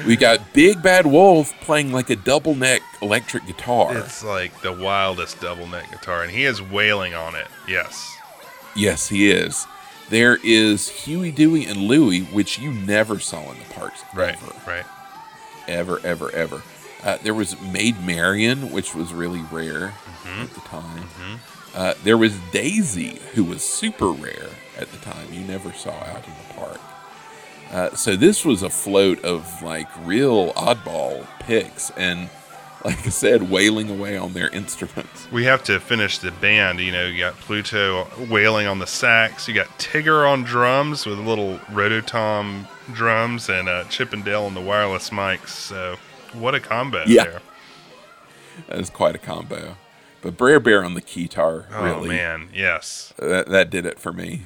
We 0.06 0.16
got 0.16 0.54
Big 0.54 0.84
Bad 0.84 1.08
Wolf 1.08 1.52
playing 1.62 1.92
like 1.92 2.12
a 2.12 2.16
double 2.16 2.54
neck 2.54 2.84
electric 3.02 3.48
guitar. 3.48 3.98
It's 3.98 4.24
like 4.24 4.62
the 4.62 4.72
wildest 4.72 5.42
double 5.42 5.66
neck 5.68 5.90
guitar, 5.92 6.22
and 6.22 6.32
he 6.32 6.46
is 6.46 6.62
wailing 6.62 7.16
on 7.16 7.34
it. 7.34 7.48
Yes. 7.68 8.16
Yes, 8.76 9.10
he 9.10 9.32
is. 9.32 9.66
There 10.10 10.38
is 10.44 10.88
Huey, 10.90 11.32
Dewey, 11.32 11.66
and 11.66 11.78
Louie, 11.78 12.22
which 12.22 12.60
you 12.60 12.72
never 12.72 13.18
saw 13.20 13.52
in 13.52 13.58
the 13.58 13.66
parks. 13.74 14.04
Right. 14.14 14.36
Ever, 14.36 14.54
Right. 14.68 14.86
Ever, 15.72 16.00
ever, 16.04 16.32
ever. 16.32 16.62
Uh, 17.04 17.18
there 17.24 17.34
was 17.34 17.60
Maid 17.62 18.04
Marian, 18.06 18.72
which 18.72 18.94
was 18.94 19.14
really 19.14 19.42
rare 19.52 19.94
Mm-hmm. 20.24 20.42
at 20.44 20.54
the 20.54 20.60
time. 20.62 21.40
Uh, 21.74 21.94
there 22.04 22.18
was 22.18 22.38
Daisy, 22.52 23.20
who 23.34 23.44
was 23.44 23.64
super 23.64 24.12
rare 24.12 24.50
at 24.78 24.92
the 24.92 24.98
time. 24.98 25.34
You 25.34 25.40
never 25.42 25.74
saw 25.74 25.92
out 25.92 26.24
in 26.28 26.34
the 26.48 26.54
park. 26.54 26.80
Uh, 27.72 27.96
so 27.96 28.16
this 28.16 28.46
was 28.46 28.62
a 28.62 28.70
float 28.70 29.24
of 29.24 29.64
like 29.64 29.88
real 30.06 30.52
oddball 30.54 31.26
picks, 31.40 31.90
and 31.92 32.30
like 32.86 33.00
I 33.06 33.10
said, 33.10 33.50
wailing 33.50 33.90
away 33.90 34.16
on 34.18 34.34
their 34.34 34.50
instruments. 34.54 35.28
We 35.32 35.46
have 35.46 35.64
to 35.66 35.80
finish 35.80 36.20
the 36.20 36.32
band. 36.32 36.80
You 36.80 36.92
know, 36.92 37.06
you 37.08 37.18
got 37.20 37.34
Pluto 37.36 38.08
wailing 38.30 38.68
on 38.68 38.78
the 38.80 38.88
sax. 38.88 39.48
You 39.48 39.54
got 39.56 39.68
Tigger 39.80 40.30
on 40.30 40.44
drums 40.44 41.06
with 41.06 41.18
a 41.18 41.22
little 41.24 41.58
Rototom 41.72 42.68
drums 42.94 43.50
and 43.50 43.68
uh, 43.70 43.84
Chip 43.86 44.14
and 44.14 44.24
Dale 44.24 44.44
on 44.44 44.54
the 44.54 44.62
wireless 44.62 45.10
mics. 45.10 45.50
So, 45.50 45.98
what 46.34 46.56
a 46.56 46.60
combo 46.60 47.04
Yeah. 47.08 47.24
there. 47.26 47.42
That 48.68 48.80
is 48.80 48.90
quite 48.90 49.16
a 49.16 49.20
combo. 49.20 49.78
But 50.22 50.38
Brer 50.38 50.60
Bear 50.60 50.84
on 50.84 50.94
the 50.94 51.02
guitar, 51.02 51.66
Oh, 51.72 51.84
really, 51.84 52.10
man. 52.10 52.50
Yes. 52.54 53.14
that 53.18 53.48
that 53.50 53.70
did 53.70 53.86
it 53.86 54.00
for 54.00 54.14
me. 54.14 54.44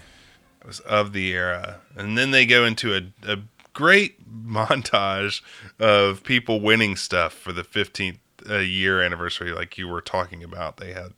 It 0.61 0.67
was 0.67 0.79
of 0.81 1.11
the 1.13 1.29
era. 1.33 1.81
And 1.95 2.17
then 2.17 2.31
they 2.31 2.45
go 2.45 2.63
into 2.65 2.95
a, 2.95 3.01
a 3.29 3.39
great 3.73 4.17
montage 4.47 5.41
of 5.79 6.23
people 6.23 6.61
winning 6.61 6.95
stuff 6.95 7.33
for 7.33 7.51
the 7.51 7.63
15th 7.63 8.19
uh, 8.49 8.57
year 8.59 9.01
anniversary, 9.01 9.51
like 9.51 9.77
you 9.77 9.87
were 9.87 10.01
talking 10.01 10.43
about. 10.43 10.77
They 10.77 10.93
had, 10.93 11.13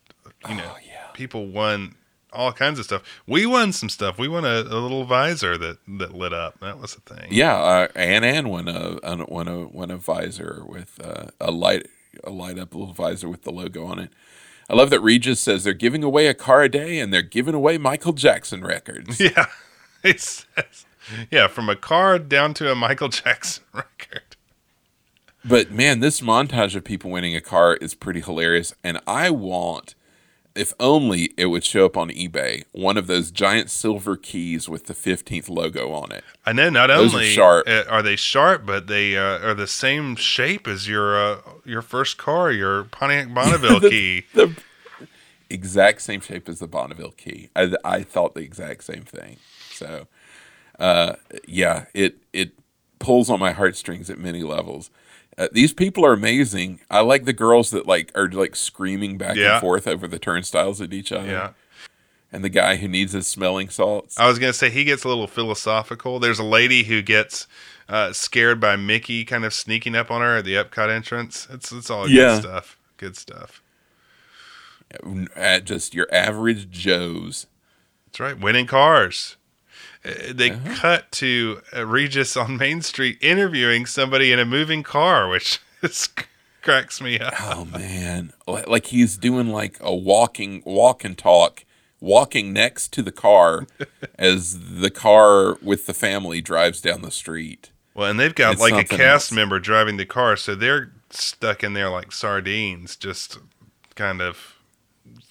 you 0.50 0.56
know, 0.56 0.72
people 1.14 1.48
won 1.48 1.96
all 2.34 2.52
kinds 2.52 2.80
of 2.80 2.86
stuff. 2.86 3.04
We 3.26 3.46
won 3.46 3.74
some 3.74 3.90
stuff. 3.90 4.18
We 4.18 4.28
won 4.28 4.46
a, 4.46 4.62
a 4.62 4.80
little 4.80 5.06
visor 5.06 5.58
that, 5.58 5.78
that 6.00 6.14
lit 6.14 6.34
up. 6.34 6.60
That 6.60 6.80
was 6.80 6.96
a 6.96 7.02
thing. 7.02 7.28
Yeah, 7.32 7.56
uh, 7.56 7.88
Ann 7.96 8.24
Ann 8.24 8.50
won 8.50 8.68
a 8.68 8.98
won 9.28 9.48
a 9.48 9.68
won 9.68 9.92
a 9.92 9.98
visor 9.98 10.64
with 10.66 11.00
uh, 11.04 11.28
a 11.40 11.52
light 11.52 11.88
a 12.24 12.30
light 12.30 12.60
up 12.60 12.74
little 12.74 12.94
visor 12.94 13.30
with 13.30 13.44
the 13.44 13.52
logo 13.52 13.86
on 13.86 14.00
it. 14.00 14.12
I 14.70 14.76
love 14.76 14.90
that 14.90 15.00
Regis 15.00 15.40
says 15.40 15.64
they're 15.64 15.74
giving 15.74 16.04
away 16.04 16.28
a 16.28 16.34
car 16.34 16.64
a 16.64 16.70
day 16.70 17.00
and 17.00 17.14
they're 17.14 17.22
giving 17.22 17.54
away 17.54 17.78
Michael 17.78 18.14
Jackson 18.14 18.64
records. 18.64 19.20
Yeah. 19.28 19.48
It 20.04 20.22
says, 20.22 20.86
yeah, 21.32 21.48
from 21.48 21.70
a 21.70 21.76
car 21.76 22.20
down 22.20 22.54
to 22.56 22.72
a 22.72 22.76
Michael 22.76 23.10
Jackson 23.10 23.64
record. 23.74 24.22
But 25.44 25.72
man, 25.72 26.02
this 26.02 26.22
montage 26.22 26.76
of 26.76 26.84
people 26.84 27.10
winning 27.10 27.36
a 27.36 27.42
car 27.42 27.76
is 27.78 27.96
pretty 27.96 28.22
hilarious. 28.22 28.74
And 28.84 29.00
I 29.08 29.30
want, 29.32 29.96
if 30.58 30.74
only 30.80 31.32
it 31.38 31.46
would 31.48 31.64
show 31.64 31.86
up 31.86 31.96
on 31.96 32.10
eBay, 32.10 32.64
one 32.72 32.98
of 32.98 33.08
those 33.08 33.32
giant 33.32 33.70
silver 33.70 34.16
keys 34.18 34.68
with 34.68 34.86
the 34.88 34.94
15th 34.94 35.50
logo 35.50 35.92
on 35.92 36.12
it. 36.12 36.24
I 36.46 36.54
know 36.54 36.70
not 36.70 36.88
Those 36.88 37.14
are 37.14 37.18
only 37.18 37.30
sharp. 37.30 37.68
uh, 37.68 37.84
are 37.90 38.02
they 38.02 38.16
sharp, 38.16 38.66
but 38.66 38.88
they 38.88 39.16
uh, 39.18 39.40
are 39.48 39.54
the 39.54 39.68
same 39.68 40.16
shape 40.16 40.68
as 40.68 40.88
your 40.88 41.18
uh, 41.18 41.40
your 41.66 41.82
first 41.82 42.18
car, 42.18 42.52
your 42.52 42.84
Pontiac 42.86 43.34
Bonneville 43.34 43.80
The- 43.80 43.90
key. 43.90 44.24
The 44.34 44.56
exact 45.50 46.02
same 46.02 46.20
shape 46.22 46.50
as 46.50 46.60
the 46.60 46.68
Bonneville 46.68 47.12
key. 47.12 47.50
I, 47.56 47.74
I 47.86 48.04
thought 48.04 48.34
the 48.34 48.42
exact 48.42 48.84
same 48.84 49.04
thing. 49.04 49.38
So, 49.72 50.08
uh, 50.80 51.14
yeah, 51.48 51.86
it 51.94 52.18
it 52.34 52.52
pulls 53.00 53.30
on 53.30 53.40
my 53.40 53.52
heartstrings 53.52 54.10
at 54.10 54.18
many 54.18 54.44
levels. 54.44 54.90
Uh, 55.38 55.48
these 55.52 55.72
people 55.74 56.04
are 56.06 56.14
amazing. 56.14 56.80
I 56.90 57.02
like 57.02 57.26
the 57.26 57.34
girls 57.34 57.70
that 57.72 57.86
like 57.86 58.12
are 58.16 58.28
like 58.30 58.56
screaming 58.56 59.18
back 59.18 59.36
Yeah. 59.36 59.54
and 59.54 59.62
forth 59.62 59.88
over 59.88 60.08
the 60.08 60.18
turnstiles 60.20 60.82
at 60.82 60.94
each 60.94 61.12
other. 61.12 61.28
Yeah. 61.28 61.50
And 62.32 62.44
the 62.44 62.50
guy 62.50 62.76
who 62.78 62.88
needs 62.88 63.14
his 63.14 63.28
smelling 63.28 63.70
salts. 63.70 64.20
I 64.20 64.28
was 64.28 64.40
gonna 64.40 64.52
say 64.54 64.70
he 64.70 64.84
gets 64.84 65.04
a 65.04 65.08
little 65.08 65.28
philosophical. 65.28 66.20
There's 66.20 66.40
a 66.40 66.44
lady 66.44 66.84
who 66.84 67.02
gets 67.02 67.48
uh, 67.88 68.12
scared 68.14 68.60
by 68.60 68.76
Mickey 68.76 69.24
kind 69.24 69.46
of 69.46 69.54
sneaking 69.54 69.96
up 69.96 70.12
on 70.12 70.22
her 70.22 70.38
at 70.38 70.46
the 70.46 70.56
Epcot 70.56 70.90
entrance. 70.90 71.48
It's 71.52 71.72
it's 71.72 71.90
all 71.90 72.10
Yeah. 72.10 72.36
good 72.36 72.42
stuff. 72.42 72.78
Good 72.98 73.16
stuff. 73.16 73.62
At 75.36 75.66
just 75.66 75.94
your 75.94 76.08
average 76.14 76.70
Joes. 76.70 77.46
That's 78.08 78.20
right. 78.20 78.40
Winning 78.40 78.66
cars. 78.68 79.36
Uh, 80.06 80.12
They 80.34 80.52
Uh-huh. 80.52 80.76
cut 80.76 81.12
to 81.14 81.62
uh, 81.76 81.86
Regis 81.86 82.36
on 82.38 82.58
Main 82.58 82.82
Street 82.82 83.18
interviewing 83.22 83.86
somebody 83.86 84.32
in 84.32 84.40
a 84.40 84.46
moving 84.46 84.84
car, 84.84 85.28
which 85.30 85.60
is, 85.82 86.10
cracks 86.62 87.02
me 87.02 87.20
up. 87.20 87.34
Oh 87.40 87.66
man, 87.66 88.34
like 88.46 88.88
he's 88.88 89.18
doing 89.18 89.50
like 89.50 89.78
a 89.80 89.96
walking 89.96 90.62
walk 90.66 91.04
and 91.04 91.18
talk, 91.18 91.64
walking 92.00 92.54
next 92.54 92.92
to 92.94 93.02
the 93.02 93.12
car 93.12 93.68
as 94.20 94.80
the 94.82 94.90
car 94.92 95.58
with 95.62 95.86
the 95.88 95.94
family 95.94 96.42
drives 96.42 96.82
down 96.82 97.02
the 97.02 97.12
street. 97.12 97.72
Well, 97.94 98.10
and 98.12 98.20
they've 98.20 98.36
got 98.36 98.54
It's 98.54 98.62
like 98.62 98.74
a 98.76 98.84
cast 98.88 99.00
else. 99.00 99.32
member 99.32 99.60
driving 99.60 99.98
the 99.98 100.06
car, 100.06 100.36
so 100.36 100.54
they're 100.56 100.92
stuck 101.10 101.64
in 101.64 101.74
there 101.74 101.90
like 101.90 102.12
sardines, 102.12 102.96
just 102.96 103.40
kind 103.96 104.22
of 104.22 104.57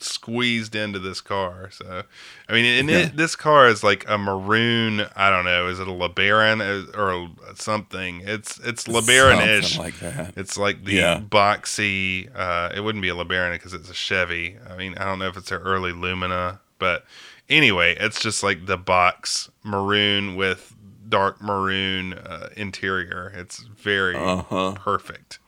squeezed 0.07 0.75
into 0.75 0.99
this 0.99 1.21
car. 1.21 1.71
So, 1.73 2.03
I 2.49 2.53
mean, 2.53 2.65
and 2.65 2.89
Yeah. 2.89 2.97
it, 2.99 3.17
this 3.17 3.37
car 3.37 3.69
is 3.69 3.83
like 3.85 4.05
a 4.09 4.17
maroon. 4.19 5.07
I 5.15 5.31
don't 5.31 5.45
know, 5.45 5.67
is 5.69 5.79
it 5.81 5.89
a 5.89 5.91
LeBaron 5.91 6.61
uh, 6.61 6.99
or 6.99 7.29
something? 7.57 8.23
It's 8.25 8.59
it's 8.59 8.85
LeBaron-ish. 8.85 9.79
Like 9.79 9.99
that. 10.01 10.35
It's 10.37 10.57
like 10.57 10.85
the 10.85 10.95
Yeah. 10.95 11.21
boxy. 11.21 12.29
Uh, 12.35 12.73
it 12.75 12.81
wouldn't 12.81 13.03
be 13.03 13.09
a 13.09 13.15
LeBaron 13.15 13.53
because 13.53 13.75
it's 13.75 13.91
a 13.91 13.95
Chevy. 13.95 14.57
I 14.71 14.77
mean, 14.77 14.97
I 14.99 15.05
don't 15.05 15.19
know 15.19 15.29
if 15.29 15.37
it's 15.37 15.51
an 15.53 15.61
early 15.63 15.93
Lumina, 15.93 16.61
but 16.79 17.05
anyway, 17.49 17.97
it's 17.99 18.21
just 18.21 18.43
like 18.43 18.67
the 18.67 18.77
box 18.79 19.51
maroon 19.63 20.37
with 20.37 20.75
dark 21.09 21.41
maroon 21.41 22.15
uh, 22.15 22.49
interior. 22.57 23.33
It's 23.37 23.59
very 23.59 24.17
Uh-huh. 24.17 24.73
perfect. 24.75 25.39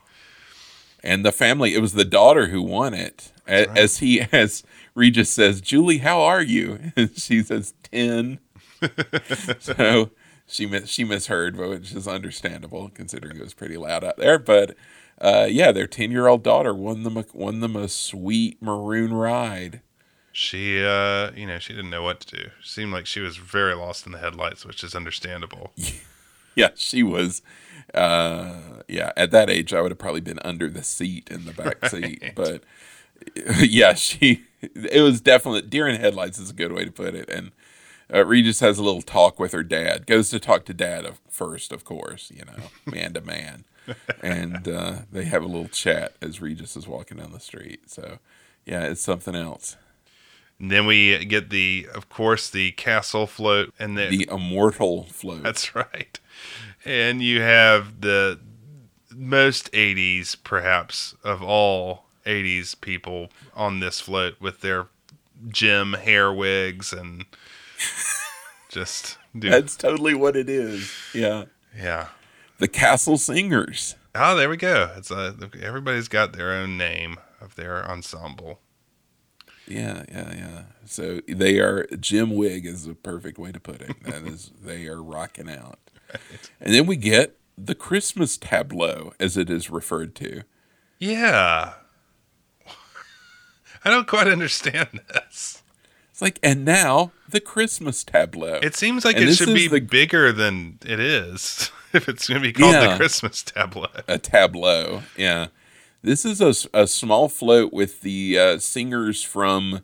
And 1.02 1.24
the 1.24 1.32
family, 1.32 1.74
it 1.74 1.80
was 1.80 1.92
the 1.92 2.04
daughter 2.04 2.48
who 2.48 2.60
won 2.62 2.92
it. 2.94 3.32
A- 3.48 3.68
As 3.70 3.98
he, 3.98 4.20
as 4.32 4.62
Regis 4.94 5.30
says, 5.30 5.60
Julie, 5.60 5.98
how 5.98 6.20
are 6.20 6.42
you? 6.42 6.78
And 6.96 7.16
she 7.18 7.42
says, 7.42 7.74
10. 7.92 8.38
so 9.60 10.10
she, 10.46 10.66
mis- 10.66 10.88
she 10.88 11.04
misheard, 11.04 11.56
which 11.56 11.92
is 11.92 12.06
understandable 12.08 12.90
considering 12.94 13.36
it 13.36 13.42
was 13.42 13.54
pretty 13.54 13.76
loud 13.76 14.04
out 14.04 14.16
there. 14.16 14.38
But 14.38 14.76
uh, 15.20 15.46
yeah, 15.50 15.72
their 15.72 15.86
10 15.86 16.10
year 16.10 16.26
old 16.28 16.42
daughter 16.42 16.72
won 16.74 17.02
them, 17.02 17.16
a, 17.16 17.24
won 17.32 17.60
them 17.60 17.74
a 17.76 17.88
sweet 17.88 18.60
maroon 18.62 19.12
ride. 19.12 19.80
She, 20.32 20.84
uh, 20.84 21.32
you 21.32 21.46
know, 21.46 21.58
she 21.58 21.72
didn't 21.72 21.90
know 21.90 22.02
what 22.04 22.20
to 22.20 22.36
do. 22.36 22.50
She 22.62 22.68
seemed 22.70 22.92
like 22.92 23.06
she 23.06 23.18
was 23.20 23.36
very 23.38 23.74
lost 23.74 24.06
in 24.06 24.12
the 24.12 24.18
headlights, 24.18 24.64
which 24.64 24.84
is 24.84 24.94
understandable. 24.94 25.72
Yeah, 26.54 26.68
she 26.76 27.02
was. 27.02 27.42
Uh, 27.92 28.82
yeah, 28.86 29.12
at 29.16 29.32
that 29.32 29.50
age, 29.50 29.72
I 29.74 29.80
would 29.80 29.90
have 29.90 29.98
probably 29.98 30.20
been 30.20 30.38
under 30.44 30.68
the 30.68 30.84
seat 30.84 31.28
in 31.30 31.44
the 31.44 31.52
back 31.52 31.84
seat. 31.86 32.22
But 32.36 32.62
yeah, 33.60 33.94
she. 33.94 34.44
It 34.60 35.02
was 35.02 35.20
definitely 35.20 35.62
deer 35.62 35.86
in 35.86 36.00
headlights 36.00 36.38
is 36.38 36.50
a 36.50 36.54
good 36.54 36.72
way 36.72 36.84
to 36.84 36.90
put 36.90 37.14
it. 37.14 37.28
And 37.28 37.52
uh, 38.12 38.24
Regis 38.26 38.58
has 38.58 38.78
a 38.78 38.82
little 38.82 39.02
talk 39.02 39.38
with 39.38 39.52
her 39.52 39.62
dad. 39.62 40.06
Goes 40.06 40.30
to 40.30 40.40
talk 40.40 40.64
to 40.64 40.74
dad 40.74 41.04
of, 41.04 41.20
first, 41.28 41.70
of 41.70 41.84
course. 41.84 42.32
You 42.34 42.44
know, 42.44 42.64
man 42.92 43.14
to 43.14 43.20
man, 43.20 43.64
and 44.22 44.66
uh, 44.66 44.96
they 45.12 45.24
have 45.24 45.42
a 45.42 45.46
little 45.46 45.68
chat 45.68 46.14
as 46.20 46.40
Regis 46.40 46.76
is 46.76 46.88
walking 46.88 47.18
down 47.18 47.32
the 47.32 47.40
street. 47.40 47.88
So 47.88 48.18
yeah, 48.64 48.84
it's 48.84 49.00
something 49.00 49.34
else. 49.34 49.76
And 50.60 50.70
then 50.70 50.86
we 50.86 51.24
get 51.24 51.50
the, 51.50 51.88
of 51.94 52.08
course, 52.08 52.50
the 52.50 52.72
castle 52.72 53.26
float 53.26 53.72
and 53.78 53.96
the, 53.96 54.08
The 54.08 54.28
immortal 54.30 55.04
float. 55.04 55.42
That's 55.42 55.74
right. 55.74 56.18
And 56.84 57.22
you 57.22 57.40
have 57.40 58.00
the 58.00 58.40
most 59.14 59.70
80s, 59.72 60.36
perhaps, 60.42 61.14
of 61.22 61.42
all 61.42 62.04
80s 62.28 62.80
people 62.80 63.30
on 63.54 63.80
this 63.80 64.00
float 64.00 64.40
with 64.40 64.60
their 64.60 64.86
gym 65.48 65.94
hair 65.94 66.32
wigs 66.32 66.92
and 66.92 67.24
just 68.68 69.18
do. 69.36 69.50
That's 69.50 69.76
totally 69.76 70.14
what 70.14 70.36
it 70.36 70.48
is. 70.48 70.92
Yeah. 71.14 71.44
yeah. 71.76 72.08
The 72.58 72.68
Castle 72.68 73.18
Singers. 73.18 73.96
Oh, 74.14 74.34
there 74.36 74.48
we 74.48 74.56
go. 74.56 74.92
It's 74.96 75.10
uh, 75.10 75.34
a, 75.40 75.62
everybody's 75.62 76.08
got 76.08 76.32
their 76.32 76.52
own 76.52 76.76
name 76.76 77.18
of 77.40 77.54
their 77.54 77.88
ensemble. 77.88 78.60
Yeah, 79.66 80.04
yeah, 80.10 80.34
yeah. 80.34 80.62
So 80.86 81.20
they 81.28 81.58
are 81.60 81.86
Jim 82.00 82.34
Wig 82.34 82.66
is 82.66 82.86
a 82.86 82.94
perfect 82.94 83.38
way 83.38 83.52
to 83.52 83.60
put 83.60 83.82
it. 83.82 84.02
That 84.04 84.26
is, 84.26 84.50
they 84.62 84.86
are 84.86 85.02
rocking 85.02 85.50
out. 85.50 85.78
And 86.60 86.74
then 86.74 86.86
we 86.86 86.96
get 86.96 87.36
the 87.56 87.74
Christmas 87.74 88.36
tableau, 88.36 89.12
as 89.20 89.36
it 89.36 89.50
is 89.50 89.70
referred 89.70 90.14
to. 90.16 90.42
Yeah. 90.98 91.74
I 93.88 93.90
don't 93.90 94.06
quite 94.06 94.28
understand 94.28 95.00
this. 95.12 95.62
It's 96.10 96.20
like, 96.20 96.38
and 96.42 96.64
now 96.64 97.12
the 97.28 97.40
Christmas 97.40 98.04
tableau. 98.04 98.58
It 98.62 98.74
seems 98.76 99.04
like 99.04 99.16
And 99.16 99.28
it 99.28 99.34
should 99.36 99.54
be 99.54 99.66
the- 99.68 99.80
bigger 99.80 100.30
than 100.32 100.78
it 100.84 101.00
is 101.00 101.70
if 101.94 102.08
it's 102.08 102.28
going 102.28 102.42
to 102.42 102.46
be 102.48 102.52
called 102.52 102.74
the 102.74 102.96
Christmas 102.96 103.42
tableau. 103.42 103.86
a 104.06 104.18
tableau. 104.18 105.02
Yeah, 105.16 105.46
this 106.02 106.24
is 106.24 106.40
a 106.74 106.86
small 106.86 107.28
float 107.28 107.72
with 107.72 108.02
the 108.02 108.38
uh, 108.38 108.58
singers 108.58 109.22
from 109.22 109.80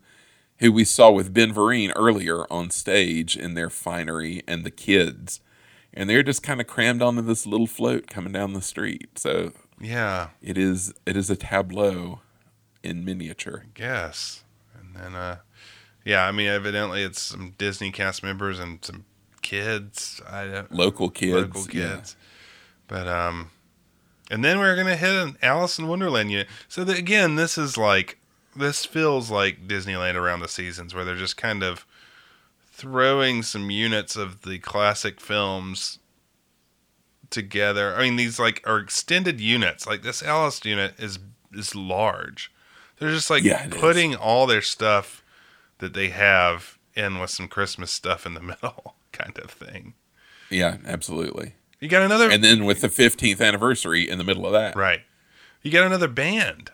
who 0.58 0.70
we 0.70 0.84
saw 0.84 1.10
with 1.10 1.32
Ben 1.32 1.52
Vereen 1.54 1.92
earlier 1.96 2.50
on 2.52 2.70
stage 2.70 3.36
in 3.36 3.54
their 3.54 3.70
finery 3.70 4.42
and 4.46 4.64
the 4.64 4.70
kids, 4.70 5.40
and 5.92 6.10
they're 6.10 6.22
just 6.22 6.42
kind 6.42 6.60
of 6.60 6.66
crammed 6.66 7.00
onto 7.02 7.22
this 7.22 7.46
little 7.46 7.66
float 7.66 8.06
coming 8.08 8.32
down 8.32 8.52
the 8.52 8.60
street. 8.62 9.18
So 9.18 9.52
Yeah, 9.80 10.28
it 10.42 10.58
is 10.58 10.92
it 11.06 11.16
is 11.16 11.30
a 11.30 11.36
tableau 11.36 12.20
in 12.84 13.04
miniature. 13.04 13.64
I 13.64 13.68
guess. 13.74 14.44
And 14.78 14.94
then, 14.94 15.14
uh, 15.14 15.38
yeah, 16.04 16.26
I 16.26 16.32
mean, 16.32 16.48
evidently 16.48 17.02
it's 17.02 17.20
some 17.20 17.54
Disney 17.56 17.90
cast 17.90 18.22
members 18.22 18.58
and 18.58 18.84
some 18.84 19.04
kids. 19.42 20.20
I 20.28 20.46
don't 20.46 20.72
Local 20.72 21.10
kids, 21.10 21.34
local 21.34 21.62
yeah. 21.62 21.96
kids. 21.96 22.16
But 22.86 23.08
um, 23.08 23.50
and 24.30 24.44
then 24.44 24.58
we're 24.58 24.76
gonna 24.76 24.96
hit 24.96 25.10
an 25.10 25.36
Alice 25.42 25.78
in 25.78 25.88
Wonderland 25.88 26.30
unit. 26.30 26.48
So 26.68 26.84
that, 26.84 26.98
again, 26.98 27.36
this 27.36 27.56
is 27.56 27.78
like 27.78 28.18
this 28.56 28.84
feels 28.84 29.30
like 29.30 29.66
Disneyland 29.66 30.14
around 30.14 30.40
the 30.40 30.48
seasons, 30.48 30.94
where 30.94 31.04
they're 31.04 31.16
just 31.16 31.36
kind 31.36 31.62
of 31.62 31.86
throwing 32.70 33.42
some 33.42 33.70
units 33.70 34.16
of 34.16 34.42
the 34.42 34.58
classic 34.58 35.20
films 35.20 36.00
together. 37.30 37.94
I 37.94 38.02
mean, 38.02 38.16
these 38.16 38.38
like 38.38 38.62
are 38.66 38.78
extended 38.78 39.40
units. 39.40 39.86
Like 39.86 40.02
this 40.02 40.22
Alice 40.22 40.64
unit 40.64 40.94
is 40.98 41.18
is 41.52 41.74
large. 41.74 42.52
They're 43.04 43.14
just 43.14 43.30
like 43.30 43.42
Yeah, 43.42 43.66
it 43.66 43.74
is. 43.74 43.80
putting 43.80 44.14
all 44.14 44.46
their 44.46 44.62
stuff 44.62 45.22
that 45.78 45.92
they 45.94 46.08
have 46.08 46.78
in 46.94 47.18
with 47.18 47.30
some 47.30 47.48
Christmas 47.48 47.90
stuff 47.90 48.24
in 48.24 48.34
the 48.34 48.40
middle, 48.52 48.94
kind 49.12 49.38
of 49.38 49.50
thing. 49.50 49.94
Yeah, 50.50 50.78
absolutely. 50.86 51.54
You 51.80 51.88
got 51.88 52.02
another 52.02 52.30
And 52.30 52.42
then 52.42 52.64
with 52.64 52.80
the 52.80 52.88
15th 52.88 53.40
anniversary 53.40 54.08
in 54.08 54.16
the 54.18 54.24
middle 54.24 54.46
of 54.46 54.52
that, 54.52 54.74
right. 54.76 55.00
You 55.62 55.70
got 55.70 55.84
another 55.86 56.08
band. 56.08 56.70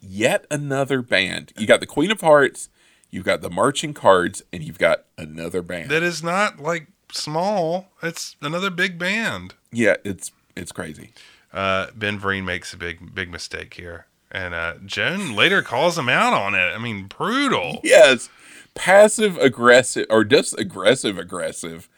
yet 0.00 0.46
another 0.50 1.02
band. 1.02 1.52
You 1.56 1.66
got 1.66 1.80
the 1.80 1.86
Queen 1.86 2.10
of 2.10 2.20
Hearts, 2.20 2.68
you've 3.10 3.24
got 3.24 3.40
the 3.42 3.50
Marching 3.50 3.94
Cards, 3.94 4.42
and 4.52 4.62
you've 4.62 4.78
got 4.78 5.04
another 5.16 5.62
band. 5.62 5.90
that 5.90 6.02
is 6.02 6.22
not 6.22 6.58
like 6.60 6.88
small. 7.12 7.88
It's 8.02 8.36
another 8.40 8.70
big 8.70 8.98
band. 8.98 9.54
Yeah, 9.72 9.96
it's 10.04 10.32
it's 10.56 10.72
crazy. 10.72 11.12
Uh, 11.52 11.88
ben 11.94 12.18
Vereen 12.20 12.44
makes 12.44 12.72
a 12.72 12.76
big 12.76 13.14
big 13.14 13.30
mistake 13.30 13.74
here, 13.74 14.06
and 14.30 14.54
uh, 14.54 14.74
Joan 14.84 15.34
later 15.34 15.62
calls 15.62 15.96
him 15.98 16.08
out 16.08 16.32
on 16.32 16.54
it. 16.54 16.72
I 16.74 16.78
mean, 16.78 17.06
brutal. 17.06 17.80
Yes, 17.82 18.28
passive 18.74 19.36
aggressive 19.38 20.06
or 20.10 20.24
just 20.24 20.58
aggressive 20.58 21.18
aggressive. 21.18 21.88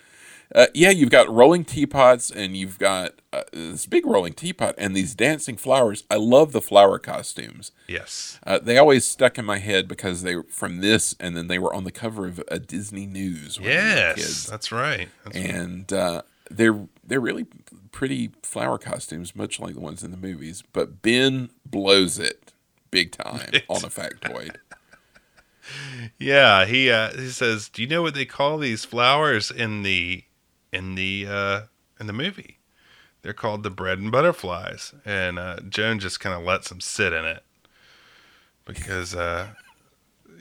Uh, 0.52 0.66
yeah, 0.74 0.90
you've 0.90 1.10
got 1.10 1.32
rolling 1.32 1.64
teapots 1.64 2.28
and 2.28 2.56
you've 2.56 2.76
got 2.76 3.12
uh, 3.32 3.42
this 3.52 3.86
big 3.86 4.04
rolling 4.04 4.32
teapot 4.32 4.74
and 4.78 4.96
these 4.96 5.14
dancing 5.14 5.56
flowers. 5.56 6.02
I 6.10 6.16
love 6.16 6.50
the 6.50 6.60
flower 6.60 6.98
costumes. 6.98 7.70
Yes. 7.86 8.40
Uh, 8.44 8.58
they 8.58 8.76
always 8.76 9.04
stuck 9.04 9.38
in 9.38 9.44
my 9.44 9.58
head 9.58 9.86
because 9.86 10.22
they 10.24 10.34
were 10.34 10.42
from 10.50 10.80
this, 10.80 11.14
and 11.20 11.36
then 11.36 11.46
they 11.46 11.60
were 11.60 11.72
on 11.72 11.84
the 11.84 11.92
cover 11.92 12.26
of 12.26 12.42
a 12.48 12.58
Disney 12.58 13.06
News. 13.06 13.60
when 13.60 13.68
we 13.68 13.74
were 13.76 13.80
Yes, 13.80 14.14
kids. 14.16 14.46
that's 14.46 14.72
right. 14.72 15.08
That's 15.24 15.36
right. 15.36 15.50
and 15.50 15.92
uh, 15.92 16.22
they're 16.50 16.86
they're 17.04 17.20
really 17.20 17.46
pretty 17.92 18.32
flower 18.42 18.76
costumes, 18.78 19.34
much 19.36 19.58
like 19.60 19.74
the 19.74 19.80
ones 19.80 20.02
in 20.02 20.10
the 20.10 20.16
movies. 20.16 20.62
But 20.72 21.00
Ben 21.02 21.50
blows 21.64 22.18
it 22.18 22.52
big 22.90 23.12
time 23.12 23.50
on 23.68 23.84
a 23.84 23.88
factoid. 23.88 24.56
Yeah, 26.18 26.64
he 26.64 26.90
uh, 26.90 27.12
he 27.12 27.28
says, 27.28 27.68
"Do 27.68 27.82
you 27.82 27.88
know 27.88 28.02
what 28.02 28.14
they 28.14 28.24
call 28.24 28.58
these 28.58 28.84
flowers 28.84 29.50
in 29.50 29.82
the 29.82 30.24
in 30.72 30.94
the 30.96 31.26
uh, 31.28 31.60
in 32.00 32.06
the 32.06 32.12
movie?" 32.12 32.58
They're 33.22 33.34
called 33.34 33.62
the 33.62 33.70
bread 33.70 33.98
and 33.98 34.10
butterflies, 34.10 34.94
and 35.04 35.38
uh, 35.38 35.60
Joan 35.68 35.98
just 35.98 36.18
kind 36.18 36.34
of 36.34 36.42
lets 36.42 36.70
them 36.70 36.80
sit 36.80 37.12
in 37.12 37.24
it 37.24 37.44
because 38.64 39.14
uh, 39.14 39.48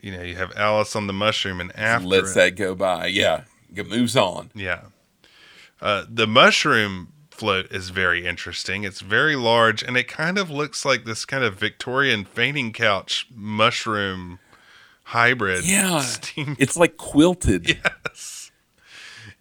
you 0.02 0.12
know 0.16 0.24
you 0.24 0.36
have 0.36 0.52
Alice 0.56 0.96
on 0.96 1.06
the 1.08 1.14
mushroom, 1.14 1.60
and 1.60 1.76
after 1.78 2.08
Lets 2.08 2.32
it- 2.32 2.36
that 2.36 2.56
go 2.56 2.74
by. 2.74 3.08
Yeah. 3.08 3.44
It 3.76 3.88
moves 3.88 4.16
on. 4.18 4.50
yeah. 4.56 4.86
Uh, 5.82 6.06
the 6.10 6.28
mushroom 6.28 7.14
float 7.32 7.72
is 7.72 7.90
very 7.90 8.26
interesting. 8.26 8.84
It's 8.84 9.00
very 9.02 9.36
large, 9.36 9.82
and 9.82 9.96
it 9.98 10.08
kind 10.08 10.38
of 10.38 10.50
looks 10.50 10.84
like 10.84 11.06
this 11.06 11.24
kind 11.26 11.44
of 11.44 11.56
Victorian 11.56 12.26
fainting 12.26 12.74
couch 12.74 13.28
mushroom 13.34 14.40
hybrid. 15.06 15.66
Yeah. 15.66 16.02
Steam. 16.02 16.56
It's 16.60 16.78
like 16.78 16.98
quilted. 16.98 17.78
Yes. 18.06 18.52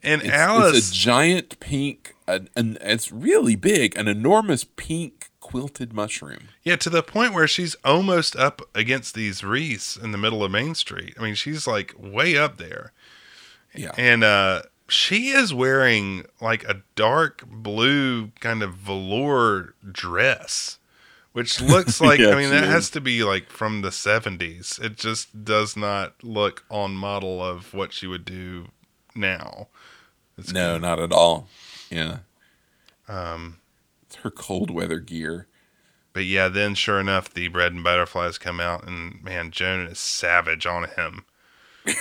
And 0.01 0.23
It's, 0.23 0.31
Alice. 0.31 0.77
it's 0.79 0.91
a 0.91 0.95
giant 0.95 1.59
pink, 1.59 2.15
and 2.29 2.49
an, 2.55 2.79
it's 2.81 3.11
really 3.11 3.57
big, 3.57 3.97
an 3.99 4.07
enormous 4.07 4.63
pink 4.63 5.29
quilted 5.41 5.93
mushroom. 5.93 6.49
Yeah, 6.63 6.77
to 6.77 6.89
the 6.91 7.03
point 7.03 7.35
where 7.35 7.49
she's 7.49 7.75
almost 7.85 8.37
up 8.37 8.63
against 8.77 9.15
these 9.17 9.43
wreaths 9.43 9.97
in 9.97 10.13
the 10.13 10.19
middle 10.19 10.45
of 10.45 10.53
Main 10.53 10.77
Street. 10.77 11.15
I 11.19 11.23
mean, 11.25 11.35
she's 11.35 11.67
like 11.67 11.95
way 11.99 12.37
up 12.37 12.59
there. 12.59 12.93
Yeah. 13.75 13.91
And 13.99 14.23
uh 14.23 14.63
she 14.89 15.29
is 15.31 15.53
wearing 15.55 16.25
like 16.41 16.65
a 16.65 16.83
dark 16.97 17.45
blue 17.47 18.29
kind 18.41 18.63
of 18.63 18.75
velour 18.75 19.75
dress, 19.91 20.79
which 21.33 21.61
looks 21.63 22.01
like 22.01 22.21
Yeah, 22.21 22.31
I 22.31 22.35
mean 22.37 22.51
that 22.51 22.65
is. 22.65 22.71
has 22.71 22.91
to 22.91 23.01
be 23.01 23.23
like 23.25 23.51
from 23.51 23.83
the 23.83 23.91
70s. 23.91 24.81
It 24.83 24.97
just 24.97 25.45
does 25.45 25.77
not 25.77 26.23
look 26.25 26.65
on 26.71 26.95
model 26.95 27.43
of 27.43 27.75
what 27.75 27.93
she 27.93 28.07
would 28.07 28.25
do 28.25 28.69
now. 29.15 29.69
It's 30.37 30.53
no, 30.53 30.79
not 30.79 30.99
at 31.01 31.13
all. 31.13 31.49
Yeah. 31.91 32.19
Um 33.09 33.59
It's 34.07 34.17
her 34.17 34.31
cold 34.31 34.71
weather 34.71 35.01
gear. 35.01 35.47
But 36.15 36.25
yeah, 36.25 36.49
then 36.49 36.75
sure 36.75 36.99
enough, 36.99 37.33
the 37.33 37.49
bread 37.49 37.73
and 37.73 37.85
butterflies 37.85 38.39
come 38.39 38.59
out, 38.59 38.85
and 38.87 39.23
man, 39.23 39.51
Joan 39.53 39.87
is 39.87 39.99
savage 40.01 40.67
on 40.67 40.85
him. 40.89 41.25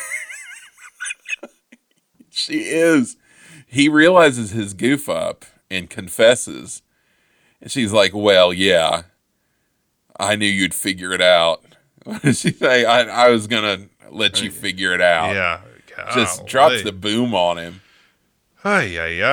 She 2.38 2.59
is. 2.69 3.18
He 3.65 3.89
realizes 3.89 4.51
his 4.51 4.73
goof 4.73 5.09
up 5.09 5.43
and 5.72 5.89
confesses. 5.89 6.81
And 7.61 7.72
she's 7.72 7.91
like, 7.91 8.11
Well, 8.14 8.53
yeah, 8.53 9.03
I 10.19 10.35
knew 10.35 10.45
you'd 10.47 10.73
figure 10.76 11.11
it 11.14 11.22
out. 11.22 11.64
What 12.03 12.22
did 12.22 12.38
she 12.38 12.51
say? 12.51 12.85
I, 12.85 13.26
I 13.26 13.30
was 13.30 13.47
going 13.47 13.64
to 13.64 13.89
let 14.09 14.41
you 14.41 14.49
figure 14.51 14.93
it 14.93 15.01
out. 15.01 15.34
Yeah, 15.34 15.59
Just 16.14 16.45
drops 16.45 16.84
the 16.84 16.93
boom 16.93 17.34
on 17.35 17.57
him. 17.57 17.81
Ay, 18.64 18.97
ay, 18.97 19.23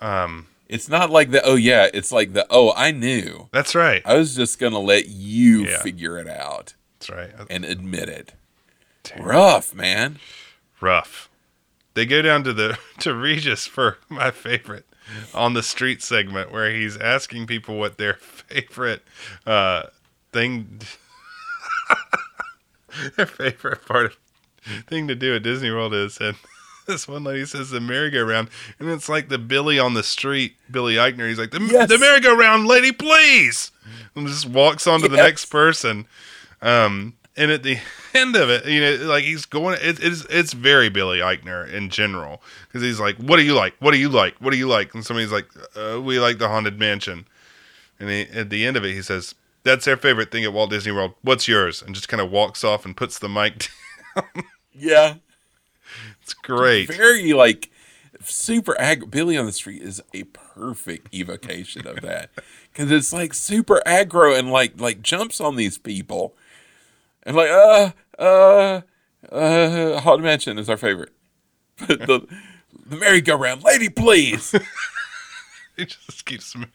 ay. 0.00 0.24
Um, 0.24 0.46
It's 0.68 0.88
not 0.88 1.10
like 1.10 1.30
the, 1.32 1.42
oh, 1.44 1.56
yeah, 1.56 1.88
it's 1.92 2.12
like 2.12 2.34
the, 2.34 2.46
oh, 2.50 2.72
I 2.76 2.92
knew. 2.92 3.48
that's 3.52 3.74
right. 3.74 4.02
I 4.04 4.14
was 4.14 4.36
just 4.36 4.60
going 4.60 4.74
to 4.74 4.78
let 4.78 5.08
you 5.08 5.64
Yeah. 5.66 5.82
figure 5.82 6.18
it 6.18 6.28
out 6.28 6.74
That's 7.00 7.10
right. 7.10 7.30
and 7.50 7.64
admit 7.64 8.08
it. 8.08 8.32
Rough, 9.18 9.74
man. 9.74 10.18
Rough. 10.80 11.27
They 11.98 12.06
go 12.06 12.22
down 12.22 12.44
to 12.44 12.52
the 12.52 12.78
to 13.00 13.12
Regis 13.12 13.66
for 13.66 13.98
my 14.08 14.30
favorite 14.30 14.86
on 15.34 15.54
the 15.54 15.64
street 15.64 16.00
segment 16.00 16.52
where 16.52 16.70
he's 16.70 16.96
asking 16.96 17.48
people 17.48 17.76
what 17.76 17.98
their 17.98 18.14
favorite 18.20 19.02
uh 19.44 19.82
thing 20.32 20.80
their 23.16 23.26
favorite 23.26 23.84
part 23.84 24.06
of 24.06 24.16
thing 24.86 25.08
to 25.08 25.16
do 25.16 25.34
at 25.34 25.42
Disney 25.42 25.72
World 25.72 25.92
is 25.92 26.18
and 26.20 26.36
this 26.86 27.08
one 27.08 27.24
lady 27.24 27.44
says 27.44 27.70
the 27.70 27.80
merry-go-round 27.80 28.48
and 28.78 28.88
it's 28.90 29.08
like 29.08 29.28
the 29.28 29.36
Billy 29.38 29.80
on 29.80 29.94
the 29.94 30.04
street, 30.04 30.54
Billy 30.70 30.94
Eichner. 30.94 31.28
He's 31.28 31.38
like 31.40 31.50
the, 31.50 31.60
Yes. 31.60 31.88
the 31.88 31.98
merry-go-round 31.98 32.66
lady, 32.68 32.92
please, 32.92 33.72
and 34.14 34.28
just 34.28 34.46
walks 34.46 34.86
on 34.86 35.00
to 35.00 35.08
the 35.08 35.16
next 35.16 35.46
person. 35.46 36.06
Um, 36.62 37.14
and 37.38 37.50
at 37.50 37.62
the 37.62 37.78
end 38.14 38.36
of 38.36 38.50
it, 38.50 38.66
you 38.66 38.80
know, 38.80 39.06
like 39.06 39.24
he's 39.24 39.46
going, 39.46 39.78
it, 39.80 39.98
it's 40.02 40.26
it's 40.28 40.52
very 40.52 40.88
Billy 40.88 41.18
Eichner 41.20 41.70
in 41.72 41.88
general 41.88 42.42
because 42.66 42.82
he's 42.82 43.00
like, 43.00 43.16
"What 43.16 43.36
do 43.36 43.42
you 43.42 43.54
like? 43.54 43.74
What 43.78 43.92
do 43.92 43.98
you 43.98 44.08
like? 44.08 44.34
What 44.40 44.50
do 44.50 44.58
you 44.58 44.68
like?" 44.68 44.92
And 44.94 45.04
somebody's 45.06 45.32
like, 45.32 45.46
uh, 45.76 46.00
"We 46.02 46.18
like 46.18 46.38
the 46.38 46.48
haunted 46.48 46.78
mansion," 46.78 47.26
and 47.98 48.10
he, 48.10 48.22
at 48.22 48.50
the 48.50 48.66
end 48.66 48.76
of 48.76 48.84
it, 48.84 48.92
he 48.92 49.02
says, 49.02 49.34
"That's 49.62 49.84
their 49.84 49.96
favorite 49.96 50.30
thing 50.30 50.44
at 50.44 50.52
Walt 50.52 50.70
Disney 50.70 50.92
World. 50.92 51.14
What's 51.22 51.48
yours?" 51.48 51.80
And 51.80 51.94
just 51.94 52.08
kind 52.08 52.20
of 52.20 52.30
walks 52.30 52.64
off 52.64 52.84
and 52.84 52.96
puts 52.96 53.18
the 53.18 53.28
mic. 53.28 53.68
down. 54.14 54.44
Yeah. 54.72 55.14
it's 56.22 56.34
great. 56.34 56.88
Very 56.88 57.32
like 57.32 57.70
super 58.22 58.78
ag. 58.80 59.10
Billy 59.10 59.36
on 59.36 59.46
the 59.46 59.52
Street 59.52 59.82
is 59.82 60.02
a 60.12 60.24
perfect 60.24 61.14
evocation 61.14 61.86
of 61.86 62.00
that 62.02 62.30
because 62.72 62.90
it's 62.90 63.12
like 63.12 63.32
super 63.32 63.80
aggro 63.86 64.36
and 64.36 64.50
like 64.50 64.80
like 64.80 65.02
jumps 65.02 65.40
on 65.40 65.56
these 65.56 65.78
people 65.78 66.34
and 67.24 67.36
like 67.36 67.50
uh 67.50 67.90
uh 68.18 68.80
uh 69.30 70.00
Haunted 70.00 70.24
Mansion 70.24 70.58
is 70.58 70.68
our 70.70 70.76
favorite, 70.76 71.12
but 71.86 72.00
the 72.00 72.26
the 72.86 72.96
merry-go-round 72.96 73.62
lady, 73.64 73.88
please. 73.90 74.54
it 75.76 75.88
just 76.06 76.24
keeps 76.24 76.54
moving. 76.56 76.70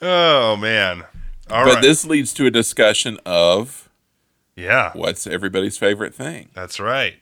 Oh 0.00 0.56
man! 0.56 1.04
All 1.50 1.64
but 1.64 1.74
right. 1.74 1.82
this 1.82 2.04
leads 2.04 2.32
to 2.34 2.46
a 2.46 2.50
discussion 2.50 3.18
of 3.26 3.88
yeah, 4.56 4.92
what's 4.94 5.26
everybody's 5.26 5.78
favorite 5.78 6.14
thing. 6.14 6.50
that's 6.54 6.80
right. 6.80 7.16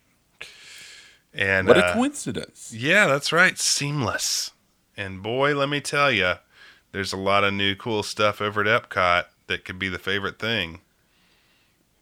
And 1.33 1.69
What 1.69 1.79
a 1.79 1.85
uh, 1.87 1.95
coincidence! 1.95 2.73
Yeah, 2.77 3.07
that's 3.07 3.33
right. 3.33 3.57
Seamless. 3.59 4.51
And 4.97 5.23
boy, 5.23 5.55
let 5.55 5.69
me 5.69 5.81
tell 5.81 6.11
you, 6.11 6.35
there's 6.93 7.13
a 7.13 7.17
lot 7.17 7.45
of 7.45 7.55
new 7.55 7.75
cool 7.77 8.03
stuff 8.03 8.41
over 8.41 8.61
at 8.67 8.67
Epcot 8.91 9.25
that 9.47 9.65
could 9.65 9.79
be 9.79 9.89
the 9.89 9.99
favorite 9.99 10.39
thing. 10.39 10.81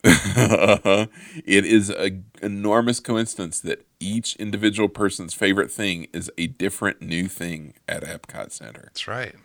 it 0.03 1.65
is 1.65 1.89
an 1.89 2.25
enormous 2.41 2.99
coincidence 2.99 3.59
that 3.59 3.85
each 3.99 4.35
individual 4.37 4.87
person's 4.89 5.33
favorite 5.33 5.69
thing 5.71 6.07
is 6.13 6.31
a 6.37 6.47
different 6.47 7.01
new 7.01 7.27
thing 7.27 7.73
at 7.87 8.03
Epcot 8.03 8.51
Center. 8.51 8.83
That's 8.85 9.07
right. 9.07 9.35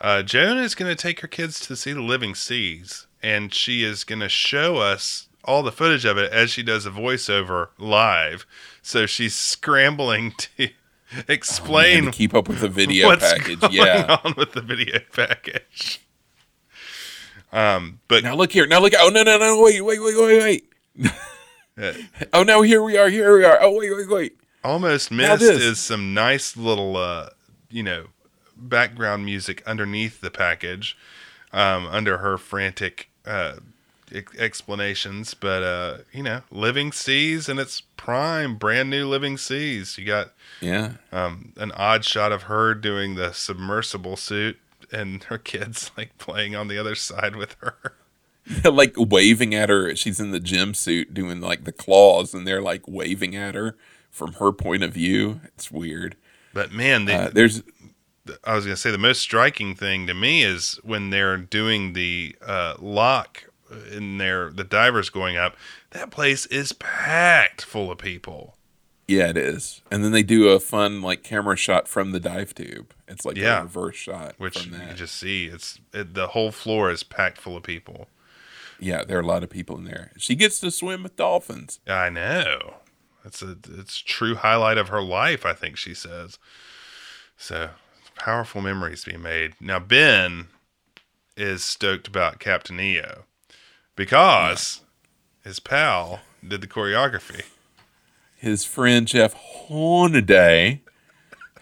Uh, 0.00 0.22
Joan 0.22 0.58
is 0.58 0.74
going 0.74 0.94
to 0.94 1.00
take 1.00 1.20
her 1.20 1.28
kids 1.28 1.60
to 1.60 1.76
see 1.76 1.92
the 1.92 2.02
Living 2.02 2.34
Seas, 2.34 3.06
and 3.22 3.54
she 3.54 3.82
is 3.82 4.04
going 4.04 4.20
to 4.20 4.28
show 4.28 4.76
us 4.76 5.28
all 5.44 5.62
the 5.62 5.72
footage 5.72 6.04
of 6.04 6.18
it 6.18 6.32
as 6.32 6.50
she 6.50 6.62
does 6.62 6.84
a 6.84 6.90
voiceover 6.90 7.68
live. 7.78 8.44
So 8.82 9.06
she's 9.06 9.34
scrambling 9.34 10.32
to 10.58 10.70
explain 11.28 11.98
Oh, 11.98 12.02
Man, 12.02 12.12
to 12.12 12.18
keep 12.18 12.34
up 12.34 12.48
with 12.48 12.60
the 12.60 12.68
video 12.68 13.16
package. 13.16 13.58
Yeah. 13.70 14.18
on 14.24 14.34
with 14.36 14.52
the 14.52 14.60
video 14.60 14.98
package. 15.14 16.00
Um, 17.56 18.00
but 18.08 18.22
Now 18.22 18.34
look 18.34 18.52
here. 18.52 18.66
Now 18.66 18.80
look. 18.80 18.92
Oh 18.98 19.08
no 19.08 19.22
no 19.22 19.38
no! 19.38 19.62
Wait 19.62 19.80
wait 19.84 19.98
wait 20.02 20.16
wait 20.16 20.42
wait. 20.98 21.12
uh, 21.80 21.92
Oh 22.32 22.42
no! 22.42 22.62
Here 22.62 22.82
we 22.82 22.96
are. 22.98 23.08
Here 23.08 23.36
we 23.36 23.44
are. 23.44 23.58
Oh 23.62 23.76
wait 23.78 23.90
wait 23.96 24.08
wait. 24.08 24.36
almost 24.62 25.10
missed 25.10 25.40
this. 25.40 25.62
is 25.62 25.78
some 25.78 26.12
nice 26.12 26.56
little, 26.56 26.96
uh, 26.96 27.30
you 27.70 27.82
know, 27.82 28.06
background 28.56 29.24
music 29.24 29.62
underneath 29.66 30.20
the 30.20 30.30
package, 30.30 30.96
um, 31.52 31.86
under 31.86 32.18
her 32.18 32.36
frantic 32.36 33.08
uh, 33.24 33.54
ex- 34.12 34.36
explanations. 34.38 35.32
But 35.34 35.62
uh, 35.62 35.98
you 36.12 36.22
know, 36.22 36.42
Living 36.50 36.92
Seas 36.92 37.48
and 37.48 37.58
its 37.58 37.80
prime, 37.96 38.56
brand 38.56 38.90
new 38.90 39.08
Living 39.08 39.38
Seas. 39.38 39.96
You 39.96 40.04
got 40.04 40.32
Yeah. 40.60 40.92
um, 41.10 41.52
an 41.56 41.72
odd 41.72 42.04
shot 42.04 42.32
of 42.32 42.44
her 42.44 42.74
doing 42.74 43.14
the 43.14 43.32
submersible 43.32 44.16
suit. 44.18 44.58
And 44.92 45.24
her 45.24 45.38
kids 45.38 45.90
like 45.96 46.16
playing 46.18 46.54
on 46.54 46.68
the 46.68 46.78
other 46.78 46.94
side 46.94 47.36
with 47.36 47.56
her. 47.60 47.94
like 48.64 48.94
waving 48.96 49.54
at 49.54 49.68
her. 49.68 49.94
She's 49.96 50.20
in 50.20 50.30
the 50.30 50.40
JIM 50.40 50.74
suit 50.74 51.12
doing 51.12 51.40
like 51.40 51.64
the 51.64 51.72
claws, 51.72 52.32
and 52.34 52.46
they're 52.46 52.62
like 52.62 52.86
waving 52.86 53.34
at 53.34 53.54
her 53.54 53.76
from 54.10 54.34
her 54.34 54.52
point 54.52 54.82
of 54.82 54.94
view. 54.94 55.40
It's 55.44 55.70
weird. 55.70 56.16
But 56.54 56.72
man, 56.72 57.04
they, 57.06 57.14
Uh, 57.14 57.30
there's 57.32 57.62
I 58.44 58.54
was 58.54 58.64
gonna 58.64 58.76
say 58.76 58.90
the 58.90 58.98
most 58.98 59.20
striking 59.20 59.74
thing 59.74 60.06
to 60.06 60.14
me 60.14 60.42
is 60.42 60.80
when 60.82 61.10
they're 61.10 61.36
doing 61.36 61.92
the 61.92 62.36
uh, 62.44 62.74
lock 62.78 63.44
in 63.92 64.18
their 64.18 64.50
the 64.50 64.64
divers 64.64 65.10
going 65.10 65.36
up. 65.36 65.56
That 65.90 66.10
place 66.10 66.46
is 66.46 66.72
packed 66.72 67.62
full 67.62 67.90
of 67.90 67.98
people. 67.98 68.56
Yeah, 69.08 69.28
it 69.28 69.36
is. 69.36 69.82
And 69.90 70.04
then 70.04 70.12
they 70.12 70.22
do 70.22 70.48
a 70.48 70.60
fun 70.60 71.00
like 71.02 71.22
camera 71.22 71.56
shot 71.56 71.86
from 71.88 72.12
the 72.12 72.20
dive 72.20 72.54
tube. 72.54 72.92
It's 73.08 73.24
like 73.24 73.36
Yeah. 73.36 73.60
a 73.60 73.62
reverse 73.62 73.96
shot 73.96 74.34
Which 74.38 74.58
from 74.58 74.72
you 74.72 74.94
just 74.94 75.16
see, 75.16 75.46
it's 75.46 75.78
it, 75.92 76.14
the 76.14 76.28
whole 76.28 76.50
floor 76.52 76.90
is 76.90 77.02
packed 77.02 77.38
full 77.38 77.56
of 77.56 77.62
people. 77.62 78.08
Yeah, 78.78 79.04
there 79.04 79.16
are 79.16 79.22
a 79.22 79.26
lot 79.26 79.42
of 79.42 79.48
people 79.50 79.76
in 79.78 79.84
there. 79.84 80.12
She 80.18 80.34
gets 80.34 80.60
to 80.60 80.70
swim 80.70 81.02
with 81.02 81.16
dolphins. 81.16 81.80
I 81.86 82.10
know. 82.10 82.74
It's 83.24 83.42
a 83.42 83.56
it's 83.78 83.98
true 83.98 84.34
highlight 84.36 84.78
of 84.78 84.88
her 84.88 85.02
life. 85.02 85.46
I 85.46 85.52
think 85.54 85.76
she 85.76 85.94
says. 85.94 86.38
So 87.36 87.70
powerful 88.16 88.60
memories 88.60 89.04
being 89.04 89.22
made. 89.22 89.54
Now 89.60 89.78
Ben 89.78 90.48
is 91.36 91.64
stoked 91.64 92.08
about 92.08 92.38
Captain 92.38 92.78
EO 92.80 93.24
because 93.94 94.80
his 95.44 95.60
pal 95.60 96.20
did 96.46 96.60
the 96.60 96.66
choreography. 96.66 97.44
His 98.46 98.64
friend 98.64 99.08
Jeff 99.08 99.32
Hornaday 99.32 100.80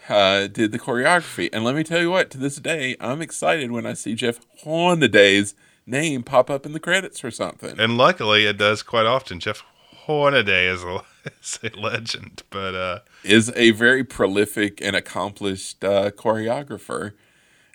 uh, 0.07 0.45
did 0.45 0.71
the 0.71 0.77
choreography. 0.77 1.49
And 1.51 1.63
let 1.63 1.73
me 1.73 1.83
tell 1.83 1.99
you 1.99 2.11
what, 2.11 2.29
to 2.29 2.37
this 2.37 2.57
day, 2.57 2.95
I'm 2.99 3.23
excited 3.23 3.71
when 3.71 3.87
I 3.87 3.93
see 3.93 4.13
Jeff 4.13 4.39
Hornaday's 4.63 5.55
name 5.87 6.21
pop 6.21 6.51
up 6.51 6.63
in 6.63 6.73
the 6.73 6.79
credits 6.79 7.23
or 7.23 7.31
something. 7.31 7.79
And 7.79 7.97
luckily, 7.97 8.45
it 8.45 8.59
does 8.59 8.83
quite 8.83 9.07
often. 9.07 9.39
Jeff 9.39 9.63
Hornaday 10.05 10.67
is 10.67 10.83
a, 10.83 11.01
is 11.41 11.59
a 11.63 11.69
legend, 11.75 12.43
but 12.51 12.75
uh, 12.75 12.99
is 13.23 13.51
a 13.55 13.71
very 13.71 14.03
prolific 14.03 14.79
and 14.79 14.95
accomplished 14.95 15.83
uh, 15.83 16.11
choreographer, 16.11 17.13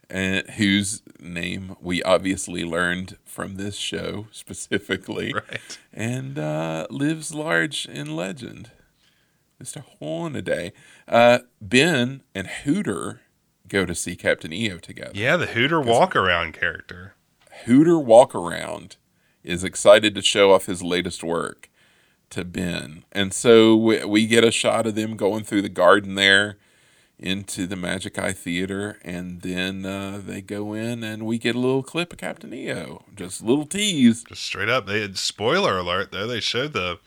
and 0.08 0.48
whose 0.50 1.02
name 1.18 1.74
we 1.80 2.00
obviously 2.04 2.64
learned 2.64 3.16
from 3.24 3.56
this 3.56 3.74
show 3.74 4.28
specifically, 4.30 5.32
right? 5.32 5.78
And 5.92 6.38
uh, 6.38 6.86
lives 6.90 7.34
large 7.34 7.86
in 7.86 8.14
legend. 8.14 8.70
Mr. 9.60 9.84
Hornaday. 9.98 10.72
Uh, 11.06 11.40
ben 11.60 12.22
and 12.34 12.46
Hooter 12.46 13.20
go 13.68 13.84
to 13.84 13.94
see 13.94 14.16
Captain 14.16 14.52
EO 14.52 14.78
together. 14.78 15.12
Yeah, 15.14 15.36
the 15.36 15.46
Hooter 15.46 15.80
walk 15.80 16.16
around 16.16 16.54
character. 16.54 17.14
Hooter 17.64 17.98
walk 17.98 18.34
around 18.34 18.96
is 19.44 19.64
excited 19.64 20.14
to 20.14 20.22
show 20.22 20.52
off 20.52 20.66
his 20.66 20.82
latest 20.82 21.22
work 21.22 21.70
to 22.30 22.44
Ben. 22.44 23.04
And 23.12 23.32
so 23.32 23.76
we, 23.76 24.04
we 24.04 24.26
get 24.26 24.44
a 24.44 24.50
shot 24.50 24.86
of 24.86 24.94
them 24.94 25.16
going 25.16 25.44
through 25.44 25.62
the 25.62 25.68
garden 25.68 26.14
there 26.14 26.56
into 27.18 27.66
the 27.66 27.76
Magic 27.76 28.18
Eye 28.18 28.32
Theater, 28.32 28.98
and 29.04 29.42
then 29.42 29.84
uh, 29.84 30.22
they 30.24 30.40
go 30.40 30.72
in, 30.72 31.04
and 31.04 31.26
we 31.26 31.36
get 31.36 31.54
a 31.54 31.58
little 31.58 31.82
clip 31.82 32.14
of 32.14 32.18
Captain 32.18 32.52
EO, 32.54 33.04
just 33.14 33.42
a 33.42 33.44
little 33.44 33.66
tease, 33.66 34.24
just 34.24 34.42
straight 34.42 34.70
up. 34.70 34.86
They 34.86 35.02
had 35.02 35.18
spoiler 35.18 35.76
alert 35.76 36.12
though. 36.12 36.26
They 36.26 36.40
showed 36.40 36.72
the 36.72 36.98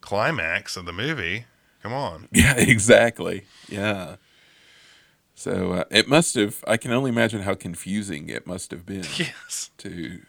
climax 0.00 0.76
of 0.76 0.86
the 0.86 0.92
movie. 0.92 1.44
Come 1.84 1.92
on. 1.92 2.28
Yeah, 2.32 2.54
exactly. 2.56 3.44
Yeah. 3.68 4.16
So 5.34 5.72
uh, 5.72 5.84
it 5.90 6.08
must 6.08 6.34
have. 6.34 6.64
I 6.66 6.78
can 6.78 6.90
only 6.92 7.10
imagine 7.10 7.42
how 7.42 7.54
confusing 7.54 8.28
it 8.30 8.46
must 8.46 8.70
have 8.70 8.86
been. 8.86 9.04
Yes. 9.18 9.70
To 9.78 10.20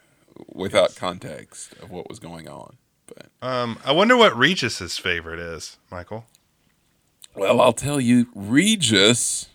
without 0.53 0.90
yes. 0.90 0.98
context 0.98 1.73
of 1.82 1.90
what 1.90 2.10
was 2.10 2.19
going 2.19 2.49
on. 2.49 2.76
But 3.07 3.30
um, 3.41 3.80
I 3.86 3.94
wonder 3.94 4.18
what 4.18 4.36
Regis's 4.36 4.98
favorite 4.98 5.40
is, 5.40 5.77
Michael. 5.90 6.26
Well, 7.34 7.61
I'll 7.61 7.73
tell 7.73 8.02
you, 8.02 8.27
Regis. 8.36 9.48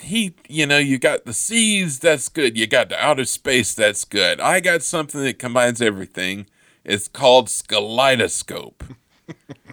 He, 0.00 0.34
you 0.48 0.66
know, 0.66 0.78
you 0.78 0.98
got 0.98 1.24
the 1.24 1.34
seas, 1.34 1.98
that's 1.98 2.28
good. 2.28 2.56
You 2.56 2.66
got 2.66 2.88
the 2.88 3.02
outer 3.02 3.24
space, 3.24 3.74
that's 3.74 4.04
good. 4.04 4.40
I 4.40 4.60
got 4.60 4.82
something 4.82 5.22
that 5.22 5.38
combines 5.38 5.80
everything. 5.82 6.46
It's 6.84 7.08
called 7.08 7.48
SkyLeidoscope. 7.48 8.96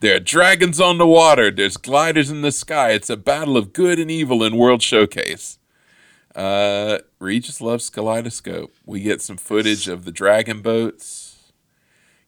There 0.00 0.14
are 0.16 0.20
dragons 0.20 0.80
on 0.80 0.98
the 0.98 1.06
water. 1.06 1.50
There's 1.50 1.76
gliders 1.76 2.30
in 2.30 2.42
the 2.42 2.52
sky. 2.52 2.90
It's 2.92 3.10
a 3.10 3.16
battle 3.16 3.56
of 3.56 3.72
good 3.72 3.98
and 3.98 4.10
evil 4.10 4.44
in 4.44 4.56
World 4.56 4.80
Showcase. 4.82 5.58
Uh, 6.36 6.98
Regis 7.18 7.60
loves 7.60 7.90
Kaleidoscope. 7.90 8.72
We 8.86 9.00
get 9.00 9.20
some 9.20 9.36
footage 9.36 9.88
of 9.88 10.04
the 10.04 10.12
dragon 10.12 10.62
boats. 10.62 11.52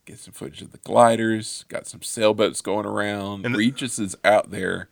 Get 0.05 0.19
some 0.19 0.33
footage 0.35 0.63
of 0.63 0.73
the 0.73 0.79
gliders. 0.79 1.65
Got 1.69 1.87
some 1.87 2.03
sailboats 2.03 2.61
going 2.61 2.87
around. 2.87 3.47
And 3.47 3.55
the- 3.55 3.59
Regis 3.59 4.01
is 4.01 4.17
out 4.25 4.51
there 4.51 4.89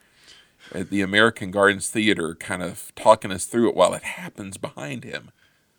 at 0.72 0.90
the 0.90 1.00
American 1.00 1.50
Gardens 1.50 1.88
Theater, 1.90 2.36
kind 2.36 2.62
of 2.62 2.92
talking 2.94 3.32
us 3.32 3.44
through 3.46 3.70
it 3.70 3.74
while 3.74 3.94
it 3.94 4.04
happens 4.04 4.56
behind 4.56 5.02
him. 5.02 5.30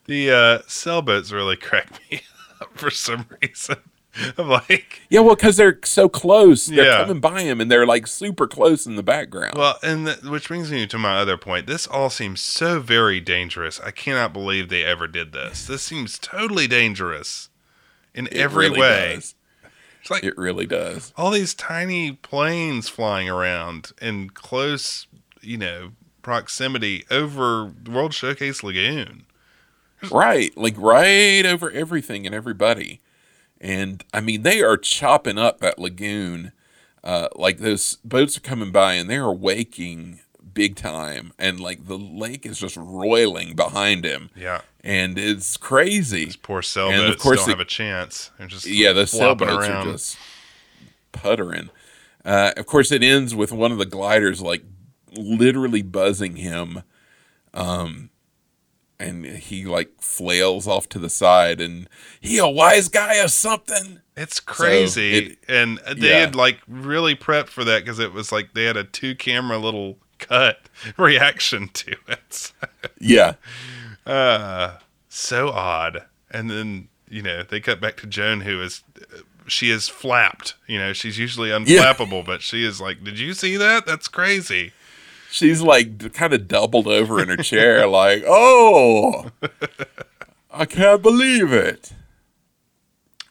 The 0.06 0.32
uh, 0.32 0.60
sailboats 0.68 1.32
really 1.32 1.56
crack 1.58 1.92
me 2.12 2.22
up 2.60 2.78
for 2.78 2.90
some 2.92 3.26
reason. 3.42 3.78
I'm 4.38 4.50
like, 4.50 5.02
yeah, 5.10 5.20
well, 5.20 5.36
because 5.36 5.58
they're 5.58 5.80
so 5.84 6.10
close, 6.10 6.66
they're 6.66 6.86
yeah. 6.86 7.02
coming 7.02 7.20
by 7.20 7.42
him, 7.42 7.62
and 7.62 7.70
they're 7.70 7.86
like 7.86 8.08
super 8.08 8.48
close 8.48 8.86
in 8.86 8.96
the 8.96 9.04
background. 9.04 9.58
Well, 9.58 9.78
and 9.84 10.08
the, 10.08 10.30
which 10.30 10.48
brings 10.48 10.72
me 10.72 10.88
to 10.88 10.98
my 10.98 11.18
other 11.18 11.38
point. 11.38 11.68
This 11.68 11.86
all 11.88 12.10
seems 12.10 12.42
so 12.42 12.80
very 12.80 13.20
dangerous. 13.20 13.80
I 13.80 13.92
cannot 13.92 14.34
believe 14.34 14.70
they 14.70 14.84
ever 14.84 15.08
did 15.08 15.32
this. 15.32 15.66
This 15.68 15.84
seems 15.84 16.18
totally 16.18 16.68
dangerous 16.68 17.50
in 18.14 18.28
it 18.28 18.34
every 18.34 18.68
really 18.70 18.80
way. 18.80 19.16
Does. 19.16 19.36
It's 20.02 20.10
like 20.10 20.24
it 20.24 20.38
really 20.38 20.66
does. 20.66 21.14
All 21.18 21.32
these 21.32 21.54
tiny 21.54 22.14
planes 22.14 22.90
flying 22.90 23.30
around 23.30 23.92
in 24.02 24.30
close, 24.32 25.08
you 25.42 25.58
know, 25.58 25.92
proximity 26.22 27.06
over 27.12 27.74
World 27.88 28.14
Showcase 28.14 28.64
Lagoon. 28.64 29.26
Right, 30.10 30.56
like 30.58 30.76
right 30.78 31.46
over 31.46 31.70
everything 31.72 32.26
and 32.26 32.34
everybody. 32.34 33.02
And 33.62 34.04
I 34.14 34.22
mean, 34.22 34.44
they 34.44 34.62
are 34.62 34.78
chopping 34.78 35.38
up 35.38 35.60
that 35.60 35.80
lagoon. 35.80 36.52
Uh, 37.04 37.30
like 37.36 37.60
those 37.60 37.98
boats 38.04 38.38
are 38.38 38.42
coming 38.42 38.72
by 38.72 38.94
and 38.94 39.10
they 39.10 39.18
are 39.18 39.34
waking 39.34 40.20
big 40.54 40.76
time. 40.76 41.34
And 41.40 41.60
like 41.60 41.86
the 41.86 41.98
lake 41.98 42.46
is 42.46 42.60
just 42.60 42.78
roiling 42.78 43.56
behind 43.56 44.06
him. 44.06 44.30
Yeah. 44.36 44.62
And 44.84 45.18
it's 45.18 45.58
crazy. 45.58 46.26
These 46.26 46.36
poor 46.36 46.62
sailboats 46.62 47.02
and 47.02 47.14
of 47.14 47.20
course 47.20 47.40
don't 47.40 47.50
have 47.50 47.60
a 47.60 47.66
chance. 47.66 48.32
They're 48.38 48.48
just 48.48 48.66
yeah, 48.66 48.94
the 48.94 49.08
sailboats 49.08 49.68
around. 49.68 49.88
are 49.88 49.92
just 49.94 50.18
puttering. 51.12 51.70
Uh, 52.26 52.52
of 52.58 52.66
course, 52.66 52.92
it 52.92 53.04
ends 53.04 53.34
with 53.34 53.52
one 53.52 53.72
of 53.72 53.78
the 53.78 53.86
gliders 53.86 54.42
like 54.42 54.64
literally 55.14 55.82
buzzing 55.82 56.36
him. 56.36 56.84
Um, 57.54 58.10
and 59.00 59.26
he 59.26 59.66
like 59.66 60.02
flails 60.02 60.68
off 60.68 60.90
to 60.90 61.00
the 61.00 61.10
side 61.10 61.62
and 61.62 61.88
he 62.20 62.38
a 62.38 62.48
wise 62.48 62.90
guy 62.90 63.24
or 63.24 63.28
something? 63.28 64.02
It's 64.18 64.40
crazy. 64.40 65.28
so 65.28 65.32
it, 65.32 65.38
and 65.48 65.80
they 65.98 66.10
yeah. 66.10 66.20
had 66.20 66.36
like 66.36 66.60
really 66.68 67.16
prepped 67.16 67.48
for 67.48 67.64
that 67.64 67.84
because 67.84 68.00
it 68.00 68.14
was 68.14 68.32
like 68.32 68.54
they 68.54 68.66
had 68.66 68.78
a 68.78 68.84
two 68.84 69.16
camera 69.16 69.58
little 69.58 69.98
cut 70.18 70.60
reaction 70.98 71.70
to 71.70 71.96
it. 72.08 72.52
Yeah. 73.02 73.36
Uh 74.06 74.78
so 75.08 75.50
odd. 75.50 76.06
And 76.30 76.50
then 76.50 76.90
you 77.08 77.22
know 77.22 77.44
they 77.44 77.62
cut 77.62 77.80
back 77.80 77.98
to 77.98 78.08
joan 78.08 78.42
who 78.42 78.62
is 78.62 78.84
she 79.48 79.70
is 79.70 79.88
flapped. 79.88 80.56
You 80.68 80.80
know 80.80 80.92
she's 80.92 81.18
usually 81.18 81.50
unflappable 81.50 82.12
yeah. 82.20 82.24
but 82.26 82.42
she 82.42 82.66
is 82.66 82.82
like 82.82 83.04
did 83.04 83.20
you 83.20 83.34
see 83.34 83.56
that? 83.56 83.86
That's 83.86 84.10
crazy 84.10 84.74
she's 85.30 85.62
like 85.62 86.14
kind 86.14 86.34
of 86.34 86.48
doubled 86.48 86.88
over 86.88 87.22
in 87.22 87.30
her 87.30 87.38
chair, 87.38 87.88
like, 87.88 88.24
oh, 88.28 89.32
I 90.52 90.66
can't 90.66 91.02
believe 91.02 91.52
it. 91.52 91.94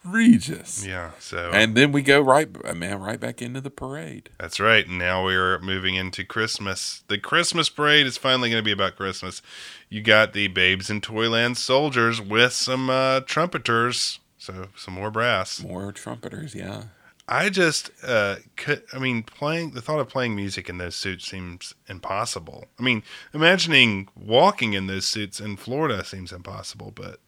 Regis. 0.04 0.86
Yeah. 0.86 1.10
So 1.18 1.50
and 1.52 1.74
then 1.74 1.92
we 1.92 2.02
go 2.02 2.20
right, 2.20 2.48
man, 2.74 3.00
right 3.00 3.20
back 3.20 3.42
into 3.42 3.60
the 3.60 3.70
parade. 3.70 4.30
That's 4.38 4.58
right. 4.58 4.88
Now 4.88 5.24
we're 5.24 5.58
moving 5.58 5.96
into 5.96 6.24
Christmas. 6.24 7.02
The 7.08 7.18
Christmas 7.18 7.68
parade 7.68 8.06
is 8.06 8.16
finally 8.16 8.50
going 8.50 8.60
to 8.60 8.64
be 8.64 8.72
about 8.72 8.96
Christmas. 8.96 9.42
You 9.88 10.00
got 10.00 10.32
the 10.32 10.48
Babes 10.48 10.88
in 10.90 11.00
Toyland 11.00 11.58
soldiers 11.58 12.20
with 12.20 12.52
some 12.52 12.88
uh, 12.88 13.20
trumpeters, 13.20 14.20
so 14.38 14.68
some 14.76 14.94
more 14.94 15.10
brass, 15.10 15.62
more 15.62 15.92
trumpeters. 15.92 16.54
Yeah. 16.54 16.84
I 17.28 17.50
just 17.50 17.90
uh, 18.02 18.36
could. 18.56 18.82
I 18.92 18.98
mean, 18.98 19.22
playing 19.22 19.72
the 19.72 19.82
thought 19.82 20.00
of 20.00 20.08
playing 20.08 20.34
music 20.34 20.70
in 20.70 20.78
those 20.78 20.96
suits 20.96 21.28
seems 21.28 21.74
impossible. 21.86 22.64
I 22.78 22.82
mean, 22.82 23.02
imagining 23.34 24.08
walking 24.16 24.72
in 24.72 24.86
those 24.86 25.06
suits 25.06 25.38
in 25.38 25.58
Florida 25.58 26.04
seems 26.04 26.32
impossible. 26.32 26.90
But 26.94 27.20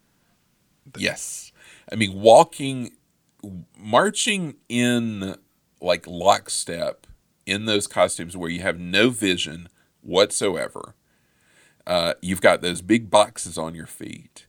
yes, 0.97 1.53
I 1.93 1.97
mean, 1.97 2.19
walking, 2.19 2.93
marching 3.79 4.55
in 4.71 5.37
like 5.83 6.07
lockstep 6.07 7.07
in 7.45 7.67
those 7.67 7.87
costumes 7.87 8.37
where 8.37 8.51
you 8.51 8.63
have 8.63 8.79
no 8.79 9.11
vision 9.11 9.69
whatsoever. 10.01 10.95
Uh, 11.87 12.15
you've 12.23 12.41
got 12.41 12.63
those 12.63 12.81
big 12.81 13.11
boxes 13.11 13.59
on 13.59 13.75
your 13.75 13.87
feet. 13.87 14.47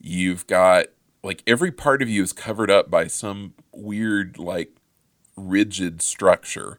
You've 0.00 0.46
got 0.46 0.86
like 1.22 1.42
every 1.46 1.72
part 1.72 2.00
of 2.00 2.08
you 2.08 2.22
is 2.22 2.32
covered 2.32 2.70
up 2.70 2.90
by 2.90 3.08
some 3.08 3.54
weird 3.72 4.38
like 4.38 4.70
rigid 5.36 6.02
structure. 6.02 6.78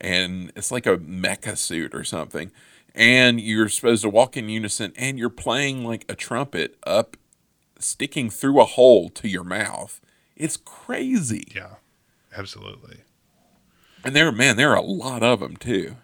And 0.00 0.52
it's 0.56 0.70
like 0.70 0.86
a 0.86 0.96
mecha 0.96 1.56
suit 1.56 1.94
or 1.94 2.04
something. 2.04 2.50
And 2.94 3.40
you're 3.40 3.68
supposed 3.68 4.02
to 4.02 4.08
walk 4.08 4.36
in 4.36 4.48
unison 4.48 4.92
and 4.96 5.18
you're 5.18 5.30
playing 5.30 5.84
like 5.84 6.04
a 6.08 6.14
trumpet 6.14 6.76
up, 6.86 7.16
sticking 7.78 8.30
through 8.30 8.60
a 8.60 8.64
hole 8.64 9.08
to 9.10 9.28
your 9.28 9.44
mouth. 9.44 10.00
It's 10.36 10.56
crazy. 10.56 11.48
Yeah, 11.54 11.76
absolutely. 12.36 12.98
And 14.04 14.14
there, 14.14 14.30
man, 14.30 14.56
there 14.56 14.70
are 14.70 14.76
a 14.76 14.82
lot 14.82 15.22
of 15.22 15.40
them 15.40 15.56
too. 15.56 15.96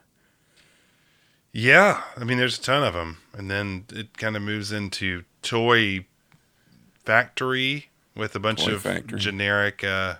Yeah, 1.52 2.02
I 2.16 2.24
mean, 2.24 2.39
there's 2.39 2.59
a 2.59 2.62
ton 2.62 2.85
of 2.85 2.94
them, 2.94 3.19
and 3.36 3.51
then 3.51 3.85
it 3.93 4.16
kind 4.16 4.36
of 4.36 4.43
moves 4.43 4.70
into 4.70 5.24
toy 5.43 6.07
factory 7.05 7.90
with 8.15 8.36
a 8.36 8.39
bunch 8.39 8.65
toy 8.65 8.74
of 8.74 8.82
factory. 8.82 9.19
generic, 9.19 9.82
uh, 9.82 10.16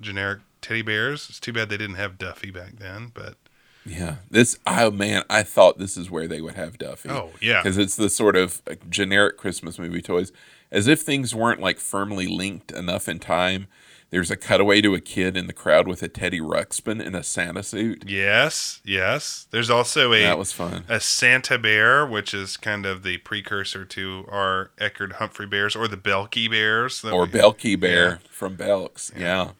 generic 0.00 0.38
teddy 0.62 0.82
bears. 0.82 1.28
It's 1.28 1.40
too 1.40 1.52
bad 1.52 1.68
they 1.68 1.76
didn't 1.76 1.96
have 1.96 2.16
Duffy 2.18 2.50
back 2.50 2.76
then, 2.78 3.10
but 3.12 3.36
yeah, 3.84 4.16
this 4.30 4.58
oh 4.66 4.90
man, 4.90 5.24
I 5.28 5.42
thought 5.42 5.78
this 5.78 5.96
is 5.96 6.10
where 6.10 6.28
they 6.28 6.40
would 6.40 6.54
have 6.54 6.78
Duffy. 6.78 7.10
Oh 7.10 7.32
yeah, 7.40 7.62
because 7.62 7.76
it's 7.78 7.96
the 7.96 8.08
sort 8.08 8.36
of 8.36 8.62
generic 8.88 9.36
Christmas 9.36 9.78
movie 9.78 10.00
toys, 10.02 10.32
as 10.70 10.86
if 10.86 11.00
things 11.02 11.34
weren't 11.34 11.60
like 11.60 11.78
firmly 11.78 12.26
linked 12.26 12.70
enough 12.72 13.08
in 13.08 13.18
time 13.18 13.66
There's 14.10 14.30
a 14.30 14.36
cutaway 14.36 14.82
to 14.82 14.94
a 14.94 15.00
kid 15.00 15.38
in 15.38 15.46
the 15.46 15.54
crowd 15.54 15.88
with 15.88 16.02
a 16.02 16.08
Teddy 16.08 16.38
Ruxpin 16.38 17.00
in 17.02 17.14
a 17.14 17.22
Santa 17.22 17.62
suit. 17.62 18.04
Yes, 18.06 18.82
yes. 18.84 19.46
There's 19.50 19.70
also 19.70 20.12
a 20.12 20.20
That 20.20 20.36
was 20.36 20.52
fun. 20.52 20.84
a 20.86 21.00
Santa 21.00 21.56
Bear, 21.58 22.06
which 22.06 22.34
is 22.34 22.58
kind 22.58 22.84
of 22.84 23.04
the 23.04 23.16
precursor 23.18 23.86
to 23.86 24.26
our 24.30 24.70
Eckerd 24.78 25.12
Humphrey 25.14 25.46
Bears 25.46 25.74
or 25.74 25.88
the 25.88 25.96
Belky 25.96 26.50
Bears. 26.50 27.02
Or 27.02 27.22
we- 27.24 27.28
Belky 27.32 27.80
Bear 27.80 28.06
Yeah. 28.10 28.16
from 28.30 28.54
Belks. 28.56 29.10
Yeah. 29.16 29.44
The- 29.44 29.54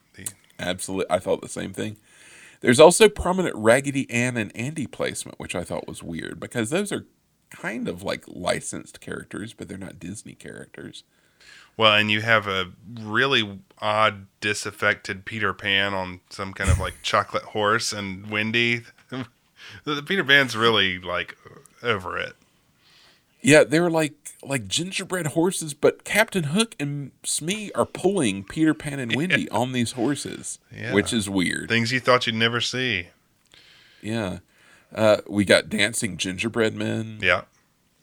Absolutely. 0.62 1.06
I 1.10 1.18
thought 1.18 1.42
the 1.42 1.48
same 1.48 1.72
thing. 1.72 1.96
There's 2.60 2.80
also 2.80 3.08
prominent 3.08 3.56
Raggedy 3.56 4.08
Ann 4.08 4.36
and 4.36 4.56
Andy 4.56 4.86
placement, 4.86 5.40
which 5.40 5.56
I 5.56 5.64
thought 5.64 5.88
was 5.88 6.02
weird 6.02 6.38
because 6.38 6.70
those 6.70 6.92
are 6.92 7.06
kind 7.50 7.88
of 7.88 8.02
like 8.02 8.24
licensed 8.28 9.00
characters, 9.00 9.52
but 9.52 9.68
they're 9.68 9.76
not 9.76 9.98
Disney 9.98 10.34
characters. 10.34 11.02
Well, 11.76 11.94
and 11.94 12.10
you 12.10 12.20
have 12.20 12.46
a 12.46 12.70
really 13.00 13.60
odd, 13.78 14.26
disaffected 14.40 15.24
Peter 15.24 15.52
Pan 15.52 15.92
on 15.94 16.20
some 16.30 16.52
kind 16.52 16.70
of 16.70 16.78
like 16.78 16.94
chocolate 17.02 17.44
horse, 17.44 17.92
and 17.92 18.30
Wendy. 18.30 18.82
the, 19.84 20.02
Peter 20.02 20.22
Pan's 20.22 20.56
really 20.56 20.98
like 20.98 21.36
over 21.82 22.16
it. 22.18 22.34
Yeah, 23.40 23.64
they're 23.64 23.90
like 23.90 24.21
like 24.42 24.66
gingerbread 24.66 25.28
horses, 25.28 25.72
but 25.74 26.04
Captain 26.04 26.44
Hook 26.44 26.74
and 26.80 27.12
Smee 27.24 27.70
are 27.74 27.86
pulling 27.86 28.44
Peter 28.44 28.74
Pan 28.74 28.98
and 28.98 29.14
Wendy 29.14 29.48
on 29.50 29.72
these 29.72 29.92
horses, 29.92 30.58
Yeah. 30.76 30.92
which 30.92 31.12
is 31.12 31.30
weird. 31.30 31.68
Things 31.68 31.92
you 31.92 32.00
thought 32.00 32.26
you'd 32.26 32.34
never 32.34 32.60
see. 32.60 33.08
Yeah. 34.00 34.38
Uh, 34.94 35.18
we 35.28 35.44
got 35.44 35.68
dancing 35.68 36.16
gingerbread 36.16 36.74
men. 36.74 37.18
Yeah, 37.22 37.42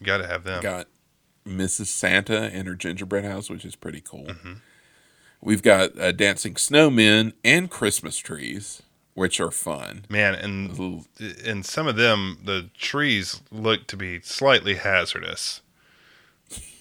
got 0.02 0.18
to 0.20 0.28
have 0.28 0.44
them. 0.44 0.64
Got 0.64 0.88
Mrs. 1.46 1.88
Santa 1.88 2.44
and 2.54 2.68
her 2.68 2.76
gingerbread 2.76 3.26
house, 3.26 3.50
which 3.50 3.66
is 3.66 3.76
pretty 3.76 4.02
cool. 4.02 4.26
Mm-hmm. 4.26 4.54
We've 5.42 5.62
got 5.62 5.98
uh, 6.00 6.12
dancing 6.12 6.56
snowmen 6.56 7.34
and 7.44 7.70
Christmas 7.70 8.18
trees, 8.18 8.82
which 9.14 9.40
are 9.40 9.52
fun. 9.52 10.06
Man, 10.10 10.34
and 10.36 11.06
and 11.46 11.66
some 11.66 11.88
of 11.88 11.96
them, 11.96 12.40
the 12.44 12.70
trees 12.78 13.42
look 13.52 13.86
to 13.88 13.98
be 13.98 14.20
slightly 14.22 14.76
hazardous. 14.76 15.62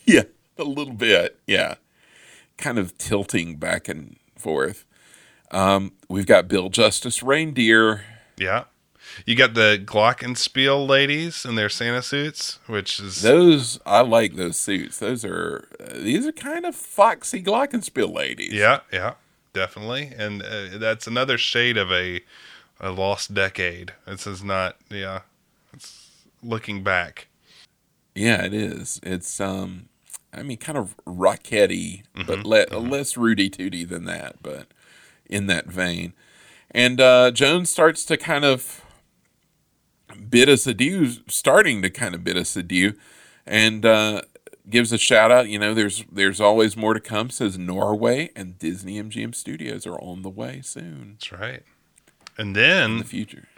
Yeah, 0.14 0.22
a 0.56 0.64
little 0.64 0.94
bit. 0.94 1.38
Yeah. 1.46 1.74
Kind 2.56 2.78
of 2.78 2.96
tilting 2.96 3.56
back 3.56 3.88
and 3.88 4.16
forth. 4.38 4.86
Um, 5.50 5.92
we've 6.08 6.26
got 6.26 6.48
Bill 6.48 6.70
Justice 6.70 7.22
reindeer. 7.22 8.04
Yeah. 8.38 8.64
You 9.26 9.34
got 9.34 9.52
the 9.52 9.82
Glockenspiel 9.84 10.88
ladies 10.88 11.44
in 11.44 11.56
their 11.56 11.68
Santa 11.68 12.00
suits, 12.00 12.58
which 12.66 13.00
is 13.00 13.20
Those 13.20 13.80
I 13.84 14.00
like 14.00 14.36
those 14.36 14.56
suits. 14.56 14.98
Those 14.98 15.26
are 15.26 15.68
uh, 15.78 15.94
these 15.98 16.26
are 16.26 16.32
kind 16.32 16.64
of 16.64 16.74
foxy 16.74 17.42
glockenspiel 17.42 18.12
ladies. 18.12 18.52
yeah, 18.52 18.80
yeah, 18.92 19.14
definitely, 19.52 20.12
and 20.16 20.42
uh, 20.42 20.78
that's 20.78 21.06
another 21.06 21.36
shade 21.36 21.76
of 21.76 21.90
a 21.90 22.20
a 22.80 22.90
lost 22.92 23.34
decade. 23.34 23.92
This 24.06 24.26
is 24.26 24.44
not, 24.44 24.76
yeah, 24.90 25.22
it's 25.72 26.10
looking 26.42 26.82
back. 26.82 27.26
Yeah, 28.14 28.44
it 28.44 28.54
is. 28.54 29.00
It's 29.02 29.40
um 29.40 29.88
I 30.32 30.42
mean 30.42 30.58
kind 30.58 30.78
of 30.78 30.96
rocketty, 31.06 32.02
Mm-hmm. 32.16 32.22
but 32.26 32.44
le- 32.44 32.78
less 32.78 33.16
Rudy 33.16 33.48
Tooty 33.50 33.84
than 33.84 34.04
that, 34.04 34.36
but 34.42 34.68
in 35.26 35.46
that 35.46 35.66
vein. 35.66 36.12
And 36.70 37.00
uh 37.00 37.30
Jones 37.30 37.70
starts 37.70 38.04
to 38.06 38.16
kind 38.16 38.44
of 38.44 38.82
bid 40.28 40.48
us 40.48 40.66
adieu, 40.66 41.10
starting 41.28 41.82
to 41.82 41.90
kind 41.90 42.14
of 42.14 42.24
bid 42.24 42.36
us 42.36 42.56
adieu, 42.56 42.94
and 43.46 43.84
uh 43.86 44.22
gives 44.68 44.92
a 44.92 44.98
shout 44.98 45.30
out, 45.32 45.48
you 45.48 45.58
know, 45.58 45.72
there's 45.72 46.04
there's 46.12 46.40
always 46.40 46.76
more 46.76 46.92
to 46.94 47.00
come, 47.00 47.30
says 47.30 47.56
Norway 47.58 48.30
and 48.36 48.58
Disney 48.58 49.02
MGM 49.02 49.34
Studios 49.34 49.86
are 49.86 49.98
on 49.98 50.22
the 50.22 50.28
way 50.30 50.60
soon. 50.62 51.12
That's 51.18 51.32
right. 51.32 51.62
And 52.36 52.54
then 52.54 52.92
in 52.92 52.98
the 52.98 53.04
future. 53.04 53.48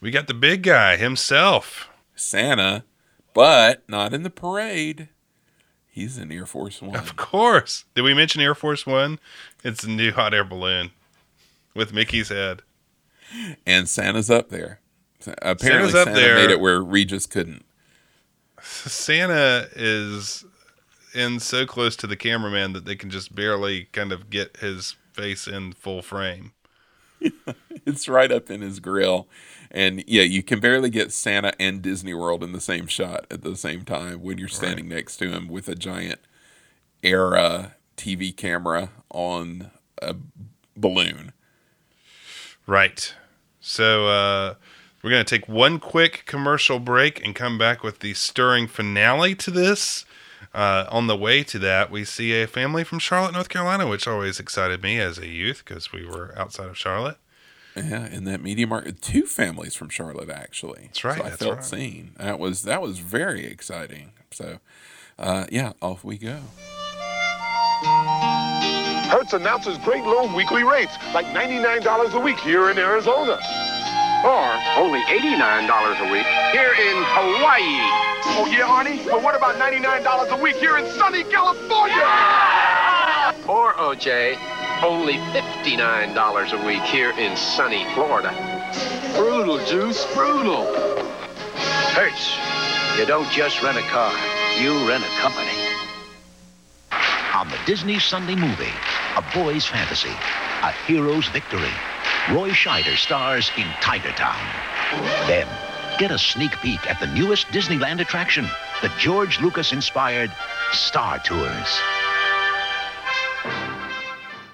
we 0.00 0.10
got 0.10 0.26
the 0.26 0.34
big 0.34 0.62
guy 0.62 0.96
himself. 0.96 1.88
Santa, 2.14 2.84
but 3.32 3.82
not 3.88 4.12
in 4.14 4.22
the 4.22 4.30
parade. 4.30 5.08
He's 5.94 6.18
in 6.18 6.32
Ear 6.32 6.44
Force 6.44 6.82
One. 6.82 6.96
Of 6.96 7.14
course. 7.14 7.84
Did 7.94 8.02
we 8.02 8.14
mention 8.14 8.40
Ear 8.40 8.56
Force 8.56 8.84
One? 8.84 9.20
It's 9.62 9.84
a 9.84 9.88
new 9.88 10.10
hot 10.10 10.34
air 10.34 10.42
balloon 10.42 10.90
with 11.72 11.92
Mickey's 11.92 12.30
head. 12.30 12.62
and 13.64 13.88
Santa's 13.88 14.28
up 14.28 14.48
there. 14.48 14.80
Apparently, 15.40 15.92
Santa's 15.92 15.94
up 15.94 16.04
Santa 16.08 16.20
there. 16.20 16.34
made 16.34 16.50
it 16.50 16.58
where 16.58 16.82
Regis 16.82 17.26
couldn't. 17.26 17.64
Santa 18.60 19.68
is 19.76 20.44
in 21.14 21.38
so 21.38 21.64
close 21.64 21.94
to 21.96 22.08
the 22.08 22.16
cameraman 22.16 22.72
that 22.72 22.84
they 22.86 22.96
can 22.96 23.08
just 23.08 23.32
barely 23.32 23.84
kind 23.92 24.10
of 24.10 24.30
get 24.30 24.56
his 24.56 24.96
face 25.12 25.46
in 25.46 25.72
full 25.74 26.02
frame. 26.02 26.52
It's 27.86 28.08
right 28.08 28.32
up 28.32 28.50
in 28.50 28.62
his 28.62 28.80
grill, 28.80 29.28
and 29.74 30.04
yeah, 30.06 30.22
you 30.22 30.44
can 30.44 30.60
barely 30.60 30.88
get 30.88 31.12
Santa 31.12 31.52
and 31.60 31.82
Disney 31.82 32.14
World 32.14 32.44
in 32.44 32.52
the 32.52 32.60
same 32.60 32.86
shot 32.86 33.26
at 33.28 33.42
the 33.42 33.56
same 33.56 33.84
time 33.84 34.22
when 34.22 34.38
you're 34.38 34.46
standing 34.46 34.88
next 34.88 35.16
to 35.16 35.30
him 35.30 35.48
with 35.48 35.68
a 35.68 35.74
giant 35.74 36.20
Era 37.02 37.74
TV 37.96 38.34
camera 38.34 38.90
on 39.10 39.72
a 40.00 40.14
balloon. 40.76 41.32
Right. 42.68 43.12
So 43.60 44.06
uh, 44.06 44.54
we're 45.02 45.10
going 45.10 45.24
to 45.24 45.38
take 45.38 45.48
one 45.48 45.80
quick 45.80 46.22
commercial 46.24 46.78
break 46.78 47.24
and 47.24 47.34
come 47.34 47.58
back 47.58 47.82
with 47.82 47.98
the 47.98 48.14
stirring 48.14 48.68
finale 48.68 49.34
to 49.34 49.50
this. 49.50 50.04
Uh, 50.54 50.86
on 50.88 51.08
the 51.08 51.16
way 51.16 51.42
to 51.42 51.58
that, 51.58 51.90
we 51.90 52.04
see 52.04 52.40
a 52.40 52.46
family 52.46 52.84
from 52.84 53.00
Charlotte, 53.00 53.32
North 53.32 53.48
Carolina, 53.48 53.88
which 53.88 54.06
always 54.06 54.38
excited 54.38 54.84
me 54.84 55.00
as 55.00 55.18
a 55.18 55.26
youth 55.26 55.64
because 55.66 55.92
we 55.92 56.06
were 56.06 56.32
outside 56.38 56.68
of 56.68 56.78
Charlotte. 56.78 57.16
Yeah, 57.76 58.06
in 58.06 58.24
that 58.24 58.40
media 58.40 58.66
market, 58.66 59.02
two 59.02 59.26
families 59.26 59.74
from 59.74 59.88
Charlotte 59.88 60.30
actually. 60.30 60.82
That's 60.86 61.04
right, 61.04 61.18
So 61.18 61.24
I 61.24 61.28
that's 61.30 61.42
felt 61.42 61.54
right. 61.56 61.64
seen. 61.64 62.12
That 62.18 62.38
was 62.38 62.62
that 62.62 62.80
was 62.80 63.00
very 63.00 63.44
exciting. 63.46 64.12
So, 64.30 64.58
uh, 65.18 65.46
yeah, 65.50 65.72
off 65.82 66.04
we 66.04 66.16
go. 66.18 66.40
Hertz 69.10 69.32
announces 69.32 69.76
great 69.78 70.04
low 70.04 70.34
weekly 70.34 70.64
rates, 70.64 70.92
like 71.14 71.26
$99 71.26 72.14
a 72.14 72.20
week 72.20 72.38
here 72.40 72.70
in 72.70 72.78
Arizona. 72.78 73.38
Or 74.24 74.48
only 74.78 75.00
$89 75.02 76.08
a 76.08 76.12
week 76.12 76.26
here 76.52 76.72
in 76.72 76.96
Hawaii. 77.12 78.14
Oh, 78.36 78.46
yeah, 78.50 78.66
Arnie? 78.66 79.04
But 79.10 79.22
what 79.22 79.36
about 79.36 79.56
$99 79.56 80.30
a 80.38 80.42
week 80.42 80.56
here 80.56 80.78
in 80.78 80.90
sunny 80.92 81.24
California? 81.24 81.94
Or, 83.46 83.74
OJ, 83.74 84.38
only 84.82 85.14
$59 85.14 86.52
a 86.52 86.66
week 86.66 86.82
here 86.82 87.10
in 87.12 87.36
sunny 87.36 87.84
Florida. 87.94 88.32
Brutal, 89.16 89.64
Juice, 89.66 90.04
brutal. 90.14 90.64
Hertz, 91.94 92.36
you 92.98 93.06
don't 93.06 93.30
just 93.30 93.62
rent 93.62 93.78
a 93.78 93.82
car, 93.82 94.12
you 94.60 94.72
rent 94.88 95.04
a 95.04 95.20
company. 95.20 95.50
On 97.34 97.48
the 97.48 97.58
Disney 97.66 97.98
Sunday 97.98 98.34
movie, 98.34 98.72
A 99.16 99.24
Boy's 99.34 99.66
Fantasy, 99.66 100.12
A 100.62 100.72
Hero's 100.86 101.28
Victory, 101.28 101.72
Roy 102.30 102.50
Scheider 102.50 102.96
stars 102.96 103.50
in 103.56 103.66
Tiger 103.80 104.12
Town. 104.12 104.40
Then, 105.26 105.46
get 105.98 106.10
a 106.10 106.18
sneak 106.18 106.52
peek 106.62 106.88
at 106.90 106.98
the 107.00 107.06
newest 107.08 107.46
Disneyland 107.48 108.00
attraction, 108.00 108.46
the 108.82 108.90
George 108.98 109.40
Lucas 109.40 109.72
inspired 109.72 110.32
Star 110.72 111.18
Tours. 111.20 111.80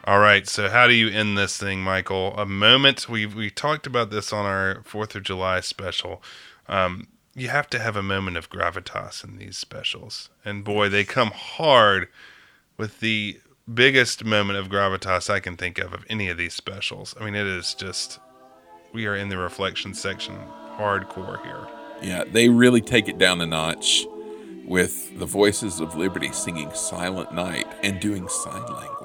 All 0.04 0.18
right, 0.18 0.48
so 0.48 0.70
how 0.70 0.86
do 0.86 0.94
you 0.94 1.08
end 1.08 1.36
this 1.36 1.58
thing, 1.58 1.82
Michael? 1.82 2.34
A 2.36 2.46
moment 2.46 3.06
we 3.08 3.26
we 3.26 3.50
talked 3.50 3.86
about 3.86 4.10
this 4.10 4.32
on 4.32 4.46
our 4.46 4.82
Fourth 4.84 5.14
of 5.14 5.22
July 5.22 5.60
special. 5.60 6.22
Um, 6.68 7.08
you 7.34 7.48
have 7.48 7.68
to 7.70 7.78
have 7.78 7.96
a 7.96 8.02
moment 8.02 8.38
of 8.38 8.48
gravitas 8.48 9.22
in 9.22 9.36
these 9.36 9.58
specials, 9.58 10.30
and 10.42 10.64
boy, 10.64 10.88
they 10.88 11.04
come 11.04 11.32
hard 11.32 12.08
with 12.78 13.00
the 13.00 13.40
biggest 13.72 14.24
moment 14.24 14.58
of 14.58 14.68
gravitas 14.68 15.28
I 15.28 15.38
can 15.38 15.58
think 15.58 15.78
of 15.78 15.92
of 15.92 16.06
any 16.08 16.30
of 16.30 16.38
these 16.38 16.54
specials. 16.54 17.14
I 17.20 17.24
mean, 17.24 17.34
it 17.34 17.46
is 17.46 17.74
just 17.74 18.18
we 18.94 19.06
are 19.06 19.14
in 19.14 19.28
the 19.28 19.36
reflection 19.36 19.92
section 19.92 20.34
hardcore 20.78 21.44
here. 21.44 21.68
Yeah, 22.02 22.24
they 22.24 22.48
really 22.48 22.80
take 22.80 23.06
it 23.06 23.18
down 23.18 23.42
a 23.42 23.46
notch 23.46 24.06
with 24.64 25.18
the 25.18 25.26
voices 25.26 25.78
of 25.78 25.94
Liberty 25.94 26.32
singing 26.32 26.72
Silent 26.72 27.34
Night 27.34 27.66
and 27.82 28.00
doing 28.00 28.28
sign 28.28 28.64
language. 28.64 28.99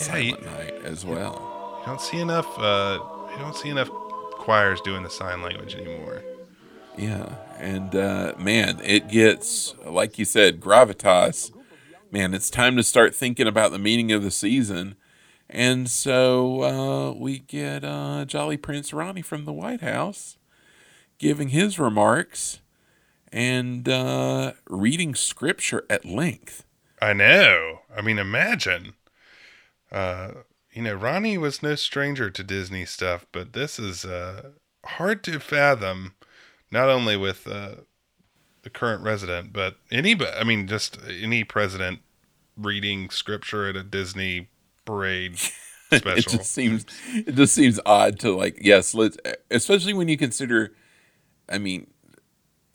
Yeah, 0.00 0.16
you- 0.16 0.30
Silent 0.34 0.44
Night 0.46 0.74
as 0.84 1.04
well. 1.04 1.78
You 1.80 1.86
don't 1.86 2.00
see 2.00 2.18
enough. 2.18 2.58
Uh, 2.58 2.98
you 3.32 3.38
don't 3.38 3.56
see 3.56 3.68
enough 3.68 3.88
choirs 3.90 4.80
doing 4.80 5.02
the 5.02 5.10
sign 5.10 5.42
language 5.42 5.74
anymore. 5.74 6.22
Yeah, 6.96 7.34
and 7.58 7.94
uh, 7.94 8.32
man, 8.38 8.80
it 8.82 9.08
gets 9.08 9.74
like 9.84 10.18
you 10.18 10.24
said, 10.24 10.60
gravitas. 10.60 11.52
Man, 12.10 12.32
it's 12.34 12.48
time 12.50 12.76
to 12.76 12.82
start 12.82 13.14
thinking 13.14 13.46
about 13.46 13.70
the 13.72 13.78
meaning 13.78 14.12
of 14.12 14.22
the 14.22 14.30
season, 14.30 14.94
and 15.50 15.90
so 15.90 16.62
uh, 16.62 17.12
we 17.12 17.38
get 17.40 17.84
uh, 17.84 18.24
Jolly 18.24 18.56
Prince 18.56 18.92
Ronnie 18.92 19.22
from 19.22 19.44
the 19.44 19.52
White 19.52 19.80
House 19.82 20.38
giving 21.18 21.48
his 21.48 21.78
remarks 21.78 22.60
and 23.32 23.88
uh, 23.88 24.52
reading 24.68 25.14
scripture 25.14 25.84
at 25.90 26.04
length. 26.04 26.64
I 27.02 27.12
know. 27.12 27.80
I 27.94 28.00
mean, 28.02 28.18
imagine. 28.18 28.94
Uh, 29.96 30.42
you 30.72 30.82
know, 30.82 30.94
Ronnie 30.94 31.38
was 31.38 31.62
no 31.62 31.74
stranger 31.74 32.28
to 32.28 32.44
Disney 32.44 32.84
stuff, 32.84 33.24
but 33.32 33.54
this 33.54 33.78
is 33.78 34.04
uh, 34.04 34.50
hard 34.84 35.24
to 35.24 35.40
fathom. 35.40 36.14
Not 36.70 36.90
only 36.90 37.16
with 37.16 37.46
uh, 37.46 37.76
the 38.62 38.68
current 38.68 39.02
resident, 39.02 39.54
but 39.54 39.76
any, 39.90 40.14
I 40.20 40.44
mean, 40.44 40.66
just 40.66 40.98
any 41.08 41.44
president 41.44 42.00
reading 42.58 43.08
scripture 43.08 43.70
at 43.70 43.76
a 43.76 43.82
Disney 43.82 44.48
parade 44.84 45.38
special. 45.92 46.16
it 46.16 46.26
just 46.26 46.52
seems 46.52 46.84
it 47.14 47.34
just 47.34 47.54
seems 47.54 47.80
odd 47.86 48.18
to 48.20 48.36
like 48.36 48.58
yes 48.60 48.94
let's 48.94 49.16
especially 49.50 49.92
when 49.92 50.08
you 50.08 50.16
consider 50.16 50.72
i 51.48 51.58
mean 51.58 51.88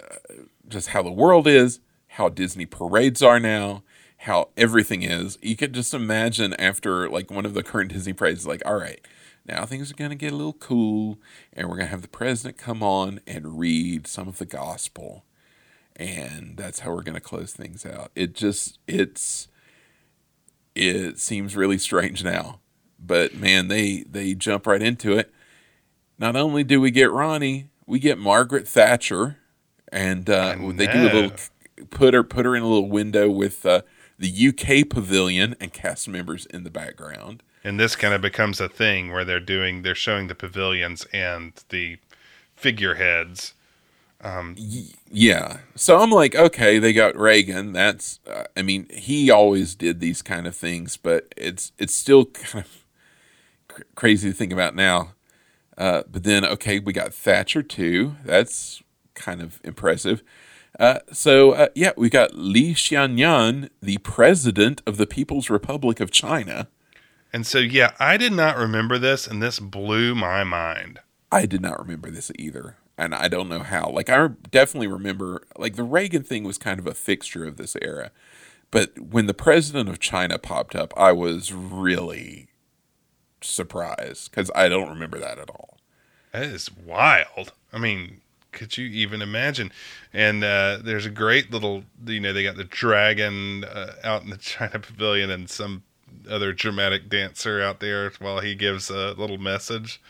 uh, 0.04 0.34
just 0.68 0.90
how 0.90 1.02
the 1.02 1.12
world 1.12 1.48
is 1.48 1.80
how 2.08 2.28
disney 2.30 2.66
parades 2.66 3.24
are 3.24 3.40
now 3.40 3.82
how 4.22 4.50
everything 4.56 5.02
is. 5.02 5.40
You 5.42 5.56
could 5.56 5.74
just 5.74 5.96
imagine 5.96 6.54
after 6.60 7.10
like 7.10 7.32
one 7.32 7.46
of 7.46 7.56
the 7.56 7.64
current 7.64 7.92
disney 7.92 8.14
parades 8.14 8.46
like 8.46 8.62
all 8.66 8.76
right 8.76 9.02
now 9.48 9.66
things 9.66 9.92
are 9.92 9.96
going 9.96 10.12
to 10.12 10.16
get 10.16 10.32
a 10.32 10.36
little 10.36 10.54
cool 10.54 11.18
and 11.54 11.68
we're 11.68 11.76
going 11.76 11.88
to 11.88 11.92
have 11.92 12.04
the 12.04 12.08
president 12.08 12.58
come 12.58 12.84
on 12.84 13.20
and 13.26 13.58
read 13.58 14.06
some 14.06 14.28
of 14.28 14.38
the 14.38 14.46
gospel. 14.46 15.26
And 15.96 16.56
that's 16.56 16.82
how 16.82 16.92
we're 16.92 17.02
going 17.02 17.16
to 17.16 17.22
close 17.22 17.54
things 17.54 17.84
out. 17.84 18.12
It 18.16 18.34
just 18.36 18.78
it's 18.88 19.48
it 20.76 21.20
seems 21.20 21.56
really 21.56 21.80
strange 21.80 22.24
now. 22.24 22.60
But 23.00 23.34
man, 23.34 23.70
they 23.70 24.04
they 24.10 24.36
jump 24.36 24.68
right 24.68 24.82
into 24.84 25.18
it. 25.18 25.34
Not 26.20 26.36
only 26.36 26.64
do 26.64 26.80
we 26.80 26.92
get 26.92 27.12
Ronnie, 27.12 27.70
we 27.88 27.98
get 27.98 28.20
Margaret 28.20 28.68
Thatcher, 28.68 29.38
and 29.92 30.30
uh, 30.30 30.56
they 30.76 30.86
do 30.86 31.02
a 31.02 31.12
little 31.12 31.32
put 31.90 32.14
her 32.14 32.24
put 32.24 32.46
her 32.46 32.56
in 32.56 32.62
a 32.62 32.68
little 32.68 32.88
window 32.90 33.30
with 33.30 33.66
uh, 33.66 33.82
the 34.22 34.48
UK 34.50 34.88
pavilion 34.88 35.56
and 35.60 35.74
cast 35.74 36.08
members 36.08 36.46
in 36.46 36.64
the 36.64 36.70
background. 36.70 37.42
And 37.64 37.80
this 37.80 37.96
kind 37.96 38.14
of 38.14 38.22
becomes 38.22 38.62
a 38.62 38.70
thing 38.70 39.12
where 39.12 39.26
they're 39.26 39.40
doing 39.40 39.82
they're 39.82 39.96
showing 39.96 40.28
the 40.28 40.36
pavilions 40.36 41.06
and 41.12 41.54
the 41.70 41.98
figureheads. 42.56 43.56
Um, 44.24 44.56
yeah, 45.10 45.58
so 45.76 46.00
I'm 46.00 46.12
like, 46.12 46.36
okay, 46.36 46.78
they 46.78 46.94
got 46.94 47.18
Reagan. 47.18 47.74
That's, 47.74 48.20
uh, 48.28 48.44
I 48.56 48.62
mean, 48.62 48.88
he 48.94 49.32
always 49.32 49.74
did 49.74 50.00
these 50.00 50.22
kind 50.22 50.46
of 50.46 50.56
things, 50.56 50.96
but 50.96 51.34
it's 51.36 51.72
it's 51.80 51.96
still 51.96 52.26
kind 52.26 52.66
of 52.66 53.86
crazy 53.96 54.30
to 54.30 54.36
think 54.36 54.54
about 54.54 54.76
now. 54.76 55.14
Uh, 55.76 56.04
but 56.12 56.24
then, 56.24 56.46
okay, 56.46 56.78
we 56.78 56.94
got 56.94 57.14
Thatcher 57.14 57.64
too. 57.64 58.16
That's 58.24 58.84
kind 59.16 59.42
of 59.42 59.60
impressive. 59.64 60.22
Uh, 60.80 61.00
so, 61.12 61.52
uh, 61.52 61.68
yeah, 61.76 61.92
we 61.98 62.10
got 62.10 62.36
Li 62.36 62.74
Xiannian, 62.74 63.70
the 63.82 63.98
president 64.00 64.82
of 64.88 64.98
the 64.98 65.08
People's 65.08 65.50
Republic 65.50 66.00
of 66.00 66.12
China. 66.12 66.68
And 67.34 67.46
so, 67.46 67.60
yeah, 67.60 67.92
I 68.00 68.18
did 68.18 68.34
not 68.34 68.58
remember 68.58 68.98
this, 68.98 69.28
and 69.28 69.42
this 69.42 69.60
blew 69.60 70.16
my 70.16 70.44
mind. 70.44 71.00
I 71.32 71.46
did 71.46 71.62
not 71.62 71.80
remember 71.80 72.10
this 72.10 72.32
either. 72.38 72.78
And 72.98 73.16
I 73.16 73.28
don't 73.28 73.50
know 73.50 73.64
how. 73.64 73.90
Like, 73.90 74.10
I 74.10 74.28
definitely 74.50 74.88
remember, 74.88 75.44
like, 75.58 75.76
the 75.76 75.84
Reagan 75.84 76.24
thing 76.24 76.44
was 76.44 76.58
kind 76.58 76.80
of 76.80 76.88
a 76.88 76.94
fixture 76.94 77.46
of 77.46 77.58
this 77.58 77.76
era. 77.82 78.12
But 78.70 78.98
when 79.00 79.28
the 79.28 79.34
president 79.34 79.90
of 79.90 80.00
China 80.00 80.38
popped 80.38 80.76
up, 80.76 80.94
I 80.96 81.12
was 81.12 81.52
really 81.54 82.50
surprised 83.42 84.32
because 84.32 84.52
I 84.54 84.70
don't 84.70 84.90
remember 84.90 85.20
that 85.20 85.40
at 85.40 85.50
all. 85.50 85.78
That 86.32 86.44
is 86.44 86.72
wild. 86.72 87.54
I 87.74 87.80
mean, 87.80 88.22
could 88.52 88.78
you 88.78 88.86
even 88.88 89.22
imagine? 89.22 89.72
And 90.14 90.44
uh, 90.44 90.80
there's 90.84 91.06
a 91.06 91.10
great 91.10 91.52
little, 91.52 91.84
you 92.06 92.20
know, 92.20 92.34
they 92.34 92.44
got 92.44 92.58
the 92.58 92.64
dragon 92.64 93.64
uh, 93.64 93.94
out 94.04 94.24
in 94.24 94.30
the 94.30 94.38
China 94.42 94.80
Pavilion 94.80 95.30
and 95.30 95.50
some 95.50 95.84
other 96.30 96.54
dramatic 96.54 97.10
dancer 97.10 97.62
out 97.62 97.80
there 97.80 98.12
while 98.20 98.40
he 98.40 98.56
gives 98.56 98.90
a 98.90 99.14
little 99.14 99.38
message. 99.38 100.02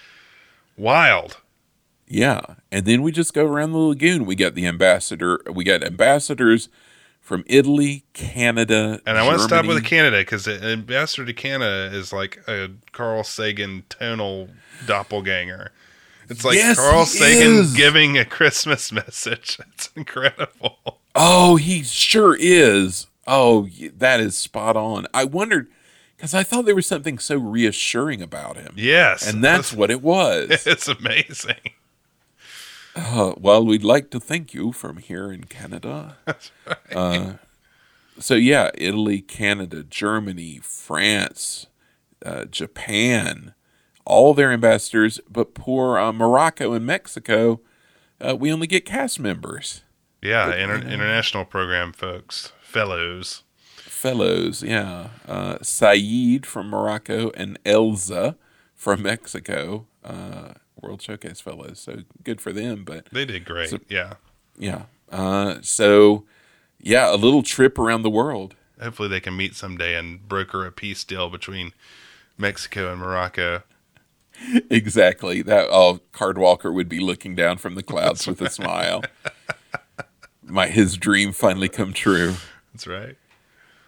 Wild. 0.78 1.38
Yeah. 2.08 2.42
And 2.72 2.86
then 2.86 3.02
we 3.02 3.12
just 3.12 3.34
go 3.34 3.46
around 3.46 3.72
the 3.72 3.78
lagoon. 3.78 4.26
We 4.26 4.36
got 4.36 4.56
the 4.56 4.66
ambassador, 4.66 5.42
we 5.52 5.64
got 5.64 5.84
ambassadors 5.84 6.70
from 7.22 7.44
Italy, 7.46 8.04
Canada, 8.14 9.00
and 9.06 9.18
I 9.18 9.26
want 9.26 9.38
to 9.38 9.44
stop 9.44 9.66
with 9.66 9.86
Canada 9.86 10.18
because 10.18 10.46
the 10.46 10.62
ambassador 10.62 11.24
to 11.26 11.34
Canada 11.34 11.96
is 11.96 12.12
like 12.12 12.42
a 12.48 12.72
Carl 12.92 13.24
Sagan 13.24 13.84
tonal 13.90 14.50
doppelganger. 14.88 15.72
It's 16.32 16.46
like 16.46 16.56
yes, 16.56 16.78
Carl 16.78 17.06
Sagan 17.06 17.60
is. 17.60 17.74
giving 17.74 18.18
a 18.18 18.24
Christmas 18.26 18.92
message. 18.92 19.60
It's 19.74 19.90
incredible. 19.96 20.78
Oh, 21.14 21.58
he 21.58 21.84
sure 21.84 22.36
is. 22.40 23.08
Oh, 23.28 23.68
that 23.98 24.20
is 24.22 24.38
spot 24.38 24.78
on. 24.78 25.08
I 25.14 25.26
wondered 25.26 25.68
because 26.16 26.34
I 26.34 26.44
thought 26.44 26.66
there 26.66 26.76
was 26.76 26.88
something 26.88 27.20
so 27.20 27.36
reassuring 27.38 28.22
about 28.22 28.56
him. 28.56 28.74
Yes, 28.78 29.28
and 29.28 29.44
that's 29.44 29.74
what 29.74 29.92
it 29.92 30.02
was. 30.02 30.50
It's 30.68 30.88
amazing. 30.88 31.72
Uh, 32.96 33.34
well, 33.38 33.66
we'd 33.66 33.84
like 33.84 34.10
to 34.12 34.20
thank 34.20 34.54
you 34.54 34.72
from 34.72 34.98
here 34.98 35.32
in 35.32 35.46
Canada. 35.46 36.18
That's 36.26 36.52
right. 36.68 36.78
Uh, 36.96 37.34
so 38.20 38.36
yeah, 38.36 38.70
Italy, 38.76 39.22
Canada, 39.22 39.84
Germany, 39.84 40.60
France, 40.62 41.68
uh, 42.26 42.46
Japan, 42.46 43.54
all 44.06 44.34
their 44.34 44.52
ambassadors, 44.52 45.20
but 45.30 45.54
poor 45.54 45.98
uh, 45.98 46.12
Morocco 46.12 46.74
and 46.74 46.86
Mexico, 46.86 47.62
uh, 48.20 48.36
we 48.36 48.52
only 48.52 48.68
get 48.68 48.86
cast 48.86 49.20
members. 49.20 49.82
Yeah, 50.22 50.48
but, 50.48 50.60
inter- 50.60 50.88
international 50.88 51.46
program 51.46 51.94
folks, 51.94 52.54
fellows. 52.62 53.44
Fellows, 53.76 54.64
yeah. 54.64 55.10
Uh, 55.28 55.58
Saeed 55.62 56.46
from 56.46 56.70
Morocco 56.70 57.32
and 57.36 57.62
Elza 57.64 58.36
from 58.76 59.04
Mexico. 59.04 59.86
Uh, 60.04 60.54
World 60.82 61.02
Showcase 61.02 61.40
fellows. 61.40 61.80
So 61.80 62.00
good 62.24 62.42
for 62.42 62.52
them. 62.52 62.84
But 62.84 63.06
they 63.12 63.26
did 63.26 63.46
great. 63.46 63.70
So, 63.70 63.80
yeah. 63.88 64.14
Yeah. 64.58 64.84
Uh, 65.12 65.58
so 65.62 66.26
yeah, 66.80 67.14
a 67.14 67.16
little 67.16 67.44
trip 67.44 67.78
around 67.78 68.02
the 68.02 68.10
world. 68.10 68.56
Hopefully 68.82 69.08
they 69.10 69.20
can 69.20 69.38
meet 69.38 69.56
someday 69.56 69.96
and 69.96 70.28
broker 70.28 70.66
a 70.66 70.72
peace 70.72 71.04
deal 71.04 71.30
between 71.30 71.74
Mexico 72.38 72.92
and 72.92 73.00
Morocco. 73.00 73.62
Exactly. 74.70 75.42
That 75.42 75.68
oh, 75.70 76.00
Card 76.12 76.38
Walker 76.38 76.72
would 76.72 76.90
be 76.90 77.00
looking 77.00 77.36
down 77.36 77.58
from 77.58 77.76
the 77.76 77.84
clouds 77.84 78.28
with 78.28 78.42
a 78.42 78.50
smile. 78.50 79.04
My 80.44 80.68
his 80.68 80.98
dream 80.98 81.32
finally 81.32 81.70
come 81.70 81.94
true. 81.94 82.36
That's 82.74 82.88
right. 82.88 83.18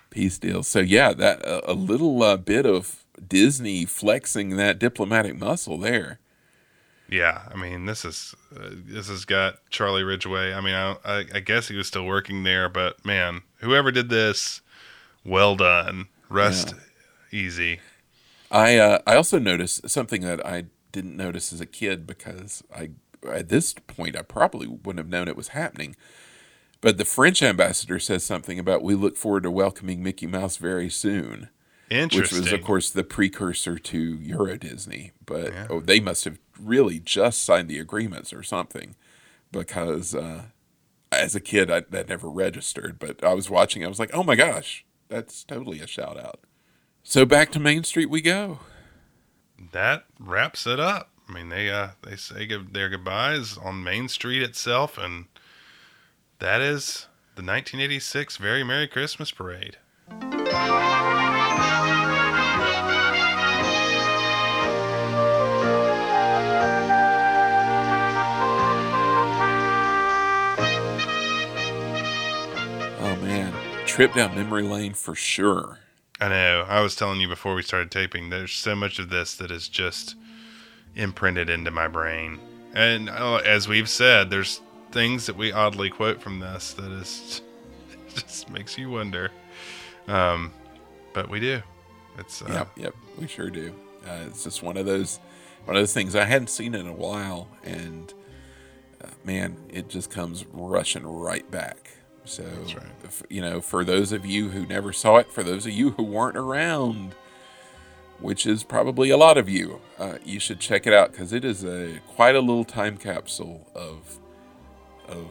Peace 0.10 0.38
deal. 0.38 0.64
So 0.64 0.80
yeah, 0.80 1.14
that 1.14 1.46
uh, 1.46 1.62
a 1.66 1.74
little 1.74 2.22
uh, 2.24 2.38
bit 2.38 2.66
of 2.66 3.04
Disney 3.28 3.86
flexing 3.86 4.56
that 4.58 4.80
diplomatic 4.80 5.38
muscle 5.38 5.78
there. 5.78 6.20
Yeah, 7.10 7.44
I 7.54 7.58
mean 7.58 7.86
this 7.86 8.06
is 8.06 8.34
uh, 8.56 8.70
this 8.72 9.08
has 9.10 9.26
got 9.26 9.56
Charlie 9.70 10.04
Ridgway. 10.04 10.54
I 10.54 10.62
mean, 10.62 10.76
I, 10.76 10.96
I, 11.04 11.26
I 11.36 11.40
guess 11.40 11.68
he 11.68 11.76
was 11.76 11.88
still 11.88 12.06
working 12.06 12.44
there, 12.44 12.70
but 12.70 13.04
man, 13.06 13.42
whoever 13.58 13.92
did 13.92 14.10
this, 14.10 14.62
well 15.26 15.56
done. 15.56 16.08
Rest 16.30 16.74
yeah. 17.32 17.40
easy. 17.40 17.80
I 18.54 18.78
uh, 18.78 19.00
I 19.06 19.16
also 19.16 19.40
noticed 19.40 19.90
something 19.90 20.22
that 20.22 20.46
I 20.46 20.66
didn't 20.92 21.18
notice 21.18 21.52
as 21.52 21.60
a 21.60 21.66
kid 21.66 22.06
because 22.08 22.64
I 22.74 22.92
at 23.28 23.50
this 23.50 23.74
point 23.74 24.16
I 24.16 24.22
probably 24.22 24.68
wouldn't 24.68 25.00
have 25.00 25.10
known 25.10 25.28
it 25.28 25.36
was 25.36 25.50
happening. 25.50 25.96
But 26.80 26.98
the 26.98 27.06
French 27.06 27.42
ambassador 27.42 27.98
says 27.98 28.24
something 28.24 28.60
about 28.60 28.84
we 28.84 28.94
look 28.94 29.18
forward 29.18 29.44
to 29.44 29.52
welcoming 29.52 30.04
Mickey 30.04 30.28
Mouse 30.28 30.58
very 30.58 30.90
soon. 30.90 31.50
Which 32.22 32.32
was, 32.32 32.52
of 32.52 32.62
course, 32.64 32.90
the 32.90 33.04
precursor 33.04 33.78
to 33.78 34.00
Euro 34.00 34.58
Disney. 34.58 35.12
But 35.26 35.54
yeah. 35.54 35.68
oh, 35.70 35.80
they 35.80 36.00
must 36.00 36.26
have 36.26 36.40
really 36.60 37.00
just 37.00 37.44
signed 37.44 37.70
the 37.70 37.80
agreements 37.80 38.34
or 38.34 38.44
something 38.44 38.96
because 39.52 40.14
uh, 40.14 40.44
as 41.12 41.36
a 41.36 41.40
kid, 41.40 41.72
I, 41.72 41.82
that 41.90 42.10
never 42.10 42.30
registered. 42.30 43.00
But 43.00 43.24
I 43.24 43.34
was 43.34 43.50
watching, 43.50 43.86
I 43.86 43.88
was 43.88 44.00
like, 44.00 44.12
oh 44.14 44.24
my 44.24 44.36
gosh, 44.36 44.86
that's 45.08 45.44
totally 45.44 45.80
a 45.80 45.88
shout 45.88 46.18
out. 46.20 46.42
So 47.06 47.26
back 47.26 47.52
to 47.52 47.60
Main 47.60 47.84
Street 47.84 48.10
we 48.10 48.22
go. 48.22 48.60
That 49.74 50.06
wraps 50.20 50.66
it 50.66 50.80
up. 50.80 51.10
I 51.28 51.34
mean, 51.34 51.50
they 51.50 51.70
uh, 51.70 51.90
they 52.02 52.16
say 52.16 52.48
their 52.48 52.90
goodbyes 52.90 53.58
on 53.58 53.84
Main 53.84 54.08
Street 54.08 54.42
itself, 54.42 54.98
and 54.98 55.26
that 56.40 56.62
is 56.62 57.08
the 57.36 57.42
1986 57.44 58.38
Very 58.38 58.64
Merry 58.64 58.88
Christmas 58.88 59.32
Parade. 59.32 59.78
Oh 73.00 73.18
man, 73.22 73.54
trip 73.86 74.14
down 74.14 74.36
memory 74.36 74.64
lane 74.64 74.94
for 74.94 75.16
sure. 75.16 75.80
I 76.24 76.30
know. 76.30 76.66
I 76.70 76.80
was 76.80 76.96
telling 76.96 77.20
you 77.20 77.28
before 77.28 77.54
we 77.54 77.64
started 77.64 77.92
taping, 77.92 78.30
there's 78.30 78.54
so 78.54 78.78
much 78.78 78.98
of 78.98 79.10
this 79.10 79.36
that 79.36 79.52
is 79.52 79.68
just 79.68 80.16
imprinted 80.96 81.50
into 81.50 81.70
my 81.70 81.90
brain. 81.90 82.40
And 82.74 83.10
uh, 83.10 83.42
as 83.44 83.68
we've 83.68 83.90
said, 83.90 84.30
there's 84.30 84.62
things 84.94 85.26
that 85.26 85.36
we 85.36 85.52
oddly 85.52 85.90
quote 85.90 86.22
from 86.22 86.40
this 86.40 86.72
that 86.76 86.90
is 86.94 87.42
just 88.14 88.50
makes 88.50 88.78
you 88.78 88.90
wonder. 88.90 89.32
Um, 90.08 90.54
but 91.12 91.30
we 91.30 91.42
do. 91.42 91.62
It's 92.18 92.42
uh, 92.42 92.46
yep, 92.50 92.72
yep, 92.78 92.96
we 93.18 93.28
sure 93.28 93.50
do. 93.50 93.76
Uh, 94.08 94.24
it's 94.28 94.46
just 94.46 94.64
one 94.64 94.78
of 94.78 94.86
those 94.86 95.20
one 95.66 95.76
of 95.76 95.82
those 95.82 95.94
things 95.94 96.16
I 96.16 96.24
hadn't 96.24 96.50
seen 96.50 96.74
in 96.74 96.88
a 96.88 96.94
while, 96.94 97.50
and 97.66 98.14
uh, 99.04 99.10
man, 99.26 99.58
it 99.68 99.90
just 99.90 100.10
comes 100.10 100.46
rushing 100.54 101.06
right 101.06 101.50
back. 101.52 101.90
So, 102.26 102.44
if- 103.04 103.24
you 103.30 103.42
know, 103.42 103.60
for 103.62 103.84
those 103.84 104.12
of 104.12 104.26
you 104.26 104.50
who 104.50 104.66
never 104.66 104.94
saw 104.94 105.18
it, 105.18 105.32
for 105.32 105.44
those 105.44 105.66
of 105.66 105.74
you 105.74 105.92
who 105.92 106.04
weren't 106.04 106.38
around, 106.38 107.16
which 108.20 108.46
is 108.46 108.64
probably 108.64 109.10
a 109.10 109.18
lot 109.18 109.38
of 109.38 109.50
you, 109.50 109.82
uh, 110.00 110.18
you 110.24 110.40
should 110.40 110.60
check 110.60 110.88
it 110.88 110.94
out 110.94 111.12
because 111.12 111.34
it 111.34 111.44
is 111.44 111.66
a 111.66 112.00
quite 112.08 112.36
a 112.36 112.40
little 112.40 112.64
time 112.64 112.98
capsule 112.98 113.68
of 113.76 114.20
of 115.08 115.28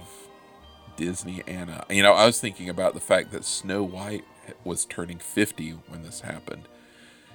Disneyana. 0.97 1.91
You 1.91 2.03
know, 2.03 2.13
I 2.13 2.27
was 2.27 2.39
thinking 2.41 2.69
about 2.69 2.95
the 2.95 3.01
fact 3.01 3.31
that 3.33 3.45
Snow 3.45 3.83
White 3.83 4.25
was 4.65 4.85
turning 4.85 5.19
50 5.19 5.71
when 5.89 6.03
this 6.03 6.21
happened 6.21 6.69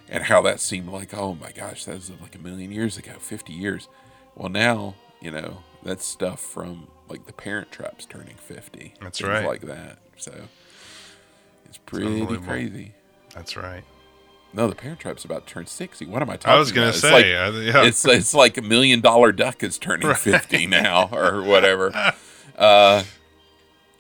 and 0.08 0.26
how 0.26 0.42
that 0.44 0.60
seemed 0.60 0.90
like, 0.90 1.14
oh 1.14 1.34
my 1.34 1.52
gosh, 1.52 1.86
that 1.86 1.96
was 1.96 2.12
like 2.22 2.36
a 2.36 2.40
million 2.40 2.72
years 2.72 2.98
ago, 2.98 3.14
50 3.20 3.54
years. 3.54 3.88
Well, 4.36 4.50
now, 4.50 4.94
you 5.20 5.32
know, 5.32 5.64
that's 5.84 6.06
stuff 6.06 6.40
from 6.40 6.88
like 7.10 7.26
the 7.26 7.34
Parent 7.34 7.72
Trap's 7.72 8.06
turning 8.06 8.36
50. 8.36 8.94
That's 9.02 9.22
right. 9.22 9.46
like 9.46 9.62
that. 9.62 10.00
So 10.18 10.34
it's 11.66 11.78
pretty 11.78 12.08
unbelievable. 12.08 12.48
crazy. 12.48 12.94
That's 13.34 13.56
right. 13.58 13.84
No, 14.54 14.68
the 14.68 14.76
Parent 14.76 15.00
Trap's 15.00 15.26
about 15.26 15.46
to 15.46 15.54
turn 15.54 15.66
60. 15.68 16.06
What 16.06 16.22
am 16.22 16.30
I 16.30 16.38
talking 16.38 16.52
I 16.56 16.60
was 16.60 16.72
about? 16.72 16.88
It's 16.90 17.02
say, 17.02 17.12
like, 17.12 17.26
I- 17.26 17.60
yeah. 17.60 17.84
it's, 17.86 18.06
it's 18.08 18.34
like 18.34 18.58
a 18.58 18.62
million 18.62 19.02
dollar 19.02 19.32
duck 19.32 19.62
is 19.64 19.78
turning 19.78 20.08
Right. 20.08 20.18
50 20.18 20.68
now 20.68 21.10
or 21.14 21.44
whatever. 21.44 21.92
Uh, 22.58 23.04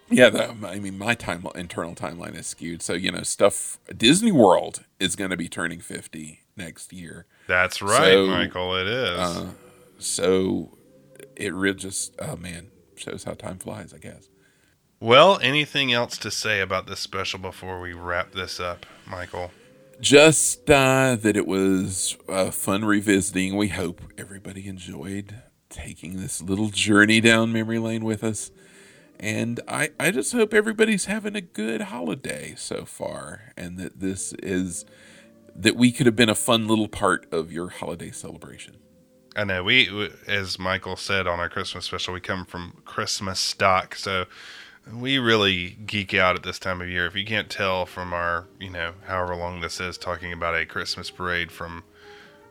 yeah, 0.09 0.29
the, 0.29 0.55
I 0.65 0.79
mean, 0.79 0.97
my 0.97 1.15
time 1.15 1.45
internal 1.55 1.93
timeline 1.93 2.35
is 2.35 2.47
skewed. 2.47 2.81
So, 2.81 2.93
you 2.93 3.11
know, 3.11 3.23
stuff, 3.23 3.77
Disney 3.95 4.31
World 4.31 4.85
is 4.99 5.15
going 5.17 5.31
to 5.31 5.37
be 5.37 5.49
turning 5.49 5.81
50 5.81 6.39
next 6.55 6.93
year. 6.93 7.25
That's 7.47 7.81
right, 7.81 8.13
So, 8.13 8.27
Michael. 8.27 8.75
It 8.77 8.87
is. 8.87 9.19
Uh, 9.19 9.49
so 9.99 10.77
it 11.35 11.53
really 11.53 11.75
just, 11.77 12.15
oh 12.19 12.37
man, 12.37 12.67
shows 12.97 13.23
how 13.23 13.33
time 13.33 13.59
flies, 13.59 13.93
I 13.93 13.97
guess. 13.97 14.29
well, 14.99 15.39
anything 15.41 15.93
else 15.93 16.17
to 16.19 16.31
say 16.31 16.61
about 16.61 16.87
this 16.87 16.99
special 16.99 17.39
before 17.39 17.79
we 17.79 17.93
wrap 17.93 18.31
this 18.33 18.59
up, 18.59 18.85
Michael? 19.05 19.51
Just 19.99 20.69
uh, 20.69 21.15
that 21.15 21.35
it 21.35 21.47
was 21.47 22.17
uh, 22.29 22.51
fun 22.51 22.85
revisiting. 22.85 23.55
We 23.55 23.69
hope 23.69 24.01
everybody 24.17 24.67
enjoyed 24.67 25.41
taking 25.69 26.17
this 26.17 26.41
little 26.41 26.69
journey 26.69 27.19
down 27.19 27.51
memory 27.51 27.79
lane 27.79 28.03
with 28.03 28.23
us. 28.23 28.51
And 29.19 29.59
I, 29.67 29.89
I 29.99 30.11
just 30.11 30.31
hope 30.31 30.53
everybody's 30.53 31.05
having 31.05 31.35
a 31.35 31.41
good 31.41 31.81
holiday 31.81 32.53
so 32.55 32.85
far 32.85 33.53
and 33.57 33.77
that 33.79 33.99
this 33.99 34.33
is 34.33 34.85
that 35.55 35.75
we 35.75 35.91
could 35.91 36.05
have 36.05 36.15
been 36.15 36.29
a 36.29 36.35
fun 36.35 36.67
little 36.67 36.87
part 36.87 37.25
of 37.31 37.51
your 37.51 37.69
holiday 37.69 38.11
celebration. 38.11 38.77
I 39.37 39.43
know 39.43 39.63
we, 39.63 40.09
as 40.25 40.57
Michael 40.57 40.95
said 40.95 41.27
on 41.27 41.39
our 41.39 41.47
Christmas 41.47 41.85
special, 41.85 42.15
we 42.15 42.19
come 42.19 42.43
from 42.43 42.81
Christmas 42.85 43.39
stock, 43.39 43.93
so 43.93 44.25
we 44.91 45.19
really 45.19 45.77
geek 45.85 46.15
out 46.15 46.35
at 46.35 46.41
this 46.41 46.57
time 46.57 46.81
of 46.81 46.89
year. 46.89 47.05
If 47.05 47.15
you 47.15 47.23
can't 47.23 47.47
tell 47.47 47.85
from 47.85 48.13
our, 48.13 48.47
you 48.59 48.71
know, 48.71 48.93
however 49.05 49.35
long 49.35 49.61
this 49.61 49.79
is, 49.79 49.95
talking 49.95 50.33
about 50.33 50.55
a 50.55 50.65
Christmas 50.65 51.11
parade 51.11 51.51
from, 51.51 51.83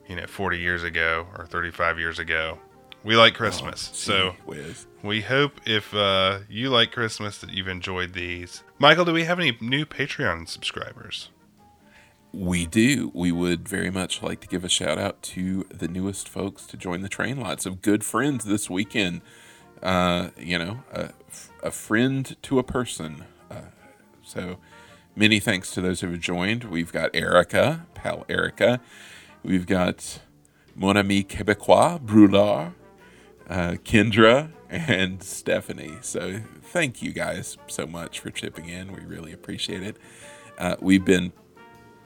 you 0.08 0.14
know, 0.14 0.28
40 0.28 0.60
years 0.60 0.84
ago 0.84 1.26
or 1.36 1.44
35 1.46 1.98
years 1.98 2.20
ago, 2.20 2.60
we 3.02 3.16
like 3.16 3.34
Christmas. 3.34 3.90
so 3.92 4.36
whiz. 4.46 4.86
we 5.02 5.22
hope 5.22 5.60
if 5.66 5.92
uh, 5.92 6.38
you 6.48 6.70
like 6.70 6.92
Christmas 6.92 7.38
that 7.38 7.50
you've 7.50 7.68
enjoyed 7.68 8.12
these. 8.12 8.62
Michael, 8.78 9.04
do 9.04 9.12
we 9.12 9.24
have 9.24 9.40
any 9.40 9.56
new 9.60 9.84
Patreon 9.84 10.48
subscribers? 10.48 11.30
We 12.36 12.66
do. 12.66 13.10
We 13.14 13.32
would 13.32 13.66
very 13.66 13.90
much 13.90 14.22
like 14.22 14.40
to 14.40 14.46
give 14.46 14.62
a 14.62 14.68
shout 14.68 14.98
out 14.98 15.22
to 15.22 15.64
the 15.70 15.88
newest 15.88 16.28
folks 16.28 16.66
to 16.66 16.76
join 16.76 17.00
the 17.00 17.08
train. 17.08 17.40
Lots 17.40 17.64
of 17.64 17.80
good 17.80 18.04
friends 18.04 18.44
this 18.44 18.68
weekend. 18.68 19.22
Uh, 19.82 20.28
you 20.36 20.58
know, 20.58 20.80
a, 20.92 21.12
a 21.62 21.70
friend 21.70 22.36
to 22.42 22.58
a 22.58 22.62
person. 22.62 23.24
Uh, 23.50 23.70
so 24.22 24.58
many 25.14 25.40
thanks 25.40 25.70
to 25.70 25.80
those 25.80 26.02
who 26.02 26.10
have 26.10 26.20
joined. 26.20 26.64
We've 26.64 26.92
got 26.92 27.16
Erica, 27.16 27.86
pal 27.94 28.26
Erica. 28.28 28.82
We've 29.42 29.66
got 29.66 30.20
Mon 30.74 30.98
ami 30.98 31.24
Québécois, 31.24 31.98
Brulard, 32.04 32.74
uh, 33.48 33.76
Kendra, 33.82 34.50
and 34.68 35.22
Stephanie. 35.22 35.96
So 36.02 36.42
thank 36.64 37.00
you 37.00 37.14
guys 37.14 37.56
so 37.66 37.86
much 37.86 38.20
for 38.20 38.28
chipping 38.28 38.68
in. 38.68 38.92
We 38.92 39.00
really 39.06 39.32
appreciate 39.32 39.82
it. 39.82 39.96
Uh, 40.58 40.76
we've 40.80 41.04
been 41.04 41.32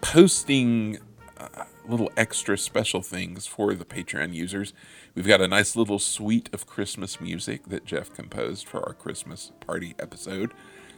posting 0.00 0.98
uh, 1.36 1.64
little 1.88 2.10
extra 2.16 2.56
special 2.56 3.02
things 3.02 3.46
for 3.46 3.74
the 3.74 3.84
Patreon 3.84 4.34
users. 4.34 4.72
We've 5.14 5.26
got 5.26 5.40
a 5.40 5.48
nice 5.48 5.76
little 5.76 5.98
suite 5.98 6.48
of 6.52 6.66
Christmas 6.66 7.20
music 7.20 7.66
that 7.68 7.84
Jeff 7.84 8.12
composed 8.12 8.66
for 8.66 8.86
our 8.86 8.94
Christmas 8.94 9.52
party 9.60 9.94
episode. 9.98 10.52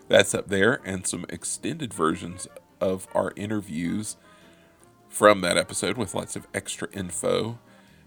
That's 0.09 0.35
up 0.35 0.49
there, 0.49 0.81
and 0.85 1.07
some 1.07 1.24
extended 1.29 1.95
versions 1.95 2.47
of 2.81 3.07
our 3.15 3.33
interviews 3.37 4.16
from 5.09 5.41
that 5.43 5.57
episode 5.57 5.97
with 5.97 6.15
lots 6.15 6.37
of 6.37 6.47
extra 6.53 6.89
info. 6.93 7.59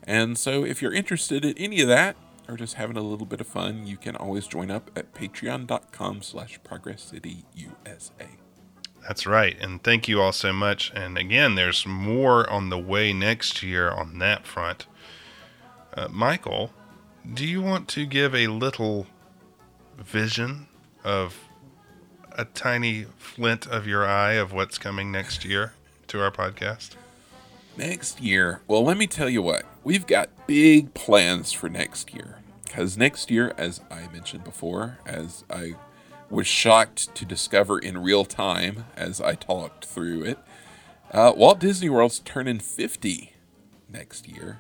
And 0.04 0.38
so, 0.38 0.64
if 0.64 0.82
you're 0.82 0.94
interested 0.94 1.46
in 1.46 1.58
any 1.58 1.82
of 1.82 1.88
that, 1.88 2.16
or 2.48 2.58
just 2.58 2.76
having 2.76 2.98
a 2.98 3.02
little 3.02 3.26
bit 3.26 3.42
of 3.42 3.48
fun, 3.48 3.88
you 3.88 3.98
can 3.98 4.16
always 4.16 4.46
join 4.46 4.70
up 4.70 4.92
at 4.96 5.14
patreon.com 5.14 6.22
slash 6.22 6.60
progress 6.64 7.02
city 7.02 7.46
usa 7.56 8.45
That's 9.08 9.28
right. 9.28 9.56
And 9.62 9.84
thank 9.84 10.08
you 10.08 10.20
all 10.20 10.32
so 10.32 10.52
much. 10.52 10.92
And 10.96 11.18
again, 11.18 11.56
there's 11.56 11.86
more 11.86 12.50
on 12.50 12.70
the 12.70 12.78
way 12.78 13.14
next 13.14 13.62
year 13.62 13.92
on 13.92 14.18
that 14.20 14.48
front. 14.48 14.88
Uh, 15.94 16.08
Michael, 16.10 16.72
do 17.32 17.46
you 17.46 17.62
want 17.62 17.88
to 17.90 18.06
give 18.06 18.34
a 18.34 18.48
little 18.48 19.08
vision 19.98 20.68
of 21.04 21.38
a 22.32 22.46
tiny 22.46 23.06
flint 23.18 23.68
of 23.68 23.88
your 23.88 24.06
eye 24.06 24.34
of 24.34 24.52
what's 24.52 24.78
coming 24.78 25.12
next 25.12 25.46
year 25.46 25.74
to 26.08 26.22
our 26.22 26.32
podcast? 26.32 26.96
Next 27.78 28.22
year, 28.22 28.62
well, 28.68 28.84
let 28.84 28.98
me 28.98 29.06
tell 29.06 29.30
you 29.30 29.42
what, 29.42 29.64
we've 29.84 30.08
got 30.08 30.30
big 30.48 30.94
plans 30.94 31.52
for 31.52 31.70
next 31.70 32.14
year. 32.14 32.40
Because 32.64 32.98
next 32.98 33.30
year, 33.32 33.54
as 33.58 33.82
I 33.92 34.08
mentioned 34.12 34.44
before, 34.44 34.98
as 35.06 35.44
I 35.50 35.76
was 36.30 36.48
shocked 36.48 37.14
to 37.16 37.26
discover 37.26 37.80
in 37.80 38.02
real 38.02 38.26
time 38.26 38.86
as 38.96 39.22
I 39.22 39.36
talked 39.36 39.86
through 39.86 40.24
it, 40.24 40.40
uh, 41.12 41.34
Walt 41.36 41.60
Disney 41.60 41.90
World's 41.90 42.20
turning 42.20 42.60
50 42.60 43.34
next 43.90 44.28
year. 44.28 44.60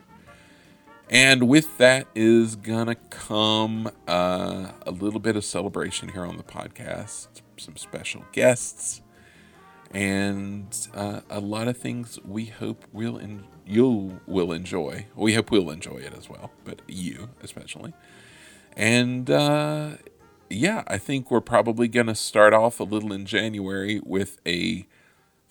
And 1.10 1.48
with 1.48 1.78
that 1.78 2.08
is 2.16 2.56
gonna 2.56 2.96
come 2.96 3.92
uh, 4.08 4.72
a 4.86 4.92
little 4.92 5.20
bit 5.20 5.36
of 5.36 5.46
celebration 5.46 6.10
here 6.10 6.26
on 6.26 6.38
the 6.38 6.44
podcast, 6.44 7.28
some 7.58 7.78
special 7.78 8.26
guests, 8.32 9.02
and 9.92 10.76
uh, 10.96 11.22
a 11.30 11.40
lot 11.40 11.68
of 11.68 11.78
things 11.78 12.20
we 12.26 12.46
hope 12.46 12.86
will 12.92 13.20
en- 13.20 13.46
you 13.68 14.20
will 14.26 14.52
enjoy. 14.52 15.06
We 15.16 15.36
hope 15.36 15.52
we'll 15.52 15.70
enjoy 15.70 15.98
it 15.98 16.14
as 16.18 16.28
well, 16.28 16.52
but 16.64 16.82
you 16.88 17.30
especially. 17.44 17.94
And 18.76 19.30
uh, 19.30 19.92
yeah, 20.50 20.84
I 20.88 20.98
think 20.98 21.32
we're 21.32 21.42
probably 21.42 21.88
gonna 21.88 22.16
start 22.16 22.54
off 22.54 22.80
a 22.80 22.84
little 22.84 23.12
in 23.12 23.26
January 23.26 24.00
with 24.04 24.40
a 24.46 24.86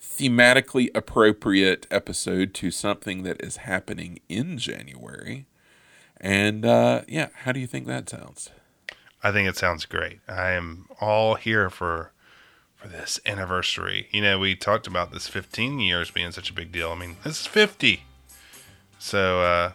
thematically 0.00 0.90
appropriate 0.94 1.86
episode 1.90 2.54
to 2.54 2.70
something 2.70 3.22
that 3.22 3.42
is 3.42 3.58
happening 3.58 4.20
in 4.28 4.58
January. 4.58 5.46
And 6.20 6.64
uh, 6.64 7.02
yeah, 7.08 7.28
how 7.42 7.52
do 7.52 7.60
you 7.60 7.66
think 7.66 7.86
that 7.86 8.08
sounds? 8.08 8.50
I 9.22 9.32
think 9.32 9.48
it 9.48 9.56
sounds 9.56 9.86
great. 9.86 10.20
I 10.28 10.50
am 10.50 10.86
all 11.00 11.34
here 11.34 11.70
for 11.70 12.12
for 12.76 12.88
this 12.88 13.18
anniversary. 13.24 14.08
You 14.10 14.20
know, 14.20 14.38
we 14.38 14.54
talked 14.54 14.86
about 14.86 15.10
this 15.10 15.26
15 15.26 15.80
years 15.80 16.10
being 16.10 16.32
such 16.32 16.50
a 16.50 16.52
big 16.52 16.70
deal. 16.70 16.90
I 16.90 16.96
mean, 16.96 17.16
this 17.24 17.40
is 17.40 17.46
50. 17.46 18.04
So 18.98 19.40
uh, 19.40 19.72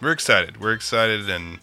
we're 0.00 0.10
excited. 0.10 0.60
We're 0.60 0.72
excited 0.72 1.30
and 1.30 1.60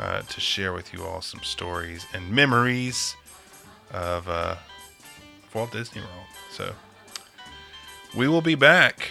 uh, 0.00 0.22
to 0.22 0.40
share 0.40 0.72
with 0.72 0.94
you 0.94 1.04
all 1.04 1.20
some 1.20 1.42
stories 1.42 2.06
and 2.14 2.30
memories 2.30 3.16
of 3.92 4.26
uh, 4.28 4.56
Walt 5.52 5.72
Disney 5.72 6.00
World. 6.00 6.26
So 6.50 6.74
we 8.16 8.26
will 8.26 8.40
be 8.40 8.54
back 8.54 9.10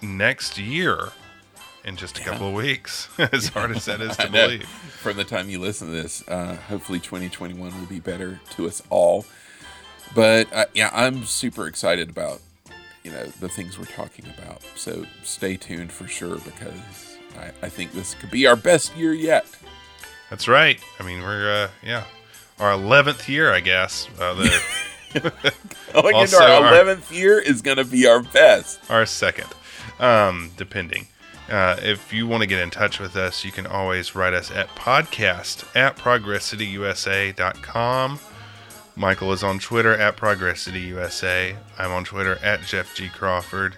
next 0.00 0.58
year 0.58 1.08
in 1.84 1.96
just 1.96 2.18
a 2.18 2.22
couple 2.22 2.48
of 2.48 2.54
weeks. 2.54 3.08
as 3.32 3.48
hard 3.48 3.72
as 3.72 3.86
that 3.86 4.00
is 4.00 4.16
to 4.18 4.30
believe. 4.30 4.68
From 4.68 5.16
the 5.16 5.24
time 5.24 5.50
you 5.50 5.58
listen 5.58 5.88
to 5.88 5.92
this, 5.92 6.26
uh, 6.28 6.54
hopefully 6.68 7.00
2021 7.00 7.78
will 7.78 7.86
be 7.86 7.98
better 7.98 8.40
to 8.50 8.68
us 8.68 8.82
all. 8.90 9.26
But 10.14 10.52
uh, 10.52 10.66
yeah, 10.72 10.90
I'm 10.92 11.24
super 11.24 11.66
excited 11.66 12.10
about 12.10 12.40
you 13.02 13.10
know 13.10 13.24
the 13.24 13.48
things 13.48 13.76
we're 13.76 13.86
talking 13.86 14.26
about. 14.38 14.62
So 14.76 15.04
stay 15.24 15.56
tuned 15.56 15.90
for 15.90 16.06
sure 16.06 16.38
because 16.38 17.18
I, 17.36 17.50
I 17.62 17.68
think 17.68 17.92
this 17.92 18.14
could 18.14 18.30
be 18.30 18.46
our 18.46 18.56
best 18.56 18.96
year 18.96 19.12
yet. 19.12 19.46
That's 20.30 20.48
right. 20.48 20.80
I 20.98 21.02
mean, 21.02 21.20
we're 21.22 21.64
uh, 21.64 21.68
yeah, 21.82 22.04
our 22.58 22.72
eleventh 22.72 23.28
year, 23.28 23.52
I 23.52 23.60
guess. 23.60 24.08
Uh, 24.18 24.32
the 24.34 24.62
Going 25.92 26.14
Also 26.14 26.36
into 26.36 26.52
our 26.52 26.72
11th 26.72 27.10
year 27.10 27.40
is 27.40 27.62
going 27.62 27.78
to 27.78 27.84
be 27.84 28.06
our 28.06 28.22
best. 28.22 28.78
our 28.88 29.04
second. 29.06 29.48
um, 29.98 30.52
depending. 30.56 31.08
Uh, 31.50 31.74
if 31.82 32.12
you 32.12 32.28
want 32.28 32.42
to 32.42 32.46
get 32.46 32.60
in 32.60 32.70
touch 32.70 33.00
with 33.00 33.16
us, 33.16 33.44
you 33.44 33.50
can 33.50 33.66
always 33.66 34.14
write 34.14 34.34
us 34.34 34.52
at 34.52 34.68
podcast 34.76 35.64
at 35.76 35.96
progresscityusa.com. 35.96 38.20
Michael 38.94 39.32
is 39.32 39.42
on 39.42 39.58
Twitter 39.58 39.92
at 39.96 40.16
progresscityusa. 40.16 41.56
I'm 41.76 41.90
on 41.90 42.04
Twitter 42.04 42.38
at 42.42 42.62
Jeff 42.62 42.94
G. 42.94 43.08
Crawford. 43.08 43.76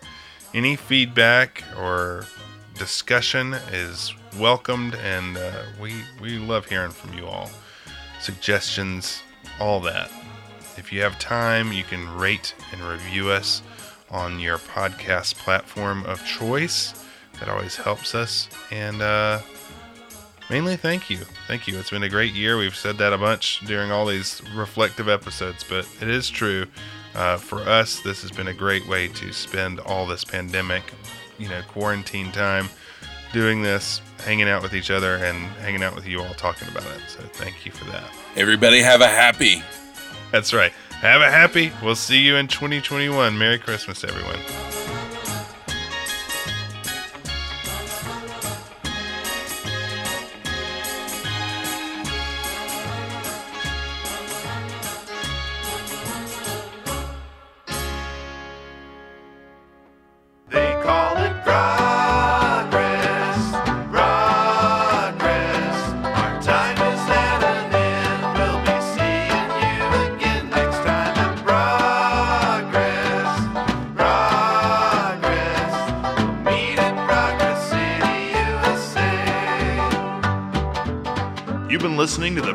Any 0.52 0.76
feedback 0.76 1.64
or 1.78 2.26
discussion 2.74 3.54
is 3.72 4.12
welcomed, 4.38 4.94
and 4.96 5.36
uh, 5.36 5.62
we, 5.80 5.94
we 6.20 6.38
love 6.38 6.66
hearing 6.66 6.90
from 6.90 7.16
you 7.16 7.26
all. 7.26 7.50
Suggestions, 8.20 9.22
all 9.60 9.80
that. 9.80 10.10
If 10.76 10.92
you 10.92 11.02
have 11.02 11.18
time, 11.18 11.72
you 11.72 11.84
can 11.84 12.08
rate 12.16 12.54
and 12.72 12.80
review 12.80 13.30
us 13.30 13.62
on 14.10 14.38
your 14.38 14.58
podcast 14.58 15.36
platform 15.36 16.04
of 16.04 16.24
choice. 16.24 16.94
That 17.40 17.48
always 17.48 17.76
helps 17.76 18.14
us. 18.14 18.48
And 18.70 19.02
uh, 19.02 19.40
mainly, 20.50 20.76
thank 20.76 21.10
you. 21.10 21.18
Thank 21.48 21.66
you. 21.66 21.78
It's 21.78 21.90
been 21.90 22.02
a 22.02 22.08
great 22.08 22.34
year. 22.34 22.56
We've 22.56 22.76
said 22.76 22.98
that 22.98 23.12
a 23.12 23.18
bunch 23.18 23.60
during 23.66 23.90
all 23.90 24.06
these 24.06 24.42
reflective 24.54 25.08
episodes, 25.08 25.64
but 25.68 25.88
it 26.00 26.08
is 26.08 26.30
true. 26.30 26.66
Uh, 27.14 27.36
for 27.36 27.60
us, 27.60 28.00
this 28.00 28.22
has 28.22 28.30
been 28.30 28.48
a 28.48 28.54
great 28.54 28.86
way 28.86 29.08
to 29.08 29.32
spend 29.32 29.80
all 29.80 30.06
this 30.06 30.24
pandemic, 30.24 30.82
you 31.38 31.48
know, 31.48 31.60
quarantine 31.68 32.32
time 32.32 32.68
doing 33.32 33.62
this, 33.62 34.00
hanging 34.24 34.48
out 34.48 34.62
with 34.62 34.74
each 34.74 34.90
other, 34.90 35.16
and 35.16 35.36
hanging 35.56 35.82
out 35.82 35.94
with 35.94 36.06
you 36.06 36.22
all 36.22 36.34
talking 36.34 36.68
about 36.68 36.86
it. 36.86 37.02
So 37.08 37.20
thank 37.20 37.66
you 37.66 37.72
for 37.72 37.84
that. 37.86 38.04
Everybody 38.36 38.80
have 38.80 39.00
a 39.00 39.08
happy. 39.08 39.62
That's 40.30 40.52
right. 40.52 40.72
Have 41.00 41.20
a 41.20 41.30
happy. 41.30 41.72
We'll 41.82 41.96
see 41.96 42.18
you 42.18 42.36
in 42.36 42.48
2021. 42.48 43.36
Merry 43.36 43.58
Christmas, 43.58 44.04
everyone. 44.04 44.81